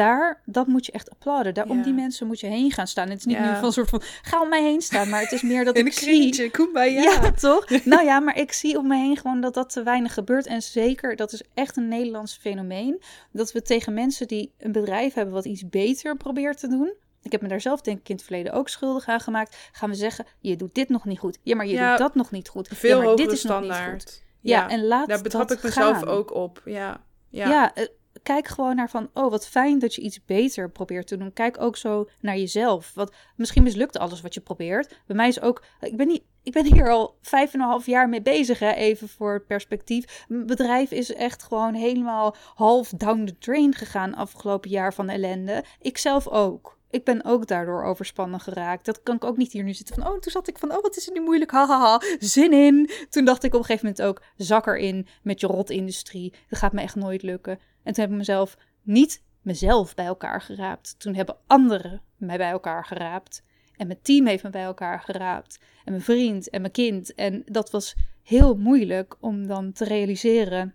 daar, 0.00 0.40
dat 0.44 0.66
moet 0.66 0.86
je 0.86 0.92
echt 0.92 1.10
applauden. 1.10 1.54
Daar, 1.54 1.68
Om 1.68 1.82
die 1.82 1.92
mensen 1.92 2.26
moet 2.26 2.40
je 2.40 2.46
heen 2.46 2.70
gaan 2.72 2.86
staan. 2.86 3.08
Het 3.08 3.18
is 3.18 3.24
niet 3.24 3.36
Ja. 3.36 3.50
nu 3.50 3.54
van 3.56 3.64
een 3.64 3.72
soort 3.72 3.88
van, 3.88 4.02
ga 4.22 4.40
om 4.42 4.48
mij 4.48 4.62
heen 4.62 4.80
staan, 4.80 5.08
maar 5.08 5.20
het 5.20 5.32
is 5.32 5.42
meer 5.42 5.64
dat 5.64 5.76
ik 5.78 5.86
een 5.86 5.92
zie... 5.92 6.06
kringetje, 6.06 6.50
kumbaya. 6.50 7.02
Ja, 7.02 7.32
toch? 7.32 7.84
nou 7.84 8.04
ja, 8.04 8.20
maar 8.20 8.38
ik 8.38 8.52
zie 8.52 8.78
om 8.78 8.86
me 8.86 8.96
heen 8.96 9.16
gewoon 9.16 9.40
dat 9.40 9.54
dat 9.54 9.70
te 9.72 9.82
weinig 9.82 10.14
gebeurt. 10.14 10.46
En 10.46 10.62
zeker, 10.62 11.16
dat 11.16 11.32
is 11.32 11.42
echt 11.54 11.76
een 11.76 11.88
Nederlands 11.88 12.36
fenomeen. 12.40 13.02
Dat 13.32 13.52
we 13.52 13.62
tegen 13.62 13.94
mensen 13.94 14.28
die 14.28 14.52
een 14.58 14.72
bedrijf 14.72 15.14
hebben 15.14 15.34
wat 15.34 15.44
iets 15.44 15.68
beter 15.68 16.16
probeert 16.16 16.58
te 16.58 16.68
doen. 16.68 16.92
Ik 17.22 17.32
heb 17.32 17.40
me 17.42 17.48
daar 17.48 17.60
zelf 17.60 17.80
denk 17.80 17.98
ik 18.00 18.08
in 18.08 18.14
het 18.14 18.24
verleden 18.24 18.52
ook 18.52 18.68
schuldig 18.68 19.06
aan 19.08 19.20
gemaakt. 19.20 19.56
Gaan 19.72 19.90
we 19.90 19.96
zeggen, 19.96 20.26
je 20.38 20.56
doet 20.56 20.74
dit 20.74 20.88
nog 20.88 21.04
niet 21.04 21.18
goed. 21.18 21.38
Ja, 21.42 21.56
maar 21.56 21.66
je 21.66 21.78
doet 21.88 21.98
dat 21.98 22.14
nog 22.14 22.30
niet 22.30 22.48
goed. 22.48 22.68
Veel 22.72 22.98
ja, 22.98 23.04
maar 23.04 23.16
dit 23.16 23.32
is 23.32 23.42
nog 23.42 23.60
niet 23.60 23.70
goed. 23.70 23.76
standaard. 23.78 24.22
Ja, 24.40 24.68
en 24.68 24.86
laat 24.86 25.08
Daar 25.08 25.22
betrap 25.22 25.48
dat 25.48 25.56
ik 25.56 25.62
mezelf 25.62 25.98
gaan. 25.98 26.08
ook 26.08 26.34
op. 26.34 26.62
Ja. 26.64 27.00
Ja. 27.28 27.48
Ja, 27.48 27.74
eh, 27.74 27.86
kijk 28.22 28.48
gewoon 28.48 28.76
naar 28.76 28.90
van, 28.90 29.10
oh 29.14 29.30
wat 29.30 29.48
fijn 29.48 29.78
dat 29.78 29.94
je 29.94 30.00
iets 30.00 30.24
beter 30.24 30.70
probeert 30.70 31.06
te 31.06 31.16
doen. 31.16 31.32
Kijk 31.32 31.60
ook 31.60 31.76
zo 31.76 32.08
naar 32.20 32.36
jezelf. 32.36 32.94
Want 32.94 33.10
misschien 33.36 33.62
mislukt 33.62 33.98
alles 33.98 34.20
wat 34.20 34.34
je 34.34 34.40
probeert. 34.40 35.00
Bij 35.06 35.16
mij 35.16 35.28
is 35.28 35.40
ook, 35.40 35.64
ik 35.80 35.96
ben, 35.96 36.06
niet, 36.06 36.22
ik 36.42 36.52
ben 36.52 36.72
hier 36.72 36.90
al 36.90 37.16
vijf 37.20 37.54
en 37.54 37.60
een 37.60 37.66
half 37.66 37.86
jaar 37.86 38.08
mee 38.08 38.22
bezig, 38.22 38.58
hè, 38.58 38.72
even 38.72 39.08
voor 39.08 39.32
het 39.32 39.46
perspectief. 39.46 40.24
Mijn 40.28 40.46
bedrijf 40.46 40.90
is 40.90 41.14
echt 41.14 41.42
gewoon 41.42 41.74
helemaal 41.74 42.36
half 42.54 42.88
down 42.88 43.24
the 43.24 43.38
drain 43.38 43.74
gegaan 43.74 44.14
afgelopen 44.14 44.70
jaar 44.70 44.94
van 44.94 45.08
ellende. 45.08 45.64
Ik 45.80 45.98
zelf 45.98 46.28
ook. 46.28 46.78
Ik 46.90 47.04
ben 47.04 47.24
ook 47.24 47.46
daardoor 47.46 47.84
overspannen 47.84 48.40
geraakt. 48.40 48.84
Dat 48.84 49.02
kan 49.02 49.16
ik 49.16 49.24
ook 49.24 49.36
niet 49.36 49.52
hier 49.52 49.64
nu 49.64 49.72
zitten 49.74 49.94
van, 49.94 50.06
oh, 50.06 50.18
toen 50.18 50.32
zat 50.32 50.48
ik 50.48 50.58
van, 50.58 50.76
oh, 50.76 50.82
wat 50.82 50.96
is 50.96 51.06
er 51.06 51.12
nu 51.12 51.20
moeilijk, 51.20 51.50
hahaha, 51.50 52.00
zin 52.18 52.52
in. 52.52 52.90
Toen 53.10 53.24
dacht 53.24 53.44
ik 53.44 53.54
op 53.54 53.60
een 53.60 53.64
gegeven 53.64 53.86
moment 53.86 54.06
ook, 54.06 54.22
zak 54.36 54.66
erin 54.66 55.06
met 55.22 55.40
je 55.40 55.46
rotindustrie. 55.46 56.32
Dat 56.48 56.58
gaat 56.58 56.72
me 56.72 56.80
echt 56.80 56.94
nooit 56.94 57.22
lukken. 57.22 57.58
En 57.82 57.92
toen 57.92 58.04
heb 58.04 58.12
ik 58.12 58.18
mezelf 58.18 58.56
niet 58.82 59.22
mezelf 59.42 59.94
bij 59.94 60.06
elkaar 60.06 60.40
geraapt. 60.40 60.94
Toen 60.98 61.14
hebben 61.14 61.36
anderen 61.46 62.00
mij 62.16 62.36
bij 62.36 62.50
elkaar 62.50 62.84
geraapt. 62.84 63.42
En 63.76 63.86
mijn 63.86 64.02
team 64.02 64.26
heeft 64.26 64.42
me 64.42 64.50
bij 64.50 64.62
elkaar 64.62 65.00
geraapt. 65.00 65.58
En 65.84 65.92
mijn 65.92 66.04
vriend 66.04 66.50
en 66.50 66.60
mijn 66.60 66.72
kind. 66.72 67.14
En 67.14 67.42
dat 67.46 67.70
was 67.70 67.96
heel 68.22 68.56
moeilijk 68.56 69.16
om 69.20 69.46
dan 69.46 69.72
te 69.72 69.84
realiseren 69.84 70.74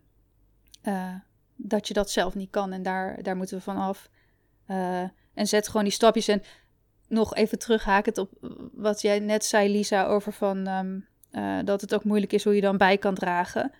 eh, 0.81 1.15
dat 1.55 1.87
je 1.87 1.93
dat 1.93 2.09
zelf 2.09 2.35
niet 2.35 2.49
kan. 2.49 2.71
En 2.71 2.83
daar, 2.83 3.23
daar 3.23 3.35
moeten 3.35 3.57
we 3.57 3.63
van 3.63 3.77
af. 3.77 4.09
Eh, 4.65 5.01
en 5.33 5.47
zet 5.47 5.67
gewoon 5.67 5.83
die 5.83 5.93
stapjes. 5.93 6.27
En 6.27 6.43
nog 7.07 7.35
even 7.35 7.59
terughakend 7.59 8.17
op 8.17 8.29
wat 8.73 9.01
jij 9.01 9.19
net 9.19 9.45
zei, 9.45 9.71
Lisa, 9.71 10.05
over 10.05 10.33
van 10.33 10.67
ehm, 10.67 10.99
eh, 11.31 11.65
dat 11.65 11.81
het 11.81 11.93
ook 11.93 12.03
moeilijk 12.03 12.33
is 12.33 12.43
hoe 12.43 12.55
je 12.55 12.61
dan 12.61 12.77
bij 12.77 12.97
kan 12.97 13.15
dragen. 13.15 13.71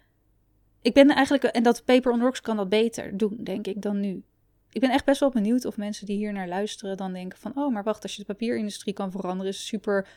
Ik 0.86 0.94
ben 0.94 1.10
eigenlijk, 1.10 1.44
en 1.44 1.64
dat 1.64 1.86
Paper 1.86 2.12
on 2.12 2.22
Rocks 2.22 2.42
kan 2.42 2.56
dat 2.58 2.70
beter 2.70 3.18
doen, 3.18 3.38
denk 3.44 3.68
ik, 3.68 3.82
dan 3.82 4.00
nu. 4.00 4.24
Ik 4.72 4.82
ben 4.82 4.90
echt 4.90 5.06
best 5.06 5.20
wel 5.20 5.30
benieuwd 5.30 5.66
of 5.66 5.78
mensen 5.78 6.06
die 6.06 6.18
hier 6.18 6.34
naar 6.34 6.48
luisteren 6.48 6.98
dan 6.98 7.14
denken 7.14 7.40
van, 7.40 7.52
oh, 7.56 7.74
maar 7.74 7.84
wacht, 7.84 8.04
als 8.04 8.12
je 8.16 8.20
de 8.20 8.26
papierindustrie 8.34 8.94
kan 8.94 9.12
veranderen, 9.12 9.52
is 9.52 9.58
een 9.60 9.66
super 9.66 10.08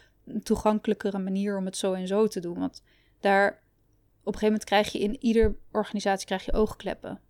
toegankelijkere 0.43 1.19
manier 1.19 1.57
om 1.57 1.65
het 1.65 1.77
zo 1.77 1.93
en 1.93 2.07
zo 2.07 2.27
te 2.27 2.41
doen. 2.41 2.59
Want 2.59 2.83
daar, 3.21 3.49
op 3.49 3.55
een 4.35 4.39
gegeven 4.39 4.47
moment 4.47 4.65
krijg 4.65 4.93
je 4.93 4.99
in 4.99 5.17
ieder 5.21 5.57
organisatie 5.73 6.27
krijg 6.27 6.45
je 6.45 6.53
oogkleppen. 6.53 7.21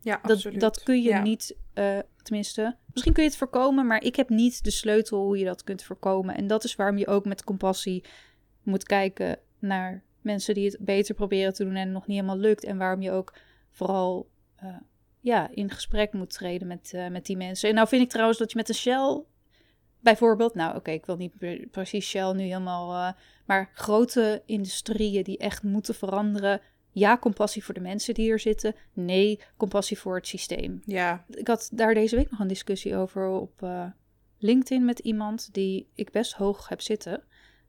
Ja, 0.00 0.18
Dat, 0.22 0.30
absoluut. 0.30 0.60
dat 0.60 0.82
kun 0.82 1.02
je 1.02 1.08
Ja. 1.08 1.22
niet, 1.22 1.56
eh, 1.72 1.98
tenminste, 2.22 2.76
misschien 2.92 3.12
kun 3.12 3.22
je 3.22 3.28
het 3.28 3.38
voorkomen, 3.38 3.86
maar 3.86 4.02
ik 4.02 4.16
heb 4.16 4.28
niet 4.28 4.64
de 4.64 4.70
sleutel 4.70 5.24
hoe 5.24 5.38
je 5.38 5.44
dat 5.44 5.64
kunt 5.64 5.82
voorkomen. 5.82 6.36
En 6.36 6.46
dat 6.46 6.64
is 6.64 6.76
waarom 6.76 6.98
je 6.98 7.06
ook 7.06 7.24
met 7.24 7.44
compassie 7.44 8.04
moet 8.62 8.84
kijken 8.84 9.38
naar 9.58 10.02
mensen 10.24 10.54
die 10.54 10.66
het 10.66 10.76
beter 10.80 11.14
proberen 11.14 11.54
te 11.54 11.64
doen 11.64 11.74
en 11.74 11.92
nog 11.92 12.06
niet 12.06 12.16
helemaal 12.16 12.38
lukt. 12.38 12.64
En 12.64 12.76
waarom 12.78 13.02
je 13.02 13.10
ook 13.10 13.34
vooral 13.70 14.28
eh, 14.56 14.76
ja, 15.20 15.50
in 15.50 15.70
gesprek 15.70 16.12
moet 16.12 16.30
treden 16.32 16.66
met, 16.66 16.92
eh, 16.94 17.08
met 17.08 17.26
die 17.26 17.36
mensen. 17.36 17.68
En 17.68 17.74
nou 17.74 17.88
vind 17.88 18.02
ik 18.02 18.08
trouwens 18.10 18.38
dat 18.38 18.50
je 18.50 18.56
met 18.56 18.68
een 18.68 18.74
Shell 18.74 19.22
bijvoorbeeld, 20.00 20.54
nou 20.54 20.76
oké, 20.76 20.90
ik 20.90 21.06
wil 21.06 21.16
niet 21.16 21.38
pre- 21.38 21.66
precies 21.70 22.08
Shell 22.08 22.32
nu 22.32 22.42
helemaal, 22.42 22.92
eh, 22.92 23.12
maar 23.46 23.70
grote 23.74 24.42
industrieën 24.46 25.22
die 25.22 25.38
echt 25.38 25.62
moeten 25.62 25.94
veranderen, 25.94 26.60
ja, 26.90 27.18
compassie 27.18 27.64
voor 27.64 27.74
de 27.74 27.80
mensen 27.80 28.14
die 28.14 28.30
er 28.30 28.40
zitten. 28.40 28.74
Nee, 28.92 29.40
compassie 29.56 29.98
voor 29.98 30.16
het 30.16 30.26
systeem. 30.26 30.82
Ja, 30.86 31.24
Ik 31.30 31.46
had 31.46 31.70
daar 31.72 31.94
deze 31.94 32.16
week 32.16 32.30
nog 32.30 32.40
een 32.40 32.46
discussie 32.46 32.96
over 32.96 33.28
op 33.28 33.66
LinkedIn 34.38 34.84
met 34.84 34.98
iemand 34.98 35.48
die 35.52 35.88
ik 35.94 36.10
best 36.10 36.32
hoog 36.32 36.68
heb 36.68 36.80
zitten. 36.80 37.22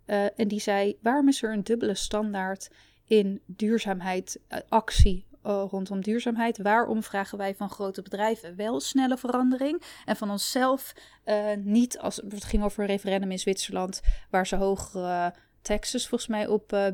Eh, 0.06 0.39
en 0.39 0.47
die 0.47 0.60
zei: 0.60 0.97
waarom 1.01 1.28
is 1.28 1.43
er 1.43 1.53
een 1.53 1.64
dubbele 1.64 1.95
standaard 1.95 2.70
in 3.06 3.41
duurzaamheid, 3.45 4.39
eh, 4.47 4.60
actie 4.70 5.26
eh, 5.41 5.66
rondom 5.70 6.01
duurzaamheid? 6.01 6.58
Waarom 6.58 7.03
vragen 7.03 7.38
wij 7.38 7.56
van 7.56 7.70
grote 7.70 8.01
bedrijven 8.01 8.56
wel 8.56 8.80
snelle 8.80 9.18
verandering 9.18 9.82
en 10.06 10.16
van 10.16 10.32
onszelf 10.32 10.93
eh, 11.24 11.45
niet? 11.58 11.99
Als 11.99 12.16
het 12.16 12.43
ging 12.43 12.64
over 12.64 12.80
een 12.80 12.88
referendum 12.88 13.32
in 13.32 13.39
Zwitserland, 13.39 14.01
waar 14.30 14.47
ze 14.47 14.56
hogere 14.56 15.34
taxes 15.62 16.08
volgens 16.08 16.30
mij 16.30 16.47
op. 16.47 16.93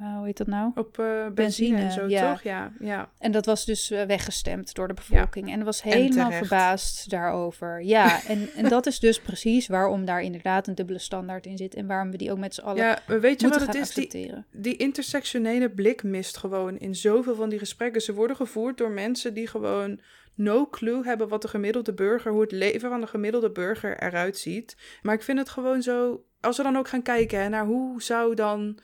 eh, 0.00 0.16
hoe 0.16 0.26
heet 0.26 0.36
dat 0.36 0.46
nou? 0.46 0.70
op 0.74 0.98
eh, 0.98 1.04
benzine, 1.04 1.32
Benzine, 1.34 1.78
en 1.78 1.92
zo, 1.92 2.08
ja. 2.08 2.32
toch? 2.32 2.42
Ja, 2.42 2.72
ja. 2.78 3.10
En 3.18 3.32
dat 3.32 3.46
was 3.46 3.64
dus 3.64 3.90
eh, 3.90 4.02
weggestemd 4.02 4.74
door 4.74 4.88
de 4.88 4.94
bevolking. 4.94 5.52
En 5.52 5.64
was 5.64 5.82
helemaal 5.82 6.30
verbaasd 6.30 7.10
daarover. 7.10 7.82
Ja, 7.82 8.20
en, 8.32 8.48
en 8.56 8.68
dat 8.68 8.86
is 8.86 8.98
dus 8.98 9.20
precies 9.20 9.66
waarom 9.66 10.04
daar 10.04 10.22
inderdaad 10.22 10.66
een 10.66 10.74
dubbele 10.74 10.98
standaard 10.98 11.46
in 11.46 11.56
zit. 11.56 11.74
En 11.74 11.86
waarom 11.86 12.10
we 12.10 12.16
die 12.16 12.30
ook 12.30 12.38
met 12.38 12.54
z'n 12.54 12.60
allen 12.60 12.76
ja, 12.76 12.98
weet 13.20 13.40
je 13.40 13.48
wat 13.48 13.60
het 13.60 13.74
is? 13.74 13.94
Die, 13.94 14.32
die 14.52 14.76
intersectionele 14.76 15.70
blik 15.70 16.02
mist 16.02 16.36
gewoon 16.36 16.78
in 16.78 16.94
zoveel 16.94 17.34
van 17.34 17.48
die 17.48 17.58
gesprekken. 17.58 18.02
Ze 18.02 18.14
worden 18.14 18.36
gevoerd 18.36 18.78
door 18.78 18.90
mensen 18.90 19.34
die 19.34 19.46
gewoon 19.46 20.00
no 20.34 20.68
clue 20.68 21.04
hebben 21.04 21.28
wat 21.28 21.42
de 21.42 21.48
gemiddelde 21.48 21.92
burger, 21.92 22.32
hoe 22.32 22.40
het 22.40 22.52
leven 22.52 22.90
van 22.90 23.00
de 23.00 23.06
gemiddelde 23.06 23.50
burger 23.50 24.02
eruit 24.02 24.38
ziet. 24.38 24.76
Maar 25.02 25.14
ik 25.14 25.22
vind 25.22 25.38
het 25.38 25.48
gewoon 25.48 25.82
zo, 25.82 26.24
als 26.40 26.56
we 26.56 26.62
dan 26.62 26.76
ook 26.76 26.88
gaan 26.88 27.02
kijken 27.02 27.40
hè, 27.40 27.48
naar 27.48 27.66
hoe 27.66 28.02
zou 28.02 28.34
dan 28.34 28.78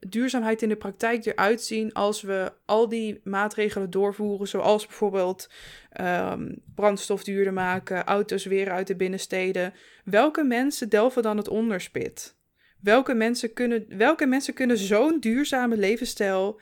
duurzaamheid 0.00 0.62
in 0.62 0.68
de 0.68 0.76
praktijk 0.76 1.26
eruit 1.26 1.62
zien 1.62 1.92
als 1.92 2.22
we 2.22 2.52
al 2.64 2.88
die 2.88 3.20
maatregelen 3.24 3.90
doorvoeren, 3.90 4.48
zoals 4.48 4.86
bijvoorbeeld 4.86 5.50
ehm, 5.92 6.54
brandstof 6.74 7.24
duurder 7.24 7.52
maken, 7.52 8.04
auto's 8.04 8.44
weer 8.44 8.70
uit 8.70 8.86
de 8.86 8.96
binnensteden. 8.96 9.74
Welke 10.04 10.44
mensen 10.44 10.88
delven 10.88 11.22
dan 11.22 11.36
het 11.36 11.48
onderspit? 11.48 12.36
Welke 12.80 13.14
mensen 13.14 13.52
kunnen, 13.52 13.84
welke 13.88 14.26
mensen 14.26 14.54
kunnen 14.54 14.78
zo'n 14.78 15.20
duurzame 15.20 15.76
levensstijl 15.76 16.60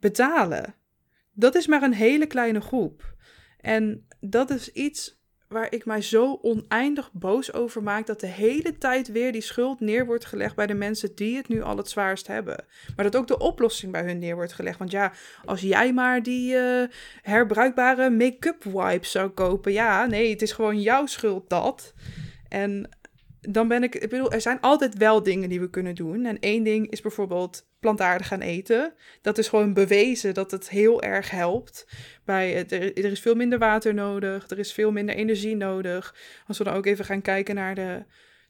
betalen? 0.00 0.74
Dat 1.32 1.54
is 1.54 1.66
maar 1.66 1.82
een 1.82 1.94
hele 1.94 2.26
kleine 2.26 2.60
groep. 2.60 3.14
En 3.60 4.06
dat 4.20 4.50
is 4.50 4.72
iets 4.72 5.20
waar 5.48 5.72
ik 5.72 5.84
mij 5.84 6.02
zo 6.02 6.38
oneindig 6.42 7.12
boos 7.12 7.52
over 7.52 7.82
maak 7.82 8.06
dat 8.06 8.20
de 8.20 8.26
hele 8.26 8.78
tijd 8.78 9.12
weer 9.12 9.32
die 9.32 9.40
schuld 9.40 9.80
neer 9.80 10.06
wordt 10.06 10.24
gelegd 10.24 10.56
bij 10.56 10.66
de 10.66 10.74
mensen 10.74 11.14
die 11.14 11.36
het 11.36 11.48
nu 11.48 11.62
al 11.62 11.76
het 11.76 11.88
zwaarst 11.88 12.26
hebben. 12.26 12.64
Maar 12.96 13.04
dat 13.04 13.16
ook 13.16 13.26
de 13.26 13.38
oplossing 13.38 13.92
bij 13.92 14.02
hun 14.02 14.18
neer 14.18 14.34
wordt 14.34 14.52
gelegd. 14.52 14.78
Want 14.78 14.90
ja, 14.90 15.12
als 15.44 15.60
jij 15.60 15.92
maar 15.92 16.22
die 16.22 16.56
eh, 16.56 16.88
herbruikbare 17.22 18.10
make-up 18.10 18.64
wipes 18.64 19.10
zou 19.10 19.28
kopen, 19.28 19.72
ja, 19.72 20.06
nee, 20.06 20.30
het 20.30 20.42
is 20.42 20.52
gewoon 20.52 20.80
jouw 20.80 21.06
schuld 21.06 21.48
dat. 21.48 21.94
En 22.48 22.88
dan 23.48 23.68
ben 23.68 23.82
ik, 23.82 23.94
ik 23.94 24.08
bedoel, 24.08 24.32
er 24.32 24.40
zijn 24.40 24.60
altijd 24.60 24.96
wel 24.96 25.22
dingen 25.22 25.48
die 25.48 25.60
we 25.60 25.70
kunnen 25.70 25.94
doen. 25.94 26.24
En 26.24 26.38
één 26.38 26.62
ding 26.62 26.90
is 26.90 27.00
bijvoorbeeld 27.00 27.66
plantaardig 27.80 28.26
gaan 28.26 28.40
eten. 28.40 28.94
Dat 29.22 29.38
is 29.38 29.48
gewoon 29.48 29.72
bewezen 29.72 30.34
dat 30.34 30.50
het 30.50 30.68
heel 30.68 31.02
erg 31.02 31.30
helpt. 31.30 31.86
Bij 32.24 32.52
het, 32.52 32.72
er, 32.72 32.96
er 32.96 33.04
is 33.04 33.20
veel 33.20 33.34
minder 33.34 33.58
water 33.58 33.94
nodig, 33.94 34.50
er 34.50 34.58
is 34.58 34.72
veel 34.72 34.92
minder 34.92 35.14
energie 35.14 35.56
nodig. 35.56 36.14
Als 36.46 36.58
we 36.58 36.64
dan 36.64 36.74
ook 36.74 36.86
even 36.86 37.04
gaan 37.04 37.22
kijken 37.22 37.54
naar 37.54 37.74
de, 37.74 38.04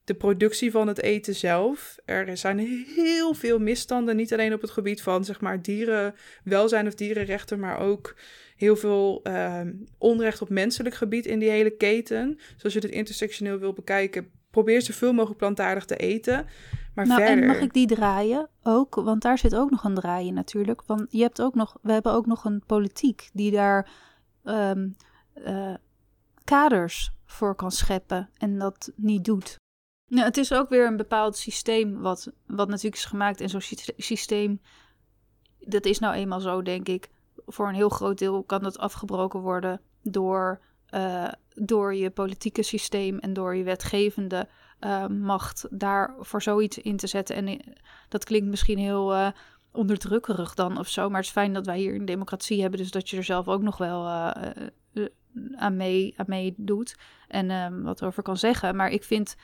de 0.04 0.14
productie 0.14 0.70
van 0.70 0.88
het 0.88 1.02
eten 1.02 1.34
zelf. 1.34 1.98
Er 2.04 2.36
zijn 2.36 2.58
heel 2.94 3.34
veel 3.34 3.58
misstanden, 3.58 4.16
niet 4.16 4.32
alleen 4.32 4.52
op 4.52 4.60
het 4.60 4.70
gebied 4.70 5.02
van 5.02 5.24
zeg 5.24 5.40
maar 5.40 5.62
dierenwelzijn 5.62 6.86
of 6.86 6.94
dierenrechten, 6.94 7.58
maar 7.58 7.78
ook 7.78 8.14
heel 8.56 8.76
veel 8.76 9.20
ehm, 9.22 9.72
onrecht 9.98 10.42
op 10.42 10.48
menselijk 10.48 10.94
gebied 10.94 11.26
in 11.26 11.38
die 11.38 11.50
hele 11.50 11.76
keten. 11.76 12.38
Dus 12.54 12.64
als 12.64 12.72
je 12.72 12.80
dit 12.80 12.90
intersectioneel 12.90 13.58
wil 13.58 13.72
bekijken, 13.72 14.30
probeer 14.56 14.82
zoveel 14.82 15.12
mogelijk 15.12 15.38
plantaardig 15.38 15.84
te 15.84 15.96
eten. 15.96 16.46
Maar 16.94 17.06
nou, 17.06 17.20
verder... 17.22 17.42
en 17.42 17.48
mag 17.48 17.60
ik 17.60 17.72
die 17.72 17.86
draaien 17.86 18.48
ook? 18.62 18.94
Want 18.94 19.22
daar 19.22 19.38
zit 19.38 19.54
ook 19.54 19.70
nog 19.70 19.84
een 19.84 19.94
draaien 19.94 20.34
natuurlijk. 20.34 20.82
Want 20.86 21.06
je 21.08 21.22
hebt 21.22 21.42
ook 21.42 21.54
nog, 21.54 21.76
we 21.82 21.92
hebben 21.92 22.12
ook 22.12 22.26
nog 22.26 22.44
een 22.44 22.62
politiek 22.66 23.30
die 23.32 23.50
daar 23.50 23.90
ehm, 24.44 24.88
eh, 25.32 25.74
kaders 26.44 27.10
voor 27.24 27.54
kan 27.54 27.70
scheppen 27.70 28.30
en 28.36 28.58
dat 28.58 28.92
niet 28.94 29.24
doet. 29.24 29.58
Nou, 30.08 30.24
het 30.24 30.36
is 30.36 30.52
ook 30.52 30.68
weer 30.68 30.86
een 30.86 30.96
bepaald 30.96 31.36
systeem 31.36 32.00
wat, 32.00 32.32
wat 32.46 32.68
natuurlijk 32.68 32.96
is 32.96 33.04
gemaakt. 33.04 33.40
En 33.40 33.48
zo'n 33.48 33.60
sy- 33.60 33.92
systeem, 33.96 34.60
dat 35.60 35.84
is 35.84 35.98
nou 35.98 36.14
eenmaal 36.14 36.40
zo, 36.40 36.62
denk 36.62 36.88
ik. 36.88 37.10
Voor 37.46 37.68
een 37.68 37.74
heel 37.74 37.88
groot 37.88 38.18
deel 38.18 38.42
kan 38.42 38.62
dat 38.62 38.78
afgebroken 38.78 39.40
worden 39.40 39.80
door, 40.02 40.60
eh, 40.90 41.28
door 41.54 41.94
je 41.94 42.10
politieke 42.10 42.62
systeem 42.62 43.18
en 43.18 43.32
door 43.32 43.56
je 43.56 43.64
wetgevende 43.64 44.48
eh, 44.78 45.06
macht 45.06 45.66
daar 45.70 46.14
voor 46.18 46.42
zoiets 46.42 46.78
in 46.78 46.96
te 46.96 47.06
zetten. 47.06 47.36
En 47.36 47.46
eh, 47.46 47.58
dat 48.08 48.24
klinkt 48.24 48.48
misschien 48.48 48.78
heel 48.78 49.32
onderdrukkerig 49.72 50.54
dan 50.54 50.78
of 50.78 50.88
zo, 50.88 51.08
maar 51.08 51.18
het 51.18 51.26
is 51.26 51.32
fijn 51.32 51.52
dat 51.52 51.66
wij 51.66 51.78
hier 51.78 51.94
een 51.94 52.04
democratie 52.04 52.60
hebben, 52.60 52.78
dus 52.78 52.90
dat 52.90 53.10
je 53.10 53.16
er 53.16 53.24
zelf 53.24 53.48
ook 53.48 53.62
nog 53.62 53.78
wel 53.78 54.06
aan, 55.56 55.76
mee, 55.76 56.14
aan 56.16 56.24
meedoet 56.28 56.96
en 57.28 57.50
eh, 57.50 57.66
wat 57.82 58.02
over 58.02 58.22
kan 58.22 58.36
zeggen. 58.36 58.76
Maar 58.76 58.90
ik 58.90 59.04
vind, 59.04 59.36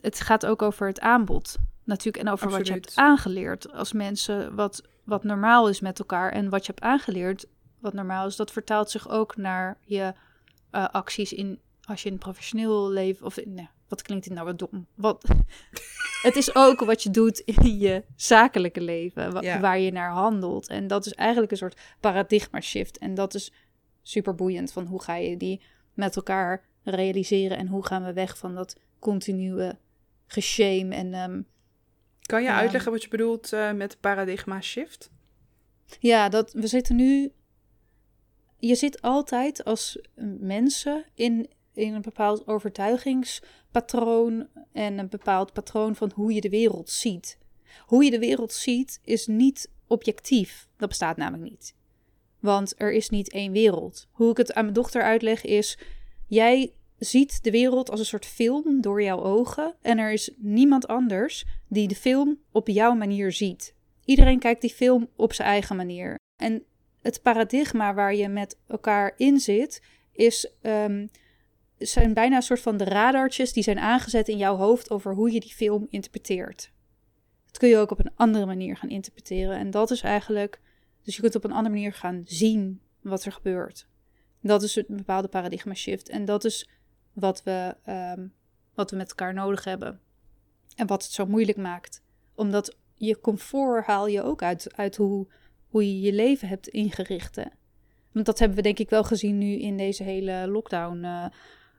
het 0.00 0.20
gaat 0.20 0.46
ook 0.46 0.62
over 0.62 0.86
het 0.86 1.00
aanbod 1.00 1.58
natuurlijk 1.84 2.24
en 2.24 2.32
over 2.32 2.50
wat 2.50 2.66
je 2.66 2.72
hebt 2.72 2.96
aangeleerd 2.96 3.72
als 3.72 3.92
mensen, 3.92 4.54
wat, 4.54 4.82
wat 5.04 5.24
normaal 5.24 5.68
is 5.68 5.80
met 5.80 5.98
elkaar 5.98 6.32
en 6.32 6.48
wat 6.48 6.66
je 6.66 6.72
hebt 6.72 6.84
aangeleerd, 6.84 7.46
wat 7.78 7.92
normaal 7.92 8.26
is, 8.26 8.36
dat 8.36 8.52
vertaalt 8.52 8.90
zich 8.90 9.08
ook 9.08 9.36
naar 9.36 9.78
je 9.84 10.14
eh, 10.72 10.88
acties 10.88 11.32
in 11.32 11.60
als 11.84 12.02
je 12.02 12.10
in 12.10 12.18
professioneel 12.18 12.90
leven 12.90 13.26
of 13.26 13.36
nee, 13.44 13.68
wat 13.88 14.02
klinkt 14.02 14.24
dit 14.24 14.34
nou 14.34 14.46
wat 14.46 14.58
dom? 14.58 14.86
Wat? 14.94 15.28
het 16.22 16.36
is 16.36 16.54
ook 16.54 16.80
wat 16.80 17.02
je 17.02 17.10
doet 17.10 17.38
in 17.38 17.78
je 17.78 18.04
zakelijke 18.16 18.80
leven, 18.80 19.32
wa- 19.32 19.40
Ja. 19.40 19.60
waar 19.60 19.78
je 19.78 19.90
naar 19.92 20.10
handelt. 20.10 20.68
En 20.68 20.86
dat 20.86 21.06
is 21.06 21.12
eigenlijk 21.14 21.52
een 21.52 21.58
soort 21.58 21.80
paradigma 22.00 22.60
shift. 22.60 22.98
En 22.98 23.14
dat 23.14 23.34
is 23.34 23.52
super 24.02 24.34
boeiend. 24.34 24.72
Van 24.72 24.86
hoe 24.86 25.02
ga 25.02 25.14
je 25.16 25.36
die 25.36 25.62
met 25.94 26.16
elkaar 26.16 26.64
realiseren 26.82 27.56
en 27.56 27.66
hoe 27.66 27.86
gaan 27.86 28.04
we 28.04 28.12
weg 28.12 28.38
van 28.38 28.54
dat 28.54 28.76
continue 28.98 29.72
geshame 30.26 30.94
en 30.94 31.14
ehm, 31.14 31.42
Kan 32.22 32.42
je 32.42 32.50
uitleggen 32.52 32.92
wat 32.92 33.02
je 33.02 33.08
bedoelt 33.08 33.52
eh, 33.52 33.72
met 33.72 33.96
paradigma 34.00 34.60
shift? 34.60 35.10
Ja, 36.00 36.28
dat 36.28 36.52
we 36.52 36.66
zitten 36.66 36.96
nu. 36.96 37.32
Je 38.64 38.74
zit 38.74 39.00
altijd 39.00 39.64
als 39.64 39.98
mensen 40.40 41.04
in, 41.14 41.50
in 41.74 41.94
een 41.94 42.02
bepaald 42.02 42.46
overtuigingspatroon 42.46 44.48
en 44.72 44.98
een 44.98 45.08
bepaald 45.08 45.52
patroon 45.52 45.96
van 45.96 46.12
hoe 46.14 46.32
je 46.32 46.40
de 46.40 46.48
wereld 46.48 46.90
ziet. 46.90 47.38
Hoe 47.86 48.04
je 48.04 48.10
de 48.10 48.18
wereld 48.18 48.52
ziet 48.52 49.00
is 49.04 49.26
niet 49.26 49.70
objectief. 49.86 50.68
Dat 50.76 50.88
bestaat 50.88 51.16
namelijk 51.16 51.50
niet. 51.50 51.74
Want 52.40 52.74
er 52.76 52.92
is 52.92 53.08
niet 53.08 53.30
één 53.30 53.52
wereld. 53.52 54.08
Hoe 54.10 54.30
ik 54.30 54.36
het 54.36 54.54
aan 54.54 54.62
mijn 54.62 54.74
dochter 54.74 55.02
uitleg 55.02 55.44
is: 55.44 55.78
jij 56.26 56.72
ziet 56.98 57.44
de 57.44 57.50
wereld 57.50 57.90
als 57.90 58.00
een 58.00 58.06
soort 58.06 58.26
film 58.26 58.80
door 58.80 59.02
jouw 59.02 59.22
ogen 59.22 59.74
en 59.80 59.98
er 59.98 60.12
is 60.12 60.30
niemand 60.36 60.86
anders 60.86 61.44
die 61.68 61.88
de 61.88 61.96
film 61.96 62.38
op 62.52 62.68
jouw 62.68 62.94
manier 62.94 63.32
ziet. 63.32 63.74
Iedereen 64.04 64.38
kijkt 64.38 64.60
die 64.60 64.74
film 64.74 65.08
op 65.16 65.32
zijn 65.32 65.48
eigen 65.48 65.76
manier. 65.76 66.14
En 66.36 66.64
het 67.02 67.22
paradigma 67.22 67.94
waar 67.94 68.14
je 68.14 68.28
met 68.28 68.58
elkaar 68.66 69.12
in 69.16 69.40
zit, 69.40 69.82
is, 70.12 70.52
ehm, 70.60 71.06
zijn 71.78 72.14
bijna 72.14 72.36
een 72.36 72.42
soort 72.42 72.60
van 72.60 72.76
de 72.76 72.84
radartjes 72.84 73.52
die 73.52 73.62
zijn 73.62 73.78
aangezet 73.78 74.28
in 74.28 74.36
jouw 74.36 74.56
hoofd 74.56 74.90
over 74.90 75.14
hoe 75.14 75.32
je 75.32 75.40
die 75.40 75.54
film 75.54 75.86
interpreteert. 75.90 76.72
Dat 77.46 77.58
kun 77.58 77.68
je 77.68 77.76
ook 77.76 77.90
op 77.90 77.98
een 77.98 78.12
andere 78.14 78.46
manier 78.46 78.76
gaan 78.76 78.90
interpreteren. 78.90 79.56
En 79.56 79.70
dat 79.70 79.90
is 79.90 80.00
eigenlijk, 80.00 80.60
dus 81.02 81.14
je 81.16 81.22
kunt 81.22 81.34
op 81.34 81.44
een 81.44 81.52
andere 81.52 81.74
manier 81.74 81.92
gaan 81.92 82.22
zien 82.24 82.80
wat 83.00 83.24
er 83.24 83.32
gebeurt. 83.32 83.86
Dat 84.40 84.62
is 84.62 84.76
een 84.76 84.84
bepaalde 84.88 85.28
paradigma 85.28 85.74
shift. 85.74 86.08
En 86.08 86.24
dat 86.24 86.44
is 86.44 86.68
wat 87.12 87.42
we, 87.42 87.76
ehm, 87.84 88.26
wat 88.74 88.90
we 88.90 88.96
met 88.96 89.08
elkaar 89.08 89.34
nodig 89.34 89.64
hebben. 89.64 90.00
En 90.76 90.86
wat 90.86 91.02
het 91.02 91.12
zo 91.12 91.26
moeilijk 91.26 91.58
maakt. 91.58 92.02
Omdat 92.34 92.76
je 92.94 93.20
comfort 93.20 93.86
haal 93.86 94.06
je 94.06 94.22
ook 94.22 94.42
uit, 94.42 94.76
uit 94.76 94.96
hoe, 94.96 95.26
hoe 95.72 95.86
je 95.86 96.00
je 96.00 96.12
leven 96.12 96.48
hebt 96.48 96.68
ingericht. 96.68 97.36
hè. 97.36 97.44
Want 98.12 98.26
dat 98.26 98.38
hebben 98.38 98.56
we 98.56 98.62
denk 98.62 98.78
ik 98.78 98.90
wel 98.90 99.04
gezien 99.04 99.38
nu 99.38 99.46
in 99.58 99.76
deze 99.76 100.02
hele 100.02 100.48
lockdown 100.48 101.04
eh, 101.04 101.24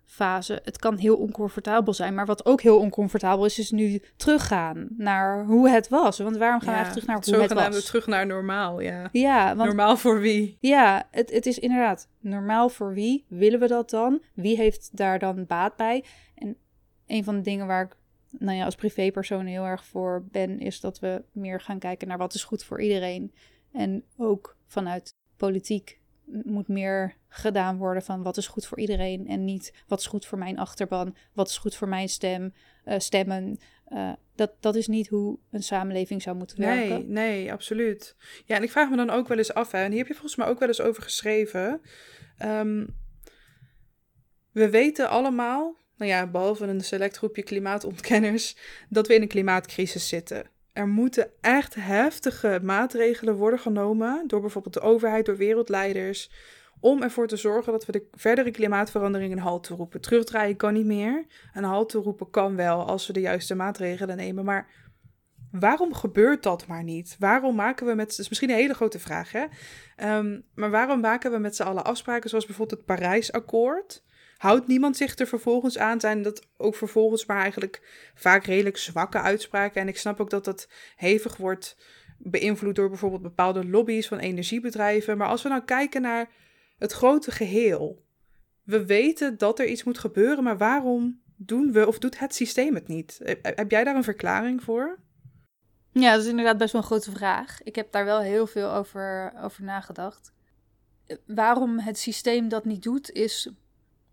fase. 0.06 0.60
Het 0.64 0.78
kan 0.78 0.98
heel 0.98 1.16
oncomfortabel 1.16 1.94
zijn, 1.94 2.14
maar 2.14 2.26
wat 2.26 2.46
ook 2.46 2.62
heel 2.62 2.80
oncomfortabel 2.80 3.46
is, 3.46 3.60
is 3.60 3.72
nu 3.72 4.02
teruggaan 4.16 4.88
naar 4.98 5.46
hoe 5.46 5.70
het 5.70 5.90
was. 5.90 6.20
Want 6.20 6.38
waarom 6.38 6.60
gaan 6.60 6.74
we 6.74 6.80
Ja, 6.80 6.84
eigenlijk 6.86 7.06
terug 7.24 7.38
naar 7.38 7.48
hoe 7.56 7.64
het 7.66 7.74
was? 7.74 7.86
terug 7.86 8.08
naar 8.08 8.26
normaal, 8.26 8.80
ja. 8.82 9.10
Ja, 9.12 9.56
want 9.56 9.68
Normaal 9.68 9.98
voor 9.98 10.20
wie? 10.20 10.58
ja, 10.60 11.08
het, 11.12 11.32
het 11.32 11.46
is 11.46 11.60
inderdaad 11.60 12.08
normaal 12.20 12.70
voor 12.70 12.94
wie. 12.94 13.26
Willen 13.28 13.60
we 13.60 13.68
dat 13.68 13.90
dan? 13.90 14.22
Wie 14.34 14.56
heeft 14.58 14.90
daar 14.98 15.20
dan 15.20 15.46
baat 15.46 15.76
bij? 15.76 16.04
En 16.36 16.56
een 17.08 17.24
van 17.24 17.36
de 17.36 17.42
dingen 17.42 17.68
waar 17.68 17.84
ik 17.84 17.96
nou 18.40 18.58
ja, 18.58 18.66
als 18.66 18.76
privépersoon 18.76 19.46
heel 19.46 19.64
erg 19.66 19.86
voor 19.86 20.24
ben, 20.32 20.60
is 20.60 20.80
dat 20.80 21.00
we 21.00 21.24
meer 21.32 21.62
gaan 21.62 21.80
kijken 21.80 22.08
naar 22.08 22.18
wat 22.18 22.34
is 22.34 22.44
goed 22.44 22.64
voor 22.64 22.82
iedereen. 22.82 23.34
En 23.74 24.04
ook 24.18 24.58
vanuit 24.68 25.16
politiek 25.38 26.00
moet 26.26 26.68
meer 26.68 27.16
gedaan 27.28 27.78
worden 27.78 28.04
van 28.04 28.24
wat 28.24 28.38
is 28.38 28.48
goed 28.48 28.66
voor 28.66 28.80
iedereen 28.80 29.28
en 29.28 29.46
niet 29.46 29.74
wat 29.88 30.00
is 30.00 30.06
goed 30.06 30.26
voor 30.26 30.38
mijn 30.38 30.60
achterban, 30.60 31.16
wat 31.34 31.50
is 31.50 31.58
goed 31.58 31.76
voor 31.76 31.88
mijn 31.88 32.10
stem, 32.10 32.54
uh, 32.86 32.96
stemmen. 32.98 33.60
Uh, 33.90 34.14
dat, 34.36 34.52
dat 34.60 34.76
is 34.76 34.88
niet 34.88 35.08
hoe 35.08 35.40
een 35.52 35.64
samenleving 35.64 36.22
zou 36.22 36.38
moeten 36.38 36.62
nee, 36.62 36.90
werken. 36.90 37.12
Nee, 37.12 37.52
absoluut. 37.52 38.16
Ja, 38.46 38.56
en 38.56 38.64
ik 38.64 38.72
vraag 38.72 38.90
me 38.90 38.96
dan 38.96 39.10
ook 39.10 39.28
wel 39.28 39.38
eens 39.38 39.54
af, 39.54 39.72
hè, 39.72 39.84
en 39.84 39.90
hier 39.90 40.00
heb 40.00 40.08
je 40.08 40.14
volgens 40.14 40.36
mij 40.36 40.48
ook 40.48 40.60
wel 40.60 40.68
eens 40.68 40.82
over 40.82 41.04
geschreven. 41.04 41.82
Um, 42.44 42.96
we 44.52 44.70
weten 44.70 45.10
allemaal, 45.10 45.78
nou 45.98 46.12
ja, 46.12 46.28
behalve 46.28 46.66
een 46.66 46.82
select 46.82 47.18
groepje 47.18 47.44
klimaatontkenners, 47.44 48.58
dat 48.90 49.08
we 49.08 49.14
in 49.14 49.22
een 49.22 49.28
klimaatcrisis 49.28 50.08
zitten. 50.08 50.53
Er 50.74 50.88
moeten 50.88 51.30
echt 51.42 51.76
heftige 51.76 52.60
maatregelen 52.64 53.36
worden 53.36 53.60
genomen 53.60 54.24
door 54.28 54.42
bijvoorbeeld 54.42 54.74
de 54.74 54.82
overheid, 54.82 55.26
door 55.26 55.38
wereldleiders, 55.38 56.32
om 56.80 57.02
ervoor 57.02 57.28
te 57.28 57.36
zorgen 57.36 57.72
dat 57.72 57.86
we 57.86 57.92
de 57.92 58.08
verdere 58.12 58.52
klimaatverandering 58.52 59.32
een 59.32 59.40
halt 59.40 59.64
te 59.64 59.74
roepen. 59.74 60.02
Terugdraaien 60.02 60.56
kan 60.56 60.74
niet 60.74 60.86
meer. 60.86 61.26
Een 61.54 61.64
halt 61.64 61.90
te 61.90 61.98
roepen 61.98 62.30
kan 62.30 62.56
wel 62.56 62.86
als 62.86 63.08
we 63.08 63.14
de 63.14 63.20
juiste 63.20 63.56
maatregelen 63.56 64.18
nemen. 64.18 64.46
Maar 64.46 64.68
waarom 65.52 65.94
gebeurt 65.94 66.44
dat 66.44 66.68
maar 66.68 66.84
niet? 66.84 67.16
Waarom 67.20 67.56
maken 67.56 67.86
we 67.86 67.94
met. 67.94 68.10
Dat 68.10 68.20
is 68.20 68.30
misschien 68.30 68.50
een 68.50 68.56
hele 68.56 68.74
grote 68.74 69.00
vraag, 69.00 69.32
hè? 69.32 69.46
Um, 70.18 70.46
maar 70.56 70.72
waarom 70.72 71.00
maken 71.00 71.32
we 71.32 71.38
met 71.38 71.56
z'n 71.56 71.64
allen 71.64 71.86
afspraken 71.86 72.30
zoals 72.30 72.46
bijvoorbeeld 72.46 72.80
het 72.80 72.88
Parijsakkoord? 72.88 74.04
Houdt 74.44 74.68
niemand 74.68 74.98
zich 74.98 75.18
er 75.18 75.28
vervolgens 75.28 75.78
aan? 75.78 76.00
Zijn 76.00 76.22
dat 76.22 76.48
ook 76.58 76.76
vervolgens 76.76 77.26
maar 77.26 77.42
eigenlijk 77.42 77.82
vaak 78.16 78.46
redelijk 78.46 78.78
zwakke 78.78 79.20
uitspraken? 79.20 79.82
En 79.82 79.88
ik 79.88 79.98
snap 79.98 80.20
ook 80.20 80.30
dat 80.30 80.46
dat 80.46 80.70
hevig 80.96 81.38
wordt 81.38 81.78
beïnvloed 82.18 82.76
door 82.76 82.90
bijvoorbeeld 82.90 83.22
bepaalde 83.22 83.66
lobby's 83.66 84.08
van 84.08 84.18
energiebedrijven. 84.18 85.18
Maar 85.18 85.28
als 85.28 85.44
we 85.44 85.50
nou 85.50 85.64
kijken 85.64 86.02
naar 86.02 86.30
het 86.78 86.92
grote 86.92 87.32
geheel. 87.32 88.06
We 88.64 88.86
weten 88.86 89.38
dat 89.38 89.60
er 89.60 89.68
iets 89.68 89.84
moet 89.84 89.98
gebeuren, 89.98 90.44
maar 90.44 90.58
waarom 90.58 91.22
doen 91.36 91.72
we 91.72 91.88
of 91.88 92.00
doet 92.00 92.20
het 92.20 92.36
systeem 92.36 92.76
het 92.76 92.88
niet? 92.88 93.20
Heb 93.42 93.72
jij 93.72 93.84
daar 93.84 93.96
een 93.96 94.04
verklaring 94.04 94.64
voor? 94.64 95.00
Ja, 95.92 96.12
dat 96.12 96.24
is 96.24 96.30
inderdaad 96.30 96.58
best 96.58 96.72
wel 96.72 96.82
een 96.82 96.88
grote 96.88 97.12
vraag. 97.12 97.64
Ik 97.64 97.76
heb 97.76 97.92
daar 97.92 98.06
wel 98.06 98.20
heel 98.20 98.48
veel 98.48 98.72
over, 98.72 99.34
over 99.42 99.64
nagedacht. 99.64 100.34
Waarom 101.26 101.80
het 101.80 101.98
systeem 101.98 102.50
dat 102.50 102.66
niet 102.66 102.84
doet, 102.84 103.12
is 103.12 103.52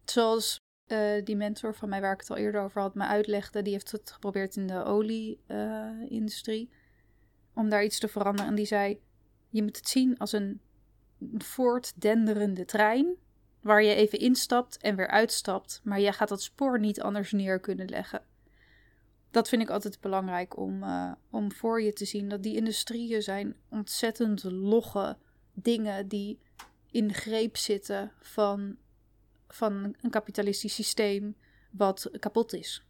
Zoals 0.05 0.61
uh, 0.87 1.25
die 1.25 1.37
mentor 1.37 1.75
van 1.75 1.89
mij, 1.89 2.01
waar 2.01 2.13
ik 2.13 2.21
het 2.21 2.31
al 2.31 2.37
eerder 2.37 2.61
over 2.61 2.81
had, 2.81 2.95
me 2.95 3.05
uitlegde, 3.05 3.63
die 3.63 3.73
heeft 3.73 3.91
het 3.91 4.11
geprobeerd 4.11 4.57
in 4.57 4.67
de 4.67 4.85
olie-industrie. 4.85 6.71
Om 7.55 7.69
daar 7.69 7.85
iets 7.85 7.99
te 7.99 8.09
veranderen. 8.09 8.51
En 8.51 8.57
die 8.57 8.67
zei: 8.67 9.01
Je 9.49 9.63
moet 9.63 9.77
het 9.77 9.89
zien 9.89 10.19
als 10.19 10.33
een 10.33 10.61
voortdenderende 11.39 12.65
trein. 12.65 13.15
Waar 13.61 13.83
je 13.83 13.95
even 13.95 14.19
instapt 14.19 14.77
en 14.77 14.97
weer 14.97 15.09
uitstapt. 15.09 15.81
Maar 15.85 16.01
je 16.01 16.13
gaat 16.13 16.29
dat 16.29 16.43
spoor 16.43 16.81
niet 16.81 17.01
anders 17.01 17.33
neer 17.33 17.61
kunnen 17.61 17.89
leggen. 17.89 18.23
Dat 19.31 19.49
vind 19.49 19.63
ik 19.63 19.71
altijd 19.71 20.01
belangrijk 20.01 20.57
om, 20.57 20.83
uh, 20.83 21.13
om 21.31 21.53
voor 21.53 21.83
je 21.83 21.93
te 21.93 22.05
zien. 22.05 22.29
Dat 22.29 22.43
die 22.43 22.57
industrieën 22.57 23.23
zijn 23.23 23.57
ontzettend 23.69 24.43
logge 24.43 25.17
dingen 25.53 26.09
die 26.09 26.41
in 26.91 27.15
greep 27.15 27.57
zitten 27.57 28.13
van 28.21 28.77
van 29.55 29.95
een 30.01 30.11
kapitalistisch 30.11 30.75
systeem 30.75 31.37
wat 31.71 32.11
kapot 32.19 32.53
is. 32.53 32.85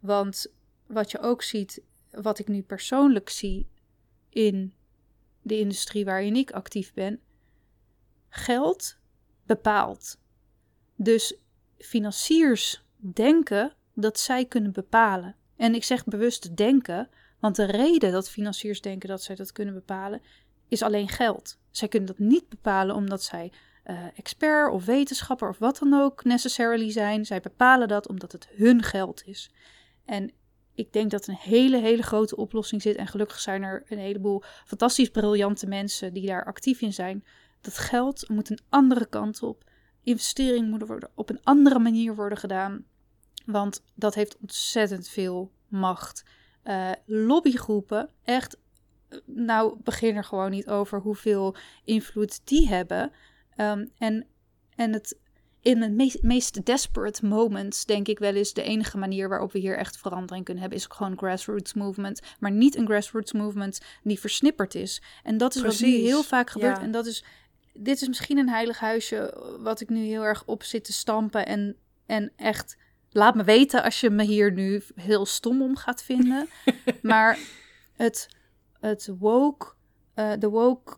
Want 0.00 0.46
wat 0.86 1.10
je 1.10 1.18
ook 1.18 1.42
ziet, 1.42 1.82
wat 2.10 2.38
ik 2.38 2.48
nu 2.48 2.62
persoonlijk 2.62 3.28
zie 3.28 3.68
in 4.28 4.74
de 5.42 5.58
industrie 5.58 6.04
waarin 6.04 6.36
ik 6.36 6.50
actief 6.50 6.92
ben, 6.92 7.20
geld 8.28 8.96
bepaalt. 9.46 10.18
Dus 10.96 11.36
financiers 11.78 12.84
denken 12.96 13.74
dat 13.94 14.18
zij 14.18 14.44
kunnen 14.44 14.72
bepalen. 14.72 15.36
En 15.56 15.74
ik 15.74 15.84
zeg 15.84 16.04
bewust 16.04 16.56
denken, 16.56 17.08
want 17.38 17.56
de 17.56 17.64
reden 17.64 18.12
dat 18.12 18.30
financiers 18.30 18.80
denken 18.80 19.08
dat 19.08 19.22
zij 19.22 19.34
dat 19.34 19.52
kunnen 19.52 19.74
bepalen, 19.74 20.22
is 20.68 20.82
alleen 20.82 21.08
geld. 21.08 21.58
Zij 21.70 21.88
kunnen 21.88 22.08
dat 22.08 22.18
niet 22.18 22.48
bepalen 22.48 22.94
omdat 22.96 23.22
zij 23.22 23.52
uh, 23.90 24.04
expert 24.14 24.72
of 24.72 24.84
wetenschapper 24.84 25.48
of 25.48 25.58
wat 25.58 25.78
dan 25.78 25.94
ook 25.94 26.24
necessarily 26.24 26.90
zijn. 26.90 27.24
Zij 27.24 27.40
bepalen 27.40 27.88
dat 27.88 28.08
omdat 28.08 28.32
het 28.32 28.48
hun 28.56 28.82
geld 28.82 29.22
is. 29.26 29.50
En 30.04 30.32
ik 30.74 30.92
denk 30.92 31.10
dat 31.10 31.26
een 31.26 31.38
hele, 31.40 31.78
hele 31.78 32.02
grote 32.02 32.36
oplossing 32.36 32.82
zit. 32.82 32.96
En 32.96 33.06
gelukkig 33.06 33.40
zijn 33.40 33.62
er 33.62 33.84
een 33.88 33.98
heleboel 33.98 34.42
fantastisch 34.66 35.08
briljante 35.08 35.66
mensen 35.66 36.12
die 36.12 36.26
daar 36.26 36.44
actief 36.44 36.80
in 36.80 36.92
zijn. 36.92 37.24
Dat 37.60 37.78
geld 37.78 38.28
moet 38.28 38.50
een 38.50 38.60
andere 38.68 39.06
kant 39.06 39.42
op. 39.42 39.64
Investeringen 40.02 40.68
moeten 40.68 40.88
worden 40.88 41.10
op 41.14 41.30
een 41.30 41.40
andere 41.42 41.78
manier 41.78 42.14
worden 42.14 42.38
gedaan. 42.38 42.84
Want 43.46 43.82
dat 43.94 44.14
heeft 44.14 44.36
ontzettend 44.40 45.08
veel 45.08 45.52
macht. 45.68 46.24
Uh, 46.64 46.90
lobbygroepen, 47.06 48.10
echt, 48.22 48.56
nou 49.24 49.76
begin 49.82 50.16
er 50.16 50.24
gewoon 50.24 50.50
niet 50.50 50.68
over 50.68 51.00
hoeveel 51.00 51.56
invloed 51.84 52.40
die 52.44 52.68
hebben. 52.68 53.12
Ehm, 53.58 53.86
en, 53.98 54.26
en 54.76 54.92
het 54.92 55.18
in 55.60 55.80
de 55.80 55.90
meest, 55.90 56.22
meest 56.22 56.64
desperate 56.64 57.26
moments, 57.26 57.84
denk 57.84 58.08
ik 58.08 58.18
wel 58.18 58.34
eens, 58.34 58.52
de 58.52 58.62
enige 58.62 58.98
manier 58.98 59.28
waarop 59.28 59.52
we 59.52 59.58
hier 59.58 59.76
echt 59.76 59.98
verandering 59.98 60.44
kunnen 60.44 60.62
hebben, 60.62 60.80
is 60.80 60.86
gewoon 60.88 61.18
grassroots 61.18 61.74
movement. 61.74 62.20
Maar 62.38 62.50
niet 62.50 62.76
een 62.76 62.86
grassroots 62.86 63.32
movement 63.32 63.80
die 64.02 64.20
versnipperd 64.20 64.74
is. 64.74 65.02
En 65.22 65.38
dat 65.38 65.54
is 65.54 65.62
wat 65.62 65.80
nu 65.80 65.88
heel 65.88 66.22
vaak 66.22 66.50
gebeurt. 66.50 66.78
En 66.78 66.90
dat 66.90 67.06
is, 67.06 67.24
dit 67.72 68.00
is 68.00 68.08
misschien 68.08 68.38
een 68.38 68.48
heilig 68.48 68.78
huisje 68.78 69.42
wat 69.60 69.80
ik 69.80 69.88
nu 69.88 70.04
heel 70.04 70.22
erg 70.22 70.44
op 70.46 70.62
zit 70.62 70.84
te 70.84 70.92
stampen. 70.92 71.46
En, 71.46 71.76
en 72.06 72.32
echt, 72.36 72.76
laat 73.10 73.34
me 73.34 73.44
weten 73.44 73.82
als 73.82 74.00
je 74.00 74.10
me 74.10 74.22
hier 74.22 74.52
nu 74.52 74.82
heel 74.94 75.26
stom 75.26 75.62
om 75.62 75.76
gaat 75.76 76.02
vinden. 76.02 76.48
maar 77.02 77.38
het, 77.92 78.28
het 78.80 79.10
woke, 79.18 79.66
uh, 80.14 80.32
de 80.38 80.48
woke 80.48 80.96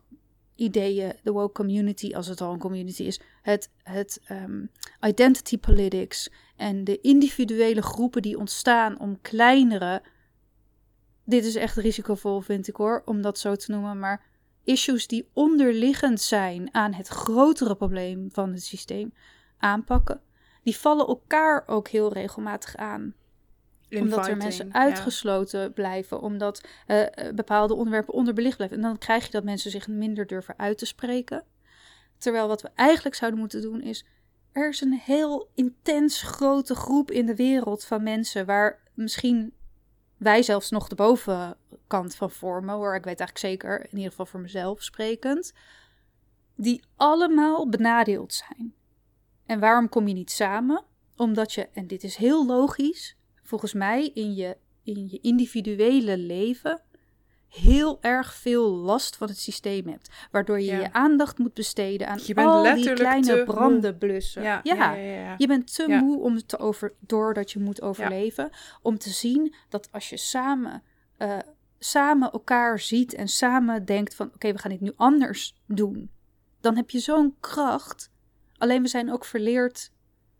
ideeën, 0.60 1.12
de 1.22 1.32
woke 1.32 1.52
community, 1.52 2.14
als 2.14 2.26
het 2.26 2.40
al 2.40 2.52
een 2.52 2.58
community 2.58 3.02
is, 3.02 3.20
het, 3.42 3.70
het 3.82 4.20
um, 4.30 4.70
identity 5.06 5.58
politics 5.58 6.30
en 6.56 6.84
de 6.84 7.00
individuele 7.00 7.82
groepen 7.82 8.22
die 8.22 8.38
ontstaan 8.38 8.98
om 8.98 9.20
kleinere. 9.20 10.02
Dit 11.24 11.44
is 11.44 11.54
echt 11.54 11.76
risicovol, 11.76 12.40
vind 12.40 12.68
ik 12.68 12.76
hoor, 12.76 13.02
om 13.04 13.22
dat 13.22 13.38
zo 13.38 13.56
te 13.56 13.70
noemen, 13.70 13.98
maar 13.98 14.26
issues 14.64 15.06
die 15.06 15.28
onderliggend 15.32 16.20
zijn 16.20 16.74
aan 16.74 16.92
het 16.92 17.08
grotere 17.08 17.76
probleem 17.76 18.28
van 18.32 18.52
het 18.52 18.64
systeem 18.64 19.14
aanpakken, 19.58 20.20
die 20.62 20.76
vallen 20.76 21.06
elkaar 21.06 21.62
ook 21.66 21.88
heel 21.88 22.12
regelmatig 22.12 22.76
aan 22.76 23.14
omdat 23.90 24.28
er 24.28 24.36
mensen 24.36 24.74
uitgesloten 24.74 25.72
blijven, 25.72 26.20
omdat 26.20 26.68
uh, 26.86 27.06
bepaalde 27.34 27.74
onderwerpen 27.74 28.14
onderbelicht 28.14 28.56
blijven. 28.56 28.76
En 28.76 28.82
dan 28.82 28.98
krijg 28.98 29.24
je 29.24 29.30
dat 29.30 29.44
mensen 29.44 29.70
zich 29.70 29.88
minder 29.88 30.26
durven 30.26 30.58
uit 30.58 30.78
te 30.78 30.86
spreken. 30.86 31.44
Terwijl 32.18 32.48
wat 32.48 32.62
we 32.62 32.70
eigenlijk 32.74 33.16
zouden 33.16 33.40
moeten 33.40 33.62
doen 33.62 33.82
is. 33.82 34.04
Er 34.52 34.68
is 34.68 34.80
een 34.80 35.00
heel 35.04 35.50
intens 35.54 36.22
grote 36.22 36.74
groep 36.74 37.10
in 37.10 37.26
de 37.26 37.34
wereld 37.36 37.84
van 37.84 38.02
mensen 38.02 38.46
waar 38.46 38.78
misschien 38.94 39.52
wij 40.16 40.42
zelfs 40.42 40.70
nog 40.70 40.88
de 40.88 40.94
bovenkant 40.94 42.14
van 42.14 42.30
vormen, 42.30 42.74
hoor. 42.74 42.94
Ik 42.94 43.04
weet 43.04 43.20
eigenlijk 43.20 43.38
zeker, 43.38 43.80
in 43.80 43.96
ieder 43.96 44.10
geval 44.10 44.26
voor 44.26 44.40
mezelf 44.40 44.82
sprekend, 44.82 45.52
die 46.56 46.84
allemaal 46.96 47.68
benadeeld 47.68 48.34
zijn. 48.34 48.74
En 49.46 49.60
waarom 49.60 49.88
kom 49.88 50.08
je 50.08 50.14
niet 50.14 50.30
samen? 50.30 50.84
Omdat 51.16 51.52
je, 51.52 51.68
en 51.72 51.86
dit 51.86 52.04
is 52.04 52.16
heel 52.16 52.46
logisch, 52.46 53.16
volgens 53.50 53.72
mij 53.72 54.10
in 54.14 54.34
je, 54.34 54.56
in 54.84 55.08
je 55.10 55.20
individuele 55.20 56.18
leven 56.18 56.82
heel 57.48 57.98
erg 58.00 58.34
veel 58.34 58.70
last 58.70 59.16
van 59.16 59.28
het 59.28 59.38
systeem 59.38 59.88
hebt. 59.88 60.10
Waardoor 60.30 60.60
je 60.60 60.72
je 60.72 60.92
aandacht 60.92 61.38
moet 61.38 61.54
besteden 61.54 62.08
aan 62.08 62.18
je 62.24 62.34
bent 62.34 62.48
al 62.48 62.74
die 62.74 62.92
kleine 62.92 63.44
branden 63.44 63.98
blussen. 63.98 64.42
Ja, 64.42 64.60
ja, 64.62 64.94
ja, 64.94 65.34
je 65.38 65.46
bent 65.46 65.74
te 65.74 65.86
moe 65.88 66.20
om 66.20 66.46
te 66.46 66.58
over, 66.58 66.94
doordat 67.00 67.50
je 67.50 67.58
moet 67.58 67.82
overleven. 67.82 68.50
Om 68.82 68.98
te 68.98 69.10
zien 69.10 69.54
dat 69.68 69.88
als 69.92 70.08
je 70.08 70.16
samen, 70.16 70.82
uh, 71.18 71.38
samen 71.78 72.32
elkaar 72.32 72.78
ziet 72.78 73.14
en 73.14 73.28
samen 73.28 73.84
denkt 73.84 74.14
van... 74.14 74.30
oké, 74.34 74.52
we 74.52 74.58
gaan 74.58 74.70
dit 74.70 74.80
nu 74.80 74.92
anders 74.96 75.54
doen. 75.66 76.10
Dan 76.60 76.76
heb 76.76 76.90
je 76.90 76.98
zo'n 76.98 77.36
kracht. 77.40 78.10
Alleen 78.58 78.82
we 78.82 78.88
zijn 78.88 79.12
ook 79.12 79.24
verleerd 79.24 79.92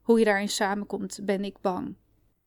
hoe 0.03 0.19
je 0.19 0.25
daarin 0.25 0.49
samenkomt, 0.49 1.21
ben 1.23 1.45
ik 1.45 1.61
bang. 1.61 1.97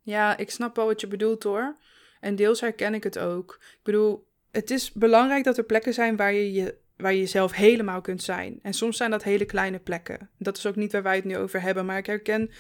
Ja, 0.03 0.37
ik 0.37 0.49
snap 0.49 0.75
wel 0.75 0.85
wat 0.85 1.01
je 1.01 1.07
bedoelt 1.07 1.43
hoor. 1.43 1.75
En 2.19 2.35
deels 2.35 2.61
herken 2.61 2.93
ik 2.93 3.03
het 3.03 3.19
ook. 3.19 3.57
Ik 3.61 3.79
bedoel, 3.83 4.27
het 4.51 4.71
is 4.71 4.91
belangrijk 4.91 5.43
dat 5.43 5.57
er 5.57 5.63
plekken 5.63 5.93
zijn 5.93 6.15
waar 6.15 6.33
je, 6.33 6.51
je, 6.51 6.75
waar 6.97 7.13
je 7.13 7.19
jezelf 7.19 7.51
helemaal 7.51 8.01
kunt 8.01 8.23
zijn. 8.23 8.59
En 8.61 8.73
soms 8.73 8.97
zijn 8.97 9.11
dat 9.11 9.23
hele 9.23 9.45
kleine 9.45 9.79
plekken. 9.79 10.29
Dat 10.37 10.57
is 10.57 10.65
ook 10.65 10.75
niet 10.75 10.91
waar 10.91 11.03
wij 11.03 11.15
het 11.15 11.25
nu 11.25 11.37
over 11.37 11.61
hebben. 11.61 11.85
Maar 11.85 11.97
ik 11.97 12.05
herken 12.05 12.51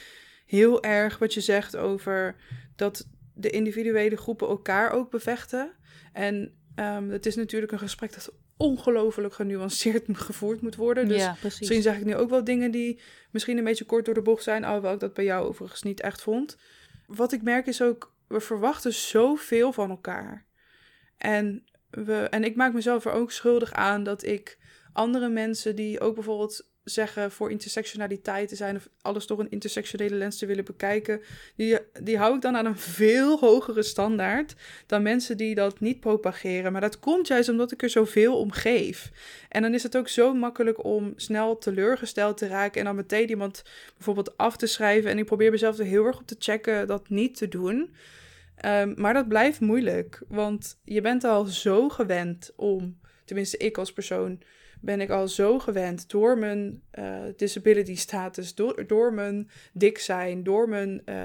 heel 0.45 0.83
erg 0.83 1.17
wat 1.17 1.33
je 1.33 1.41
zegt 1.41 1.75
over 1.75 2.35
dat 2.75 3.07
de 3.33 3.49
individuele 3.49 4.17
groepen 4.17 4.47
elkaar 4.47 4.91
ook 4.91 5.11
bevechten. 5.11 5.71
En 6.13 6.53
um, 6.75 7.09
het 7.09 7.25
is 7.25 7.35
natuurlijk 7.35 7.71
een 7.71 7.79
gesprek 7.79 8.13
dat 8.13 8.33
ongelooflijk 8.57 9.33
genuanceerd 9.33 10.03
gevoerd 10.17 10.61
moet 10.61 10.75
worden. 10.75 11.07
Dus 11.07 11.21
ja, 11.21 11.35
precies. 11.39 11.59
misschien 11.59 11.81
zeg 11.81 11.97
ik 11.97 12.05
nu 12.05 12.15
ook 12.15 12.29
wel 12.29 12.43
dingen 12.43 12.71
die 12.71 12.99
misschien 13.31 13.57
een 13.57 13.63
beetje 13.63 13.85
kort 13.85 14.05
door 14.05 14.13
de 14.13 14.21
bocht 14.21 14.43
zijn, 14.43 14.63
alhoewel 14.63 14.93
ik 14.93 14.99
dat 14.99 15.13
bij 15.13 15.25
jou 15.25 15.47
overigens 15.47 15.83
niet 15.83 16.01
echt 16.01 16.21
vond. 16.21 16.57
Wat 17.15 17.31
ik 17.31 17.41
merk 17.41 17.67
is 17.67 17.81
ook, 17.81 18.15
we 18.27 18.39
verwachten 18.39 18.93
zoveel 18.93 19.73
van 19.73 19.89
elkaar. 19.89 20.45
En, 21.17 21.63
we, 21.89 22.15
en 22.29 22.43
ik 22.43 22.55
maak 22.55 22.73
mezelf 22.73 23.05
er 23.05 23.11
ook 23.11 23.31
schuldig 23.31 23.73
aan 23.73 24.03
dat 24.03 24.23
ik 24.23 24.59
andere 24.93 25.29
mensen 25.29 25.75
die 25.75 25.99
ook 25.99 26.15
bijvoorbeeld 26.15 26.71
zeggen 26.83 27.31
voor 27.31 27.51
intersectionaliteit 27.51 28.49
te 28.49 28.55
zijn 28.55 28.75
of 28.75 28.89
alles 29.01 29.27
door 29.27 29.39
een 29.39 29.51
intersectionele 29.51 30.15
lens 30.15 30.37
te 30.37 30.45
willen 30.45 30.65
bekijken, 30.65 31.21
die, 31.55 31.77
die 32.01 32.17
hou 32.17 32.35
ik 32.35 32.41
dan 32.41 32.55
aan 32.55 32.65
een 32.65 32.77
veel 32.77 33.39
hogere 33.39 33.83
standaard 33.83 34.55
dan 34.85 35.01
mensen 35.01 35.37
die 35.37 35.55
dat 35.55 35.79
niet 35.79 35.99
propageren. 35.99 36.71
Maar 36.71 36.81
dat 36.81 36.99
komt 36.99 37.27
juist 37.27 37.49
omdat 37.49 37.71
ik 37.71 37.81
er 37.81 37.89
zoveel 37.89 38.37
om 38.37 38.51
geef. 38.51 39.11
En 39.49 39.61
dan 39.61 39.73
is 39.73 39.83
het 39.83 39.97
ook 39.97 40.07
zo 40.07 40.33
makkelijk 40.33 40.83
om 40.83 41.13
snel 41.15 41.57
teleurgesteld 41.57 42.37
te 42.37 42.47
raken 42.47 42.79
en 42.79 42.85
dan 42.85 42.95
meteen 42.95 43.29
iemand 43.29 43.63
bijvoorbeeld 43.95 44.37
af 44.37 44.57
te 44.57 44.67
schrijven. 44.67 45.09
En 45.09 45.17
ik 45.17 45.25
probeer 45.25 45.51
mezelf 45.51 45.77
er 45.79 45.85
heel 45.85 46.05
erg 46.05 46.19
op 46.19 46.27
te 46.27 46.35
checken 46.39 46.87
dat 46.87 47.09
niet 47.09 47.37
te 47.37 47.47
doen. 47.47 47.95
Um, 48.65 48.93
maar 48.97 49.13
dat 49.13 49.27
blijft 49.27 49.59
moeilijk, 49.59 50.21
want 50.27 50.79
je 50.83 51.01
bent 51.01 51.23
al 51.23 51.45
zo 51.45 51.89
gewend 51.89 52.51
om, 52.55 52.99
tenminste 53.25 53.57
ik 53.57 53.77
als 53.77 53.93
persoon, 53.93 54.41
ben 54.83 55.01
ik 55.01 55.09
al 55.09 55.27
zo 55.27 55.59
gewend 55.59 56.09
door 56.09 56.37
mijn 56.37 56.81
uh, 56.99 57.19
disability 57.35 57.95
status, 57.95 58.55
door, 58.55 58.87
door 58.87 59.13
mijn 59.13 59.49
dik 59.73 59.97
zijn, 59.97 60.43
door 60.43 60.69
mijn 60.69 61.01
uh, 61.05 61.15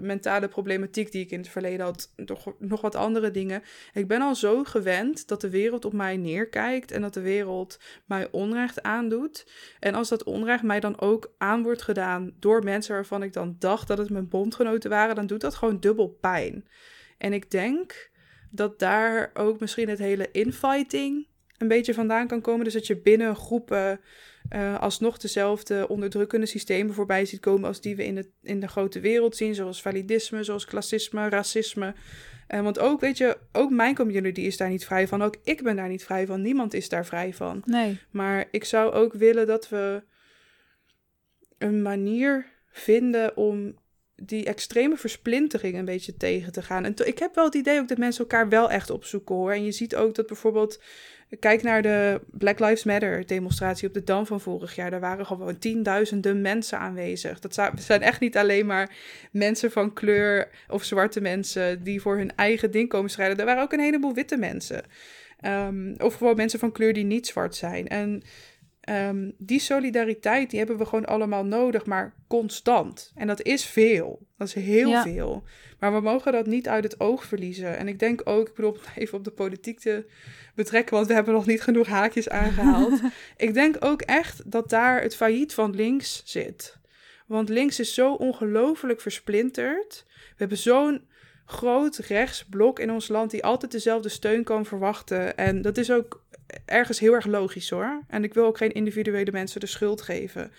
mentale 0.00 0.48
problematiek 0.48 1.12
die 1.12 1.24
ik 1.24 1.30
in 1.30 1.38
het 1.38 1.48
verleden 1.48 1.84
had, 1.84 2.12
nog, 2.16 2.54
nog 2.58 2.80
wat 2.80 2.94
andere 2.94 3.30
dingen. 3.30 3.62
Ik 3.92 4.08
ben 4.08 4.20
al 4.20 4.34
zo 4.34 4.64
gewend 4.64 5.28
dat 5.28 5.40
de 5.40 5.50
wereld 5.50 5.84
op 5.84 5.92
mij 5.92 6.16
neerkijkt 6.16 6.90
en 6.90 7.00
dat 7.00 7.14
de 7.14 7.20
wereld 7.20 7.80
mij 8.04 8.28
onrecht 8.30 8.82
aandoet. 8.82 9.46
En 9.80 9.94
als 9.94 10.08
dat 10.08 10.24
onrecht 10.24 10.62
mij 10.62 10.80
dan 10.80 11.00
ook 11.00 11.34
aan 11.38 11.62
wordt 11.62 11.82
gedaan 11.82 12.34
door 12.38 12.64
mensen 12.64 12.94
waarvan 12.94 13.22
ik 13.22 13.32
dan 13.32 13.56
dacht 13.58 13.88
dat 13.88 13.98
het 13.98 14.10
mijn 14.10 14.28
bondgenoten 14.28 14.90
waren, 14.90 15.14
dan 15.14 15.26
doet 15.26 15.40
dat 15.40 15.54
gewoon 15.54 15.80
dubbel 15.80 16.08
pijn. 16.20 16.68
En 17.18 17.32
ik 17.32 17.50
denk 17.50 18.10
dat 18.50 18.78
daar 18.78 19.30
ook 19.34 19.60
misschien 19.60 19.88
het 19.88 19.98
hele 19.98 20.30
infighting 20.30 21.26
een 21.58 21.68
beetje 21.68 21.94
vandaan 21.94 22.26
kan 22.26 22.40
komen. 22.40 22.64
Dus 22.64 22.72
dat 22.72 22.86
je 22.86 22.96
binnen 22.96 23.36
groepen 23.36 24.00
uh, 24.54 24.80
alsnog 24.80 25.18
dezelfde 25.18 25.88
onderdrukkende 25.88 26.46
systemen 26.46 26.94
voorbij 26.94 27.24
ziet 27.24 27.40
komen 27.40 27.68
als 27.68 27.80
die 27.80 27.96
we 27.96 28.04
in 28.04 28.14
de, 28.14 28.30
in 28.42 28.60
de 28.60 28.68
grote 28.68 29.00
wereld 29.00 29.36
zien, 29.36 29.54
zoals 29.54 29.82
validisme, 29.82 30.44
zoals 30.44 30.64
klassisme, 30.64 31.28
racisme. 31.28 31.94
Uh, 32.48 32.60
want 32.60 32.78
ook, 32.78 33.00
weet 33.00 33.18
je, 33.18 33.38
ook 33.52 33.70
mijn 33.70 33.94
community 33.94 34.40
is 34.40 34.56
daar 34.56 34.68
niet 34.68 34.84
vrij 34.84 35.08
van. 35.08 35.22
Ook 35.22 35.36
ik 35.44 35.62
ben 35.62 35.76
daar 35.76 35.88
niet 35.88 36.04
vrij 36.04 36.26
van. 36.26 36.42
Niemand 36.42 36.74
is 36.74 36.88
daar 36.88 37.06
vrij 37.06 37.34
van. 37.34 37.62
Nee. 37.64 37.98
Maar 38.10 38.48
ik 38.50 38.64
zou 38.64 38.92
ook 38.92 39.12
willen 39.12 39.46
dat 39.46 39.68
we 39.68 40.02
een 41.58 41.82
manier 41.82 42.46
vinden 42.70 43.36
om 43.36 43.74
die 44.16 44.44
extreme 44.44 44.96
versplintering 44.96 45.78
een 45.78 45.84
beetje 45.84 46.16
tegen 46.16 46.52
te 46.52 46.62
gaan. 46.62 46.84
En 46.84 46.94
ik 47.04 47.18
heb 47.18 47.34
wel 47.34 47.44
het 47.44 47.54
idee 47.54 47.80
ook 47.80 47.88
dat 47.88 47.98
mensen 47.98 48.20
elkaar 48.20 48.48
wel 48.48 48.70
echt 48.70 48.90
opzoeken 48.90 49.34
hoor. 49.34 49.52
En 49.52 49.64
je 49.64 49.72
ziet 49.72 49.96
ook 49.96 50.14
dat 50.14 50.26
bijvoorbeeld 50.26 50.82
Kijk 51.38 51.62
naar 51.62 51.82
de 51.82 52.20
Black 52.30 52.58
Lives 52.58 52.84
Matter 52.84 53.26
demonstratie 53.26 53.88
op 53.88 53.94
de 53.94 54.04
Dam 54.04 54.26
van 54.26 54.40
vorig 54.40 54.74
jaar. 54.74 54.90
Daar 54.90 55.00
waren 55.00 55.26
gewoon 55.26 55.58
tienduizenden 55.58 56.40
mensen 56.40 56.78
aanwezig. 56.78 57.38
Dat 57.38 57.60
zijn 57.74 58.02
echt 58.02 58.20
niet 58.20 58.36
alleen 58.36 58.66
maar 58.66 58.96
mensen 59.30 59.70
van 59.70 59.92
kleur 59.92 60.48
of 60.68 60.84
zwarte 60.84 61.20
mensen 61.20 61.82
die 61.82 62.00
voor 62.00 62.16
hun 62.16 62.34
eigen 62.36 62.70
ding 62.70 62.88
komen 62.88 63.10
strijden. 63.10 63.38
Er 63.38 63.44
waren 63.44 63.62
ook 63.62 63.72
een 63.72 63.80
heleboel 63.80 64.14
witte 64.14 64.36
mensen. 64.36 64.82
Um, 65.46 65.94
of 65.98 66.14
gewoon 66.14 66.36
mensen 66.36 66.58
van 66.58 66.72
kleur 66.72 66.92
die 66.92 67.04
niet 67.04 67.26
zwart 67.26 67.54
zijn. 67.54 67.88
En 67.88 68.22
um, 68.88 69.34
die 69.38 69.60
solidariteit, 69.60 70.50
die 70.50 70.58
hebben 70.58 70.78
we 70.78 70.86
gewoon 70.86 71.04
allemaal 71.04 71.44
nodig, 71.44 71.86
maar 71.86 72.14
constant. 72.28 73.12
En 73.14 73.26
dat 73.26 73.42
is 73.42 73.64
veel. 73.64 74.26
Dat 74.38 74.48
is 74.48 74.54
heel 74.54 74.88
ja. 74.88 75.02
veel. 75.02 75.42
Maar 75.78 75.92
we 75.94 76.00
mogen 76.00 76.32
dat 76.32 76.46
niet 76.46 76.68
uit 76.68 76.84
het 76.84 77.00
oog 77.00 77.24
verliezen. 77.24 77.76
En 77.76 77.88
ik 77.88 77.98
denk 77.98 78.20
ook, 78.24 78.48
ik 78.48 78.54
bedoel, 78.54 78.76
even 78.96 79.18
op 79.18 79.24
de 79.24 79.30
politiek 79.30 79.78
te 79.80 80.06
betrekken, 80.54 80.94
want 80.94 81.06
we 81.06 81.14
hebben 81.14 81.34
nog 81.34 81.46
niet 81.46 81.62
genoeg 81.62 81.86
haakjes 81.86 82.28
aangehaald. 82.28 83.00
ik 83.36 83.54
denk 83.54 83.76
ook 83.80 84.02
echt 84.02 84.50
dat 84.50 84.70
daar 84.70 85.02
het 85.02 85.16
failliet 85.16 85.54
van 85.54 85.74
links 85.74 86.22
zit. 86.24 86.76
Want 87.26 87.48
links 87.48 87.80
is 87.80 87.94
zo 87.94 88.12
ongelooflijk 88.12 89.00
versplinterd. 89.00 90.04
We 90.06 90.34
hebben 90.36 90.58
zo'n 90.58 91.06
groot 91.46 91.96
rechtsblok 91.96 92.78
in 92.78 92.90
ons 92.90 93.08
land 93.08 93.30
die 93.30 93.44
altijd 93.44 93.72
dezelfde 93.72 94.08
steun 94.08 94.44
kan 94.44 94.66
verwachten. 94.66 95.36
En 95.36 95.62
dat 95.62 95.76
is 95.76 95.90
ook 95.90 96.24
ergens 96.64 96.98
heel 96.98 97.12
erg 97.12 97.26
logisch 97.26 97.70
hoor. 97.70 98.02
En 98.08 98.24
ik 98.24 98.34
wil 98.34 98.44
ook 98.44 98.56
geen 98.56 98.72
individuele 98.72 99.32
mensen 99.32 99.60
de 99.60 99.66
schuld 99.66 100.02
geven. 100.02 100.52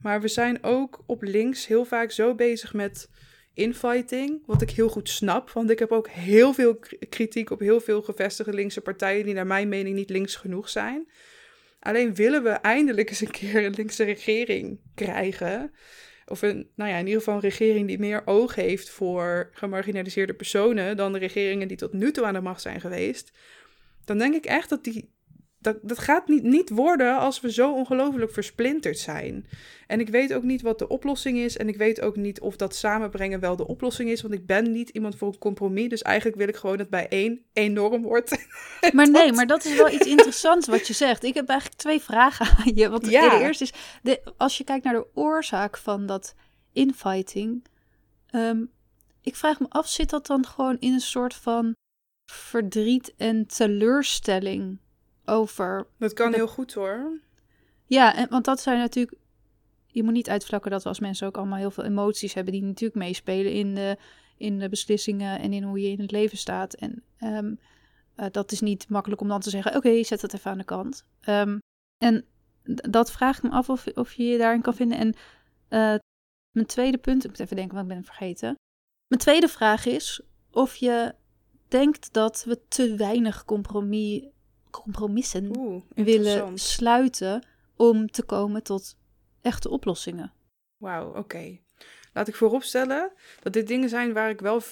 Maar 0.00 0.20
we 0.20 0.28
zijn 0.28 0.62
ook 0.62 1.02
op 1.06 1.22
links 1.22 1.66
heel 1.66 1.84
vaak 1.84 2.10
zo 2.10 2.34
bezig 2.34 2.74
met 2.74 3.08
infighting, 3.54 4.42
wat 4.46 4.62
ik 4.62 4.70
heel 4.70 4.88
goed 4.88 5.08
snap. 5.08 5.50
Want 5.50 5.70
ik 5.70 5.78
heb 5.78 5.92
ook 5.92 6.08
heel 6.08 6.54
veel 6.54 6.78
kritiek 7.08 7.50
op 7.50 7.60
heel 7.60 7.80
veel 7.80 8.02
gevestigde 8.02 8.52
linkse 8.52 8.80
partijen 8.80 9.24
die 9.24 9.34
naar 9.34 9.46
mijn 9.46 9.68
mening 9.68 9.96
niet 9.96 10.10
links 10.10 10.36
genoeg 10.36 10.68
zijn. 10.68 11.08
Alleen 11.80 12.14
willen 12.14 12.42
we 12.42 12.50
eindelijk 12.50 13.08
eens 13.10 13.20
een 13.20 13.30
keer 13.30 13.64
een 13.64 13.74
linkse 13.76 14.04
regering 14.04 14.78
krijgen. 14.94 15.72
Of 16.26 16.42
een, 16.42 16.68
nou 16.74 16.90
ja, 16.90 16.96
in 16.96 17.06
ieder 17.06 17.18
geval 17.18 17.34
een 17.34 17.40
regering 17.40 17.86
die 17.86 17.98
meer 17.98 18.22
oog 18.24 18.54
heeft 18.54 18.90
voor 18.90 19.50
gemarginaliseerde 19.52 20.34
personen 20.34 20.96
dan 20.96 21.12
de 21.12 21.18
regeringen 21.18 21.68
die 21.68 21.76
tot 21.76 21.92
nu 21.92 22.12
toe 22.12 22.24
aan 22.24 22.34
de 22.34 22.40
macht 22.40 22.60
zijn 22.60 22.80
geweest. 22.80 23.32
Dan 24.04 24.18
denk 24.18 24.34
ik 24.34 24.44
echt 24.44 24.68
dat 24.68 24.84
die 24.84 25.13
dat, 25.64 25.76
dat 25.82 25.98
gaat 25.98 26.28
niet, 26.28 26.42
niet 26.42 26.70
worden 26.70 27.18
als 27.18 27.40
we 27.40 27.52
zo 27.52 27.72
ongelooflijk 27.72 28.32
versplinterd 28.32 28.98
zijn. 28.98 29.46
En 29.86 30.00
ik 30.00 30.08
weet 30.08 30.34
ook 30.34 30.42
niet 30.42 30.62
wat 30.62 30.78
de 30.78 30.88
oplossing 30.88 31.38
is. 31.38 31.56
En 31.56 31.68
ik 31.68 31.76
weet 31.76 32.00
ook 32.00 32.16
niet 32.16 32.40
of 32.40 32.56
dat 32.56 32.74
samenbrengen 32.74 33.40
wel 33.40 33.56
de 33.56 33.66
oplossing 33.66 34.10
is. 34.10 34.22
Want 34.22 34.34
ik 34.34 34.46
ben 34.46 34.72
niet 34.72 34.88
iemand 34.88 35.16
voor 35.16 35.28
een 35.28 35.38
compromis. 35.38 35.88
Dus 35.88 36.02
eigenlijk 36.02 36.36
wil 36.36 36.48
ik 36.48 36.56
gewoon 36.56 36.76
dat 36.76 36.88
bij 36.88 37.08
één 37.08 37.44
enorm 37.52 38.02
wordt. 38.02 38.30
Maar 38.92 39.10
nee, 39.10 39.32
maar 39.32 39.46
dat 39.46 39.64
is 39.64 39.76
wel 39.76 39.90
iets 39.90 40.06
interessants 40.06 40.66
wat 40.66 40.86
je 40.86 40.92
zegt. 40.92 41.24
Ik 41.24 41.34
heb 41.34 41.48
eigenlijk 41.48 41.80
twee 41.80 42.00
vragen 42.00 42.46
aan 42.56 42.74
je. 42.74 42.88
Want 42.88 43.10
ja. 43.10 43.38
de 43.38 43.44
eerste 43.44 43.64
is, 43.64 43.72
de, 44.02 44.22
als 44.36 44.58
je 44.58 44.64
kijkt 44.64 44.84
naar 44.84 44.94
de 44.94 45.06
oorzaak 45.14 45.76
van 45.76 46.06
dat 46.06 46.34
infighting. 46.72 47.64
Um, 48.34 48.70
ik 49.22 49.36
vraag 49.36 49.60
me 49.60 49.66
af, 49.68 49.88
zit 49.88 50.10
dat 50.10 50.26
dan 50.26 50.46
gewoon 50.46 50.76
in 50.78 50.92
een 50.92 51.00
soort 51.00 51.34
van 51.34 51.72
verdriet 52.32 53.14
en 53.16 53.46
teleurstelling 53.46 54.78
over. 55.24 55.86
Dat 55.98 56.12
kan 56.12 56.34
heel 56.34 56.48
goed 56.48 56.72
hoor. 56.72 57.20
Ja, 57.86 58.14
en, 58.14 58.28
want 58.28 58.44
dat 58.44 58.60
zijn 58.60 58.78
natuurlijk. 58.78 59.16
Je 59.86 60.02
moet 60.02 60.12
niet 60.12 60.30
uitvlakken 60.30 60.70
dat 60.70 60.82
we 60.82 60.88
als 60.88 61.00
mensen 61.00 61.26
ook 61.26 61.36
allemaal 61.36 61.58
heel 61.58 61.70
veel 61.70 61.84
emoties 61.84 62.34
hebben 62.34 62.52
die 62.52 62.62
natuurlijk 62.62 63.00
meespelen 63.00 63.52
in 63.52 63.74
de, 63.74 63.96
in 64.36 64.58
de 64.58 64.68
beslissingen 64.68 65.38
en 65.38 65.52
in 65.52 65.62
hoe 65.62 65.80
je 65.80 65.88
in 65.88 66.00
het 66.00 66.10
leven 66.10 66.38
staat. 66.38 66.74
En 66.74 67.02
um, 67.20 67.58
uh, 68.16 68.26
dat 68.30 68.52
is 68.52 68.60
niet 68.60 68.88
makkelijk 68.88 69.20
om 69.20 69.28
dan 69.28 69.40
te 69.40 69.50
zeggen: 69.50 69.76
oké, 69.76 69.88
okay, 69.88 70.04
zet 70.04 70.20
dat 70.20 70.34
even 70.34 70.50
aan 70.50 70.58
de 70.58 70.64
kant. 70.64 71.04
Um, 71.28 71.58
en 71.98 72.24
dat 72.64 73.12
vraagt 73.12 73.42
me 73.42 73.50
af 73.50 73.68
of, 73.68 73.86
of 73.86 74.12
je 74.12 74.24
je 74.24 74.38
daarin 74.38 74.62
kan 74.62 74.74
vinden. 74.74 74.98
En 74.98 75.14
uh, 75.68 75.98
mijn 76.50 76.66
tweede 76.66 76.98
punt, 76.98 77.24
ik 77.24 77.30
moet 77.30 77.40
even 77.40 77.56
denken, 77.56 77.74
want 77.74 77.86
ik 77.86 77.94
ben 77.94 78.02
het 78.02 78.14
vergeten. 78.16 78.54
Mijn 79.06 79.22
tweede 79.22 79.48
vraag 79.48 79.86
is 79.86 80.22
of 80.50 80.74
je 80.74 81.14
denkt 81.68 82.12
dat 82.12 82.44
we 82.44 82.60
te 82.68 82.96
weinig 82.96 83.44
compromis 83.44 84.24
compromissen 84.82 85.56
Oeh, 85.56 85.82
willen 85.94 86.58
sluiten 86.58 87.46
om 87.76 88.10
te 88.10 88.22
komen 88.22 88.62
tot 88.62 88.96
echte 89.42 89.70
oplossingen. 89.70 90.32
Wauw, 90.76 91.16
oké. 91.16 91.58
Laat 92.12 92.28
ik 92.28 92.34
vooropstellen 92.34 93.12
dat 93.42 93.52
dit 93.52 93.66
dingen 93.66 93.88
zijn 93.88 94.12
waar 94.12 94.30
ik 94.30 94.40
wel 94.40 94.62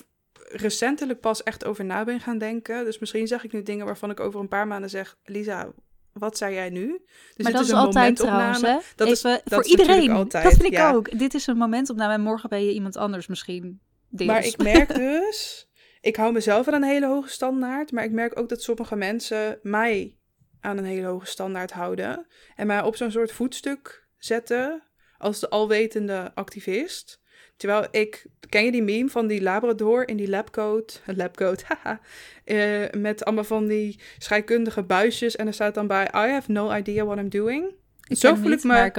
recentelijk 0.48 1.20
pas 1.20 1.42
echt 1.42 1.64
over 1.64 1.84
na 1.84 2.04
ben 2.04 2.20
gaan 2.20 2.38
denken. 2.38 2.84
Dus 2.84 2.98
misschien 2.98 3.26
zeg 3.26 3.44
ik 3.44 3.52
nu 3.52 3.62
dingen 3.62 3.86
waarvan 3.86 4.10
ik 4.10 4.20
over 4.20 4.40
een 4.40 4.48
paar 4.48 4.66
maanden 4.66 4.90
zeg: 4.90 5.16
Lisa, 5.24 5.72
wat 6.12 6.36
zei 6.36 6.54
jij 6.54 6.70
nu? 6.70 7.04
Dus 7.34 7.44
maar 7.44 7.52
dat 7.52 7.62
is, 7.62 7.70
een 7.70 7.76
altijd 7.76 8.16
trouwens, 8.16 8.60
hè? 8.60 8.78
Dat 8.96 9.08
is 9.08 9.20
dat 9.20 9.42
voor 9.44 9.64
iedereen. 9.64 10.10
Altijd, 10.10 10.44
dat 10.44 10.52
vind 10.52 10.72
ik 10.72 10.80
ook. 10.80 11.18
Dit 11.18 11.34
is 11.34 11.46
een 11.46 11.56
momentopname 11.56 12.12
en 12.12 12.20
morgen 12.20 12.48
ben 12.48 12.64
je 12.64 12.72
iemand 12.72 12.96
anders 12.96 13.26
misschien. 13.26 13.80
Deels. 14.08 14.30
Maar 14.30 14.44
ik 14.44 14.62
merk 14.62 14.94
dus 14.94 15.68
ik 16.02 16.16
hou 16.16 16.32
mezelf 16.32 16.68
aan 16.68 16.74
een 16.74 16.82
hele 16.82 17.06
hoge 17.06 17.28
standaard, 17.28 17.92
maar 17.92 18.04
ik 18.04 18.12
merk 18.12 18.38
ook 18.38 18.48
dat 18.48 18.62
sommige 18.62 18.96
mensen 18.96 19.58
mij 19.62 20.16
aan 20.60 20.78
een 20.78 20.84
hele 20.84 21.06
hoge 21.06 21.26
standaard 21.26 21.72
houden 21.72 22.26
en 22.56 22.66
mij 22.66 22.82
op 22.82 22.96
zo'n 22.96 23.10
soort 23.10 23.32
voetstuk 23.32 24.06
zetten 24.18 24.82
als 25.18 25.40
de 25.40 25.48
alwetende 25.48 26.30
activist. 26.34 27.20
Terwijl 27.56 27.86
ik, 27.90 28.26
ken 28.48 28.64
je 28.64 28.70
die 28.70 28.82
meme 28.82 29.08
van 29.08 29.26
die 29.26 29.42
Labrador 29.42 30.08
in 30.08 30.16
die 30.16 30.28
labcoat? 30.28 31.02
Een 31.06 31.16
labcoat, 31.22 31.62
haha. 31.62 32.00
Uh, 32.44 32.90
met 32.90 33.24
allemaal 33.24 33.44
van 33.44 33.66
die 33.66 34.00
scheikundige 34.18 34.82
buisjes. 34.82 35.36
En 35.36 35.46
er 35.46 35.54
staat 35.54 35.74
dan 35.74 35.86
bij: 35.86 36.04
I 36.06 36.30
have 36.30 36.52
no 36.52 36.72
idea 36.72 37.04
what 37.04 37.18
I'm 37.18 37.28
doing. 37.28 37.74
Ik 38.12 38.18
Zo 38.18 38.34
voel 38.34 38.50
ik 38.50 38.64
me 38.64 38.90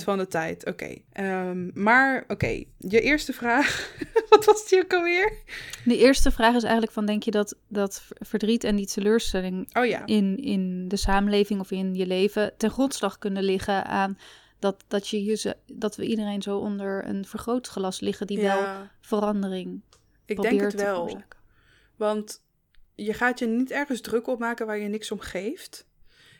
50% 0.00 0.04
van 0.04 0.18
de 0.18 0.26
tijd. 0.28 0.66
Oké. 0.66 0.98
Okay. 1.14 1.48
Um, 1.48 1.70
maar 1.74 2.22
oké, 2.22 2.32
okay. 2.32 2.68
je 2.78 3.00
eerste 3.00 3.32
vraag 3.32 3.94
Wat 4.36 4.44
was 4.44 4.68
die 4.68 4.82
ook 4.82 4.92
alweer? 4.92 5.32
De 5.84 5.98
eerste 5.98 6.30
vraag 6.30 6.54
is 6.54 6.62
eigenlijk 6.62 6.92
van, 6.92 7.06
denk 7.06 7.22
je 7.22 7.30
dat, 7.30 7.56
dat 7.68 8.02
verdriet 8.08 8.64
en 8.64 8.76
die 8.76 8.86
teleurstelling 8.86 9.76
Oh 9.76 9.86
ja. 9.86 10.06
in, 10.06 10.36
in 10.36 10.88
de 10.88 10.96
samenleving 10.96 11.60
of 11.60 11.70
in 11.70 11.94
je 11.94 12.06
leven 12.06 12.52
ten 12.56 12.70
grondslag 12.70 13.18
kunnen 13.18 13.42
liggen 13.42 13.84
aan 13.84 14.18
dat, 14.58 14.84
dat, 14.88 15.08
je 15.08 15.56
dat 15.66 15.96
we 15.96 16.06
iedereen 16.06 16.42
zo 16.42 16.58
onder 16.58 17.08
een 17.08 17.24
vergrootglas 17.24 18.00
liggen 18.00 18.26
die 18.26 18.40
wel 18.40 18.64
verandering 19.00 19.80
Ik 20.24 20.34
probeert 20.34 20.58
denk 20.58 20.72
het 20.72 20.80
wel. 20.80 21.22
Want 21.96 22.42
je 22.94 23.12
gaat 23.12 23.38
je 23.38 23.46
niet 23.46 23.70
ergens 23.70 24.00
druk 24.00 24.26
op 24.26 24.38
maken 24.38 24.66
waar 24.66 24.78
je 24.78 24.88
niks 24.88 25.10
om 25.10 25.20
geeft. 25.20 25.86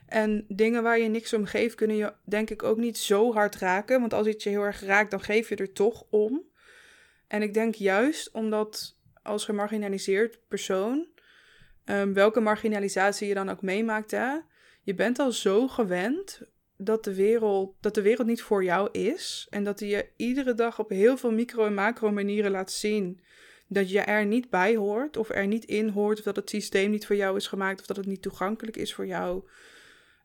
En 0.06 0.44
dingen 0.48 0.82
waar 0.82 0.98
je 0.98 1.08
niks 1.08 1.32
om 1.32 1.44
geeft 1.44 1.74
kunnen 1.74 1.96
je 1.96 2.12
denk 2.24 2.50
ik 2.50 2.62
ook 2.62 2.76
niet 2.76 2.98
zo 2.98 3.32
hard 3.32 3.56
raken. 3.56 4.00
Want 4.00 4.14
als 4.14 4.26
iets 4.26 4.44
je 4.44 4.50
heel 4.50 4.62
erg 4.62 4.80
raakt, 4.80 5.10
dan 5.10 5.20
geef 5.20 5.48
je 5.48 5.56
er 5.56 5.72
toch 5.72 6.04
om. 6.10 6.42
En 7.28 7.42
ik 7.42 7.54
denk 7.54 7.74
juist 7.74 8.30
omdat 8.30 8.96
als 9.22 9.44
gemarginaliseerd 9.44 10.38
persoon, 10.48 11.06
ehm, 11.84 12.12
welke 12.12 12.40
marginalisatie 12.40 13.28
je 13.28 13.34
dan 13.34 13.48
ook 13.48 13.62
meemaakt, 13.62 14.10
hè, 14.10 14.36
je 14.82 14.94
bent 14.94 15.18
al 15.18 15.32
zo 15.32 15.68
gewend 15.68 16.40
dat 16.76 17.04
de, 17.04 17.14
wereld, 17.14 17.74
dat 17.80 17.94
de 17.94 18.02
wereld 18.02 18.26
niet 18.26 18.42
voor 18.42 18.64
jou 18.64 18.88
is. 18.92 19.46
En 19.50 19.64
dat 19.64 19.78
die 19.78 19.88
je 19.88 20.08
iedere 20.16 20.54
dag 20.54 20.78
op 20.78 20.90
heel 20.90 21.16
veel 21.16 21.32
micro- 21.32 21.66
en 21.66 21.74
macro 21.74 22.12
manieren 22.12 22.50
laat 22.50 22.70
zien 22.72 23.20
dat 23.68 23.90
je 23.90 24.00
er 24.00 24.26
niet 24.26 24.50
bij 24.50 24.76
hoort, 24.76 25.16
of 25.16 25.30
er 25.30 25.46
niet 25.46 25.64
in 25.64 25.88
hoort, 25.88 26.18
of 26.18 26.24
dat 26.24 26.36
het 26.36 26.50
systeem 26.50 26.90
niet 26.90 27.06
voor 27.06 27.16
jou 27.16 27.36
is 27.36 27.46
gemaakt, 27.46 27.80
of 27.80 27.86
dat 27.86 27.96
het 27.96 28.06
niet 28.06 28.22
toegankelijk 28.22 28.76
is 28.76 28.94
voor 28.94 29.06
jou. 29.06 29.42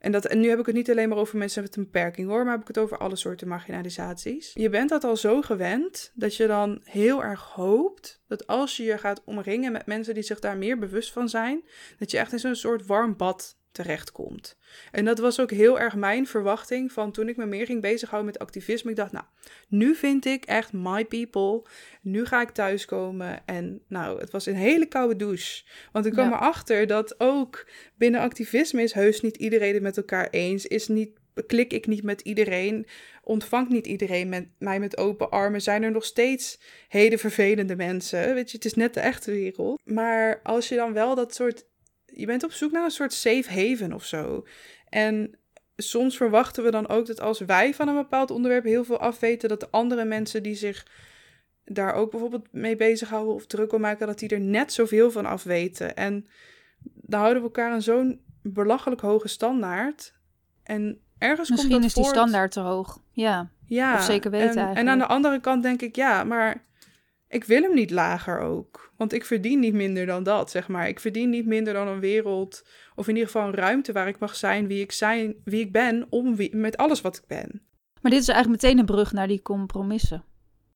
En, 0.02 0.12
dat, 0.12 0.26
en 0.26 0.40
nu 0.40 0.50
heb 0.50 0.60
ik 0.60 0.66
het 0.66 0.76
niet 0.76 0.90
alleen 0.90 1.10
maar 1.10 1.18
over 1.18 1.38
mensen 1.38 1.64
met 1.64 1.76
een 1.76 1.84
beperking 1.84 2.28
hoor, 2.28 2.44
maar 2.44 2.52
heb 2.52 2.62
ik 2.62 2.68
het 2.68 2.78
over 2.78 2.98
alle 2.98 3.16
soorten 3.16 3.48
marginalisaties. 3.48 4.52
Je 4.54 4.70
bent 4.70 4.90
dat 4.90 5.04
al 5.04 5.18
zo 5.18 5.42
gewend 5.42 6.12
dat 6.14 6.36
je 6.36 6.48
dan 6.48 6.82
heel 6.84 7.24
erg 7.24 7.42
hoopt 7.42 8.22
dat 8.28 8.48
als 8.48 8.78
je 8.78 8.84
je 8.84 8.98
gaat 8.98 9.22
omringen 9.26 9.72
met 9.72 9.86
mensen 9.86 10.14
die 10.14 10.24
zich 10.24 10.40
daar 10.40 10.58
meer 10.58 10.78
bewust 10.78 11.12
van 11.12 11.30
zijn, 11.30 11.64
dat 11.98 12.12
je 12.12 12.18
echt 12.18 12.32
in 12.32 12.40
zo'n 12.40 12.56
soort 12.56 12.86
warm 12.86 13.18
bad 13.18 13.60
terechtkomt. 13.72 14.58
En 14.92 15.06
dat 15.06 15.20
was 15.20 15.40
ook 15.40 15.52
heel 15.52 15.80
erg 15.80 15.96
mijn 15.96 16.28
verwachting 16.28 16.92
van 16.92 17.12
toen 17.12 17.30
ik 17.30 17.38
me 17.38 17.46
meer 17.46 17.66
ging 17.66 17.82
bezighouden 17.82 18.32
met 18.32 18.42
activisme. 18.42 18.90
Ik 18.90 18.96
dacht, 18.96 19.12
nou, 19.12 19.26
nu 19.68 19.96
vind 19.96 20.26
ik 20.26 20.46
echt 20.46 20.74
my 20.74 21.06
people. 21.06 21.62
Nu 22.02 22.26
ga 22.26 22.42
ik 22.42 22.50
thuiskomen. 22.50 23.46
En 23.46 23.82
nou, 23.88 24.20
het 24.20 24.32
was 24.32 24.46
een 24.46 24.56
hele 24.56 24.86
koude 24.86 25.16
douche. 25.16 25.64
Want 25.92 26.06
ik 26.06 26.12
kwam 26.12 26.30
Ja. 26.30 26.36
erachter 26.36 26.88
dat 26.88 27.20
ook 27.20 27.68
binnen 27.96 28.22
activisme 28.22 28.82
is 28.82 28.94
heus 28.94 29.22
niet 29.22 29.38
iedereen 29.38 29.74
het 29.74 29.84
met 29.84 29.98
elkaar 29.98 30.30
eens. 30.30 30.66
Is 30.66 30.88
niet, 30.88 31.20
klik 31.48 31.74
ik 31.74 31.88
niet 31.88 32.04
met 32.04 32.22
iedereen. 32.22 32.88
Ontvangt 33.24 33.72
niet 33.72 33.88
iedereen 33.88 34.30
met, 34.30 34.48
mij 34.60 34.80
met 34.80 34.98
open 34.98 35.30
armen. 35.30 35.62
Zijn 35.62 35.84
er 35.84 35.92
nog 35.92 36.06
steeds 36.06 36.62
hele 36.88 37.18
vervelende 37.18 37.76
mensen. 37.76 38.34
Weet 38.34 38.52
je, 38.52 38.58
het 38.58 38.66
is 38.66 38.74
net 38.74 38.94
de 38.94 39.00
echte 39.00 39.32
wereld. 39.32 39.82
Maar 39.84 40.40
als 40.44 40.70
je 40.70 40.76
dan 40.76 40.94
wel 40.94 41.16
dat 41.16 41.36
soort... 41.36 41.70
Je 42.22 42.28
bent 42.28 42.44
op 42.44 42.52
zoek 42.52 42.72
naar 42.72 42.84
een 42.84 42.92
soort 42.92 43.14
safe 43.14 43.50
haven 43.50 43.94
of 43.94 44.06
zo. 44.06 44.46
En 44.90 45.36
soms 45.76 46.18
verwachten 46.18 46.64
we 46.64 46.72
dan 46.72 46.88
ook 46.88 47.06
dat 47.06 47.22
als 47.22 47.40
wij 47.40 47.74
van 47.74 47.88
een 47.88 47.96
bepaald 47.96 48.32
onderwerp 48.32 48.64
heel 48.64 48.84
veel 48.84 49.00
afweten, 49.00 49.50
dat 49.50 49.60
de 49.60 49.70
andere 49.72 50.06
mensen 50.06 50.44
die 50.44 50.56
zich 50.56 50.88
daar 51.66 51.94
ook 51.94 52.12
bijvoorbeeld 52.12 52.48
mee 52.52 52.76
bezighouden 52.76 53.34
of 53.34 53.46
druk 53.46 53.74
om 53.74 53.82
maken, 53.82 54.08
dat 54.08 54.20
die 54.20 54.30
er 54.30 54.40
net 54.40 54.74
zoveel 54.74 55.12
van 55.12 55.26
afweten. 55.26 55.96
En 55.96 56.26
dan 56.84 57.20
houden 57.20 57.42
we 57.42 57.48
elkaar 57.48 57.72
aan 57.72 57.82
zo'n 57.82 58.22
belachelijk 58.42 59.02
hoge 59.02 59.28
standaard. 59.28 60.14
En 60.64 61.00
ergens 61.18 61.50
Misschien 61.50 61.72
komt 61.72 61.82
dat 61.82 61.90
is 61.90 61.96
die 61.96 62.14
standaard 62.14 62.52
te 62.52 62.60
hoog. 62.60 63.02
Ja, 63.12 63.50
Ja, 63.66 63.96
of 63.96 64.04
zeker 64.04 64.32
weten 64.32 64.50
en, 64.50 64.58
en 64.58 64.66
eigenlijk. 64.66 64.88
aan 64.88 64.98
de 64.98 65.14
andere 65.14 65.40
kant 65.40 65.64
denk 65.64 65.82
ik, 65.82 65.96
ja, 65.96 66.24
maar 66.24 66.64
ik 67.32 67.44
wil 67.44 67.62
hem 67.62 67.74
niet 67.74 67.92
lager 67.92 68.40
ook. 68.40 68.94
Want 68.98 69.14
ik 69.14 69.26
verdien 69.26 69.60
niet 69.60 69.74
minder 69.74 70.06
dan 70.06 70.24
dat, 70.24 70.52
zeg 70.52 70.68
maar. 70.68 70.88
Ik 70.88 71.00
verdien 71.00 71.30
niet 71.30 71.46
minder 71.46 71.74
dan 71.74 71.88
een 71.88 72.00
wereld, 72.00 72.68
of 72.96 73.08
in 73.08 73.14
ieder 73.14 73.30
geval 73.30 73.48
een 73.48 73.56
ruimte 73.56 73.92
waar 73.92 74.08
ik 74.08 74.20
mag 74.20 74.36
zijn 74.36 74.68
wie 74.68 74.82
ik, 74.82 74.92
zijn, 74.92 75.36
wie 75.44 75.62
ik 75.62 75.72
ben, 75.72 76.08
om 76.10 76.36
wie, 76.36 76.56
met 76.56 76.78
alles 76.78 77.02
wat 77.02 77.18
ik 77.18 77.28
ben. 77.28 77.62
maar 78.02 78.12
dit 78.12 78.22
is 78.22 78.28
eigenlijk 78.28 78.62
meteen 78.62 78.80
een 78.80 78.86
brug 78.86 79.12
naar 79.12 79.28
die 79.28 79.42
compromissen. 79.42 80.24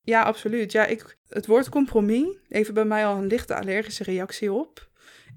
Ja, 0.01 0.23
absoluut. 0.23 0.71
Ja, 0.71 0.85
ik, 0.85 1.17
het 1.29 1.45
woord 1.45 1.69
compromis, 1.69 2.37
even 2.49 2.73
bij 2.73 2.85
mij 2.85 3.05
al 3.05 3.17
een 3.17 3.27
lichte 3.27 3.55
allergische 3.55 4.03
reactie 4.03 4.51
op. 4.51 4.89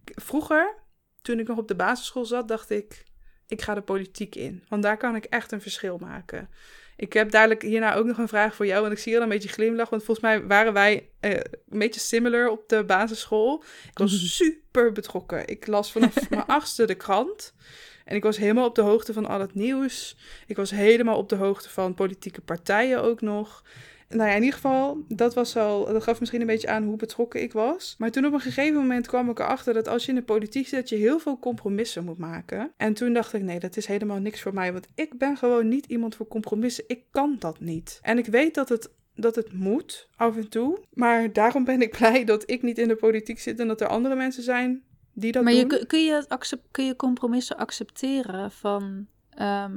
Vroeger, 0.04 0.74
toen 1.22 1.38
ik 1.38 1.48
nog 1.48 1.58
op 1.58 1.68
de 1.68 1.76
basisschool 1.76 2.24
zat, 2.24 2.48
dacht 2.48 2.70
ik, 2.70 3.04
ik 3.46 3.62
ga 3.62 3.74
de 3.74 3.80
politiek 3.80 4.34
in. 4.34 4.64
Want 4.68 4.82
daar 4.82 4.96
kan 4.96 5.16
ik 5.16 5.24
echt 5.24 5.52
een 5.52 5.60
verschil 5.60 5.98
maken. 5.98 6.48
Ik 6.98 7.12
heb 7.12 7.30
dadelijk 7.30 7.62
hierna 7.62 7.94
ook 7.94 8.06
nog 8.06 8.18
een 8.18 8.28
vraag 8.28 8.54
voor 8.54 8.66
jou, 8.66 8.80
want 8.80 8.92
ik 8.92 8.98
zie 8.98 9.16
al 9.16 9.22
een 9.22 9.28
beetje 9.28 9.48
glimlachen. 9.48 9.90
Want 9.90 10.04
volgens 10.04 10.26
mij 10.26 10.46
waren 10.46 10.72
wij 10.72 11.08
eh, 11.20 11.30
een 11.68 11.78
beetje 11.78 12.00
similar 12.00 12.48
op 12.48 12.68
de 12.68 12.84
basisschool. 12.84 13.64
Ik 13.90 13.98
was 13.98 14.34
super 14.36 14.92
betrokken. 14.92 15.46
Ik 15.46 15.66
las 15.66 15.92
vanaf 15.92 16.14
mijn 16.30 16.46
achtste 16.46 16.86
de 16.86 16.94
krant. 16.94 17.54
En 18.04 18.16
ik 18.16 18.22
was 18.22 18.36
helemaal 18.36 18.66
op 18.66 18.74
de 18.74 18.82
hoogte 18.82 19.12
van 19.12 19.26
al 19.26 19.40
het 19.40 19.54
nieuws. 19.54 20.16
Ik 20.46 20.56
was 20.56 20.70
helemaal 20.70 21.16
op 21.16 21.28
de 21.28 21.36
hoogte 21.36 21.68
van 21.68 21.94
politieke 21.94 22.40
partijen 22.40 23.02
ook 23.02 23.20
nog. 23.20 23.62
Nou 24.08 24.28
ja, 24.28 24.34
in 24.34 24.42
ieder 24.42 24.54
geval, 24.54 25.04
dat 25.08 25.34
was 25.34 25.56
al, 25.56 25.84
dat 25.84 26.02
gaf 26.02 26.20
misschien 26.20 26.40
een 26.40 26.46
beetje 26.46 26.68
aan 26.68 26.84
hoe 26.84 26.96
betrokken 26.96 27.42
ik 27.42 27.52
was. 27.52 27.94
Maar 27.98 28.10
toen 28.10 28.26
op 28.26 28.32
een 28.32 28.40
gegeven 28.40 28.74
moment 28.80 29.06
kwam 29.06 29.30
ik 29.30 29.38
erachter 29.38 29.74
dat 29.74 29.88
als 29.88 30.04
je 30.04 30.08
in 30.10 30.14
de 30.18 30.22
politiek 30.22 30.66
zit, 30.68 30.88
je 30.88 30.96
heel 30.96 31.18
veel 31.18 31.38
compromissen 31.38 32.04
moet 32.04 32.18
maken. 32.18 32.72
En 32.76 32.94
toen 32.94 33.12
dacht 33.12 33.32
ik, 33.32 33.42
nee, 33.42 33.58
dat 33.58 33.76
is 33.76 33.86
helemaal 33.86 34.18
niks 34.18 34.40
voor 34.42 34.54
mij, 34.54 34.72
want 34.72 34.86
ik 34.94 35.18
ben 35.18 35.36
gewoon 35.36 35.68
niet 35.68 35.86
iemand 35.86 36.14
voor 36.14 36.28
compromissen. 36.28 36.84
Ik 36.86 37.02
kan 37.10 37.36
dat 37.38 37.60
niet. 37.60 37.98
En 38.02 38.18
ik 38.18 38.26
weet 38.26 38.54
dat 38.54 38.68
het 38.68 38.90
dat 39.14 39.34
het 39.34 39.52
moet, 39.52 40.08
af 40.16 40.36
en 40.36 40.48
toe. 40.48 40.78
Maar 40.92 41.32
daarom 41.32 41.64
ben 41.64 41.82
ik 41.82 41.90
blij 41.98 42.24
dat 42.24 42.50
ik 42.50 42.62
niet 42.62 42.78
in 42.78 42.88
de 42.88 42.96
politiek 42.96 43.38
zit 43.40 43.60
en 43.60 43.68
dat 43.68 43.80
er 43.80 43.86
andere 43.88 44.14
mensen 44.14 44.42
zijn 44.42 44.82
die 45.12 45.32
dat 45.32 45.44
maar 45.44 45.52
doen. 45.52 45.66
kun- 45.68 45.86
kun, 45.86 46.04
je 46.04 46.26
kun 46.70 46.86
je 46.86 46.96
compromissen 46.96 47.56
accepteren 47.56 48.50
van, 48.50 49.06
ehm, 49.30 49.76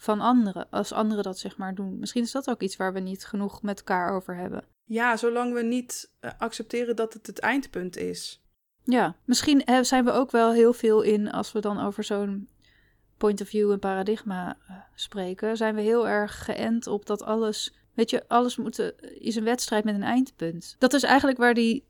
van 0.00 0.20
anderen, 0.20 0.66
als 0.70 0.92
anderen 0.92 1.24
dat 1.24 1.38
zeg 1.38 1.56
maar 1.56 1.74
doen? 1.74 1.98
Misschien 1.98 2.22
is 2.22 2.32
dat 2.32 2.50
ook 2.50 2.62
iets 2.62 2.76
waar 2.76 2.92
we 2.92 3.00
niet 3.00 3.24
genoeg 3.24 3.62
met 3.62 3.78
elkaar 3.78 4.12
over 4.12 4.36
hebben. 4.36 4.64
Ja, 4.84 5.16
zolang 5.16 5.54
we 5.54 5.62
niet 5.62 6.10
eh, 6.20 6.30
accepteren 6.38 6.96
dat 6.96 7.12
het 7.12 7.26
het 7.26 7.38
eindpunt 7.38 7.96
is. 7.96 8.42
Ja, 8.84 9.16
misschien 9.24 9.64
eh, 9.64 9.82
zijn 9.82 10.04
we 10.04 10.10
ook 10.10 10.30
wel 10.30 10.52
heel 10.52 10.72
veel 10.72 11.02
in, 11.02 11.30
als 11.30 11.52
we 11.52 11.60
dan 11.60 11.80
over 11.80 12.04
zo'n 12.04 12.48
point 13.16 13.40
of 13.40 13.48
view 13.48 13.70
en 13.70 13.78
paradigma 13.78 14.56
eh, 14.68 14.76
spreken, 14.94 15.56
zijn 15.56 15.74
we 15.74 15.80
heel 15.80 16.08
erg 16.08 16.44
geënt 16.44 16.86
op 16.86 17.06
dat 17.06 17.22
alles, 17.22 17.74
weet 17.94 18.10
je, 18.10 18.28
alles 18.28 18.56
moet, 18.56 18.92
is 19.18 19.36
een 19.36 19.44
wedstrijd 19.44 19.84
met 19.84 19.94
een 19.94 20.02
eindpunt. 20.02 20.76
Dat 20.78 20.92
is 20.92 21.02
eigenlijk 21.02 21.38
waar 21.38 21.54
die 21.54 21.88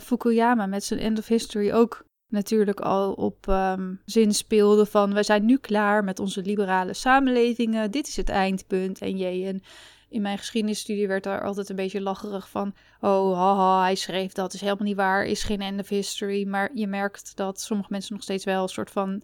Fukuyama 0.00 0.66
met 0.66 0.84
zijn 0.84 1.00
End 1.00 1.18
of 1.18 1.26
History 1.26 1.72
ook 1.72 2.04
natuurlijk 2.32 2.80
al 2.80 3.12
op 3.12 3.48
ehm, 3.48 3.94
zin 4.04 4.34
speelde 4.34 4.86
van 4.86 5.14
wij 5.14 5.22
zijn 5.22 5.44
nu 5.44 5.58
klaar 5.58 6.04
met 6.04 6.18
onze 6.18 6.42
liberale 6.42 6.94
samenlevingen, 6.94 7.90
dit 7.90 8.08
is 8.08 8.16
het 8.16 8.28
eindpunt 8.28 9.00
en 9.00 9.16
jee. 9.16 9.46
En 9.46 9.62
in 10.08 10.22
mijn 10.22 10.38
geschiedenisstudie 10.38 11.08
werd 11.08 11.24
daar 11.24 11.42
altijd 11.42 11.68
een 11.68 11.76
beetje 11.76 12.00
lacherig 12.00 12.48
van, 12.48 12.74
oh 13.00 13.38
haha, 13.38 13.82
hij 13.82 13.94
schreef 13.94 14.32
dat, 14.32 14.54
is 14.54 14.60
helemaal 14.60 14.86
niet 14.86 14.96
waar, 14.96 15.24
is 15.24 15.42
geen 15.42 15.60
end 15.60 15.80
of 15.80 15.88
history. 15.88 16.46
Maar 16.46 16.70
je 16.74 16.86
merkt 16.86 17.36
dat 17.36 17.60
sommige 17.60 17.92
mensen 17.92 18.14
nog 18.14 18.22
steeds 18.22 18.44
wel 18.44 18.62
een 18.62 18.68
soort 18.68 18.90
van 18.90 19.22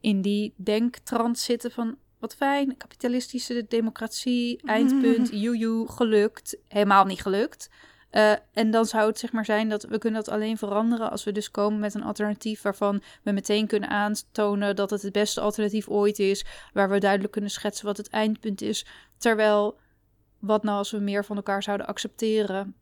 in 0.00 0.22
die 0.22 0.54
denktrand 0.56 1.38
zitten 1.38 1.70
van, 1.70 1.96
wat 2.18 2.34
fijn, 2.34 2.76
kapitalistische 2.76 3.64
democratie, 3.68 4.60
eindpunt, 4.64 5.30
joejoe, 5.42 5.88
gelukt. 5.88 6.56
Helemaal 6.68 7.04
niet 7.04 7.22
gelukt. 7.22 7.70
Eh, 8.10 8.32
en 8.52 8.70
dan 8.70 8.84
zou 8.84 9.06
het 9.06 9.18
zeg 9.18 9.32
maar 9.32 9.44
zijn 9.44 9.68
dat 9.68 9.82
we 9.82 9.98
kunnen 9.98 10.24
dat 10.24 10.34
alleen 10.34 10.58
veranderen 10.58 11.10
als 11.10 11.24
we 11.24 11.32
dus 11.32 11.50
komen 11.50 11.80
met 11.80 11.94
een 11.94 12.02
alternatief 12.02 12.62
waarvan 12.62 13.02
we 13.22 13.32
meteen 13.32 13.66
kunnen 13.66 13.88
aantonen 13.88 14.76
dat 14.76 14.90
het 14.90 15.02
het 15.02 15.12
beste 15.12 15.40
alternatief 15.40 15.88
ooit 15.88 16.18
is, 16.18 16.44
waar 16.72 16.90
we 16.90 16.98
duidelijk 16.98 17.32
kunnen 17.32 17.50
schetsen 17.50 17.86
wat 17.86 17.96
het 17.96 18.08
eindpunt 18.08 18.62
is. 18.62 18.86
Terwijl, 19.18 19.78
wat 20.38 20.62
nou 20.62 20.78
als 20.78 20.90
we 20.90 20.98
meer 20.98 21.24
van 21.24 21.36
elkaar 21.36 21.62
zouden 21.62 21.86
accepteren 21.86 22.74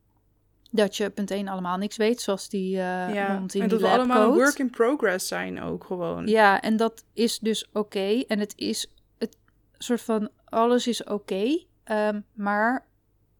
dat 0.70 0.96
je 0.96 1.10
punt 1.10 1.30
1 1.30 1.48
allemaal 1.48 1.76
niks 1.76 1.96
weet, 1.96 2.20
zoals 2.20 2.48
die 2.48 2.76
eh 2.76 3.14
ja, 3.14 3.28
in 3.28 3.36
en 3.36 3.46
die 3.46 3.66
dat 3.66 3.80
we 3.80 3.88
allemaal 3.88 4.34
work 4.34 4.58
in 4.58 4.70
progress 4.70 5.28
zijn 5.28 5.62
ook 5.62 5.84
gewoon. 5.84 6.26
Ja, 6.26 6.60
en 6.60 6.76
dat 6.76 7.04
is 7.12 7.38
dus 7.38 7.68
oké. 7.72 8.24
En 8.26 8.38
het 8.38 8.52
is 8.56 8.90
het 9.18 9.36
soort 9.78 10.00
van 10.00 10.28
alles 10.44 10.86
is 10.86 11.04
oké. 11.04 11.64
ehm, 11.84 12.20
maar 12.32 12.87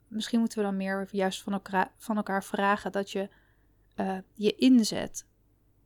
misschien 0.08 0.38
moeten 0.40 0.58
we 0.58 0.64
dan 0.64 0.76
meer 0.76 1.08
juist 1.10 1.42
van 1.42 1.52
elkaar, 1.52 1.92
van 1.96 2.16
elkaar 2.16 2.44
vragen 2.44 2.92
dat 2.92 3.10
je 3.10 3.28
eh, 3.94 4.18
je 4.34 4.54
inzet. 4.54 5.26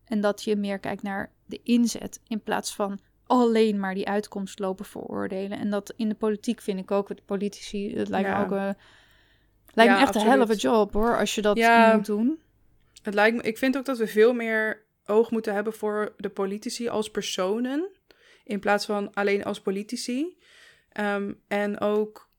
En 0.05 0.20
dat 0.20 0.43
je 0.43 0.57
meer 0.57 0.78
kijkt 0.78 1.03
naar 1.03 1.32
de 1.47 1.61
inzet 1.62 2.20
in 2.28 2.43
plaats 2.43 2.74
van 2.74 3.01
alleen 3.27 3.81
maar 3.81 3.94
die 3.94 4.09
uitkomst 4.09 4.59
lopen 4.59 4.85
veroordelen. 4.85 5.59
En 5.59 5.70
dat 5.70 5.93
in 5.97 6.09
de 6.09 6.15
politiek 6.15 6.61
vind 6.61 6.78
ik 6.78 6.90
ook, 6.90 7.09
de 7.16 7.23
politici, 7.27 7.97
het 7.97 8.09
lijkt 8.09 8.28
Ja. 8.28 8.39
me 8.39 8.44
ook 8.44 8.51
een, 8.51 8.77
lijkt 9.74 9.93
Ja, 9.93 9.94
me 9.94 10.01
echt 10.01 10.15
een 10.15 10.20
hell 10.27 10.40
of 10.40 10.51
a 10.51 10.55
job 10.55 10.93
hoor, 10.93 11.19
als 11.19 11.35
je 11.35 11.43
dat 11.43 11.57
Ja. 11.57 11.97
moet 11.97 12.07
doen. 12.07 12.40
Het 13.03 13.15
lijkt 13.15 13.36
me, 13.36 13.43
ik 13.43 13.59
vind 13.59 13.77
ook 13.77 13.85
dat 13.85 13.99
we 13.99 14.07
veel 14.07 14.32
meer 14.32 14.85
oog 15.07 15.31
moeten 15.31 15.55
hebben 15.55 15.73
voor 15.73 16.15
de 16.16 16.28
politici 16.28 16.89
als 16.89 17.11
personen. 17.11 17.89
In 18.44 18.61
plaats 18.61 18.86
van 18.86 19.15
alleen 19.15 19.44
als 19.44 19.61
politici. 19.61 20.39
Ehm, 20.89 21.32
en 21.49 21.81
ook 21.81 22.31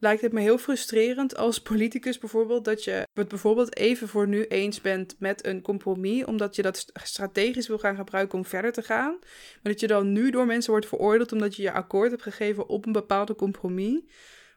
lijkt 0.00 0.22
het 0.22 0.32
me 0.32 0.40
heel 0.40 0.58
frustrerend 0.58 1.36
als 1.36 1.62
politicus 1.62 2.18
bijvoorbeeld 2.18 2.64
dat 2.64 2.84
je 2.84 3.06
het 3.12 3.28
bijvoorbeeld 3.28 3.76
even 3.76 4.08
voor 4.08 4.28
nu 4.28 4.44
eens 4.46 4.80
bent 4.80 5.16
met 5.18 5.46
een 5.46 5.62
compromis, 5.62 6.24
omdat 6.24 6.56
je 6.56 6.62
dat 6.62 6.86
strategisch 6.94 7.68
wil 7.68 7.78
gaan 7.78 7.96
gebruiken 7.96 8.38
om 8.38 8.44
verder 8.44 8.72
te 8.72 8.82
gaan, 8.82 9.16
maar 9.62 9.72
dat 9.72 9.80
je 9.80 9.86
dan 9.86 10.12
nu 10.12 10.30
door 10.30 10.46
mensen 10.46 10.70
wordt 10.70 10.86
veroordeeld 10.86 11.32
omdat 11.32 11.56
je 11.56 11.62
je 11.62 11.72
akkoord 11.72 12.10
hebt 12.10 12.22
gegeven 12.22 12.68
op 12.68 12.86
een 12.86 12.92
bepaalde 12.92 13.34
compromis. 13.34 14.00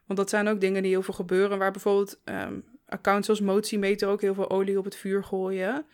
Want 0.06 0.18
dat 0.18 0.30
zijn 0.30 0.48
ook 0.48 0.60
dingen 0.60 0.82
die 0.82 0.90
heel 0.90 1.02
veel 1.02 1.14
gebeuren, 1.14 1.58
waar 1.58 1.72
bijvoorbeeld 1.72 2.20
um, 2.24 2.64
accounts 2.86 3.26
zoals 3.26 3.40
Motiemeter 3.40 4.08
ook 4.08 4.20
heel 4.20 4.34
veel 4.34 4.50
olie 4.50 4.78
op 4.78 4.84
het 4.84 4.96
vuur 4.96 5.24
gooien. 5.24 5.86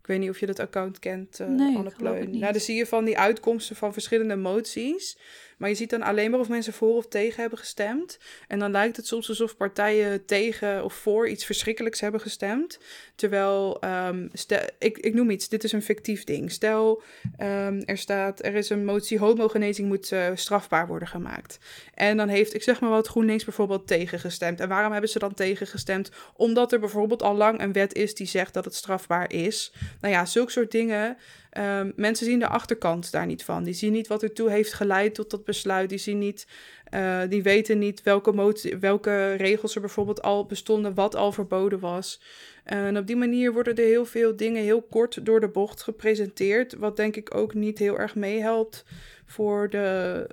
Ik 0.00 0.06
weet 0.06 0.18
niet 0.18 0.30
of 0.30 0.40
je 0.40 0.46
dat 0.46 0.58
account 0.58 0.98
kent, 0.98 1.40
uh, 1.40 1.48
nee, 1.48 1.76
Anne 1.76 1.92
Pleun. 1.96 2.38
Nou, 2.38 2.52
dan 2.52 2.60
zie 2.60 2.76
je 2.76 2.86
van 2.86 3.04
die 3.04 3.18
uitkomsten 3.18 3.76
van 3.76 3.92
verschillende 3.92 4.36
moties. 4.36 5.18
Maar 5.58 5.68
je 5.68 5.74
ziet 5.74 5.90
dan 5.90 6.02
alleen 6.02 6.30
maar 6.30 6.40
of 6.40 6.48
mensen 6.48 6.72
voor 6.72 6.96
of 6.96 7.06
tegen 7.06 7.40
hebben 7.40 7.58
gestemd. 7.58 8.18
En 8.48 8.58
dan 8.58 8.70
lijkt 8.70 8.96
het 8.96 9.06
soms 9.06 9.28
alsof 9.28 9.56
partijen 9.56 10.24
tegen 10.24 10.84
of 10.84 10.94
voor 10.94 11.28
iets 11.28 11.44
verschrikkelijks 11.44 12.00
hebben 12.00 12.20
gestemd. 12.20 12.78
Terwijl, 13.14 13.80
um, 13.84 14.30
ik, 14.78 14.98
ik 14.98 15.14
noem 15.14 15.30
iets, 15.30 15.48
dit 15.48 15.64
is 15.64 15.72
een 15.72 15.82
fictief 15.82 16.24
ding. 16.24 16.52
Stel, 16.52 17.02
um, 17.40 17.82
er 17.84 17.98
staat, 17.98 18.44
er 18.44 18.54
is 18.54 18.70
een 18.70 18.84
motie, 18.84 19.18
homogenezing 19.18 19.88
moet 19.88 20.10
uh, 20.12 20.26
strafbaar 20.34 20.86
worden 20.86 21.08
gemaakt. 21.08 21.58
En 21.94 22.16
dan 22.16 22.28
heeft, 22.28 22.54
ik 22.54 22.62
zeg 22.62 22.80
maar 22.80 22.90
wat, 22.90 23.08
GroenLinks 23.08 23.44
bijvoorbeeld 23.44 23.86
tegengestemd. 23.86 24.60
En 24.60 24.68
waarom 24.68 24.92
hebben 24.92 25.10
ze 25.10 25.18
dan 25.18 25.34
tegengestemd? 25.34 26.10
Omdat 26.36 26.72
er 26.72 26.80
bijvoorbeeld 26.80 27.22
al 27.22 27.36
lang 27.36 27.60
een 27.60 27.72
wet 27.72 27.94
is 27.94 28.14
die 28.14 28.26
zegt 28.26 28.54
dat 28.54 28.64
het 28.64 28.74
strafbaar 28.74 29.32
is. 29.32 29.72
Nou 30.00 30.14
ja, 30.14 30.26
zulke 30.26 30.50
soort 30.50 30.70
dingen 30.70 31.16
Um, 31.58 31.92
mensen 31.96 32.26
zien 32.26 32.38
de 32.38 32.48
achterkant 32.48 33.12
daar 33.12 33.26
niet 33.26 33.44
van. 33.44 33.64
Die 33.64 33.74
zien 33.74 33.92
niet 33.92 34.06
wat 34.06 34.22
ertoe 34.22 34.50
heeft 34.50 34.72
geleid 34.72 35.14
tot 35.14 35.30
dat 35.30 35.44
besluit. 35.48 35.88
Die, 35.88 35.98
zien 35.98 36.18
niet, 36.18 36.46
uh, 36.94 37.20
die 37.28 37.42
weten 37.42 37.78
niet 37.78 38.02
welke, 38.02 38.78
welke 38.80 39.32
regels 39.32 39.74
er 39.74 39.80
bijvoorbeeld 39.80 40.22
al 40.22 40.46
bestonden, 40.46 40.94
wat 40.94 41.14
al 41.14 41.32
verboden 41.32 41.80
was. 41.80 42.20
En 42.64 42.98
op 42.98 43.06
die 43.06 43.16
manier 43.16 43.52
worden 43.52 43.74
er 43.74 43.84
heel 43.84 44.04
veel 44.04 44.36
dingen 44.36 44.62
heel 44.62 44.82
kort 44.82 45.26
door 45.26 45.40
de 45.40 45.48
bocht 45.48 45.82
gepresenteerd. 45.82 46.74
Wat 46.74 46.96
denk 46.96 47.16
ik 47.16 47.34
ook 47.34 47.54
niet 47.54 47.78
heel 47.78 47.98
erg 47.98 48.14
meehelpt 48.14 48.84
voor 49.26 49.70
de 49.70 50.26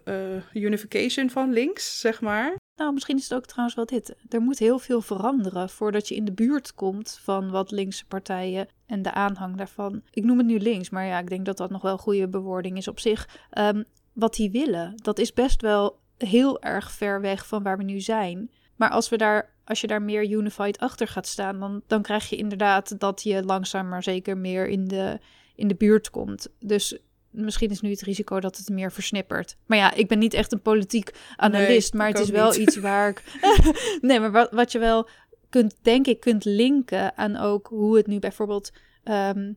uh, 0.53 0.63
unification 0.63 1.29
van 1.29 1.53
links, 1.53 1.99
zeg 1.99 2.21
maar. 2.21 2.55
Nou, 2.75 2.93
misschien 2.93 3.17
is 3.17 3.23
het 3.23 3.33
ook 3.33 3.45
trouwens 3.45 3.75
wel 3.75 3.85
dit. 3.85 4.15
Er 4.29 4.41
moet 4.41 4.59
heel 4.59 4.79
veel 4.79 5.01
veranderen 5.01 5.69
voordat 5.69 6.07
je 6.07 6.15
in 6.15 6.25
de 6.25 6.33
buurt 6.33 6.73
komt 6.73 7.19
van 7.21 7.51
wat 7.51 7.71
linkse 7.71 8.05
partijen 8.05 8.67
en 8.85 9.01
de 9.01 9.11
aanhang 9.11 9.57
daarvan. 9.57 10.01
Ik 10.11 10.23
noem 10.23 10.37
het 10.37 10.47
nu 10.47 10.59
links, 10.59 10.89
maar 10.89 11.05
ja, 11.05 11.19
ik 11.19 11.29
denk 11.29 11.45
dat 11.45 11.57
dat 11.57 11.69
nog 11.69 11.81
wel 11.81 11.97
goede 11.97 12.27
bewoording 12.27 12.77
is 12.77 12.87
op 12.87 12.99
zich. 12.99 13.47
Um, 13.57 13.85
wat 14.15 14.35
die 14.35 14.51
willen, 14.51 14.93
dat 14.95 15.19
is 15.19 15.33
best 15.33 15.61
wel 15.61 15.99
heel 16.17 16.61
erg 16.61 16.91
ver 16.91 17.21
weg 17.21 17.47
van 17.47 17.63
waar 17.63 17.77
we 17.77 17.83
nu 17.83 17.99
zijn. 17.99 18.51
Maar 18.75 18.89
als, 18.89 19.09
we 19.09 19.17
daar, 19.17 19.53
als 19.65 19.81
je 19.81 19.87
daar 19.87 20.01
meer 20.01 20.29
unified 20.29 20.79
achter 20.79 21.07
gaat 21.07 21.27
staan, 21.27 21.59
dan, 21.59 21.81
dan 21.87 22.01
krijg 22.01 22.29
je 22.29 22.35
inderdaad 22.35 22.99
dat 22.99 23.23
je 23.23 23.43
langzaam 23.43 23.89
maar 23.89 24.03
zeker 24.03 24.37
meer 24.37 24.67
in 24.67 24.87
de, 24.87 25.19
in 25.55 25.67
de 25.67 25.75
buurt 25.75 26.09
komt. 26.09 26.47
Dus 26.59 26.97
misschien 27.29 27.69
is 27.69 27.81
nu 27.81 27.89
het 27.89 28.01
risico 28.01 28.39
dat 28.39 28.57
het 28.57 28.69
meer 28.69 28.91
versnippert. 28.91 29.57
Maar 29.65 29.77
ja, 29.77 29.93
ik 29.93 30.07
ben 30.07 30.19
niet 30.19 30.33
echt 30.33 30.51
een 30.51 30.61
politiek 30.61 31.11
analist, 31.35 31.93
maar 31.93 32.07
het 32.07 32.19
is 32.19 32.29
wel 32.29 32.55
iets 32.55 32.75
waar 32.75 33.09
ik. 33.09 33.23
nee, 34.01 34.19
maar 34.19 34.31
wat, 34.31 34.51
wat 34.51 34.71
je 34.71 34.79
wel 34.79 35.07
kunt, 35.49 35.75
denk 35.81 36.07
ik, 36.07 36.19
kunt 36.19 36.45
linken 36.45 37.17
aan 37.17 37.37
ook 37.37 37.67
hoe 37.67 37.97
het 37.97 38.07
nu 38.07 38.19
bijvoorbeeld. 38.19 38.71
Ehm, 39.03 39.53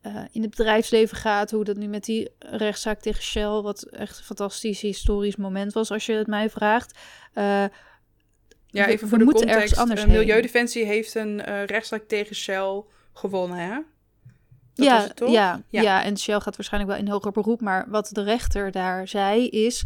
eh, 0.00 0.22
in 0.30 0.42
het 0.42 0.50
bedrijfsleven 0.50 1.16
gaat, 1.16 1.50
hoe 1.50 1.64
dat 1.64 1.76
nu 1.76 1.86
met 1.86 2.04
die 2.04 2.30
rechtszaak 2.38 3.00
tegen 3.00 3.22
Shell, 3.22 3.60
wat 3.60 3.82
echt 3.82 4.18
een 4.18 4.24
fantastisch 4.24 4.80
historisch 4.80 5.36
moment 5.36 5.72
was, 5.72 5.90
als 5.90 6.06
je 6.06 6.12
het 6.12 6.26
mij 6.26 6.50
vraagt. 6.50 6.98
Uh, 7.34 7.64
ja, 8.66 8.86
even 8.86 9.08
voor 9.08 9.18
de 9.18 9.24
context. 9.24 9.54
Ergens 9.54 9.76
anders 9.76 10.06
Milieudefensie 10.06 10.84
heeft 10.84 11.14
een 11.14 11.42
uh, 11.48 11.64
rechtszaak 11.64 12.02
tegen 12.02 12.36
Shell 12.36 12.82
gewonnen, 13.12 13.58
hè? 13.58 13.78
ja, 14.74 15.08
ja, 15.16 15.62
ja, 15.68 15.80
ja. 15.82 16.04
en 16.04 16.18
Shell 16.18 16.40
gaat 16.40 16.56
waarschijnlijk 16.56 16.92
wel 16.92 17.02
in 17.02 17.10
hoger 17.12 17.32
beroep. 17.32 17.60
Maar 17.60 17.86
wat 17.88 18.08
de 18.12 18.22
rechter 18.22 18.70
daar 18.70 19.08
zei 19.08 19.48
is... 19.48 19.84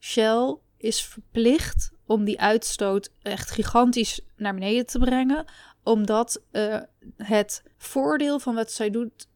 Shell 0.00 0.56
is 0.76 1.02
verplicht 1.04 1.92
om 2.06 2.24
die 2.24 2.40
uitstoot 2.40 3.10
echt 3.22 3.50
gigantisch 3.50 4.20
naar 4.36 4.54
beneden 4.54 4.86
te 4.86 4.98
brengen. 4.98 5.44
Omdat 5.84 6.42
uh, 6.52 6.80
het 7.16 7.62
voordeel 7.76 8.38
van 8.38 8.54
wat 8.54 8.72
zij 8.72 8.90
doet 8.90 9.28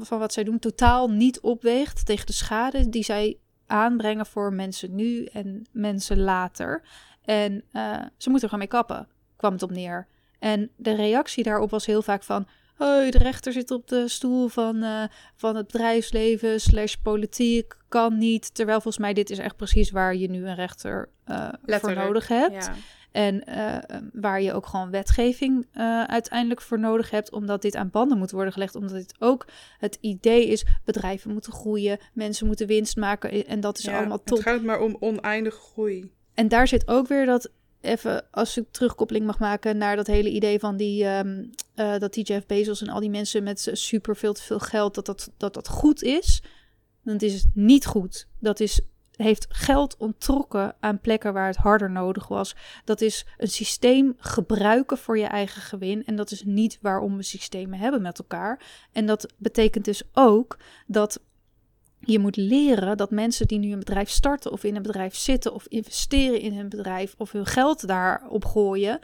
van 0.00 0.18
wat 0.18 0.32
zij 0.32 0.44
doen 0.44 0.58
totaal 0.58 1.10
niet 1.10 1.40
opweegt 1.40 2.06
tegen 2.06 2.26
de 2.26 2.32
schade 2.32 2.88
die 2.88 3.04
zij 3.04 3.38
aanbrengen 3.66 4.26
voor 4.26 4.52
mensen 4.52 4.94
nu 4.94 5.24
en 5.24 5.66
mensen 5.72 6.20
later. 6.20 6.82
En 7.24 7.52
uh, 7.72 7.98
ze 8.16 8.30
moeten 8.30 8.48
er 8.48 8.54
gewoon 8.54 8.58
mee 8.58 8.66
kappen, 8.66 9.08
kwam 9.36 9.52
het 9.52 9.62
op 9.62 9.70
neer. 9.70 10.06
En 10.38 10.70
de 10.76 10.94
reactie 10.94 11.44
daarop 11.44 11.70
was 11.70 11.86
heel 11.86 12.02
vaak 12.02 12.22
van 12.22 12.46
de 12.86 13.18
rechter 13.18 13.52
zit 13.52 13.70
op 13.70 13.88
de 13.88 14.08
stoel 14.08 14.48
van, 14.48 14.76
uh, 14.76 15.04
van 15.36 15.56
het 15.56 15.66
bedrijfsleven 15.66 16.60
slash 16.60 16.94
politiek, 16.94 17.76
kan 17.88 18.18
niet. 18.18 18.54
Terwijl 18.54 18.80
volgens 18.80 19.02
mij 19.02 19.12
dit 19.12 19.30
is 19.30 19.38
echt 19.38 19.56
precies 19.56 19.90
waar 19.90 20.16
je 20.16 20.30
nu 20.30 20.46
een 20.46 20.54
rechter 20.54 21.08
uh, 21.26 21.48
voor 21.66 21.94
nodig 21.94 22.28
hebt. 22.28 22.64
Ja. 22.64 22.74
En 23.12 23.42
uh, 23.48 23.76
waar 24.12 24.42
je 24.42 24.52
ook 24.52 24.66
gewoon 24.66 24.90
wetgeving 24.90 25.66
uiteindelijk 26.06 26.60
voor 26.60 26.78
nodig 26.78 27.10
hebt, 27.10 27.32
omdat 27.32 27.62
dit 27.62 27.76
aan 27.76 27.90
banden 27.90 28.18
moet 28.18 28.30
worden 28.30 28.52
gelegd. 28.52 28.74
Omdat 28.74 28.92
dit 28.92 29.14
ook 29.18 29.46
het 29.78 29.98
idee 30.00 30.46
is: 30.46 30.64
bedrijven 30.84 31.32
moeten 31.32 31.52
groeien, 31.52 31.98
mensen 32.12 32.46
moeten 32.46 32.66
winst 32.66 32.96
maken. 32.96 33.46
En 33.46 33.60
dat 33.60 33.78
is 33.78 33.88
allemaal 33.88 34.22
top. 34.22 34.38
Het 34.38 34.46
gaat 34.46 34.62
maar 34.62 34.80
om 34.80 34.96
oneindige 35.00 35.60
groei. 35.60 36.12
En 36.34 36.48
daar 36.48 36.68
zit 36.68 36.88
ook 36.88 37.08
weer 37.08 37.26
dat 37.26 37.50
even 37.80 38.24
als 38.30 38.56
ik 38.56 38.64
terugkoppeling 38.70 39.26
mag 39.26 39.38
maken 39.38 39.76
naar 39.76 39.96
dat 39.96 40.06
hele 40.06 40.30
idee 40.30 40.58
van 40.58 40.76
die, 40.76 41.06
um, 41.06 41.50
uh, 41.76 41.98
dat 41.98 42.14
die 42.14 42.24
Jeff 42.24 42.46
Bezos 42.46 42.80
en 42.80 42.88
al 42.88 43.00
die 43.00 43.10
mensen 43.10 43.42
met 43.42 43.70
super 43.72 44.16
veel 44.16 44.32
te 44.32 44.42
veel 44.42 44.58
geld, 44.58 44.94
dat 44.94 45.06
dat, 45.06 45.30
dat, 45.36 45.54
dat 45.54 45.68
goed 45.68 46.02
is. 46.02 46.42
Dan 47.04 47.18
is 47.18 47.34
het 47.34 47.50
niet 47.54 47.86
goed. 47.86 48.26
Dat 48.38 48.60
is, 48.60 48.80
heeft 49.22 49.46
geld 49.48 49.96
onttrokken 49.96 50.74
aan 50.80 51.00
plekken 51.00 51.32
waar 51.32 51.46
het 51.46 51.56
harder 51.56 51.90
nodig 51.90 52.28
was. 52.28 52.56
Dat 52.84 53.00
is 53.00 53.26
een 53.38 53.48
systeem 53.48 54.14
gebruiken 54.18 54.98
voor 54.98 55.18
je 55.18 55.26
eigen 55.26 55.62
gewin. 55.62 56.04
En 56.04 56.16
dat 56.16 56.30
is 56.30 56.44
niet 56.44 56.78
waarom 56.80 57.16
we 57.16 57.22
systemen 57.22 57.78
hebben 57.78 58.02
met 58.02 58.18
elkaar. 58.18 58.62
En 58.92 59.06
dat 59.06 59.32
betekent 59.36 59.84
dus 59.84 60.02
ook 60.12 60.58
dat 60.86 61.20
je 62.00 62.18
moet 62.18 62.36
leren 62.36 62.96
dat 62.96 63.10
mensen 63.10 63.46
die 63.46 63.58
nu 63.58 63.72
een 63.72 63.78
bedrijf 63.78 64.08
starten 64.08 64.52
of 64.52 64.64
in 64.64 64.76
een 64.76 64.82
bedrijf 64.82 65.14
zitten 65.14 65.54
of 65.54 65.66
investeren 65.66 66.40
in 66.40 66.52
hun 66.52 66.68
bedrijf 66.68 67.14
of 67.18 67.32
hun 67.32 67.46
geld 67.46 67.86
daarop 67.86 68.44
gooien, 68.44 68.98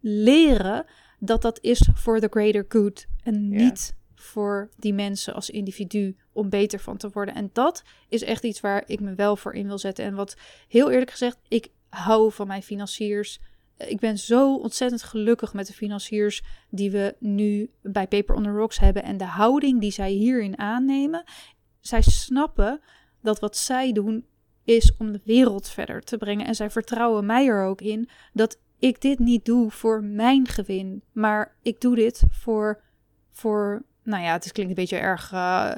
leren 0.00 0.84
dat 1.18 1.42
dat 1.42 1.58
is 1.60 1.88
voor 1.94 2.20
the 2.20 2.28
greater 2.30 2.64
good 2.68 3.06
en 3.22 3.48
niet 3.48 3.94
voor 4.20 4.70
die 4.76 4.94
mensen 4.94 5.34
als 5.34 5.50
individu 5.50 6.16
om 6.32 6.48
beter 6.48 6.80
van 6.80 6.96
te 6.96 7.10
worden. 7.12 7.34
En 7.34 7.50
dat 7.52 7.82
is 8.08 8.22
echt 8.22 8.44
iets 8.44 8.60
waar 8.60 8.82
ik 8.86 9.00
me 9.00 9.14
wel 9.14 9.36
voor 9.36 9.54
in 9.54 9.66
wil 9.66 9.78
zetten. 9.78 10.04
En 10.04 10.14
wat 10.14 10.36
heel 10.68 10.90
eerlijk 10.90 11.10
gezegd, 11.10 11.38
ik 11.48 11.68
hou 11.88 12.32
van 12.32 12.46
mijn 12.46 12.62
financiers. 12.62 13.40
Ik 13.76 13.98
ben 14.00 14.18
zo 14.18 14.56
ontzettend 14.56 15.02
gelukkig 15.02 15.52
met 15.52 15.66
de 15.66 15.72
financiers 15.72 16.42
die 16.70 16.90
we 16.90 17.16
nu 17.18 17.70
bij 17.82 18.06
Paper 18.06 18.34
on 18.34 18.42
the 18.42 18.50
Rocks 18.50 18.78
hebben. 18.78 19.02
En 19.02 19.16
de 19.16 19.24
houding 19.24 19.80
die 19.80 19.92
zij 19.92 20.10
hierin 20.10 20.58
aannemen 20.58 21.24
zij 21.80 22.02
snappen 22.02 22.80
dat 23.20 23.40
wat 23.40 23.56
zij 23.56 23.92
doen 23.92 24.26
is 24.64 24.96
om 24.96 25.12
de 25.12 25.20
wereld 25.24 25.68
verder 25.68 26.00
te 26.00 26.16
brengen. 26.16 26.46
En 26.46 26.54
zij 26.54 26.70
vertrouwen 26.70 27.26
mij 27.26 27.46
er 27.46 27.64
ook 27.64 27.80
in 27.80 28.08
dat 28.32 28.58
ik 28.78 29.00
dit 29.00 29.18
niet 29.18 29.44
doe 29.44 29.70
voor 29.70 30.04
mijn 30.04 30.46
gewin, 30.46 31.02
maar 31.12 31.56
ik 31.62 31.80
doe 31.80 31.94
dit 31.94 32.22
voor, 32.30 32.82
voor 33.30 33.84
nou 34.02 34.22
ja, 34.22 34.32
het 34.32 34.52
klinkt 34.52 34.70
een 34.70 34.82
beetje 34.82 34.96
erg 34.96 35.32
uh, 35.32 35.72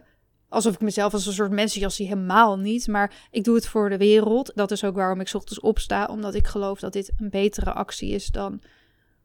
alsof 0.48 0.74
ik 0.74 0.80
mezelf 0.80 1.12
als 1.12 1.26
een 1.26 1.32
soort 1.32 1.50
mens 1.50 1.72
zie, 1.72 2.06
helemaal 2.06 2.58
niet. 2.58 2.86
Maar 2.86 3.14
ik 3.30 3.44
doe 3.44 3.54
het 3.54 3.66
voor 3.66 3.88
de 3.88 3.96
wereld. 3.96 4.52
Dat 4.54 4.70
is 4.70 4.84
ook 4.84 4.94
waarom 4.94 5.20
ik 5.20 5.34
ochtends 5.34 5.60
opsta, 5.60 6.06
omdat 6.06 6.34
ik 6.34 6.46
geloof 6.46 6.80
dat 6.80 6.92
dit 6.92 7.12
een 7.18 7.30
betere 7.30 7.72
actie 7.72 8.10
is 8.10 8.26
dan 8.26 8.60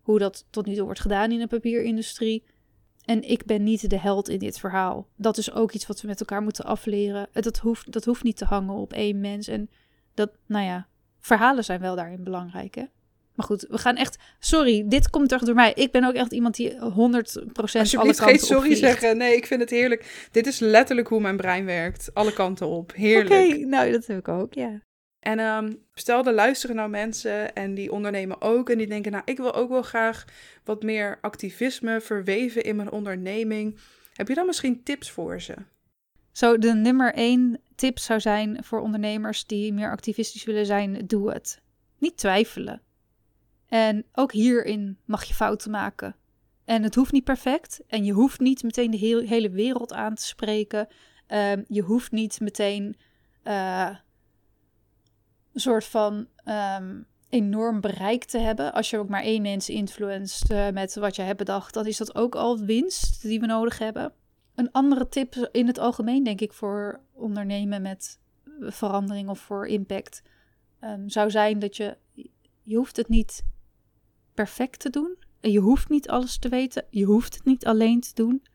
hoe 0.02 0.19
dat 0.19 0.45
tot 0.49 0.65
nu 0.65 0.76
toe 0.76 0.86
wordt 0.86 0.99
gedaan 0.99 1.32
in 1.32 1.40
de 1.40 1.48
papierindustrie. 1.48 2.44
En 3.06 3.30
ik 3.30 3.45
ben 3.45 3.64
niet 3.64 3.90
de 3.90 3.99
held 3.99 4.30
in 4.30 4.40
dit 4.40 4.60
verhaal. 4.60 5.07
Dat 5.15 5.38
is 5.38 5.52
ook 5.52 5.72
iets 5.72 5.88
wat 5.88 6.02
we 6.02 6.07
met 6.07 6.19
elkaar 6.19 6.41
moeten 6.41 6.65
afleren. 6.65 7.28
Dat 7.32 7.57
hoeft, 7.57 7.91
dat 7.91 8.06
hoeft 8.06 8.24
niet 8.24 8.38
te 8.38 8.45
hangen 8.45 8.76
op 8.76 8.94
één 8.94 9.19
mens. 9.19 9.48
En 9.48 9.69
dat, 10.14 10.32
nou 10.45 10.65
ja, 10.65 10.88
verhalen 11.19 11.64
zijn 11.64 11.80
wel 11.80 11.95
daarin 11.95 12.24
belangrijk, 12.24 12.76
hè? 12.76 12.84
Maar 13.38 13.45
goed, 13.45 13.65
we 13.69 13.77
gaan 13.77 13.95
echt. 13.95 14.18
Sorry, 14.39 14.84
dit 14.88 15.09
komt 15.09 15.30
toch 15.30 15.43
door 15.43 15.55
mij. 15.55 15.73
Ik 15.73 15.91
ben 15.91 16.03
ook 16.03 16.14
echt 16.14 16.31
iemand 16.31 16.55
die 16.55 16.72
100% 16.72 16.77
Alsjeblieft, 16.84 17.95
alle 17.95 18.14
kanten 18.14 18.26
geen 18.26 18.39
sorry 18.39 18.76
zeggen. 18.76 19.18
Nee, 19.18 19.35
ik 19.35 19.45
vind 19.45 19.61
het 19.61 19.69
heerlijk. 19.69 20.27
Dit 20.31 20.47
is 20.47 20.59
letterlijk 20.59 21.07
hoe 21.07 21.22
mijn 21.22 21.38
brein 21.38 21.65
werkt. 21.65 22.09
Alle 22.14 22.34
kanten 22.34 22.68
op. 22.68 22.93
Heerlijk. 22.95 23.53
Oké, 23.53 23.65
nou 23.65 23.91
dat 23.91 24.05
heb 24.05 24.18
ik 24.18 24.27
ook, 24.27 24.53
ja. 24.53 24.81
En 25.19 25.39
um, 25.39 25.84
stel, 25.93 26.26
er 26.26 26.34
luisteren 26.34 26.76
nou 26.76 26.89
mensen 26.89 27.53
en 27.53 27.73
die 27.73 27.91
ondernemen 27.91 28.41
ook. 28.41 28.69
En 28.69 28.77
die 28.77 28.88
denken, 28.88 29.11
nou, 29.11 29.23
ik 29.26 29.38
wil 29.38 29.53
ook 29.53 29.69
wel 29.69 29.81
graag 29.81 30.26
wat 30.64 30.84
meer 30.84 31.18
activisme 31.22 32.01
verweven 32.01 32.64
in 32.64 32.76
mijn 32.76 32.91
onderneming. 32.91 33.80
Heb 34.14 34.27
je 34.27 34.35
dan 34.35 34.45
misschien 34.45 34.84
tips 34.84 35.11
voor 35.11 35.41
ze? 35.41 35.53
Zo, 36.31 36.57
de 36.57 36.73
nummer 36.73 37.14
één 37.14 37.59
tip 37.76 37.99
zou 37.99 38.19
zijn 38.19 38.64
voor 38.64 38.80
ondernemers 38.80 39.45
die 39.45 39.73
meer 39.73 39.91
activistisch 39.91 40.43
willen 40.43 40.65
zijn: 40.65 41.07
doe 41.07 41.31
het. 41.31 41.61
Niet 41.97 42.18
twijfelen. 42.18 42.81
En 43.68 44.06
ook 44.14 44.31
hierin 44.31 44.98
mag 45.06 45.23
je 45.23 45.34
fouten 45.34 45.72
maken. 45.72 46.15
En 46.65 46.84
het 46.84 46.95
hoeft 46.95 47.11
niet 47.11 47.23
perfect. 47.23 47.81
En 47.88 48.06
je 48.06 48.11
hoeft 48.11 48.39
niet 48.39 48.64
meteen 48.64 48.91
de 48.91 49.26
hele 49.27 49.49
wereld 49.49 49.94
aan 49.94 50.15
te 50.15 50.26
spreken. 50.26 50.88
Ehm, 51.27 51.64
je 51.68 51.81
hoeft 51.81 52.11
niet 52.11 52.39
meteen 52.39 52.95
uh, 53.44 53.89
een 55.53 55.60
soort 55.60 55.85
van 55.85 56.27
ehm, 56.44 57.02
enorm 57.30 57.81
bereik 57.81 58.23
te 58.23 58.38
hebben. 58.38 58.73
Als 58.73 58.89
je 58.89 58.98
ook 58.98 59.10
maar 59.10 59.23
één 59.23 59.41
mens 59.41 59.69
influenced 59.69 60.52
uh, 60.52 60.69
met 60.69 60.95
wat 60.95 61.15
je 61.15 61.22
hebt 61.22 61.38
bedacht, 61.38 61.73
dan 61.73 61.85
is 61.85 61.98
dat 61.98 62.15
ook 62.15 62.35
al 62.35 62.60
winst 62.60 63.22
die 63.22 63.39
we 63.39 63.45
nodig 63.45 63.77
hebben. 63.77 64.14
Een 64.56 64.72
andere 64.72 65.10
tip 65.10 65.49
in 65.52 65.68
het 65.68 65.80
algemeen, 65.80 66.23
denk 66.23 66.41
ik, 66.41 66.53
voor 66.53 67.02
ondernemen 67.14 67.81
met 67.81 68.19
verandering 68.60 69.30
of 69.30 69.39
voor 69.39 69.68
impact, 69.68 70.22
um, 70.81 71.10
zou 71.10 71.31
zijn 71.31 71.60
dat 71.60 71.77
je, 71.77 71.98
je 72.64 72.76
hoeft 72.76 72.98
het 72.98 73.10
niet 73.10 73.44
perfect 74.38 74.80
te 74.80 74.89
doen. 74.89 75.18
En 75.39 75.51
je 75.51 75.59
hoeft 75.59 75.89
niet 75.89 76.09
alles 76.09 76.38
te 76.38 76.49
weten. 76.49 76.85
Je 76.89 77.05
hoeft 77.05 77.34
het 77.34 77.45
niet 77.45 77.65
alleen 77.65 78.01
te 78.01 78.14
doen. 78.14 78.45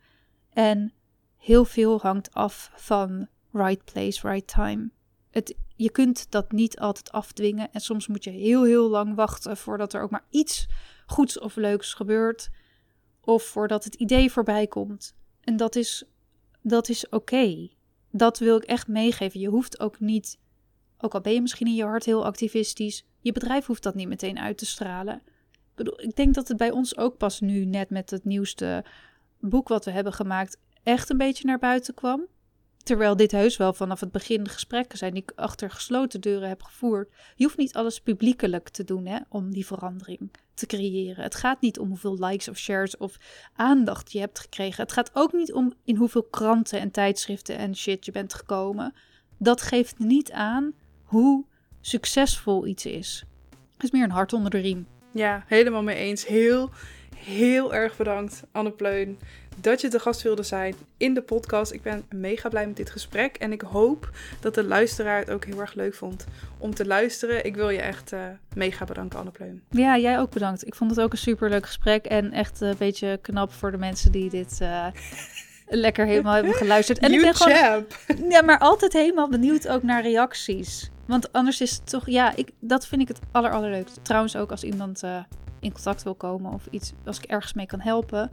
En 0.53 0.93
heel 1.37 1.65
veel 1.65 2.01
hangt 2.01 2.35
af 2.35 2.71
van 2.75 3.29
right 3.53 3.85
place, 3.85 4.29
right 4.29 4.47
time. 4.47 4.91
Het, 5.31 5.55
je 5.77 5.91
kunt 5.91 6.31
dat 6.31 6.53
niet 6.53 6.79
altijd 6.79 7.13
afdwingen. 7.13 7.73
En 7.73 7.81
soms 7.81 8.07
moet 8.07 8.25
je 8.25 8.31
heel, 8.31 8.65
heel 8.65 8.89
lang 8.89 9.15
wachten 9.15 9.57
voordat 9.57 9.93
er 9.93 10.03
ook 10.03 10.11
maar 10.11 10.27
iets 10.31 10.67
goeds 11.07 11.39
of 11.39 11.57
leuks 11.57 11.95
gebeurt. 11.95 12.51
Of 13.21 13.43
voordat 13.43 13.85
het 13.85 13.95
idee 13.95 14.31
voorbij 14.33 14.67
komt. 14.67 15.15
En 15.41 15.57
dat 15.57 15.77
is, 15.77 16.05
dat 16.61 16.89
is 16.89 17.09
oké. 17.09 17.69
Dat 18.11 18.39
wil 18.39 18.57
ik 18.57 18.65
echt 18.65 18.89
meegeven. 18.89 19.41
Je 19.41 19.49
hoeft 19.49 19.81
ook 19.81 20.01
niet, 20.01 20.39
ook 20.99 21.15
al 21.15 21.21
ben 21.21 21.33
je 21.33 21.41
misschien 21.41 21.67
in 21.67 21.75
je 21.75 21.85
hart 21.85 22.05
heel 22.05 22.25
activistisch, 22.25 23.05
je 23.21 23.33
bedrijf 23.33 23.67
hoeft 23.67 23.83
dat 23.83 23.95
niet 23.95 24.09
meteen 24.09 24.39
uit 24.39 24.59
te 24.59 24.67
stralen. 24.67 25.23
Bedoel, 25.75 26.01
ik 26.01 26.17
denk 26.17 26.35
dat 26.35 26.49
het 26.49 26.57
bij 26.57 26.71
ons 26.71 26.97
ook 26.97 27.17
pas 27.17 27.41
nu, 27.41 27.65
net 27.65 27.91
met 27.91 28.11
het 28.11 28.25
nieuwste 28.25 28.85
boek 29.41 29.69
wat 29.69 29.85
we 29.85 29.91
hebben 29.91 30.13
gemaakt, 30.13 30.59
echt 30.83 31.11
een 31.11 31.19
beetje 31.19 31.47
naar 31.47 31.59
buiten 31.59 31.95
kwam. 31.95 32.27
Terwijl 32.83 33.17
dit 33.17 33.33
heus 33.33 33.57
wel 33.57 33.73
vanaf 33.73 34.01
het 34.01 34.13
begin 34.13 34.49
gesprekken 34.49 34.99
zijn 34.99 35.15
die 35.15 35.23
ik 35.23 35.33
achter 35.35 35.71
gesloten 35.71 36.21
deuren 36.21 36.49
heb 36.49 36.63
gevoerd. 36.63 37.13
Je 37.37 37.45
hoeft 37.45 37.57
niet 37.57 37.75
alles 37.75 38.01
publiekelijk 38.01 38.69
te 38.69 38.85
doen 38.85 39.07
hè, 39.07 39.19
om 39.29 39.51
die 39.51 39.67
verandering 39.67 40.31
te 40.55 40.67
creëren. 40.67 41.23
Het 41.23 41.35
gaat 41.35 41.61
niet 41.61 41.79
om 41.79 41.89
hoeveel 41.89 42.19
likes 42.19 42.49
of 42.49 42.57
shares 42.57 42.97
of 42.97 43.17
aandacht 43.55 44.13
je 44.13 44.19
hebt 44.19 44.39
gekregen. 44.39 44.83
Het 44.83 44.93
gaat 44.93 45.11
ook 45.13 45.33
niet 45.33 45.53
om 45.53 45.73
in 45.85 45.97
hoeveel 45.97 46.23
kranten 46.23 46.81
en 46.81 46.91
tijdschriften 46.91 47.57
en 47.57 47.77
shit 47.77 48.05
je 48.05 48.13
bent 48.13 48.35
gekomen. 48.35 48.95
Dat 49.39 49.63
geeft 49.63 49.99
niet 49.99 50.33
aan 50.33 50.73
hoe 51.03 51.45
succesvol 51.81 52.67
iets 52.67 52.87
is. 52.87 53.25
Het 53.73 53.83
is 53.83 53.91
meer 53.91 54.05
een 54.05 54.11
hart 54.11 54.33
onder 54.33 54.51
de 54.51 54.59
riem. 54.59 54.87
Ja, 55.13 55.45
helemaal 55.47 55.83
mee 55.83 55.97
eens. 55.97 56.27
Heel, 56.27 56.71
heel 57.17 57.75
erg 57.75 57.97
bedankt, 57.97 58.43
Anne 58.53 58.71
Pleun 58.71 59.19
dat 59.61 59.81
je 59.81 59.89
de 59.89 59.99
gast 59.99 60.23
wilde 60.23 60.43
zijn 60.43 60.75
in 60.97 61.15
de 61.15 61.23
podcast. 61.23 61.73
Ik 61.73 61.83
ben 61.83 62.05
mega 62.11 62.49
blij 62.49 62.67
met 62.67 62.77
dit 62.77 62.91
gesprek. 62.91 63.37
En 63.37 63.53
ik 63.53 63.61
hoop 63.61 64.11
dat 64.41 64.55
de 64.55 64.65
luisteraar 64.65 65.19
het 65.19 65.31
ook 65.31 65.45
heel 65.45 65.61
erg 65.61 65.75
leuk 65.75 65.95
vond 65.95 66.27
om 66.59 66.75
te 66.75 66.87
luisteren. 66.87 67.45
Ik 67.45 67.55
wil 67.55 67.69
je 67.69 67.81
echt 67.81 68.13
uh, 68.13 68.21
mega 68.55 68.85
bedanken, 68.85 69.19
Anne 69.19 69.31
Pleum. 69.31 69.63
Ja, 69.71 69.99
jij 69.99 70.19
ook 70.19 70.31
bedankt. 70.31 70.67
Ik 70.67 70.75
vond 70.75 70.91
het 70.91 71.01
ook 71.01 71.13
een 71.13 71.19
super 71.19 71.51
leuk 71.51 71.67
gesprek. 71.67 72.05
En 72.05 72.33
echt 72.33 72.61
een 72.61 72.77
beetje 72.79 73.19
knap 73.23 73.53
voor 73.53 73.71
de 73.71 73.79
mensen 73.79 74.13
die 74.13 74.31
dit. 74.31 74.59
Uh, 74.63 74.87
lekker 75.75 76.07
helemaal 76.07 76.35
hebben 76.35 76.55
geluisterd. 76.55 76.99
En 76.99 77.13
you 77.13 77.27
ik 77.27 77.27
ben 77.27 77.35
gewoon, 77.35 77.87
ja, 78.31 78.43
maar 78.43 78.59
altijd 78.59 78.93
helemaal 78.93 79.29
benieuwd 79.29 79.69
ook 79.69 79.83
naar 79.83 80.03
reacties. 80.03 80.91
Want 81.07 81.33
anders 81.33 81.61
is 81.61 81.71
het 81.71 81.91
toch, 81.91 82.07
ja, 82.07 82.37
ik, 82.37 82.51
dat 82.61 82.87
vind 82.87 83.03
ik 83.03 83.09
het 83.09 83.19
aller, 83.33 83.51
allerleukste. 83.51 84.03
Trouwens 84.03 84.37
ook 84.37 84.51
als 84.51 84.65
iemand 84.65 85.03
uh, 85.05 85.17
in 85.61 85.73
contact 85.73 86.03
wil 86.03 86.15
komen 86.15 86.53
of 86.53 86.67
iets, 86.71 86.93
als 87.05 87.19
ik 87.19 87.25
ergens 87.25 87.53
mee 87.53 87.67
kan 87.67 87.81
helpen 87.81 88.29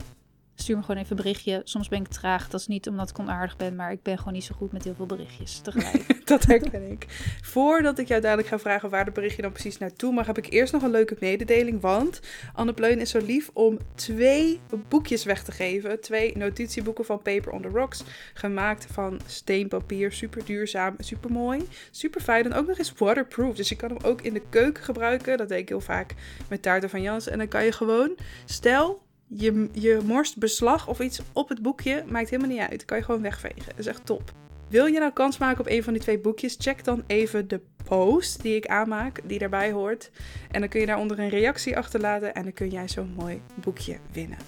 stuur 0.60 0.76
me 0.76 0.82
gewoon 0.82 1.02
even 1.02 1.16
een 1.16 1.22
berichtje. 1.22 1.60
Soms 1.64 1.88
ben 1.88 2.00
ik 2.00 2.08
traag. 2.08 2.48
Dat 2.48 2.60
is 2.60 2.66
niet 2.66 2.88
omdat 2.88 3.10
ik 3.10 3.18
onaardig 3.18 3.56
ben, 3.56 3.76
maar 3.76 3.92
ik 3.92 4.02
ben 4.02 4.18
gewoon 4.18 4.32
niet 4.32 4.44
zo 4.44 4.54
goed 4.56 4.72
met 4.72 4.84
heel 4.84 4.94
veel 4.94 5.06
berichtjes 5.06 5.58
tegelijk. 5.58 6.20
dat 6.28 6.44
herken 6.44 6.90
ik. 6.90 7.06
Voordat 7.42 7.98
ik 7.98 8.08
jou 8.08 8.20
dadelijk 8.20 8.48
ga 8.48 8.58
vragen 8.58 8.90
waar 8.90 9.04
de 9.04 9.10
berichtje 9.10 9.42
dan 9.42 9.52
precies 9.52 9.78
naartoe 9.78 10.12
mag, 10.12 10.26
heb 10.26 10.38
ik 10.38 10.52
eerst 10.52 10.72
nog 10.72 10.82
een 10.82 10.90
leuke 10.90 11.16
mededeling. 11.20 11.80
Want 11.80 12.20
Anne 12.54 12.72
Pleun 12.72 13.00
is 13.00 13.10
zo 13.10 13.18
lief 13.18 13.50
om 13.52 13.78
twee 13.94 14.60
boekjes 14.88 15.24
weg 15.24 15.42
te 15.42 15.52
geven. 15.52 16.00
Twee 16.00 16.36
notitieboeken 16.36 17.04
van 17.04 17.22
Paper 17.22 17.52
on 17.52 17.62
the 17.62 17.68
Rocks. 17.68 18.04
Gemaakt 18.34 18.86
van 18.92 19.20
steenpapier. 19.26 20.12
Super 20.12 20.44
duurzaam, 20.44 20.94
super 20.98 21.30
mooi. 21.30 21.68
Super 21.90 22.20
fijn. 22.20 22.44
En 22.44 22.54
ook 22.54 22.66
nog 22.66 22.78
eens 22.78 22.92
waterproof. 22.92 23.56
Dus 23.56 23.68
je 23.68 23.76
kan 23.76 23.90
hem 23.90 24.04
ook 24.04 24.20
in 24.20 24.32
de 24.32 24.42
keuken 24.50 24.84
gebruiken. 24.84 25.38
Dat 25.38 25.48
deed 25.48 25.58
ik 25.58 25.68
heel 25.68 25.80
vaak 25.80 26.14
met 26.48 26.62
taarten 26.62 26.90
van 26.90 27.02
Jans. 27.02 27.26
En 27.26 27.38
dan 27.38 27.48
kan 27.48 27.64
je 27.64 27.72
gewoon, 27.72 28.16
stel 28.44 29.08
je, 29.34 29.68
je 29.72 30.00
morst 30.04 30.38
beslag 30.38 30.88
of 30.88 31.00
iets 31.00 31.20
op 31.32 31.48
het 31.48 31.62
boekje, 31.62 32.04
maakt 32.08 32.30
helemaal 32.30 32.56
niet 32.56 32.68
uit. 32.70 32.84
kan 32.84 32.96
je 32.96 33.04
gewoon 33.04 33.22
wegvegen. 33.22 33.64
Dat 33.66 33.78
is 33.78 33.86
echt 33.86 34.06
top. 34.06 34.32
Wil 34.68 34.86
je 34.86 34.98
nou 34.98 35.12
kans 35.12 35.38
maken 35.38 35.60
op 35.60 35.66
een 35.70 35.82
van 35.82 35.92
die 35.92 36.02
twee 36.02 36.18
boekjes? 36.18 36.56
Check 36.58 36.84
dan 36.84 37.04
even 37.06 37.48
de 37.48 37.60
post 37.84 38.42
die 38.42 38.56
ik 38.56 38.66
aanmaak, 38.66 39.20
die 39.24 39.38
daarbij 39.38 39.72
hoort. 39.72 40.10
En 40.50 40.60
dan 40.60 40.68
kun 40.68 40.80
je 40.80 40.86
daaronder 40.86 41.18
een 41.18 41.28
reactie 41.28 41.76
achterlaten 41.76 42.34
en 42.34 42.42
dan 42.42 42.52
kun 42.52 42.68
jij 42.68 42.88
zo'n 42.88 43.14
mooi 43.16 43.42
boekje 43.54 43.96
winnen. 44.12 44.38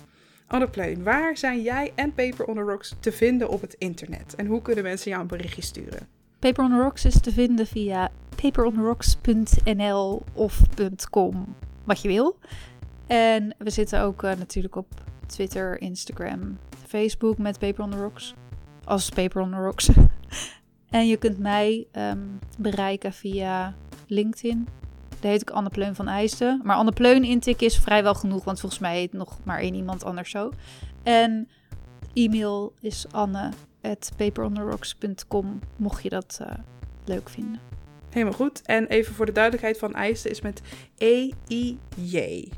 Anne 0.47 0.69
Pleun, 0.69 1.03
waar 1.03 1.37
zijn 1.37 1.63
jij 1.63 1.93
en 1.95 2.13
Paper 2.15 2.45
on 2.45 2.55
the 2.55 2.61
Rocks 2.61 2.95
te 3.01 3.13
vinden 3.13 3.49
op 3.49 3.61
het 3.61 3.75
internet? 3.79 4.35
En 4.35 4.47
hoe 4.47 4.63
kunnen 4.63 4.85
mensen 4.85 5.11
jou 5.11 5.23
een 5.23 5.29
berichtje 5.29 5.63
sturen? 5.63 6.09
Paper 6.39 6.65
on 6.65 6.81
Rocks 6.81 7.05
is 7.05 7.21
te 7.21 7.33
vinden 7.33 7.67
via 7.67 8.11
paperontherocks.nl 8.43 10.23
of 10.33 10.63
.com, 11.11 11.55
wat 11.85 12.03
je 12.03 12.09
wil. 12.09 12.39
En 13.13 13.55
we 13.59 13.71
zitten 13.71 14.01
ook 14.01 14.23
uh, 14.23 14.33
natuurlijk 14.39 14.77
op 14.77 14.87
Twitter, 15.27 15.81
Instagram, 15.81 16.59
Facebook 16.87 17.39
met 17.39 17.59
Paper 17.59 17.85
on 17.85 17.91
the 17.91 17.97
Rocks. 17.97 18.35
Als 18.85 19.09
Paper 19.09 19.43
on 19.43 19.51
the 19.51 19.57
Rocks. 19.57 19.91
en 20.91 21.07
je 21.07 21.17
kunt 21.17 21.39
mij 21.39 21.87
um, 21.93 22.39
bereiken 22.59 23.13
via 23.13 23.75
LinkedIn. 24.07 24.69
Daar 25.21 25.31
heet 25.31 25.41
ik 25.41 25.51
Anne 25.51 25.71
Pleun 25.71 25.95
van 25.95 26.09
IJsden. 26.09 26.61
Maar 26.65 26.77
Anne 26.77 26.93
Pleun 26.93 27.25
intikken 27.25 27.67
is 27.67 27.79
vrijwel 27.79 28.15
genoeg, 28.15 28.45
want 28.45 28.61
volgens 28.61 28.81
mij 28.81 28.97
heet 28.97 29.13
nog 29.13 29.39
maar 29.45 29.59
één 29.59 29.75
iemand 29.75 30.05
anders 30.05 30.31
zo. 30.31 30.53
En 31.03 31.49
e-mail 32.15 32.75
is 32.81 33.07
anne.paperontherocks.com, 33.11 35.61
mocht 35.77 36.03
je 36.03 36.09
dat 36.09 36.39
uh, 36.43 36.49
leuk 37.05 37.29
vinden. 37.29 37.61
Helemaal 38.11 38.35
goed. 38.35 38.63
En 38.63 38.87
even 38.87 39.15
voor 39.15 39.27
de 39.27 39.33
duidelijkheid 39.33 39.79
van 39.79 39.95
IJsden 39.95 40.31
is 40.31 40.41
met 40.41 40.63
E-I-J 40.99 42.49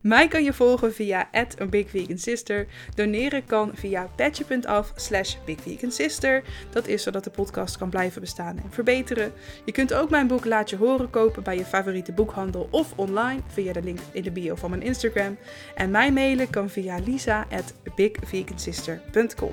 Mij 0.00 0.28
kan 0.28 0.44
je 0.44 0.52
volgen 0.52 0.94
via 0.94 1.30
@bigvegansister. 1.70 2.66
Doneren 2.94 3.44
kan 3.44 3.70
via 3.74 4.08
patje.af 4.16 4.92
slash 4.96 5.36
bigvegansister. 5.44 6.42
Dat 6.70 6.86
is 6.86 7.02
zodat 7.02 7.24
de 7.24 7.30
podcast 7.30 7.78
kan 7.78 7.90
blijven 7.90 8.20
bestaan 8.20 8.56
en 8.56 8.70
verbeteren. 8.70 9.32
Je 9.64 9.72
kunt 9.72 9.94
ook 9.94 10.10
mijn 10.10 10.26
boek 10.26 10.44
Laat 10.44 10.70
je 10.70 10.76
horen 10.76 11.10
kopen 11.10 11.42
bij 11.42 11.56
je 11.56 11.64
favoriete 11.64 12.12
boekhandel 12.12 12.68
of 12.70 12.92
online 12.96 13.40
via 13.46 13.72
de 13.72 13.82
link 13.82 13.98
in 14.12 14.22
de 14.22 14.30
bio 14.30 14.54
van 14.54 14.70
mijn 14.70 14.82
Instagram. 14.82 15.36
En 15.74 15.90
mij 15.90 16.12
mailen 16.12 16.50
kan 16.50 16.70
via 16.70 16.98
lisa@bigvegansister.com. 16.98 19.52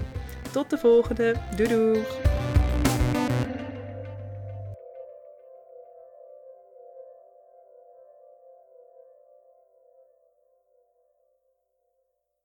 Tot 0.52 0.69
de 0.69 0.77
volgende. 0.77 1.35
Doei! 1.56 2.03